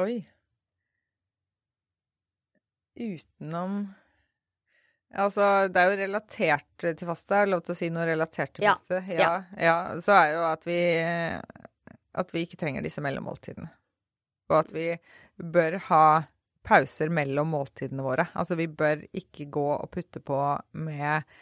Oi. 0.00 0.16
Utenom 2.96 3.86
Altså, 5.16 5.68
det 5.72 5.80
er 5.80 5.88
jo 5.88 5.98
relatert 6.00 6.82
til 6.82 7.08
faste. 7.08 7.36
Er 7.38 7.46
det 7.46 7.52
lov 7.54 7.60
til 7.64 7.72
å 7.72 7.76
si 7.78 7.88
noe 7.94 8.04
relatert 8.04 8.56
til 8.58 8.66
faste? 8.66 8.98
Ja. 9.08 9.30
ja. 9.56 9.76
Så 10.04 10.12
er 10.12 10.32
jo 10.34 10.42
at 10.44 10.66
vi 10.66 10.80
at 12.16 12.32
vi 12.34 12.44
ikke 12.46 12.58
trenger 12.60 12.84
disse 12.84 13.02
mellommåltidene. 13.04 13.68
Og 14.50 14.58
at 14.60 14.72
vi 14.74 14.88
bør 15.36 15.78
ha 15.90 16.06
pauser 16.66 17.12
mellom 17.14 17.52
måltidene 17.54 18.04
våre. 18.04 18.28
Altså, 18.34 18.56
vi 18.58 18.66
bør 18.66 19.04
ikke 19.14 19.48
gå 19.52 19.66
og 19.76 19.90
putte 19.92 20.22
på 20.24 20.40
med 20.82 21.36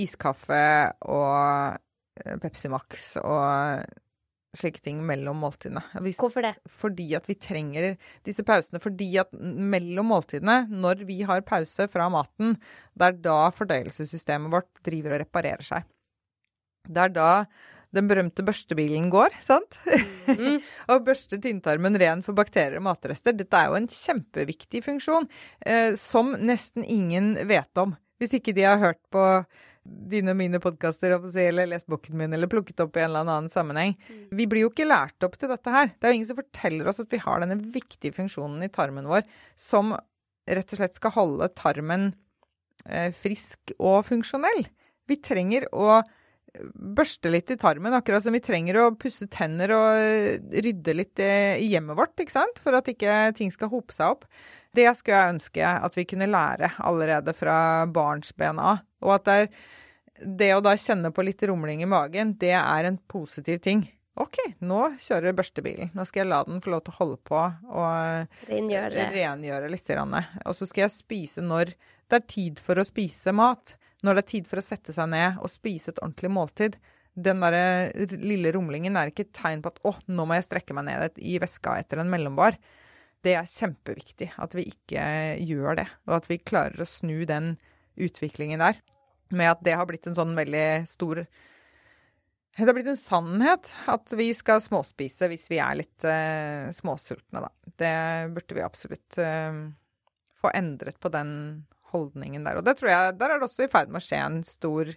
iskaffe 0.00 0.62
og 1.10 1.78
eh, 2.20 2.36
Pepsi 2.42 2.70
Max 2.70 3.14
og 3.22 3.86
slike 4.56 4.82
ting 4.82 5.00
mellom 5.06 5.40
måltidene. 5.44 5.82
Vi, 6.02 6.12
Hvorfor 6.18 6.44
det? 6.44 6.54
fordi 6.82 7.06
at 7.18 7.28
vi 7.30 7.36
trenger 7.38 7.94
disse 8.26 8.44
pausene. 8.46 8.80
Fordi 8.82 9.08
at 9.22 9.32
mellom 9.34 10.10
måltidene, 10.10 10.64
når 10.70 11.04
vi 11.08 11.20
har 11.28 11.44
pause 11.46 11.86
fra 11.92 12.08
maten, 12.12 12.56
det 12.98 13.10
er 13.10 13.20
da 13.26 13.40
fordøyelsessystemet 13.54 14.52
vårt 14.52 14.70
driver 14.86 15.16
og 15.16 15.22
reparerer 15.24 15.66
seg. 15.66 15.86
Det 16.88 17.04
er 17.04 17.14
da 17.14 17.30
den 17.94 18.06
berømte 18.06 18.44
børstebilen 18.46 19.08
går, 19.10 19.34
sant? 19.42 19.78
Mm. 20.30 20.60
og 20.92 21.06
børste 21.06 21.40
tynntarmen 21.42 21.98
ren 21.98 22.22
for 22.26 22.38
bakterier 22.38 22.78
og 22.78 22.86
matrester. 22.86 23.34
Dette 23.34 23.58
er 23.58 23.70
jo 23.70 23.80
en 23.80 23.90
kjempeviktig 23.90 24.84
funksjon 24.86 25.26
eh, 25.66 25.96
som 25.98 26.36
nesten 26.38 26.86
ingen 26.86 27.34
vet 27.50 27.82
om. 27.82 27.96
Hvis 28.20 28.36
ikke 28.38 28.54
de 28.54 28.66
har 28.68 28.78
hørt 28.82 29.00
på 29.10 29.24
dine 30.10 30.34
og 30.34 30.38
mine 30.38 30.60
podkaster 30.62 31.14
eller 31.16 31.68
lest 31.70 31.88
boken 31.90 32.18
min 32.18 32.36
eller 32.36 32.50
plukket 32.50 32.82
opp 32.84 32.96
i 32.96 33.02
en 33.02 33.10
eller 33.10 33.26
annen 33.26 33.50
sammenheng. 33.52 33.96
Vi 34.34 34.46
blir 34.50 34.66
jo 34.66 34.72
ikke 34.72 34.88
lært 34.88 35.26
opp 35.26 35.36
til 35.40 35.50
dette 35.52 35.74
her. 35.74 35.92
Det 35.92 36.06
er 36.06 36.14
jo 36.14 36.20
ingen 36.20 36.30
som 36.30 36.40
forteller 36.40 36.90
oss 36.90 37.02
at 37.02 37.12
vi 37.12 37.22
har 37.22 37.42
denne 37.42 37.58
viktige 37.74 38.14
funksjonen 38.16 38.62
i 38.66 38.72
tarmen 38.72 39.08
vår 39.10 39.26
som 39.58 39.94
rett 40.50 40.74
og 40.74 40.80
slett 40.80 40.96
skal 40.96 41.14
holde 41.14 41.50
tarmen 41.58 42.10
eh, 42.86 43.10
frisk 43.14 43.74
og 43.78 44.02
funksjonell. 44.08 44.64
Vi 45.10 45.20
trenger 45.24 45.68
å 45.74 46.00
børste 46.74 47.30
litt 47.30 47.50
i 47.52 47.58
tarmen, 47.60 47.94
akkurat 47.94 48.24
som 48.24 48.34
vi 48.34 48.42
trenger 48.42 48.78
å 48.80 48.86
pusse 48.98 49.28
tenner 49.30 49.72
og 49.74 50.54
rydde 50.64 50.94
litt 50.96 51.22
i 51.22 51.68
hjemmet 51.70 51.98
vårt, 51.98 52.16
ikke 52.18 52.34
sant? 52.34 52.60
For 52.62 52.76
at 52.76 52.88
ikke 52.90 53.30
ting 53.38 53.52
skal 53.54 53.70
hope 53.72 53.94
seg 53.94 54.16
opp. 54.16 54.26
Det 54.76 54.86
skulle 54.98 55.18
jeg 55.18 55.34
ønske 55.36 55.74
at 55.88 55.98
vi 55.98 56.06
kunne 56.10 56.30
lære 56.30 56.72
allerede 56.86 57.34
fra 57.36 57.86
barnsben 57.90 58.60
av. 58.62 58.82
Og 59.04 59.16
at 59.16 59.26
det, 59.26 59.36
er, 59.36 59.70
det 60.20 60.52
å 60.54 60.60
da 60.64 60.74
kjenne 60.76 61.12
på 61.14 61.24
litt 61.24 61.42
rumling 61.48 61.82
i 61.84 61.88
magen, 61.88 62.34
det 62.40 62.54
er 62.58 62.88
en 62.88 62.98
positiv 63.10 63.60
ting. 63.64 63.86
OK, 64.20 64.36
nå 64.66 64.80
kjører 65.00 65.36
børstebilen. 65.38 65.92
Nå 65.96 66.04
skal 66.08 66.24
jeg 66.24 66.30
la 66.32 66.42
den 66.44 66.60
få 66.60 66.74
lov 66.74 66.82
til 66.84 66.92
å 66.92 66.98
holde 66.98 67.18
på 67.24 67.38
og 67.40 68.48
Rengjøre. 68.50 69.06
rengjøre 69.14 69.70
litt. 69.72 69.92
Og 70.44 70.56
så 70.58 70.68
skal 70.68 70.84
jeg 70.84 70.96
spise 70.96 71.44
når 71.44 71.72
det 72.10 72.18
er 72.18 72.26
tid 72.28 72.60
for 72.60 72.80
å 72.80 72.84
spise 72.84 73.32
mat. 73.32 73.76
Når 74.04 74.18
det 74.18 74.24
er 74.24 74.30
tid 74.34 74.50
for 74.50 74.60
å 74.60 74.64
sette 74.64 74.92
seg 74.96 75.08
ned 75.12 75.40
og 75.40 75.52
spise 75.52 75.94
et 75.94 76.02
ordentlig 76.02 76.32
måltid. 76.34 76.76
Den 77.14 77.40
der 77.42 77.90
lille 78.16 78.52
rumlingen 78.54 78.98
er 78.98 79.10
ikke 79.10 79.28
et 79.28 79.34
tegn 79.36 79.62
på 79.62 79.72
at 79.72 79.80
'å, 79.82 79.96
nå 80.08 80.26
må 80.26 80.36
jeg 80.36 80.48
strekke 80.48 80.76
meg 80.76 80.86
ned 80.88 81.18
i 81.18 81.38
veska 81.38 81.78
etter 81.78 82.00
en 82.00 82.10
mellombar'. 82.10 82.58
Det 83.22 83.34
er 83.36 83.44
kjempeviktig 83.44 84.32
at 84.38 84.54
vi 84.56 84.64
ikke 84.70 85.36
gjør 85.44 85.76
det, 85.76 85.88
og 86.08 86.14
at 86.16 86.28
vi 86.30 86.38
klarer 86.38 86.80
å 86.80 86.88
snu 86.88 87.26
den 87.28 87.58
utviklingen 88.00 88.62
der. 88.62 88.80
Med 89.30 89.52
at 89.52 89.64
det 89.66 89.76
har 89.78 89.86
blitt 89.86 90.08
en 90.10 90.16
sånn 90.16 90.34
veldig 90.34 90.88
stor 90.90 91.22
Det 91.22 92.66
har 92.66 92.74
blitt 92.74 92.90
en 92.90 92.98
sannhet 92.98 93.70
at 93.90 94.14
vi 94.18 94.32
skal 94.34 94.62
småspise 94.62 95.28
hvis 95.30 95.46
vi 95.52 95.60
er 95.62 95.78
litt 95.78 96.06
uh, 96.06 96.66
småsultne, 96.74 97.44
da. 97.46 97.50
Det 97.80 97.94
burde 98.34 98.58
vi 98.58 98.64
absolutt 98.64 99.20
uh, 99.22 99.70
få 100.40 100.52
endret 100.56 100.98
på 101.00 101.12
den 101.14 101.32
holdningen 101.94 102.44
der. 102.46 102.58
Og 102.58 102.66
det 102.66 102.76
tror 102.78 102.92
jeg, 102.92 103.16
der 103.20 103.32
er 103.32 103.40
det 103.40 103.48
også 103.48 103.66
i 103.66 103.72
ferd 103.72 103.90
med 103.90 104.02
å 104.02 104.06
skje 104.06 104.20
en 104.22 104.40
stor 104.46 104.92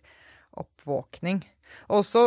oppvåkning. 0.63 1.41
Og 1.89 2.01
også 2.01 2.23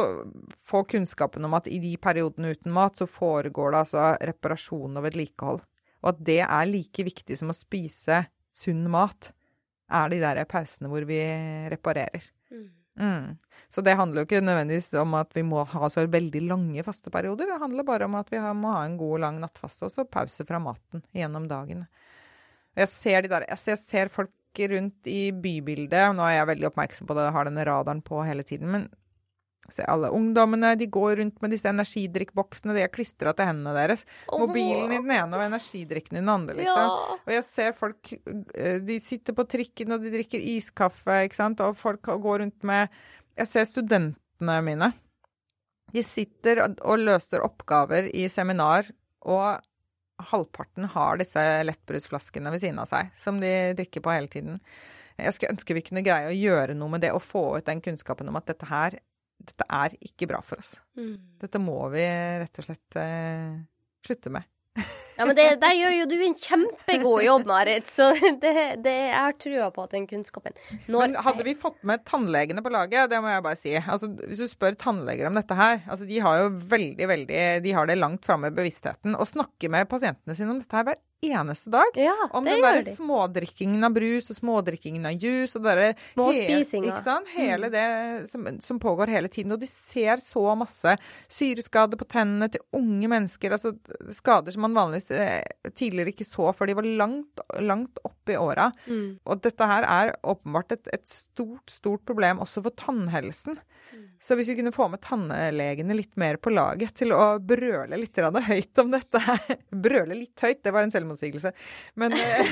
få 0.66 0.82
kunnskapen 0.90 1.46
om 1.46 1.54
at 1.58 1.68
i 1.70 1.78
de 1.82 1.94
periodene 2.02 2.54
uten 2.54 2.74
mat, 2.74 2.98
så 2.98 3.06
foregår 3.10 3.72
det 3.72 3.82
altså 3.84 4.08
reparasjon 4.32 4.98
og 4.98 5.06
vedlikehold. 5.06 5.62
Og 6.02 6.12
at 6.12 6.22
det 6.26 6.42
er 6.44 6.70
like 6.70 7.06
viktig 7.06 7.38
som 7.38 7.52
å 7.52 7.56
spise 7.56 8.24
sunn 8.56 8.84
mat, 8.92 9.32
er 9.86 10.10
de 10.10 10.18
der 10.22 10.42
pausene 10.50 10.90
hvor 10.90 11.06
vi 11.08 11.20
reparerer. 11.72 12.24
Mm. 12.50 12.68
Mm. 12.96 13.36
Så 13.68 13.82
det 13.84 13.96
handler 13.98 14.22
jo 14.22 14.28
ikke 14.28 14.40
nødvendigvis 14.40 14.88
om 14.96 15.14
at 15.18 15.34
vi 15.36 15.44
må 15.44 15.64
ha 15.68 15.88
så 15.92 16.06
veldig 16.08 16.42
lange 16.48 16.84
fasteperioder. 16.86 17.50
Det 17.50 17.60
handler 17.60 17.86
bare 17.86 18.08
om 18.08 18.16
at 18.18 18.30
vi 18.32 18.40
må 18.56 18.72
ha 18.72 18.84
en 18.86 18.96
god, 19.00 19.20
lang 19.26 19.40
nattfaste 19.42 19.88
og 19.88 19.92
så 19.92 20.06
pause 20.08 20.46
fra 20.48 20.60
maten 20.62 21.04
gjennom 21.16 21.48
dagen. 21.50 21.84
Jeg 22.76 22.92
ser 22.92 23.24
de 23.24 23.32
der, 23.32 23.46
jeg 23.50 23.60
ser, 23.60 23.76
jeg 23.76 23.84
ser 23.84 24.12
folk 24.12 24.32
rundt 24.72 25.08
i 25.12 25.32
bybildet, 25.32 26.06
og 26.08 26.16
nå 26.16 26.24
er 26.24 26.38
jeg 26.38 26.48
veldig 26.52 26.68
oppmerksom 26.70 27.08
på 27.08 27.16
det, 27.16 27.26
jeg 27.26 27.36
har 27.36 27.48
denne 27.48 27.64
radaren 27.68 28.00
på 28.04 28.22
hele 28.24 28.44
tiden, 28.46 28.70
men 28.72 28.86
se 29.72 29.84
alle 29.88 30.10
ungdommene, 30.14 30.74
de 30.78 30.86
går 30.92 31.16
rundt 31.20 31.40
med 31.42 31.50
disse 31.54 31.68
energidrikkboksene, 31.70 32.74
de 32.76 32.84
er 32.84 32.92
klistra 32.92 33.32
til 33.36 33.48
hendene 33.48 33.72
deres. 33.76 34.04
Mobilen 34.30 34.92
i 34.92 35.00
den 35.00 35.10
ene 35.10 35.38
og 35.38 35.44
energidrikken 35.46 36.18
i 36.18 36.22
den 36.22 36.32
andre, 36.32 36.54
liksom. 36.60 36.82
Ja. 36.82 37.16
Og 37.18 37.32
jeg 37.34 37.44
ser 37.48 37.72
folk 37.78 38.12
eh, 38.54 38.78
De 38.86 38.98
sitter 39.02 39.36
på 39.36 39.46
trikken 39.48 39.92
og 39.96 40.04
de 40.04 40.12
drikker 40.14 40.42
iskaffe, 40.56 41.22
ikke 41.26 41.38
sant. 41.38 41.60
Og 41.64 41.76
folk 41.80 42.02
går 42.06 42.44
rundt 42.44 42.62
med 42.66 42.88
Jeg 43.36 43.50
ser 43.50 43.64
studentene 43.68 44.58
mine. 44.64 44.92
De 45.92 46.02
sitter 46.02 46.62
og- 46.64 46.80
og 46.82 46.98
løser 46.98 47.44
oppgaver 47.44 48.10
i 48.14 48.26
seminar, 48.28 48.88
og 49.22 49.60
halvparten 50.30 50.86
har 50.94 51.18
disse 51.20 51.42
lettbrusflaskene 51.68 52.50
ved 52.50 52.60
siden 52.62 52.78
av 52.80 52.88
seg, 52.88 53.10
som 53.20 53.38
de 53.40 53.74
drikker 53.76 54.00
på 54.00 54.14
hele 54.14 54.28
tiden. 54.32 54.60
Jeg 55.18 55.32
skulle 55.32 55.52
ønske 55.54 55.74
vi 55.76 55.82
kunne 55.84 56.04
greie 56.04 56.28
å 56.28 56.36
gjøre 56.36 56.74
noe 56.76 56.88
med 56.92 57.00
det, 57.04 57.12
og 57.12 57.22
få 57.24 57.56
ut 57.56 57.64
den 57.68 57.80
kunnskapen 57.84 58.28
om 58.28 58.36
at 58.36 58.46
dette 58.46 58.66
her 58.68 58.98
dette 59.36 59.66
er 59.68 59.96
ikke 60.00 60.28
bra 60.30 60.42
for 60.44 60.62
oss. 60.62 60.74
Mm. 60.98 61.16
Dette 61.42 61.60
må 61.62 61.78
vi 61.94 62.04
rett 62.42 62.60
og 62.62 62.68
slett 62.68 63.00
eh, 63.00 63.56
slutte 64.06 64.32
med. 64.32 64.46
Ja, 65.16 65.24
men 65.24 65.32
det, 65.32 65.44
der 65.62 65.72
gjør 65.72 65.94
jo 65.94 66.06
du 66.10 66.14
en 66.26 66.34
kjempegod 66.36 67.22
jobb, 67.24 67.46
Marit. 67.48 67.86
Så 67.88 68.10
det, 68.42 68.52
det, 68.84 68.92
jeg 68.92 69.16
har 69.16 69.36
trua 69.40 69.70
på 69.72 69.86
at 69.86 69.94
den 69.96 70.04
kunnskapen 70.10 70.56
når 70.92 71.06
Men 71.06 71.16
hadde 71.24 71.46
vi 71.46 71.54
fått 71.56 71.78
med 71.88 72.04
tannlegene 72.08 72.64
på 72.64 72.72
laget, 72.74 73.08
det 73.12 73.22
må 73.24 73.32
jeg 73.32 73.44
bare 73.46 73.60
si. 73.60 73.72
Altså, 73.80 74.10
hvis 74.20 74.42
du 74.42 74.50
spør 74.50 74.76
tannleger 74.80 75.30
om 75.30 75.40
dette 75.40 75.56
her, 75.56 75.80
altså, 75.86 76.08
de 76.08 76.20
har 76.20 76.42
jo 76.42 76.50
veldig, 76.74 77.08
veldig 77.12 77.42
De 77.64 77.76
har 77.78 77.88
det 77.88 77.96
langt 77.96 78.28
framme 78.28 78.52
i 78.52 78.56
bevisstheten. 78.56 79.16
Å 79.16 79.28
snakke 79.28 79.72
med 79.72 79.88
pasientene 79.88 80.36
sine 80.36 80.52
om 80.52 80.60
dette 80.60 80.76
her 80.76 80.88
hver 80.90 81.00
eneste 81.22 81.70
dag. 81.72 81.96
Ja, 81.96 82.14
Om 82.30 82.44
det 82.44 82.52
den 82.52 82.60
gjør 82.62 82.84
de. 82.84 82.94
smådrikkingen 82.96 83.84
av 83.88 83.94
brus 83.96 84.28
og 84.30 84.36
smådrikkingen 84.36 85.06
av 85.08 85.16
juice 85.22 85.56
og 85.56 85.62
det. 85.64 85.96
Ikke 86.92 87.02
sant? 87.04 87.28
Hele 87.34 87.66
Mm. 87.66 87.72
det 87.72 88.30
som, 88.30 88.46
som 88.60 88.78
pågår 88.80 89.08
hele 89.08 89.28
tiden. 89.28 89.52
Og 89.52 89.60
de 89.60 89.66
ser 89.66 90.16
så 90.22 90.44
masse 90.56 90.96
syreskader 91.28 91.96
på 91.98 92.06
tennene 92.08 92.50
til 92.52 92.60
unge 92.76 93.08
mennesker. 93.08 93.50
Altså 93.56 93.74
skader 94.12 94.52
som 94.52 94.62
man 94.66 94.74
vanligvis 94.76 95.10
eh, 95.10 95.42
tidligere 95.74 96.12
ikke 96.14 96.28
så 96.28 96.52
før 96.54 96.66
de 96.70 96.74
var 96.78 96.82
langt, 96.84 97.40
langt 97.60 97.98
opp 98.04 98.28
i 98.28 98.36
åra. 98.36 98.70
Mm. 98.86 99.18
Og 99.26 99.40
dette 99.42 99.66
her 99.66 99.82
er 99.88 100.14
åpenbart 100.22 100.72
et, 100.76 100.88
et 100.92 101.08
stort, 101.08 101.70
stort 101.70 102.04
problem 102.06 102.38
også 102.44 102.62
for 102.62 102.70
tannhelsen. 102.76 103.58
Så 104.22 104.36
hvis 104.38 104.48
vi 104.50 104.56
kunne 104.58 104.72
få 104.74 104.88
med 104.90 105.02
tannlegene 105.04 105.96
litt 105.96 106.16
mer 106.20 106.38
på 106.42 106.50
laget 106.52 106.96
til 106.98 107.12
å 107.14 107.36
brøle 107.38 107.98
litt 108.00 108.18
høyt 108.18 108.82
om 108.82 108.90
dette 108.94 109.20
her 109.22 109.56
Brøle 109.86 110.16
litt 110.16 110.40
høyt, 110.42 110.62
det 110.64 110.72
var 110.74 110.86
en 110.86 110.92
selvmotsigelse. 110.94 111.52
Men, 112.00 112.16
eh, 112.16 112.50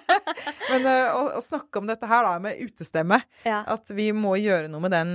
men 0.72 0.88
eh, 0.90 1.08
å, 1.12 1.38
å 1.38 1.44
snakke 1.44 1.80
om 1.80 1.88
dette 1.90 2.08
her 2.10 2.26
da 2.26 2.34
med 2.42 2.60
utestemme. 2.62 3.20
Ja. 3.46 3.62
At 3.76 3.90
vi 3.94 4.10
må 4.16 4.36
gjøre 4.40 4.70
noe 4.72 4.84
med 4.84 4.94
den 4.96 5.14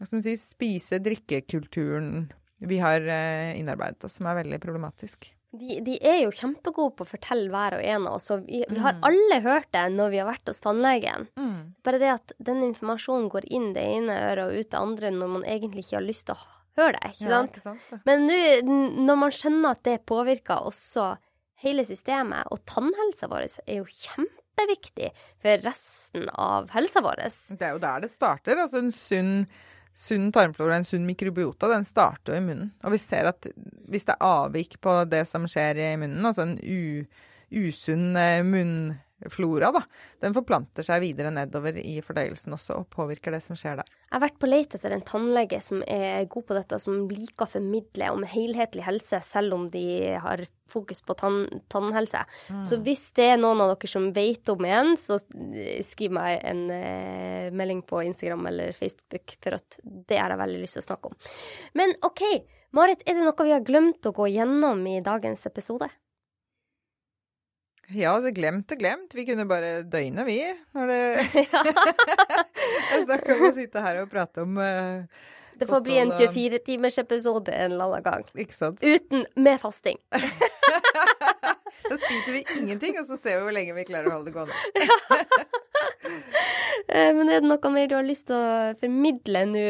man 0.00 0.22
si, 0.24 0.32
spise-drikkekulturen 0.40 2.30
vi 2.64 2.78
har 2.80 3.04
eh, 3.04 3.58
innarbeidet 3.60 4.04
oss, 4.04 4.16
som 4.16 4.28
er 4.28 4.38
veldig 4.42 4.60
problematisk. 4.62 5.30
De, 5.50 5.80
de, 5.82 5.96
er 6.06 6.20
jo 6.20 6.30
kjempegode 6.30 6.94
på 6.94 7.02
å 7.02 7.10
fortelle 7.10 7.50
hver 7.50 7.74
og 7.80 7.82
en 7.82 8.04
av 8.06 8.20
oss, 8.20 8.28
og 8.30 8.44
vi, 8.46 8.60
vi 8.70 8.82
har 8.84 8.94
mm. 8.94 9.02
alle 9.08 9.38
hørt 9.42 9.66
det 9.74 9.82
når 9.96 10.12
vi 10.12 10.20
har 10.22 10.28
vært 10.28 10.50
hos 10.52 10.62
tannlegen. 10.62 11.26
Mm. 11.40 11.56
Bare 11.86 11.98
det 11.98 12.12
at 12.12 12.34
den 12.38 12.62
informasjonen 12.68 13.26
går 13.32 13.48
inn 13.50 13.72
det 13.74 13.82
ene 13.96 14.18
øret 14.28 14.44
og 14.44 14.60
ut 14.60 14.70
det 14.70 14.78
andre 14.78 15.10
når 15.16 15.32
man 15.34 15.46
egentlig 15.56 15.86
ikke 15.86 15.98
har 15.98 16.06
lyst 16.06 16.28
til 16.28 16.36
å 16.36 16.44
høre 16.78 17.00
det. 17.00 17.10
ikke 17.16 17.32
sant? 17.32 17.58
Ja, 17.58 17.72
ikke 17.74 17.88
sant 17.88 18.06
Men 18.06 18.28
nu, 18.28 18.36
når 19.08 19.18
man 19.24 19.34
skjønner 19.34 19.74
at 19.74 19.82
det 19.88 19.96
påvirker 20.06 20.70
også 20.70 21.08
hele 21.64 21.84
systemet, 21.88 22.46
og 22.54 22.62
tannhelsa 22.68 23.28
vår 23.30 23.48
er 23.66 23.80
jo 23.80 23.88
kjempeviktig 23.90 25.10
for 25.42 25.66
resten 25.66 26.30
av 26.30 26.70
helsa 26.76 27.02
vår. 27.04 27.26
Det 27.50 27.66
er 27.66 27.74
jo 27.74 27.82
der 27.82 28.06
det 28.06 28.12
starter. 28.14 28.62
altså 28.62 28.84
en 28.84 28.94
sunn 28.94 29.34
sunn 30.00 30.30
tarmflora, 30.32 30.78
en 30.78 30.86
sunn 30.88 31.04
mikrobiota, 31.08 31.68
den 31.70 31.84
starter 31.84 32.34
jo 32.34 32.40
i 32.40 32.44
munnen. 32.44 32.72
Og 32.84 32.94
vi 32.94 33.00
ser 33.02 33.28
at 33.30 33.48
hvis 33.90 34.08
det 34.08 34.16
er 34.16 34.26
avvik 34.26 34.78
på 34.82 34.96
det 35.10 35.26
som 35.28 35.44
skjer 35.50 35.82
i 35.84 35.90
munnen, 36.00 36.24
altså 36.24 36.46
en 36.46 36.56
usunn 37.50 38.16
eh, 38.16 38.40
munnflora, 39.20 39.70
da, 39.72 39.82
den 40.20 40.34
forplanter 40.36 40.86
seg 40.86 41.02
videre 41.04 41.32
nedover 41.34 41.76
i 41.80 41.98
fordøyelsen 42.04 42.54
også 42.56 42.78
og 42.80 42.88
påvirker 42.92 43.34
det 43.34 43.42
som 43.44 43.58
skjer 43.58 43.80
der. 43.80 43.90
Jeg 44.10 44.16
har 44.16 44.24
vært 44.24 44.40
på 44.42 44.50
leit 44.50 44.74
etter 44.74 44.94
en 44.94 45.04
tannlege 45.06 45.60
som 45.62 45.84
er 45.86 46.24
god 46.30 46.46
på 46.48 46.56
dette, 46.56 46.78
og 46.78 46.84
som 46.84 47.04
liker 47.10 47.46
å 47.46 47.52
formidle 47.58 48.10
om 48.14 48.24
helhetlig 48.26 48.86
helse, 48.86 49.20
selv 49.26 49.56
om 49.56 49.68
de 49.72 49.84
har 50.20 50.46
fokus 50.70 51.02
på 51.02 51.16
tann, 51.18 51.40
tannhelse. 51.68 52.22
Mm. 52.50 52.62
Så 52.66 52.78
hvis 52.84 53.08
det 53.18 53.26
er 53.32 53.40
noen 53.40 53.62
av 53.62 53.72
dere 53.72 53.90
som 53.90 54.10
vet 54.14 54.52
om 54.52 54.66
en, 54.68 54.92
så 55.00 55.18
skriv 55.86 56.14
meg 56.14 56.38
en 56.46 56.62
eh, 56.74 57.50
melding 57.54 57.82
på 57.86 58.04
Instagram 58.06 58.46
eller 58.52 58.76
Facebook, 58.78 59.36
for 59.42 59.58
at 59.58 59.80
det 59.82 60.20
har 60.20 60.34
jeg 60.34 60.42
veldig 60.44 60.62
lyst 60.62 60.78
til 60.78 60.84
å 60.84 60.88
snakke 60.90 61.10
om. 61.10 61.18
Men 61.78 61.96
OK, 62.06 62.22
Marit, 62.76 63.02
er 63.02 63.18
det 63.18 63.26
noe 63.26 63.46
vi 63.46 63.54
har 63.56 63.66
glemt 63.66 64.06
å 64.06 64.14
gå 64.14 64.30
gjennom 64.30 64.84
i 64.86 65.00
dagens 65.02 65.42
episode? 65.50 65.90
Ja, 67.90 68.12
altså 68.14 68.30
glemt 68.34 68.70
og 68.70 68.78
glemt. 68.78 69.14
Vi 69.14 69.24
kunne 69.26 69.48
bare 69.50 69.82
døgne, 69.82 70.24
vi. 70.28 70.38
Når 70.76 70.92
det 70.92 71.00
Jeg 72.90 73.04
snakker 73.06 73.34
om 73.36 73.44
å 73.48 73.52
sitte 73.56 73.84
her 73.84 74.02
og 74.04 74.10
prate 74.12 74.46
om 74.46 74.58
uh, 74.60 75.26
det 75.60 75.66
får 75.68 75.80
bli 75.84 75.96
en 76.00 76.12
24-timersepisode 76.12 77.52
en 77.52 77.72
eller 77.74 77.84
annen 77.84 78.04
gang. 78.04 78.22
Ikke 78.32 78.56
sant? 78.56 78.80
Uten 78.80 79.26
med 79.36 79.58
fasting. 79.60 79.98
da 81.90 81.98
spiser 82.00 82.32
vi 82.32 82.40
ingenting, 82.56 82.96
og 82.96 83.04
så 83.04 83.18
ser 83.20 83.36
vi 83.36 83.42
hvor 83.44 83.52
lenge 83.52 83.74
vi 83.76 83.84
klarer 83.90 84.08
å 84.08 84.14
holde 84.14 84.30
det 84.30 84.36
gående. 84.38 84.56
Eh, 86.90 87.10
men 87.14 87.28
er 87.28 87.42
det 87.42 87.46
noe 87.50 87.70
mer 87.70 87.90
du 87.90 87.92
har 87.94 88.06
lyst 88.06 88.26
til 88.30 88.34
å 88.34 88.72
formidle 88.80 89.42
nå? 89.50 89.66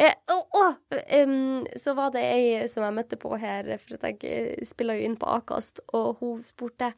Eh, 0.00 0.16
oh, 0.32 0.46
oh, 0.56 0.72
um, 1.20 1.60
så 1.78 1.92
var 1.94 2.14
det 2.16 2.24
ei 2.24 2.64
som 2.72 2.86
jeg 2.86 2.96
møtte 2.96 3.18
på 3.20 3.36
her, 3.38 3.68
for 3.84 4.08
jeg 4.08 4.64
spiller 4.66 4.98
jo 4.98 5.10
inn 5.10 5.18
på 5.20 5.28
Akast, 5.28 5.84
og 5.94 6.24
hun 6.24 6.40
spurte 6.42 6.94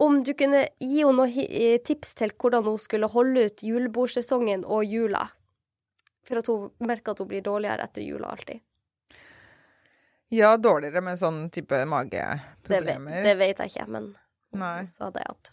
om 0.00 0.22
du 0.24 0.32
kunne 0.34 0.64
gi 0.80 1.02
henne 1.02 1.26
noen 1.28 1.84
tips 1.84 2.16
til 2.16 2.32
hvordan 2.40 2.64
hun 2.64 2.80
skulle 2.80 3.10
holde 3.12 3.44
ut 3.50 3.62
julebordsesongen 3.64 4.64
og 4.64 4.88
jula. 4.88 5.26
For 6.24 6.40
at 6.40 6.48
hun 6.48 6.70
merker 6.88 7.12
at 7.12 7.20
hun 7.20 7.28
blir 7.28 7.44
dårligere 7.44 7.84
etter 7.84 8.04
jula 8.06 8.32
alltid. 8.32 8.62
Ja, 10.30 10.54
dårligere 10.56 11.02
med 11.04 11.18
sånn 11.18 11.40
type 11.52 11.82
mageproblemer. 11.90 13.16
Det, 13.18 13.24
det 13.26 13.38
vet 13.40 13.60
jeg 13.60 13.72
ikke, 13.72 13.86
men 13.90 14.12
hun 14.54 14.86
sa 14.90 15.10
det 15.12 15.24
at, 15.26 15.50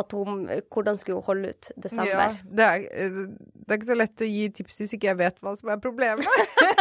at 0.00 0.14
hun, 0.16 0.46
Hvordan 0.72 0.98
skulle 0.98 1.20
hun 1.20 1.28
holde 1.28 1.52
ut 1.52 1.70
desember? 1.76 2.08
Ja, 2.08 2.30
det 2.42 2.66
er, 2.66 2.86
det 2.88 3.68
er, 3.68 3.76
ikke 3.76 3.90
så 3.92 3.98
lett 3.98 4.24
å 4.24 4.30
gi 4.30 4.48
tips 4.58 4.80
hvis 4.80 4.96
ikke 4.96 5.10
jeg 5.12 5.20
vet 5.20 5.38
hva 5.44 5.54
som 5.60 5.70
er 5.74 5.82
problemet. 5.84 6.26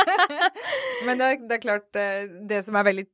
men 1.06 1.20
det 1.20 1.28
er, 1.28 1.38
det 1.46 1.58
er, 1.60 1.64
klart, 1.68 1.92
eh, 2.00 2.26
det 2.48 2.64
som 2.66 2.80
er 2.80 2.90
veldig 2.90 3.06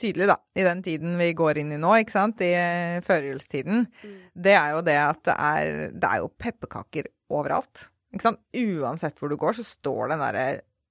tydelig 0.00 0.28
da, 0.30 0.36
i 0.56 0.64
den 0.66 0.82
tiden 0.84 1.16
vi 1.20 1.32
går 1.36 1.62
inn 1.62 1.74
i 1.74 1.80
nå, 1.80 1.92
ikke 2.02 2.14
sant, 2.14 2.44
i 2.44 2.52
eh, 2.56 3.02
førjulstiden, 3.06 3.84
mm. 3.88 4.16
det 4.46 4.54
er 4.58 4.76
jo 4.76 4.86
det 4.86 4.96
at 5.02 5.20
det 5.28 5.36
er, 5.48 5.74
det 5.96 6.10
er 6.12 6.24
jo 6.24 6.32
pepperkaker 6.36 7.10
overalt. 7.32 7.88
Ikke 8.14 8.28
sant? 8.28 8.42
Uansett 8.56 9.18
hvor 9.20 9.32
du 9.32 9.38
går, 9.40 9.58
så 9.58 9.66
står 9.66 10.14
den 10.14 10.24
derre 10.24 10.46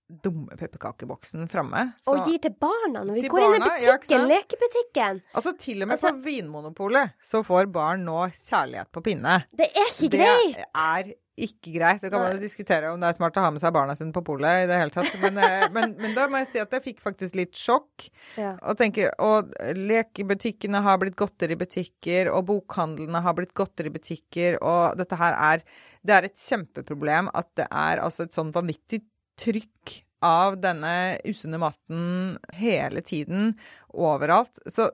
dumme 0.05 0.53
pepperkakeboksen 0.59 1.47
framme. 1.49 1.81
Og 2.11 2.27
gir 2.27 2.37
til 2.43 2.53
barna 2.61 3.01
når 3.01 3.17
vi 3.17 3.29
går 3.31 3.41
barna, 3.41 3.55
inn 3.55 3.63
i 3.65 3.87
butikken, 3.89 4.15
ja, 4.15 4.25
lekebutikken. 4.29 5.21
Altså 5.33 5.55
til 5.57 5.81
og 5.81 5.89
med 5.89 5.97
altså, 5.97 6.11
på 6.13 6.25
Vinmonopolet 6.27 7.15
så 7.25 7.41
får 7.45 7.69
barn 7.73 8.05
nå 8.05 8.19
kjærlighet 8.35 8.91
på 8.93 9.03
pinne. 9.05 9.39
Det 9.49 9.71
er 9.71 9.93
ikke 9.95 10.11
greit! 10.13 10.59
Det 10.59 10.67
er 10.83 11.13
ikke 11.35 11.73
greit. 11.75 11.99
Så 11.99 12.09
kan 12.11 12.21
man 12.23 12.35
jo 12.37 12.43
diskutere 12.43 12.91
om 12.93 13.01
det 13.01 13.09
er 13.09 13.17
smart 13.17 13.35
å 13.39 13.43
ha 13.43 13.49
med 13.51 13.63
seg 13.63 13.73
barna 13.75 13.95
sine 13.97 14.15
på 14.15 14.23
polet 14.25 14.63
i 14.63 14.69
det 14.69 14.77
hele 14.79 14.93
tatt. 14.93 15.11
Men, 15.21 15.39
eh, 15.43 15.65
men, 15.75 15.95
men, 15.99 16.13
da 16.15 16.27
må 16.31 16.39
jeg 16.41 16.51
si 16.53 16.61
at 16.63 16.75
jeg 16.75 16.85
fikk 16.85 17.01
faktisk 17.03 17.35
litt 17.39 17.59
sjokk. 17.59 18.07
Ja. 18.39 18.53
Og 18.63 18.79
tenker, 18.79 19.11
og 19.23 19.51
lekebutikkene 19.75 20.83
har 20.85 21.01
blitt 21.01 21.17
godteributikker, 21.19 22.31
og 22.31 22.47
bokhandlene 22.51 23.23
har 23.25 23.35
blitt 23.37 23.55
godteributikker, 23.57 24.61
og 24.63 24.95
dette 25.01 25.19
her 25.19 25.35
er 25.51 25.67
Det 26.05 26.13
er 26.13 26.25
et 26.27 26.37
kjempeproblem 26.37 27.31
at 27.33 27.47
det 27.57 27.65
er 27.65 27.97
altså 27.97 28.27
et 28.27 28.35
sånn 28.35 28.51
vanvittig 28.53 29.01
trykk 29.41 29.95
av 30.25 30.59
denne 30.61 31.17
usunne 31.25 31.57
maten 31.61 32.35
hele 32.53 33.01
tiden, 33.05 33.55
overalt. 33.89 34.61
Så 34.69 34.91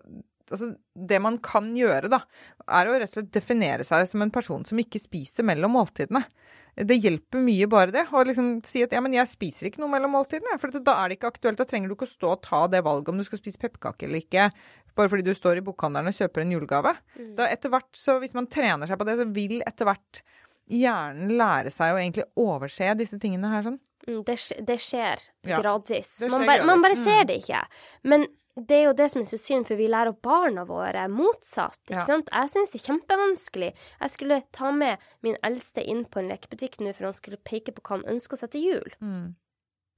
altså, 0.52 0.72
det 0.94 1.20
man 1.24 1.40
kan 1.44 1.72
gjøre, 1.78 2.12
da, 2.12 2.22
er 2.68 2.90
å 2.90 2.96
rett 2.98 3.10
og 3.10 3.18
slett 3.18 3.34
definere 3.34 3.86
seg 3.88 4.08
som 4.10 4.24
en 4.26 4.34
person 4.34 4.66
som 4.68 4.80
ikke 4.82 5.02
spiser 5.02 5.48
mellom 5.48 5.76
måltidene. 5.78 6.24
Det 6.72 6.96
hjelper 6.96 7.42
mye 7.44 7.68
bare 7.68 7.92
det. 7.92 8.06
Å 8.16 8.22
liksom 8.24 8.52
si 8.68 8.80
at 8.86 8.94
ja, 8.96 9.02
men 9.04 9.16
jeg 9.18 9.28
spiser 9.28 9.68
ikke 9.68 9.82
noe 9.82 9.92
mellom 9.92 10.14
måltidene. 10.16 10.56
For 10.62 10.72
da 10.72 10.94
er 11.02 11.12
det 11.12 11.18
ikke 11.18 11.32
aktuelt. 11.34 11.60
Da 11.60 11.68
trenger 11.68 11.92
du 11.92 11.98
ikke 11.98 12.08
å 12.08 12.12
stå 12.14 12.30
og 12.32 12.44
ta 12.46 12.62
det 12.72 12.80
valget 12.86 13.12
om 13.12 13.20
du 13.20 13.26
skal 13.28 13.42
spise 13.42 13.60
pepperkake 13.60 14.08
eller 14.08 14.24
ikke. 14.24 14.48
Bare 14.96 15.12
fordi 15.12 15.26
du 15.28 15.34
står 15.36 15.60
i 15.60 15.66
bokhandelen 15.66 16.12
og 16.12 16.16
kjøper 16.16 16.46
en 16.46 16.54
julegave. 16.56 16.96
Mm. 17.18 17.34
Da 17.40 17.50
etter 17.52 17.74
hvert, 17.74 17.92
så 17.98 18.18
Hvis 18.24 18.38
man 18.38 18.48
trener 18.52 18.88
seg 18.88 19.00
på 19.00 19.08
det, 19.08 19.18
så 19.20 19.28
vil 19.36 19.60
etter 19.68 19.90
hvert 19.90 20.24
hjernen 20.72 21.36
lære 21.40 21.72
seg 21.74 21.94
å 21.94 22.00
egentlig 22.00 22.28
overse 22.40 22.94
disse 23.00 23.20
tingene 23.20 23.52
her 23.52 23.66
sånn. 23.68 23.80
Mm, 24.08 24.22
det, 24.26 24.38
det, 24.66 24.78
skjer 24.82 25.22
gradvis. 25.46 26.16
Det 26.22 26.30
skjer 26.30 26.34
man, 26.34 26.48
bare, 26.50 26.66
man, 26.66 26.82
bare, 26.82 26.98
ser 26.98 27.22
mm. 27.22 27.28
det 27.30 27.42
ikke. 27.44 27.62
Men 28.08 28.26
det 28.56 28.78
er 28.78 28.84
jo 28.90 28.96
det 28.98 29.08
som 29.14 29.22
er 29.22 29.30
så 29.30 29.38
synd, 29.40 29.68
for 29.70 29.80
vi 29.80 29.88
lærer 29.88 30.16
barna 30.24 30.66
våre 30.68 31.06
motsatt. 31.12 31.80
ikke 31.88 32.02
ja. 32.02 32.08
sant? 32.10 32.32
Jeg 32.34 32.52
syns 32.52 32.74
det 32.74 32.82
er 32.82 32.88
kjempevanskelig. 32.90 33.70
Jeg 34.02 34.14
skulle 34.16 34.42
ta 34.52 34.72
med 34.76 35.06
min 35.24 35.38
eldste 35.48 35.86
inn 35.88 36.04
på 36.12 36.20
en 36.20 36.28
lekebutikk 36.34 36.82
nå, 36.82 36.92
for 36.98 37.08
han 37.08 37.16
skulle 37.16 37.40
peke 37.48 37.72
på 37.76 37.86
hva 37.86 38.00
han 38.00 38.10
ønsker 38.16 38.42
seg 38.42 38.52
til 38.52 38.68
jul. 38.68 38.98
Mm. 39.00 39.32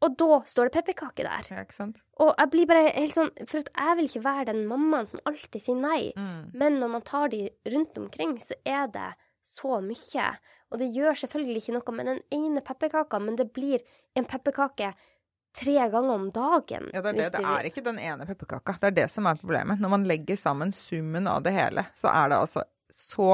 Og 0.04 0.16
da 0.20 0.40
står 0.50 0.68
det 0.68 0.76
pepperkake 0.78 1.26
der. 1.26 1.50
Ja, 1.50 1.64
ikke 1.64 1.78
sant? 1.78 2.02
Og 2.22 2.34
jeg 2.36 2.52
blir 2.52 2.68
bare 2.68 2.90
helt 2.92 3.16
sånn 3.16 3.30
For 3.48 3.62
jeg 3.64 3.98
vil 3.98 4.10
ikke 4.10 4.24
være 4.26 4.50
den 4.52 4.66
mammaen 4.68 5.08
som 5.08 5.22
alltid 5.30 5.64
sier 5.64 5.80
nei. 5.80 6.12
Mm. 6.18 6.50
Men 6.60 6.82
når 6.82 6.92
man 6.98 7.06
tar 7.08 7.32
de 7.32 7.46
rundt 7.72 8.02
omkring, 8.02 8.36
så 8.44 8.58
er 8.68 8.90
det 8.92 9.14
så 9.44 9.80
mye. 9.84 10.28
Og 10.74 10.82
det 10.82 10.92
gjør 10.96 11.20
selvfølgelig 11.24 11.64
ikke 11.64 11.76
noe 11.78 11.96
med 11.96 12.10
den 12.10 12.22
ene 12.34 12.64
pepperkaka, 12.66 13.20
men 13.22 13.38
det 13.40 13.52
blir 13.56 13.84
en 14.18 14.28
pepperkake 14.28 14.94
tre 15.54 15.76
ganger 15.90 16.14
om 16.14 16.30
dagen. 16.34 16.90
Ja, 16.94 17.02
det 17.02 17.14
er 17.14 17.20
det. 17.20 17.30
Det 17.38 17.52
er 17.54 17.70
ikke 17.70 17.84
den 17.86 18.00
ene 18.02 18.26
pepperkaka. 18.30 18.78
Det 18.82 18.90
er 18.92 18.98
det 19.04 19.10
som 19.14 19.28
er 19.30 19.40
problemet. 19.40 19.82
Når 19.82 19.94
man 19.94 20.08
legger 20.10 20.40
sammen 20.40 20.74
summen 20.76 21.30
av 21.30 21.44
det 21.46 21.54
hele, 21.56 21.86
så 22.00 22.10
er 22.14 22.34
det 22.34 22.42
altså 22.46 22.66
så 22.94 23.30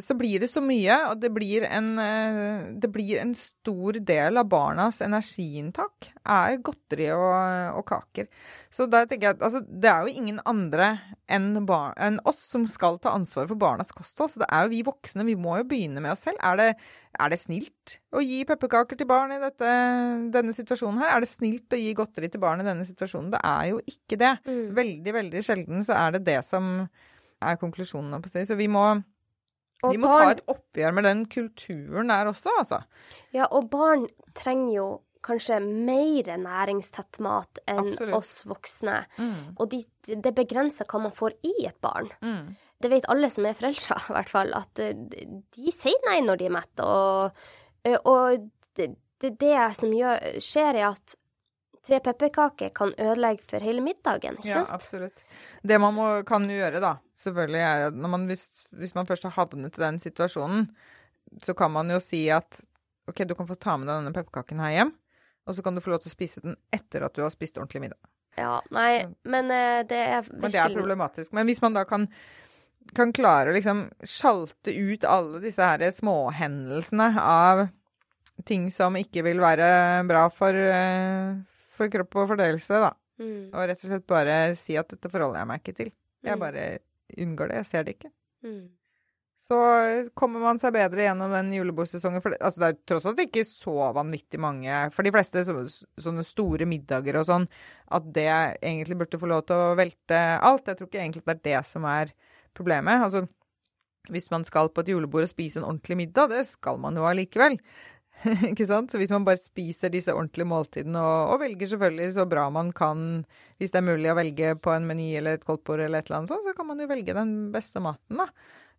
så 0.00 0.14
blir 0.16 0.40
det 0.40 0.48
så 0.48 0.62
mye, 0.64 0.94
og 1.10 1.20
det 1.20 1.28
blir, 1.34 1.66
en, 1.68 1.90
eh, 2.00 2.68
det 2.80 2.88
blir 2.92 3.18
en 3.20 3.34
stor 3.36 3.98
del 4.08 4.40
av 4.40 4.48
barnas 4.48 5.02
energiinntak 5.04 6.08
er 6.24 6.56
godteri 6.64 7.10
og, 7.12 7.76
og 7.76 7.84
kaker. 7.88 8.30
Så 8.72 8.86
da 8.88 9.02
tenker 9.04 9.28
jeg 9.28 9.36
at 9.36 9.44
altså, 9.44 9.60
det 9.60 9.90
er 9.90 10.06
jo 10.06 10.22
ingen 10.22 10.38
andre 10.48 10.88
enn, 11.28 11.50
bar, 11.68 11.92
enn, 12.00 12.16
oss 12.24 12.40
som 12.54 12.64
skal 12.70 12.96
ta 13.02 13.12
ansvar 13.16 13.50
for 13.50 13.60
barnas 13.60 13.92
kosthold. 13.92 14.32
Så 14.32 14.42
det 14.42 14.48
er 14.48 14.64
jo 14.64 14.72
vi 14.72 14.80
voksne. 14.86 15.26
Vi 15.28 15.36
må 15.38 15.58
jo 15.60 15.66
begynne 15.68 16.00
med 16.04 16.14
oss 16.14 16.24
selv. 16.24 16.40
Er 16.40 16.60
det, 16.60 16.68
er 17.20 17.32
det 17.32 17.40
snilt 17.40 17.98
å 18.16 18.22
gi 18.24 18.42
pepperkaker 18.48 18.96
til 18.96 19.08
barn 19.10 19.34
i 19.36 19.40
dette, 19.42 19.74
denne 20.34 20.56
situasjonen 20.56 21.02
her? 21.04 21.12
Er 21.14 21.24
det 21.24 21.30
snilt 21.30 21.76
å 21.76 21.80
gi 21.80 21.92
godteri 21.96 22.32
til 22.32 22.42
barn 22.42 22.64
i 22.64 22.68
denne 22.68 22.86
situasjonen? 22.88 23.28
Det 23.36 23.42
er 23.44 23.68
jo 23.74 23.82
ikke 23.92 24.20
det. 24.24 24.32
Mm. 24.48 24.64
Veldig, 24.80 25.14
veldig 25.20 25.44
sjelden 25.44 25.84
så 25.84 26.00
er 26.00 26.16
det 26.16 26.24
det 26.30 26.40
som 26.48 26.88
er 27.44 27.60
konklusjonen. 27.60 28.24
Så 28.24 28.56
vi 28.56 28.68
må 28.72 28.86
vi 29.84 29.98
må 30.00 30.08
barn... 30.08 30.22
ta 30.22 30.36
et 30.36 30.44
oppgjør 30.52 30.94
med 30.96 31.04
den 31.08 31.24
kulturen 31.32 32.12
der 32.12 32.30
også, 32.30 32.54
altså. 32.62 32.80
Ja, 33.36 33.48
og 33.50 33.68
barn 33.72 34.06
trenger 34.36 34.72
jo 34.74 34.86
kanskje 35.26 35.58
mer 35.60 36.30
næringstett 36.38 37.18
mat 37.24 37.60
enn 37.66 37.92
Absolutt. 37.92 38.14
oss 38.14 38.32
voksne. 38.46 39.00
Mm. 39.18 39.56
Og 39.56 39.70
de, 39.72 39.82
det 40.06 40.32
begrenser 40.36 40.88
hva 40.90 41.02
man 41.08 41.14
får 41.16 41.36
i 41.46 41.54
et 41.66 41.78
barn. 41.84 42.10
Mm. 42.22 42.54
Det 42.82 42.92
vet 42.92 43.08
alle 43.10 43.30
som 43.32 43.48
er 43.48 43.56
foreldre, 43.58 43.98
i 44.10 44.16
hvert 44.16 44.32
fall, 44.32 44.54
at 44.56 44.82
de, 44.82 45.26
de 45.56 45.74
sier 45.74 46.08
nei 46.08 46.20
når 46.24 46.40
de 46.40 46.48
er 46.48 46.56
mette. 46.58 46.86
Og, 46.86 47.46
eh, 47.88 47.98
og 48.04 48.48
det, 48.78 48.92
det, 49.22 49.34
det, 49.40 49.56
som 49.78 49.94
gjør, 49.96 50.28
skjer, 50.44 50.82
er 50.82 50.90
at 50.92 51.16
tre 51.86 52.00
pepperkaker 52.02 52.72
kan 52.74 52.92
ødelegge 52.98 53.46
for 53.50 53.62
hele 53.62 53.82
middagen, 53.84 54.38
ikke 54.40 54.50
sant? 54.50 54.68
Ja, 54.68 54.74
absolutt. 54.74 55.22
Det 55.62 55.78
man 55.82 55.94
må, 55.96 56.08
kan 56.28 56.46
gjøre, 56.50 56.82
da, 56.82 56.96
selvfølgelig 57.20 57.62
er 57.62 57.86
at 57.90 57.98
man, 58.14 58.26
hvis, 58.30 58.46
hvis, 58.74 58.94
man 58.96 59.08
først 59.08 59.28
har 59.28 59.36
havnet 59.36 59.78
i 59.78 59.84
den 59.84 60.00
situasjonen, 60.02 60.68
så 61.44 61.54
kan 61.58 61.72
man 61.74 61.90
jo 61.90 62.00
si 62.02 62.26
at 62.32 62.60
OK, 63.10 63.22
du 63.28 63.36
kan 63.38 63.46
få 63.48 63.54
ta 63.58 63.76
med 63.78 63.88
deg 63.88 64.00
denne 64.00 64.14
pepperkaken 64.14 64.62
her 64.64 64.74
hjem, 64.74 64.92
og 65.46 65.54
så 65.54 65.62
kan 65.62 65.76
du 65.76 65.82
få 65.82 65.92
lov 65.92 66.02
til 66.02 66.10
å 66.10 66.16
spise 66.16 66.42
den 66.42 66.58
etter 66.74 67.06
at 67.06 67.14
du 67.14 67.22
har 67.22 67.30
spist 67.34 67.58
ordentlig 67.60 67.86
middag. 67.86 68.00
Ja, 68.36 68.58
nei, 68.74 69.06
men 69.24 69.48
uh, 69.48 69.80
det 69.88 70.00
er 70.02 70.26
virkelig 70.26 70.42
Men 70.42 70.52
det 70.52 70.60
er 70.60 70.74
problematisk. 70.74 71.32
Men 71.36 71.48
hvis 71.48 71.62
man 71.64 71.76
da 71.76 71.86
kan, 71.88 72.04
kan 72.98 73.14
klare 73.16 73.52
å 73.52 73.56
liksom 73.56 73.86
sjalte 74.04 74.74
ut 74.74 75.06
alle 75.08 75.40
disse 75.44 75.64
her 75.64 75.86
småhendelsene 75.94 77.08
av 77.22 77.68
ting 78.44 78.66
som 78.74 78.98
ikke 78.98 79.24
vil 79.24 79.40
være 79.40 79.68
bra 80.08 80.26
for, 80.34 80.52
uh, 80.52 81.38
for 81.76 81.92
kropp 81.92 82.16
og 82.16 82.32
fordøyelse, 82.32 82.80
da. 82.86 82.92
Mm. 83.20 83.52
Og 83.52 83.60
rett 83.70 83.84
og 83.84 83.92
slett 83.92 84.08
bare 84.10 84.40
si 84.60 84.76
at 84.76 84.90
dette 84.92 85.10
forholder 85.12 85.40
jeg 85.40 85.50
meg 85.50 85.62
ikke 85.62 85.76
til. 85.78 85.92
Jeg 86.26 86.36
mm. 86.36 86.42
bare 86.42 86.66
unngår 87.16 87.52
det. 87.52 87.62
Jeg 87.62 87.70
ser 87.70 87.86
det 87.86 87.96
ikke. 87.96 88.12
Mm 88.46 88.66
så 89.46 89.58
kommer 90.18 90.42
man 90.42 90.58
seg 90.58 90.74
bedre 90.74 91.04
gjennom 91.04 91.30
den 91.34 91.52
julebordsesongen. 91.54 92.22
For 92.24 92.34
det, 92.34 92.40
altså 92.42 92.62
det 92.62 92.68
er 92.68 92.78
tross 92.88 93.06
alt 93.06 93.22
ikke 93.22 93.44
så 93.46 93.90
vanvittig 93.94 94.40
mange 94.42 94.80
For 94.94 95.06
de 95.06 95.12
fleste 95.14 95.44
så, 95.46 95.56
sånne 96.02 96.24
store 96.26 96.66
middager 96.68 97.20
og 97.20 97.28
sånn, 97.28 97.46
at 97.94 98.08
det 98.16 98.26
egentlig 98.26 98.98
burde 99.02 99.20
få 99.22 99.30
lov 99.30 99.44
til 99.46 99.60
å 99.60 99.76
velte 99.78 100.22
alt. 100.40 100.66
Jeg 100.66 100.80
tror 100.80 100.90
ikke 100.90 101.02
egentlig 101.02 101.26
det 101.26 101.36
er 101.36 101.44
det 101.46 101.60
som 101.68 101.86
er 101.90 102.14
problemet. 102.56 103.06
Altså, 103.06 103.26
hvis 104.10 104.30
man 104.32 104.46
skal 104.46 104.70
på 104.72 104.82
et 104.82 104.90
julebord 104.94 105.26
og 105.26 105.30
spise 105.30 105.60
en 105.60 105.68
ordentlig 105.68 106.00
middag, 106.02 106.32
det 106.34 106.42
skal 106.48 106.80
man 106.82 106.98
jo 106.98 107.06
allikevel. 107.06 107.58
ikke 108.50 108.66
sant? 108.68 108.90
Så 108.90 109.00
hvis 109.00 109.12
man 109.12 109.26
bare 109.26 109.40
spiser 109.40 109.92
disse 109.92 110.14
ordentlige 110.14 110.48
måltidene 110.48 111.00
og, 111.02 111.34
og, 111.34 111.40
velger 111.44 111.72
selvfølgelig 111.72 112.14
så 112.16 112.26
bra 112.28 112.46
man 112.52 112.72
kan, 112.76 113.24
hvis 113.60 113.74
det 113.74 113.82
er 113.82 113.88
mulig 113.88 114.12
å 114.12 114.16
velge 114.18 114.54
på 114.62 114.72
en 114.72 114.86
meny 114.88 115.10
eller 115.20 115.36
et 115.36 115.46
koldtbord 115.46 115.84
eller 115.84 116.00
et 116.00 116.08
eller 116.08 116.22
annet 116.22 116.32
sånt, 116.32 116.46
så 116.46 116.54
kan 116.56 116.68
man 116.70 116.80
jo 116.82 116.88
velge 116.90 117.16
den 117.16 117.34
beste 117.54 117.82
maten, 117.84 118.22
da. 118.22 118.30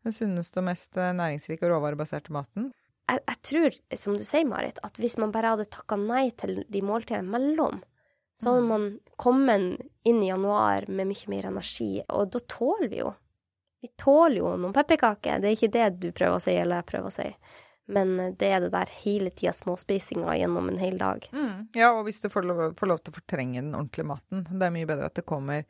Den 0.06 0.16
sunneste 0.16 0.62
og 0.62 0.68
mest 0.70 0.98
eh, 1.00 1.14
næringsrike 1.18 1.66
og 1.68 1.74
råvarebaserte 1.74 2.34
maten. 2.34 2.72
Jeg, 3.08 3.22
jeg, 3.24 3.40
tror, 3.50 3.78
som 4.04 4.18
du 4.20 4.24
sier, 4.28 4.48
Marit, 4.48 4.80
at 4.86 4.98
hvis 5.00 5.18
man 5.22 5.32
bare 5.36 5.54
hadde 5.56 5.70
takka 5.74 5.98
nei 6.00 6.30
til 6.40 6.62
de 6.72 6.82
måltidene 6.86 7.32
mellom, 7.34 7.82
så 8.38 8.52
hadde 8.52 8.66
mm. 8.66 8.70
man 8.70 8.90
kommet 9.18 9.88
inn 10.08 10.20
i 10.22 10.30
januar 10.30 10.86
med 10.92 11.10
mye 11.10 11.32
mer 11.32 11.48
energi, 11.50 11.92
og 12.14 12.34
da 12.36 12.42
tåler 12.52 12.92
vi 12.92 13.00
jo. 13.02 13.14
Vi 13.82 13.90
tåler 14.00 14.40
jo 14.42 14.52
noen 14.58 14.74
pepperkaker. 14.76 15.42
Det 15.42 15.50
er 15.50 15.56
ikke 15.56 15.74
det 15.74 15.88
du 16.02 16.08
prøver 16.12 16.38
å 16.38 16.44
si, 16.44 16.54
eller 16.58 16.82
jeg 16.82 16.90
prøver 16.92 17.10
å 17.10 17.14
si. 17.14 17.28
Men 17.88 18.18
det 18.40 18.50
er 18.52 18.64
det 18.66 18.74
der 18.74 18.90
hele 19.00 19.32
tida 19.32 19.54
småspisinga 19.56 20.36
gjennom 20.36 20.68
en 20.70 20.80
hel 20.82 20.98
dag. 21.00 21.24
Mm. 21.32 21.70
Ja, 21.78 21.94
og 21.94 22.04
hvis 22.08 22.20
du 22.24 22.28
får 22.32 22.44
lov, 22.44 22.62
får 22.80 22.92
lov, 22.92 23.00
til 23.00 23.14
å 23.14 23.18
fortrenge 23.22 23.62
den 23.62 23.76
ordentlige 23.78 24.10
maten. 24.10 24.44
Det 24.52 24.68
er 24.68 24.74
mye 24.76 24.90
bedre 24.90 25.08
at 25.08 25.16
det 25.16 25.24
kommer 25.28 25.64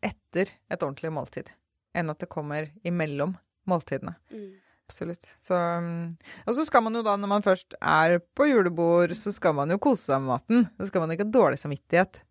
etter 0.00 0.48
et 0.48 0.80
ordentlig 0.80 1.12
måltid, 1.12 1.50
enn 1.92 2.12
at 2.12 2.22
det 2.22 2.30
kommer 2.32 2.70
imellom 2.88 3.36
måltidene. 3.68 4.16
Mm. 4.32 4.54
Absolutt. 4.90 5.28
Så, 5.44 5.54
mm, 5.54 6.16
og 6.48 6.56
så 6.56 6.64
skal 6.66 6.82
man 6.82 6.96
jo 6.98 7.04
da, 7.06 7.12
når 7.20 7.30
man 7.30 7.44
først 7.44 7.76
er 7.78 8.16
på 8.34 8.48
julebord, 8.48 9.12
så 9.14 9.30
skal 9.30 9.54
man 9.54 9.70
jo 9.70 9.78
kose 9.78 10.08
seg 10.08 10.24
med 10.24 10.32
maten. 10.32 10.64
Så 10.80 10.88
skal 10.88 11.04
man 11.04 11.14
ikke 11.14 11.28
ha 11.28 11.34
dårlig 11.36 11.60
samvittighet 11.62 12.22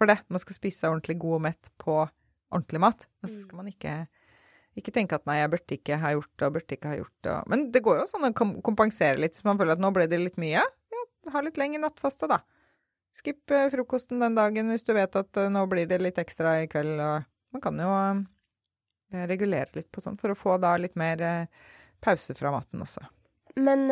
for 0.00 0.10
det. 0.10 0.16
Man 0.26 0.42
skal 0.42 0.56
spise 0.56 0.90
ordentlig 0.90 1.20
god 1.22 1.36
og 1.36 1.44
mett 1.44 1.70
på 1.78 2.00
ordentlig 2.50 2.82
mat. 2.82 3.06
Men 3.20 3.30
så 3.30 3.36
mm. 3.36 3.44
skal 3.44 3.60
man 3.60 3.70
ikke, 3.70 3.94
ikke 4.78 4.94
tenke 4.94 5.18
at 5.18 5.26
nei, 5.26 5.40
jeg 5.40 5.50
burde 5.52 5.76
ikke 5.76 5.98
ha 5.98 6.12
gjort 6.14 6.30
det, 6.30 6.46
og 6.46 6.54
burde 6.54 6.76
ikke 6.76 6.92
ha 6.92 6.98
gjort 7.00 7.26
det. 7.26 7.36
Men 7.50 7.66
det 7.74 7.82
går 7.84 8.00
jo 8.00 8.08
sånn 8.10 8.28
å 8.28 8.32
kompensere 8.36 9.18
litt, 9.18 9.34
hvis 9.34 9.46
man 9.48 9.58
føler 9.58 9.74
at 9.74 9.82
nå 9.82 9.90
ble 9.94 10.06
det 10.10 10.20
litt 10.22 10.38
mye. 10.40 10.62
Ja, 10.62 11.04
ha 11.34 11.42
litt 11.44 11.58
lenger 11.60 11.82
nattfaste, 11.82 12.30
da. 12.30 12.42
Skipp 13.18 13.52
eh, 13.52 13.68
frokosten 13.72 14.22
den 14.22 14.38
dagen 14.38 14.70
hvis 14.72 14.86
du 14.86 14.94
vet 14.96 15.16
at 15.18 15.40
eh, 15.40 15.50
nå 15.52 15.66
blir 15.68 15.88
det 15.90 15.98
litt 16.00 16.20
ekstra 16.22 16.60
i 16.62 16.68
kveld. 16.70 17.02
man 17.50 17.64
kan 17.64 17.80
jo 17.82 17.90
Eh, 19.10 19.26
regulere 19.26 19.66
litt 19.74 19.90
på 19.90 20.02
sånn, 20.02 20.18
for 20.20 20.30
å 20.30 20.38
få 20.38 20.56
da 20.62 20.76
litt 20.78 20.94
mer 20.98 21.48
pause 22.00 22.34
fra 22.38 22.52
maten 22.54 22.82
også. 22.84 23.02
Men 23.58 23.90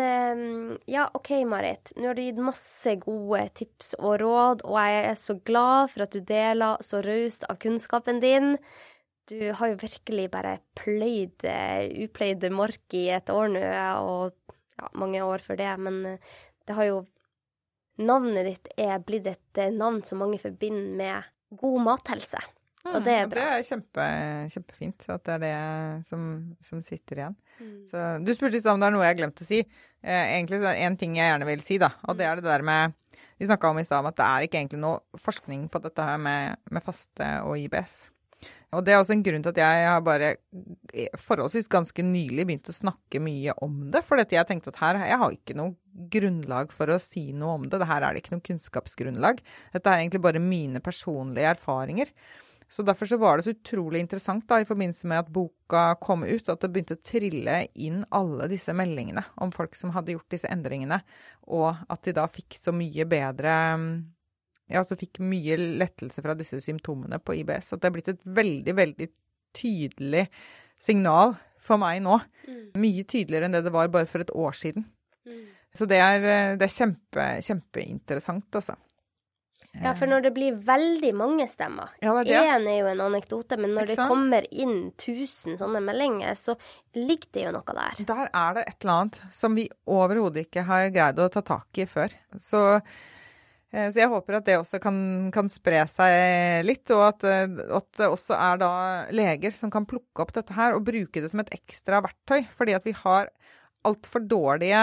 ja, 0.86 1.08
OK, 1.18 1.32
Marit. 1.50 1.90
Nå 1.98 2.06
har 2.06 2.14
du 2.14 2.22
gitt 2.22 2.38
masse 2.38 2.92
gode 3.02 3.40
tips 3.58 3.96
og 3.98 4.20
råd, 4.22 4.62
og 4.62 4.78
jeg 4.78 5.00
er 5.08 5.16
så 5.18 5.34
glad 5.50 5.90
for 5.90 6.04
at 6.06 6.14
du 6.14 6.20
deler 6.22 6.78
så 6.86 7.02
raust 7.02 7.42
av 7.50 7.58
kunnskapen 7.64 8.22
din. 8.22 8.54
Du 9.28 9.38
har 9.52 9.72
jo 9.72 9.80
virkelig 9.80 10.28
bare 10.32 10.58
pløyd 10.78 11.44
upløyd 12.06 12.48
mark 12.54 12.96
i 12.96 13.08
et 13.12 13.30
år 13.32 13.50
nå, 13.52 13.62
og 14.00 14.54
ja, 14.78 14.88
mange 14.96 15.20
år 15.24 15.44
før 15.44 15.60
det, 15.60 15.72
men 15.84 16.02
det 16.66 16.76
har 16.78 16.90
jo 16.90 17.06
Navnet 17.98 18.46
ditt 18.46 18.68
er 18.78 19.00
blitt 19.02 19.24
et 19.26 19.58
navn 19.74 20.04
som 20.06 20.20
mange 20.22 20.38
forbinder 20.38 20.92
med 21.00 21.56
god 21.58 21.80
mathelse. 21.82 22.38
Og 22.86 23.02
det 23.04 23.14
er 23.14 23.26
bra. 23.30 23.44
Det 23.44 23.56
er 23.56 23.66
kjempe, 23.66 24.04
kjempefint 24.52 25.06
at 25.10 25.24
det 25.26 25.34
er 25.34 25.42
det 25.42 26.06
som, 26.08 26.28
som 26.64 26.82
sitter 26.84 27.22
igjen. 27.22 27.36
Mm. 27.58 27.72
Så, 27.90 28.04
du 28.22 28.32
spurte 28.36 28.62
om 28.70 28.80
det 28.80 28.88
er 28.88 28.94
noe 28.94 29.04
jeg 29.04 29.14
har 29.14 29.18
glemt 29.18 29.42
å 29.42 29.48
si. 29.48 29.60
Eh, 29.64 30.24
egentlig 30.36 30.60
så 30.60 30.70
er 30.70 30.78
det 30.78 30.86
én 30.86 30.98
ting 31.00 31.18
jeg 31.18 31.32
gjerne 31.32 31.48
vil 31.48 31.64
si, 31.66 31.80
da. 31.82 31.90
Og 32.06 32.18
det 32.18 32.26
mm. 32.26 32.30
er 32.30 32.40
det 32.40 32.46
der 32.48 32.66
med 32.70 32.96
Vi 33.38 33.46
snakka 33.46 33.70
om 33.70 33.78
i 33.78 33.84
stad 33.86 34.06
at 34.08 34.16
det 34.18 34.26
er 34.26 34.44
ikke 34.46 34.58
egentlig 34.58 34.80
noe 34.82 35.22
forskning 35.22 35.68
på 35.70 35.82
dette 35.82 36.06
her 36.06 36.16
med, 36.18 36.58
med 36.74 36.82
faste 36.82 37.26
og 37.46 37.58
IBS. 37.58 38.08
Og 38.76 38.84
det 38.84 38.92
er 38.92 39.00
også 39.00 39.14
en 39.14 39.22
grunn 39.24 39.44
til 39.44 39.54
at 39.54 39.60
jeg 39.62 39.84
har 39.88 40.02
bare 40.04 40.32
eh, 40.92 41.14
forholdsvis 41.24 41.70
ganske 41.72 42.04
nylig 42.04 42.44
begynt 42.44 42.68
å 42.68 42.76
snakke 42.76 43.20
mye 43.24 43.54
om 43.64 43.86
det. 43.94 44.02
For 44.04 44.20
jeg 44.20 44.44
tenkte 44.48 44.74
at 44.74 44.82
her 44.82 44.98
jeg 45.08 45.20
har 45.22 45.36
ikke 45.36 45.56
noe 45.56 46.08
grunnlag 46.12 46.74
for 46.76 46.92
å 46.92 46.98
si 47.00 47.30
noe 47.32 47.54
om 47.56 47.64
det. 47.70 47.80
Her 47.88 48.04
er 48.04 48.12
det 48.12 48.24
ikke 48.24 48.36
noe 48.36 48.44
kunnskapsgrunnlag. 48.50 49.40
Dette 49.72 49.88
er 49.88 50.02
egentlig 50.02 50.20
bare 50.26 50.44
mine 50.44 50.84
personlige 50.84 51.54
erfaringer. 51.56 52.12
Så 52.68 52.84
derfor 52.84 53.08
så 53.08 53.16
var 53.16 53.38
det 53.38 53.46
så 53.46 53.54
utrolig 53.54 54.02
interessant 54.04 54.44
da, 54.50 54.58
i 54.60 54.68
forbindelse 54.68 55.08
med 55.08 55.22
at 55.22 55.30
boka 55.32 55.94
kom 56.04 56.26
ut, 56.26 56.50
at 56.52 56.60
det 56.60 56.68
begynte 56.74 56.98
å 56.98 57.00
trille 57.00 57.62
inn 57.80 58.02
alle 58.12 58.50
disse 58.52 58.74
meldingene 58.76 59.24
om 59.40 59.52
folk 59.54 59.78
som 59.78 59.94
hadde 59.94 60.12
gjort 60.12 60.28
disse 60.34 60.50
endringene, 60.52 61.00
og 61.48 61.80
at 61.88 62.04
de 62.04 62.12
da 62.18 62.26
fikk 62.28 62.58
så 62.60 62.74
mye 62.76 63.08
bedre 63.08 63.54
Ja, 64.68 64.84
så 64.84 64.98
fikk 65.00 65.20
mye 65.24 65.56
lettelse 65.80 66.22
fra 66.24 66.36
disse 66.38 66.60
symptomene 66.62 67.20
på 67.22 67.38
IBS. 67.40 67.72
At 67.74 67.82
det 67.82 67.90
er 67.90 67.94
blitt 67.96 68.10
et 68.12 68.24
veldig, 68.38 68.74
veldig 68.76 69.08
tydelig 69.56 70.26
signal 70.82 71.36
for 71.64 71.80
meg 71.80 72.02
nå. 72.04 72.18
Mm. 72.48 72.64
Mye 72.80 73.06
tydeligere 73.08 73.48
enn 73.48 73.56
det 73.56 73.64
det 73.66 73.74
var 73.74 73.88
bare 73.92 74.08
for 74.10 74.24
et 74.24 74.34
år 74.34 74.56
siden. 74.56 74.86
Mm. 75.28 75.46
Så 75.76 75.88
det 75.88 76.00
er, 76.02 76.28
det 76.58 76.66
er 76.66 76.74
kjempe, 76.74 77.26
kjempeinteressant, 77.44 78.48
altså. 78.56 78.76
Ja, 79.76 79.92
for 79.94 80.08
når 80.10 80.24
det 80.24 80.30
blir 80.34 80.56
veldig 80.64 81.10
mange 81.14 81.44
stemmer 81.50 81.92
Én 82.00 82.08
ja, 82.26 82.40
er 82.56 82.78
jo 82.80 82.88
en 82.88 83.02
anekdote, 83.04 83.58
men 83.60 83.74
når 83.76 83.90
det 83.92 83.96
kommer 84.00 84.46
inn 84.48 84.88
1000 84.96 85.58
sånne 85.60 85.82
meldinger, 85.84 86.32
så 86.40 86.56
ligger 86.96 87.28
det 87.36 87.44
jo 87.44 87.52
noe 87.54 87.76
der. 87.76 88.00
Der 88.08 88.24
er 88.26 88.56
det 88.56 88.64
et 88.64 88.78
eller 88.80 88.94
annet 88.94 89.20
som 89.36 89.54
vi 89.58 89.68
overhodet 89.84 90.48
ikke 90.48 90.64
har 90.66 90.88
greid 90.94 91.20
å 91.20 91.28
ta 91.34 91.44
tak 91.46 91.82
i 91.84 91.86
før. 91.90 92.16
Så, 92.42 92.62
eh, 92.78 92.98
så 93.68 94.00
jeg 94.00 94.08
håper 94.08 94.38
at 94.38 94.46
det 94.48 94.56
også 94.56 94.78
kan, 94.80 94.98
kan 95.34 95.50
spre 95.52 95.82
seg 95.92 96.64
litt, 96.64 96.88
og 96.94 97.02
at, 97.10 97.26
eh, 97.28 97.58
at, 97.76 97.88
det 98.00 98.08
også 98.08 98.36
er 98.38 98.62
da 98.62 98.70
leger 99.12 99.52
som 99.52 99.72
kan 99.72 99.84
plukke 99.88 100.24
opp 100.24 100.32
dette 100.36 100.56
her 100.56 100.76
og 100.76 100.86
bruke 100.86 101.20
det 101.20 101.28
som 101.28 101.42
et 101.42 101.52
ekstra 101.52 102.00
verktøy. 102.06 102.46
Fordi 102.56 102.76
at 102.78 102.88
vi 102.88 102.96
har 102.96 103.28
altfor 103.88 104.24
dårlige 104.24 104.82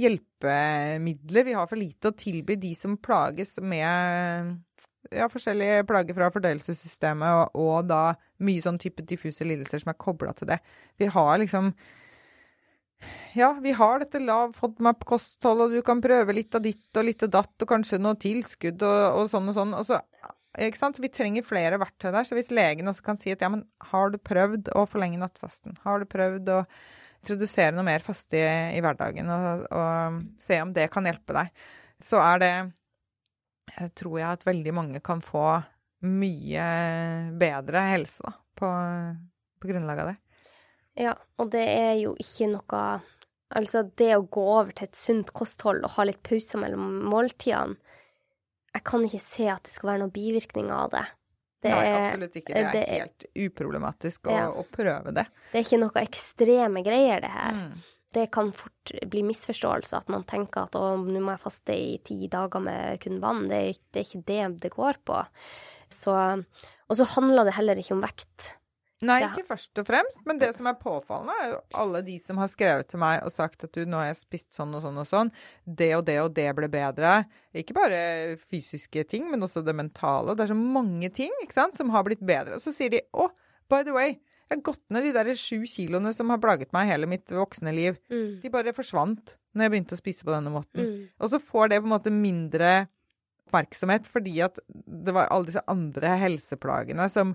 hjelpemidler. 0.00 1.48
Vi 1.48 1.56
har 1.58 1.66
for 1.70 1.80
lite 1.80 2.12
å 2.12 2.16
tilby 2.16 2.54
de 2.60 2.70
som 2.78 2.94
plages 3.02 3.56
med 3.58 4.54
ja, 5.10 5.26
forskjellige 5.32 5.84
plager 5.88 6.16
fra 6.16 6.30
fordøyelsessystemet, 6.34 7.34
og, 7.34 7.58
og, 7.58 7.90
da 7.90 8.02
mye 8.46 8.62
sånn 8.62 8.78
type 8.80 9.04
diffuse 9.08 9.44
lidelser 9.44 9.82
som 9.82 9.90
er 9.92 10.00
kobla 10.00 10.34
til 10.38 10.52
det. 10.52 10.60
Vi 11.00 11.10
har 11.10 11.40
liksom 11.42 11.74
Ja, 13.38 13.52
vi 13.62 13.72
har 13.78 14.02
dette 14.02 14.20
lav 14.22 14.52
FODMAP-kosthold, 14.58 15.64
og 15.64 15.74
du 15.76 15.82
kan 15.86 16.02
prøve 16.02 16.34
litt 16.34 16.54
av 16.58 16.64
ditt 16.64 16.98
og 16.98 17.06
litt 17.06 17.22
av 17.26 17.32
datt, 17.38 17.54
og 17.62 17.70
kanskje 17.70 18.00
noe 18.02 18.18
tilskudd 18.20 18.82
og, 18.86 19.00
og 19.20 19.30
sånn 19.30 19.50
og 19.52 19.56
sånn. 19.56 19.74
Og 19.78 19.86
så, 19.86 20.00
ikke 20.58 20.80
sant? 20.80 20.98
Vi 21.02 21.12
trenger 21.14 21.46
flere 21.46 21.78
verktøy 21.80 22.10
der. 22.10 22.26
Så 22.26 22.38
hvis 22.38 22.50
legen 22.54 22.90
også 22.90 23.06
kan 23.06 23.20
si 23.20 23.32
at 23.34 23.44
ja, 23.44 23.52
men 23.52 23.64
har 23.92 24.10
du 24.10 24.18
prøvd 24.18 24.72
å 24.76 24.86
forlenge 24.90 25.20
nattfasten? 25.22 25.78
Har 25.86 26.02
du 26.02 26.10
prøvd 26.10 26.50
å 26.56 26.64
introdusere 27.20 27.74
noe 27.76 27.86
mer 27.86 28.04
faste 28.04 28.38
i, 28.38 28.44
i, 28.76 28.80
hverdagen 28.82 29.28
og, 29.30 29.66
og, 29.76 30.20
se 30.40 30.60
om 30.62 30.72
det 30.76 30.88
kan 30.92 31.06
hjelpe 31.08 31.36
deg, 31.36 31.50
så 32.00 32.20
er 32.24 32.40
det 32.40 32.54
jeg 33.70 33.92
tror 34.00 34.16
jeg 34.18 34.28
at 34.30 34.46
veldig 34.48 34.72
mange 34.74 35.02
kan 35.04 35.20
få 35.22 35.44
mye 36.08 36.64
bedre 37.38 37.84
helse 37.90 38.24
da, 38.24 38.32
på, 38.56 38.70
på 39.60 39.70
grunnlag 39.70 40.00
av 40.02 40.10
det. 40.10 40.16
Ja, 40.98 41.14
og 41.38 41.52
det 41.52 41.62
er 41.62 41.94
jo 42.00 42.16
ikke 42.18 42.50
noe 42.50 42.84
Altså, 43.50 43.82
det 43.98 44.12
å 44.14 44.26
gå 44.30 44.42
over 44.46 44.70
til 44.78 44.86
et 44.86 44.98
sunt 44.98 45.32
kosthold 45.34 45.82
og 45.82 45.96
ha 45.96 46.04
litt 46.06 46.20
pauser 46.22 46.60
mellom 46.62 47.00
måltidene 47.10 47.78
Jeg 48.76 48.84
kan 48.86 49.02
ikke 49.02 49.22
se 49.24 49.48
at 49.50 49.64
det 49.66 49.72
skal 49.74 49.90
være 49.90 50.02
noen 50.04 50.12
bivirkninger 50.14 50.70
av 50.70 50.92
det. 50.92 51.06
Det 51.60 51.72
Nei, 51.74 51.88
absolutt 51.92 52.36
ikke. 52.38 52.52
Det 52.54 52.60
er, 52.62 52.68
det 52.72 52.82
helt 52.88 53.24
uproblematisk 53.48 54.28
å, 54.30 54.36
ja. 54.36 54.44
å, 54.54 54.62
prøve 54.70 55.12
det. 55.16 55.26
Det 55.50 55.58
er 55.58 55.66
ikke 55.66 55.80
noe 55.82 56.04
ekstreme 56.04 56.84
greier, 56.86 57.24
det 57.24 57.32
her. 57.34 57.58
Mm. 57.58 57.74
Det 58.14 58.24
kan 58.34 58.54
fort 58.56 58.94
bli 59.10 59.24
misforståelse, 59.26 59.98
at 59.98 60.08
man 60.14 60.24
tenker 60.30 60.64
at 60.64 60.78
å, 60.78 60.94
nå 61.02 61.20
må 61.20 61.34
jeg 61.34 61.42
faste 61.42 61.74
i 61.76 61.98
ti 62.06 62.30
dager 62.32 62.62
med 62.64 63.02
kun 63.02 63.20
vann. 63.22 63.44
Det 63.50 63.58
er, 63.58 63.82
det 63.90 64.00
er 64.00 64.08
ikke 64.08 64.24
det 64.30 64.40
det 64.64 64.72
går 64.78 65.02
på. 65.10 65.20
Så, 65.90 66.14
og 66.14 66.96
så 67.02 67.10
handler 67.18 67.50
det 67.50 67.58
heller 67.58 67.82
ikke 67.82 67.98
om 67.98 68.06
vekt. 68.06 68.54
Nei, 69.06 69.18
ikke 69.24 69.46
først 69.48 69.80
og 69.80 69.86
fremst, 69.88 70.18
men 70.28 70.40
det 70.40 70.50
som 70.56 70.66
er 70.68 70.76
påfallende, 70.76 71.36
er 71.40 71.52
jo 71.54 71.60
alle 71.82 72.02
de 72.04 72.18
som 72.20 72.40
har 72.40 72.50
skrevet 72.52 72.90
til 72.90 73.00
meg 73.00 73.22
og 73.24 73.32
sagt 73.32 73.64
at 73.64 73.72
du, 73.72 73.86
nå 73.88 73.96
har 73.96 74.10
jeg 74.10 74.18
spist 74.20 74.50
sånn 74.56 74.74
og 74.76 74.84
sånn 74.84 75.00
og 75.00 75.08
sånn, 75.08 75.30
det 75.64 75.92
og 75.96 76.04
det 76.08 76.18
og 76.20 76.34
det 76.36 76.48
ble 76.58 76.68
bedre. 76.72 77.14
Ikke 77.56 77.76
bare 77.78 78.00
fysiske 78.50 79.06
ting, 79.08 79.30
men 79.32 79.46
også 79.46 79.64
det 79.64 79.76
mentale. 79.78 80.36
Det 80.36 80.44
er 80.44 80.52
så 80.52 80.58
mange 80.58 81.08
ting 81.16 81.32
ikke 81.40 81.56
sant, 81.56 81.80
som 81.80 81.92
har 81.94 82.04
blitt 82.04 82.20
bedre. 82.20 82.58
Og 82.58 82.64
så 82.64 82.74
sier 82.76 82.92
de 82.92 83.00
å, 83.16 83.30
by 83.72 83.86
the 83.88 83.96
way, 83.96 84.18
jeg 84.50 84.58
har 84.58 84.64
gått 84.66 84.82
ned 84.90 85.04
de 85.06 85.14
der 85.14 85.28
sju 85.38 85.62
kiloene 85.70 86.12
som 86.12 86.32
har 86.34 86.40
plaget 86.42 86.72
meg 86.74 86.88
hele 86.90 87.06
mitt 87.08 87.30
voksne 87.30 87.72
liv. 87.72 88.00
Mm. 88.10 88.40
De 88.42 88.50
bare 88.52 88.74
forsvant 88.74 89.36
når 89.54 89.64
jeg 89.64 89.72
begynte 89.72 89.96
å 89.96 90.00
spise 90.00 90.26
på 90.26 90.34
denne 90.34 90.50
måten. 90.52 90.82
Mm. 90.82 91.04
Og 91.22 91.30
så 91.30 91.38
får 91.38 91.70
det 91.70 91.78
på 91.80 91.88
en 91.88 91.94
måte 91.94 92.12
mindre 92.14 92.72
oppmerksomhet 93.50 94.06
fordi 94.10 94.40
at 94.46 94.58
det 94.68 95.14
var 95.14 95.30
alle 95.30 95.50
disse 95.50 95.62
andre 95.70 96.14
helseplagene 96.20 97.06
som, 97.12 97.34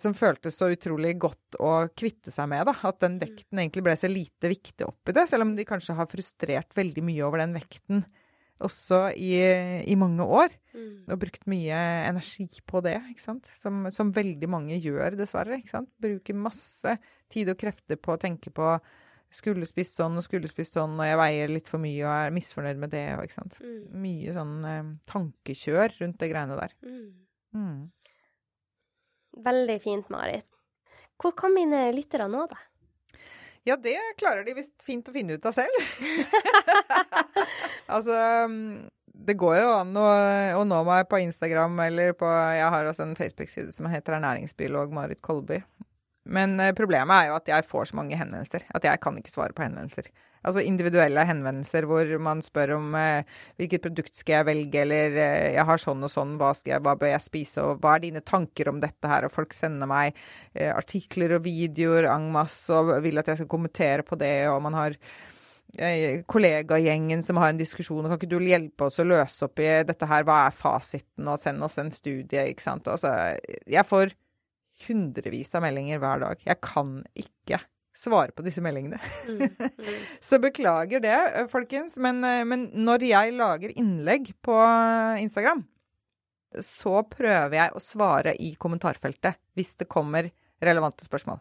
som 0.00 0.14
føltes 0.16 0.56
så 0.56 0.70
utrolig 0.72 1.14
godt 1.20 1.58
å 1.60 1.72
kvitte 1.92 2.32
seg 2.34 2.48
med. 2.52 2.64
Da. 2.68 2.76
At 2.88 3.00
den 3.04 3.18
vekten 3.20 3.60
egentlig 3.60 3.84
ble 3.86 3.96
så 3.98 4.10
lite 4.10 4.50
viktig 4.52 4.86
oppi 4.88 5.14
det, 5.16 5.26
selv 5.30 5.46
om 5.46 5.56
de 5.56 5.66
kanskje 5.68 5.96
har 5.98 6.08
frustrert 6.10 6.76
veldig 6.76 7.04
mye 7.04 7.26
over 7.26 7.44
den 7.44 7.56
vekten 7.56 8.06
også 8.64 9.10
i, 9.20 9.32
i 9.84 9.96
mange 10.00 10.24
år. 10.24 10.54
Mm. 10.76 11.08
Og 11.10 11.18
brukt 11.20 11.44
mye 11.50 11.80
energi 12.08 12.46
på 12.66 12.80
det, 12.84 12.96
ikke 13.12 13.24
sant. 13.24 13.50
Som, 13.60 13.84
som 13.92 14.12
veldig 14.16 14.48
mange 14.50 14.78
gjør, 14.80 15.16
dessverre. 15.18 15.60
ikke 15.60 15.74
sant? 15.74 15.90
Bruker 16.02 16.38
masse 16.38 16.96
tid 17.32 17.52
og 17.52 17.60
krefter 17.60 18.00
på 18.00 18.14
å 18.14 18.22
tenke 18.22 18.52
på 18.54 18.76
skulle 19.36 19.66
spist 19.68 19.98
sånn 19.98 20.16
og 20.16 20.24
skulle 20.24 20.48
spist 20.48 20.76
sånn, 20.76 20.94
og 21.00 21.08
jeg 21.08 21.18
veier 21.18 21.50
litt 21.50 21.68
for 21.68 21.82
mye 21.82 22.04
og 22.04 22.12
er 22.14 22.34
misfornøyd 22.34 22.80
med 22.80 22.92
det. 22.94 23.04
Og, 23.16 23.26
ikke 23.26 23.38
sant? 23.40 23.58
Mm. 23.60 23.78
Mye 24.06 24.36
sånn 24.36 24.56
eh, 24.70 24.90
tankekjør 25.10 26.00
rundt 26.00 26.20
det 26.22 26.30
greiene 26.32 26.58
der. 26.60 26.76
Mm. 26.86 27.06
Veldig 29.36 29.76
fint, 29.82 30.08
Marit. 30.12 30.46
Hvor 31.20 31.32
kan 31.36 31.54
mine 31.54 31.88
lyttere 31.96 32.28
nå 32.28 32.46
deg? 32.50 32.62
Ja, 33.66 33.74
det 33.76 33.96
klarer 34.20 34.44
de 34.46 34.54
visst 34.54 34.84
fint 34.86 35.08
å 35.10 35.14
finne 35.14 35.36
ut 35.36 35.46
av 35.48 35.56
selv. 35.56 35.74
altså 37.94 38.18
Det 39.10 39.34
går 39.34 39.56
jo 39.58 39.72
an 39.72 39.96
å, 39.98 40.04
å 40.60 40.62
nå 40.68 40.78
meg 40.86 41.08
på 41.10 41.18
Instagram 41.24 41.80
eller 41.88 42.14
på 42.14 42.30
Jeg 42.30 42.68
har 42.76 42.86
også 42.86 43.08
en 43.08 43.16
Facebook-side 43.18 43.74
som 43.74 43.88
heter 43.90 44.20
Ernæringsbiolog 44.20 44.94
Marit 44.94 45.22
Kolby. 45.24 45.58
Men 46.26 46.60
eh, 46.60 46.74
problemet 46.74 47.16
er 47.16 47.30
jo 47.30 47.36
at 47.40 47.50
jeg 47.50 47.66
får 47.66 47.90
så 47.90 47.98
mange 47.98 48.18
henvendelser 48.18 48.66
at 48.74 48.86
jeg 48.86 49.02
kan 49.02 49.18
ikke 49.18 49.34
svare 49.34 49.54
på 49.56 49.66
henvendelser. 49.66 50.10
Altså 50.46 50.62
individuelle 50.62 51.24
henvendelser 51.26 51.86
hvor 51.90 52.10
man 52.22 52.42
spør 52.44 52.76
om 52.76 52.94
eh, 52.98 53.38
hvilket 53.58 53.82
produkt 53.82 54.14
skal 54.14 54.38
jeg 54.38 54.48
velge, 54.50 54.82
eller 54.84 55.18
eh, 55.18 55.46
jeg 55.56 55.66
har 55.68 55.82
sånn 55.82 56.06
og 56.06 56.12
sånn, 56.12 56.36
hva, 56.40 56.52
jeg, 56.66 56.82
hva 56.86 56.96
bør 56.98 57.10
jeg 57.10 57.24
spise, 57.24 57.64
og 57.64 57.80
hva 57.82 57.96
er 57.96 58.04
dine 58.06 58.22
tanker 58.26 58.70
om 58.70 58.78
dette 58.82 59.10
her? 59.10 59.26
Og 59.26 59.34
folk 59.34 59.56
sender 59.56 59.90
meg 59.90 60.12
eh, 60.54 60.70
artikler 60.70 61.36
og 61.38 61.46
videoer 61.46 62.10
en 62.12 62.30
masse 62.34 62.70
og 62.70 62.94
vil 63.04 63.18
at 63.22 63.32
jeg 63.32 63.42
skal 63.42 63.50
kommentere 63.50 64.06
på 64.06 64.18
det, 64.20 64.34
og 64.52 64.60
man 64.68 64.78
har 64.78 64.98
eh, 65.78 66.22
kollegagjengen 66.30 67.24
som 67.26 67.40
har 67.42 67.52
en 67.52 67.60
diskusjon, 67.60 68.06
kan 68.06 68.18
ikke 68.20 68.30
du 68.30 68.38
hjelpe 68.38 68.86
oss 68.86 69.00
å 69.02 69.08
løse 69.08 69.48
opp 69.48 69.62
i 69.64 69.70
dette 69.88 70.10
her, 70.10 70.26
hva 70.28 70.44
er 70.46 70.56
fasiten, 70.56 71.26
og 71.26 71.40
send 71.42 71.64
oss 71.66 71.78
en 71.82 71.90
studie, 71.94 72.46
ikke 72.52 72.68
sant. 72.68 72.88
Altså, 72.92 73.12
jeg 73.66 73.88
får 73.88 74.14
hundrevis 74.86 75.54
av 75.56 75.64
meldinger 75.64 76.00
hver 76.02 76.22
dag. 76.22 76.42
Jeg 76.44 76.60
kan 76.64 77.00
ikke 77.16 77.60
svare 77.96 78.34
på 78.36 78.44
disse 78.46 78.62
meldingene. 78.64 79.00
Mm. 79.28 79.40
Mm. 79.42 79.96
Så 80.28 80.38
beklager 80.42 81.02
det, 81.02 81.16
eh, 81.16 81.48
folkens. 81.52 81.96
Men, 82.02 82.22
eh, 82.24 82.44
men 82.44 82.68
når 82.86 83.06
jeg 83.08 83.34
lager 83.36 83.74
innlegg 83.76 84.32
på 84.44 84.56
Instagram, 85.22 85.64
så 86.62 87.02
prøver 87.10 87.56
jeg 87.58 87.74
å 87.76 87.82
svare 87.82 88.32
i 88.40 88.54
kommentarfeltet 88.56 89.36
hvis 89.58 89.74
det 89.80 89.88
kommer 89.92 90.30
relevante 90.62 91.04
spørsmål. 91.04 91.40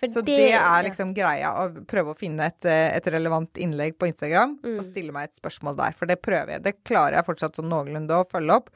For 0.00 0.08
Så 0.08 0.22
det, 0.24 0.54
er 0.56 0.84
liksom 0.86 1.10
greia, 1.14 1.50
å 1.60 1.84
prøve 1.84 2.14
å 2.14 2.18
finne 2.18 2.46
et, 2.48 2.64
eh, 2.64 2.88
et 2.96 3.04
relevant 3.12 3.52
innlegg 3.60 3.98
på 4.00 4.08
Instagram 4.08 4.56
Mm. 4.64 4.78
og 4.78 4.84
stille 4.88 5.12
meg 5.12 5.28
et 5.28 5.36
spørsmål 5.36 5.76
der. 5.76 5.92
For 5.92 6.06
det 6.06 6.22
prøver 6.22 6.54
jeg. 6.56 6.62
Det 6.62 6.84
klarer 6.84 7.18
jeg 7.18 7.26
fortsatt 7.26 7.54
sånn 7.60 7.68
noenlunde 7.68 8.16
å 8.16 8.24
følge 8.30 8.56
opp. 8.56 8.70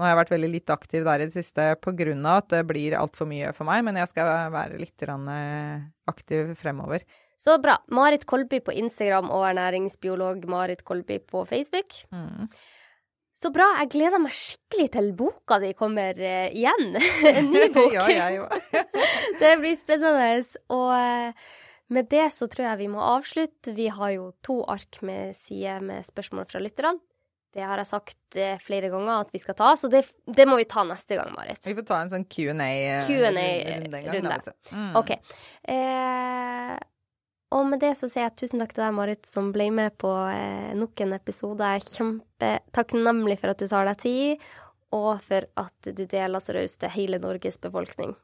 Nå 0.00 0.06
har 0.06 0.14
jeg 0.14 0.20
vært 0.22 0.30
veldig 0.32 0.48
litt 0.48 0.70
aktiv 0.72 1.02
der 1.04 1.20
i 1.20 1.26
det 1.28 1.34
siste 1.34 1.64
pga. 1.84 2.14
at 2.32 2.46
det 2.48 2.60
blir 2.64 2.94
altfor 2.96 3.28
mye 3.28 3.50
for 3.52 3.68
meg, 3.68 3.82
men 3.84 3.98
jeg 4.00 4.08
skal 4.08 4.48
være 4.48 4.78
litt 4.80 5.02
eh, 5.04 5.82
aktiv 6.08 6.54
fremover. 6.56 7.04
Så 7.36 7.58
bra. 7.60 7.76
Marit 7.92 8.24
Kolby 8.24 8.62
på 8.64 8.72
Instagram 8.72 9.28
og 9.28 9.44
ernæringsbiolog 9.50 10.46
Marit 10.48 10.84
Kolby 10.88 11.18
på 11.20 11.44
Facebook. 11.44 11.92
Mm. 12.16 12.48
Så 13.36 13.52
bra. 13.52 13.66
Jeg 13.82 13.90
gleder 13.92 14.24
meg 14.24 14.32
skikkelig 14.32 14.88
til 14.96 15.12
boka 15.20 15.60
di 15.60 15.74
kommer 15.76 16.16
eh, 16.16 16.48
igjen. 16.48 16.96
en 17.34 17.52
ny 17.52 17.68
bok. 17.76 17.92
ja, 17.92 18.08
jeg 18.08 18.40
òg. 18.40 18.56
det 19.42 19.52
blir 19.60 19.76
spennende. 19.76 20.32
Og 20.72 20.96
eh, 20.96 21.52
med 21.92 22.08
det 22.08 22.24
så 22.32 22.48
tror 22.48 22.70
jeg 22.70 22.82
vi 22.86 22.90
må 22.96 23.04
avslutte. 23.04 23.76
Vi 23.76 23.92
har 23.92 24.16
jo 24.16 24.30
to 24.40 24.62
ark 24.64 25.02
med 25.04 25.36
sider 25.36 25.84
med 25.84 26.08
spørsmål 26.08 26.48
fra 26.48 26.64
lytterne. 26.64 27.04
Det 27.50 27.64
har 27.66 27.80
jeg 27.82 27.88
sagt 27.88 28.38
eh, 28.38 28.60
flere 28.62 28.92
ganger 28.92 29.24
at 29.24 29.32
vi 29.34 29.40
skal 29.42 29.56
ta, 29.58 29.72
så 29.76 29.90
det, 29.90 30.04
det 30.26 30.46
må 30.46 30.54
vi 30.60 30.68
ta 30.70 30.84
neste 30.86 31.18
gang, 31.18 31.32
Marit. 31.34 31.58
Vi 31.66 31.74
får 31.74 31.86
ta 31.88 31.98
en 32.04 32.12
sånn 32.12 32.26
Q&A-runde 32.30 34.02
vet 34.30 34.46
du. 34.46 34.52
Mm. 34.70 34.92
OK. 35.00 35.10
Eh, 35.74 36.76
og 37.50 37.66
med 37.66 37.82
det 37.82 37.96
så 37.98 38.06
sier 38.06 38.28
jeg 38.28 38.36
tusen 38.38 38.62
takk 38.62 38.76
til 38.76 38.84
deg, 38.84 38.94
Marit, 38.94 39.26
som 39.26 39.50
ble 39.54 39.66
med 39.74 39.96
på 39.98 40.12
eh, 40.30 40.70
nok 40.78 41.02
en 41.02 41.16
episode. 41.16 41.66
Jeg 41.66 41.82
er 41.82 41.94
kjempetakknemlig 41.98 43.40
for 43.42 43.50
at 43.50 43.62
du 43.62 43.66
tar 43.66 43.90
deg 43.90 44.02
tid, 44.04 44.50
og 44.94 45.22
for 45.26 45.46
at 45.58 45.90
du 45.90 46.04
deler 46.04 46.42
så 46.42 46.54
raust 46.54 46.78
til 46.82 46.94
hele 46.94 47.18
Norges 47.22 47.58
befolkning. 47.62 48.14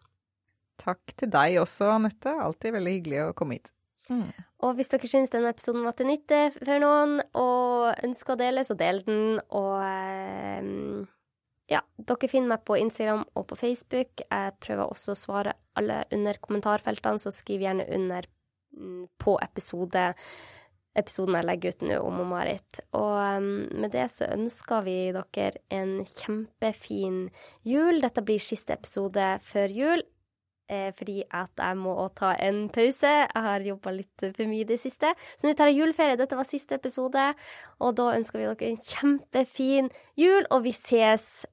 Takk 0.83 1.17
til 1.19 1.33
deg 1.33 1.59
også, 1.63 1.91
Anette. 1.97 2.31
Alltid 2.31 2.77
veldig 2.77 2.95
hyggelig 3.01 3.25
å 3.25 3.35
komme 3.35 3.59
hit. 3.59 3.73
Mm. 4.13 4.31
Og 4.65 4.79
hvis 4.79 4.89
dere 4.89 5.09
syns 5.11 5.33
denne 5.33 5.51
episoden 5.53 5.85
var 5.85 5.97
til 5.99 6.09
nytte 6.09 6.47
for 6.57 6.81
noen, 6.81 7.19
og 7.37 8.07
ønsker 8.07 8.35
å 8.35 8.41
dele, 8.41 8.65
så 8.65 8.77
del 8.79 9.03
den. 9.05 9.37
Og 9.53 9.75
eh, 9.85 11.07
ja, 11.75 11.83
dere 12.09 12.31
finner 12.33 12.55
meg 12.55 12.65
på 12.69 12.79
Instagram 12.81 13.27
og 13.37 13.49
på 13.51 13.61
Facebook. 13.61 14.25
Jeg 14.25 14.57
prøver 14.65 14.89
også 14.89 15.13
å 15.13 15.21
svare 15.21 15.57
alle 15.77 16.05
under 16.15 16.41
kommentarfeltene, 16.41 17.21
så 17.21 17.35
skriv 17.35 17.67
gjerne 17.67 17.89
under 17.99 18.29
mm, 18.77 19.09
på 19.21 19.37
episode 19.45 20.11
episoden 20.97 21.37
jeg 21.37 21.47
legger 21.47 21.75
ut 21.75 21.83
nå 21.85 21.97
om 22.01 22.21
Marit. 22.31 22.81
Og 22.97 23.17
um, 23.37 23.49
med 23.83 23.93
det 23.95 24.09
så 24.15 24.31
ønsker 24.33 24.85
vi 24.87 24.97
dere 25.13 25.63
en 25.75 25.99
kjempefin 26.09 27.27
jul. 27.69 28.01
Dette 28.05 28.25
blir 28.25 28.43
siste 28.43 28.77
episode 28.77 29.35
før 29.47 29.75
jul. 29.77 30.07
Eh, 30.69 30.91
fordi 30.99 31.21
at 31.31 31.63
jeg 31.63 31.79
må 31.79 31.95
ta 32.19 32.33
en 32.43 32.65
pause. 32.75 33.13
Jeg 33.23 33.43
har 33.49 33.67
jobba 33.67 33.93
litt 33.95 34.25
for 34.27 34.51
mye 34.51 34.65
i 34.65 34.69
det 34.69 34.81
siste. 34.83 35.13
Så 35.39 35.47
nå 35.47 35.55
tar 35.55 35.71
jeg 35.71 35.81
juleferie. 35.83 36.19
Dette 36.19 36.39
var 36.39 36.49
siste 36.49 36.79
episode. 36.81 37.29
Og 37.79 37.95
da 37.99 38.11
ønsker 38.17 38.43
vi 38.43 38.49
dere 38.49 38.73
en 38.73 38.83
kjempefin 38.83 39.93
jul, 40.19 40.49
og 40.51 40.67
vi 40.67 40.75
ses 40.75 41.47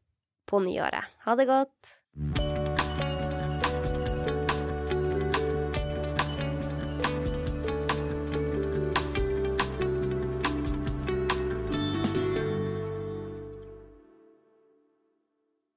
på 0.50 0.64
nyåret. 0.66 1.14
Ha 1.28 1.38
det 1.38 1.50
godt. 1.52 2.53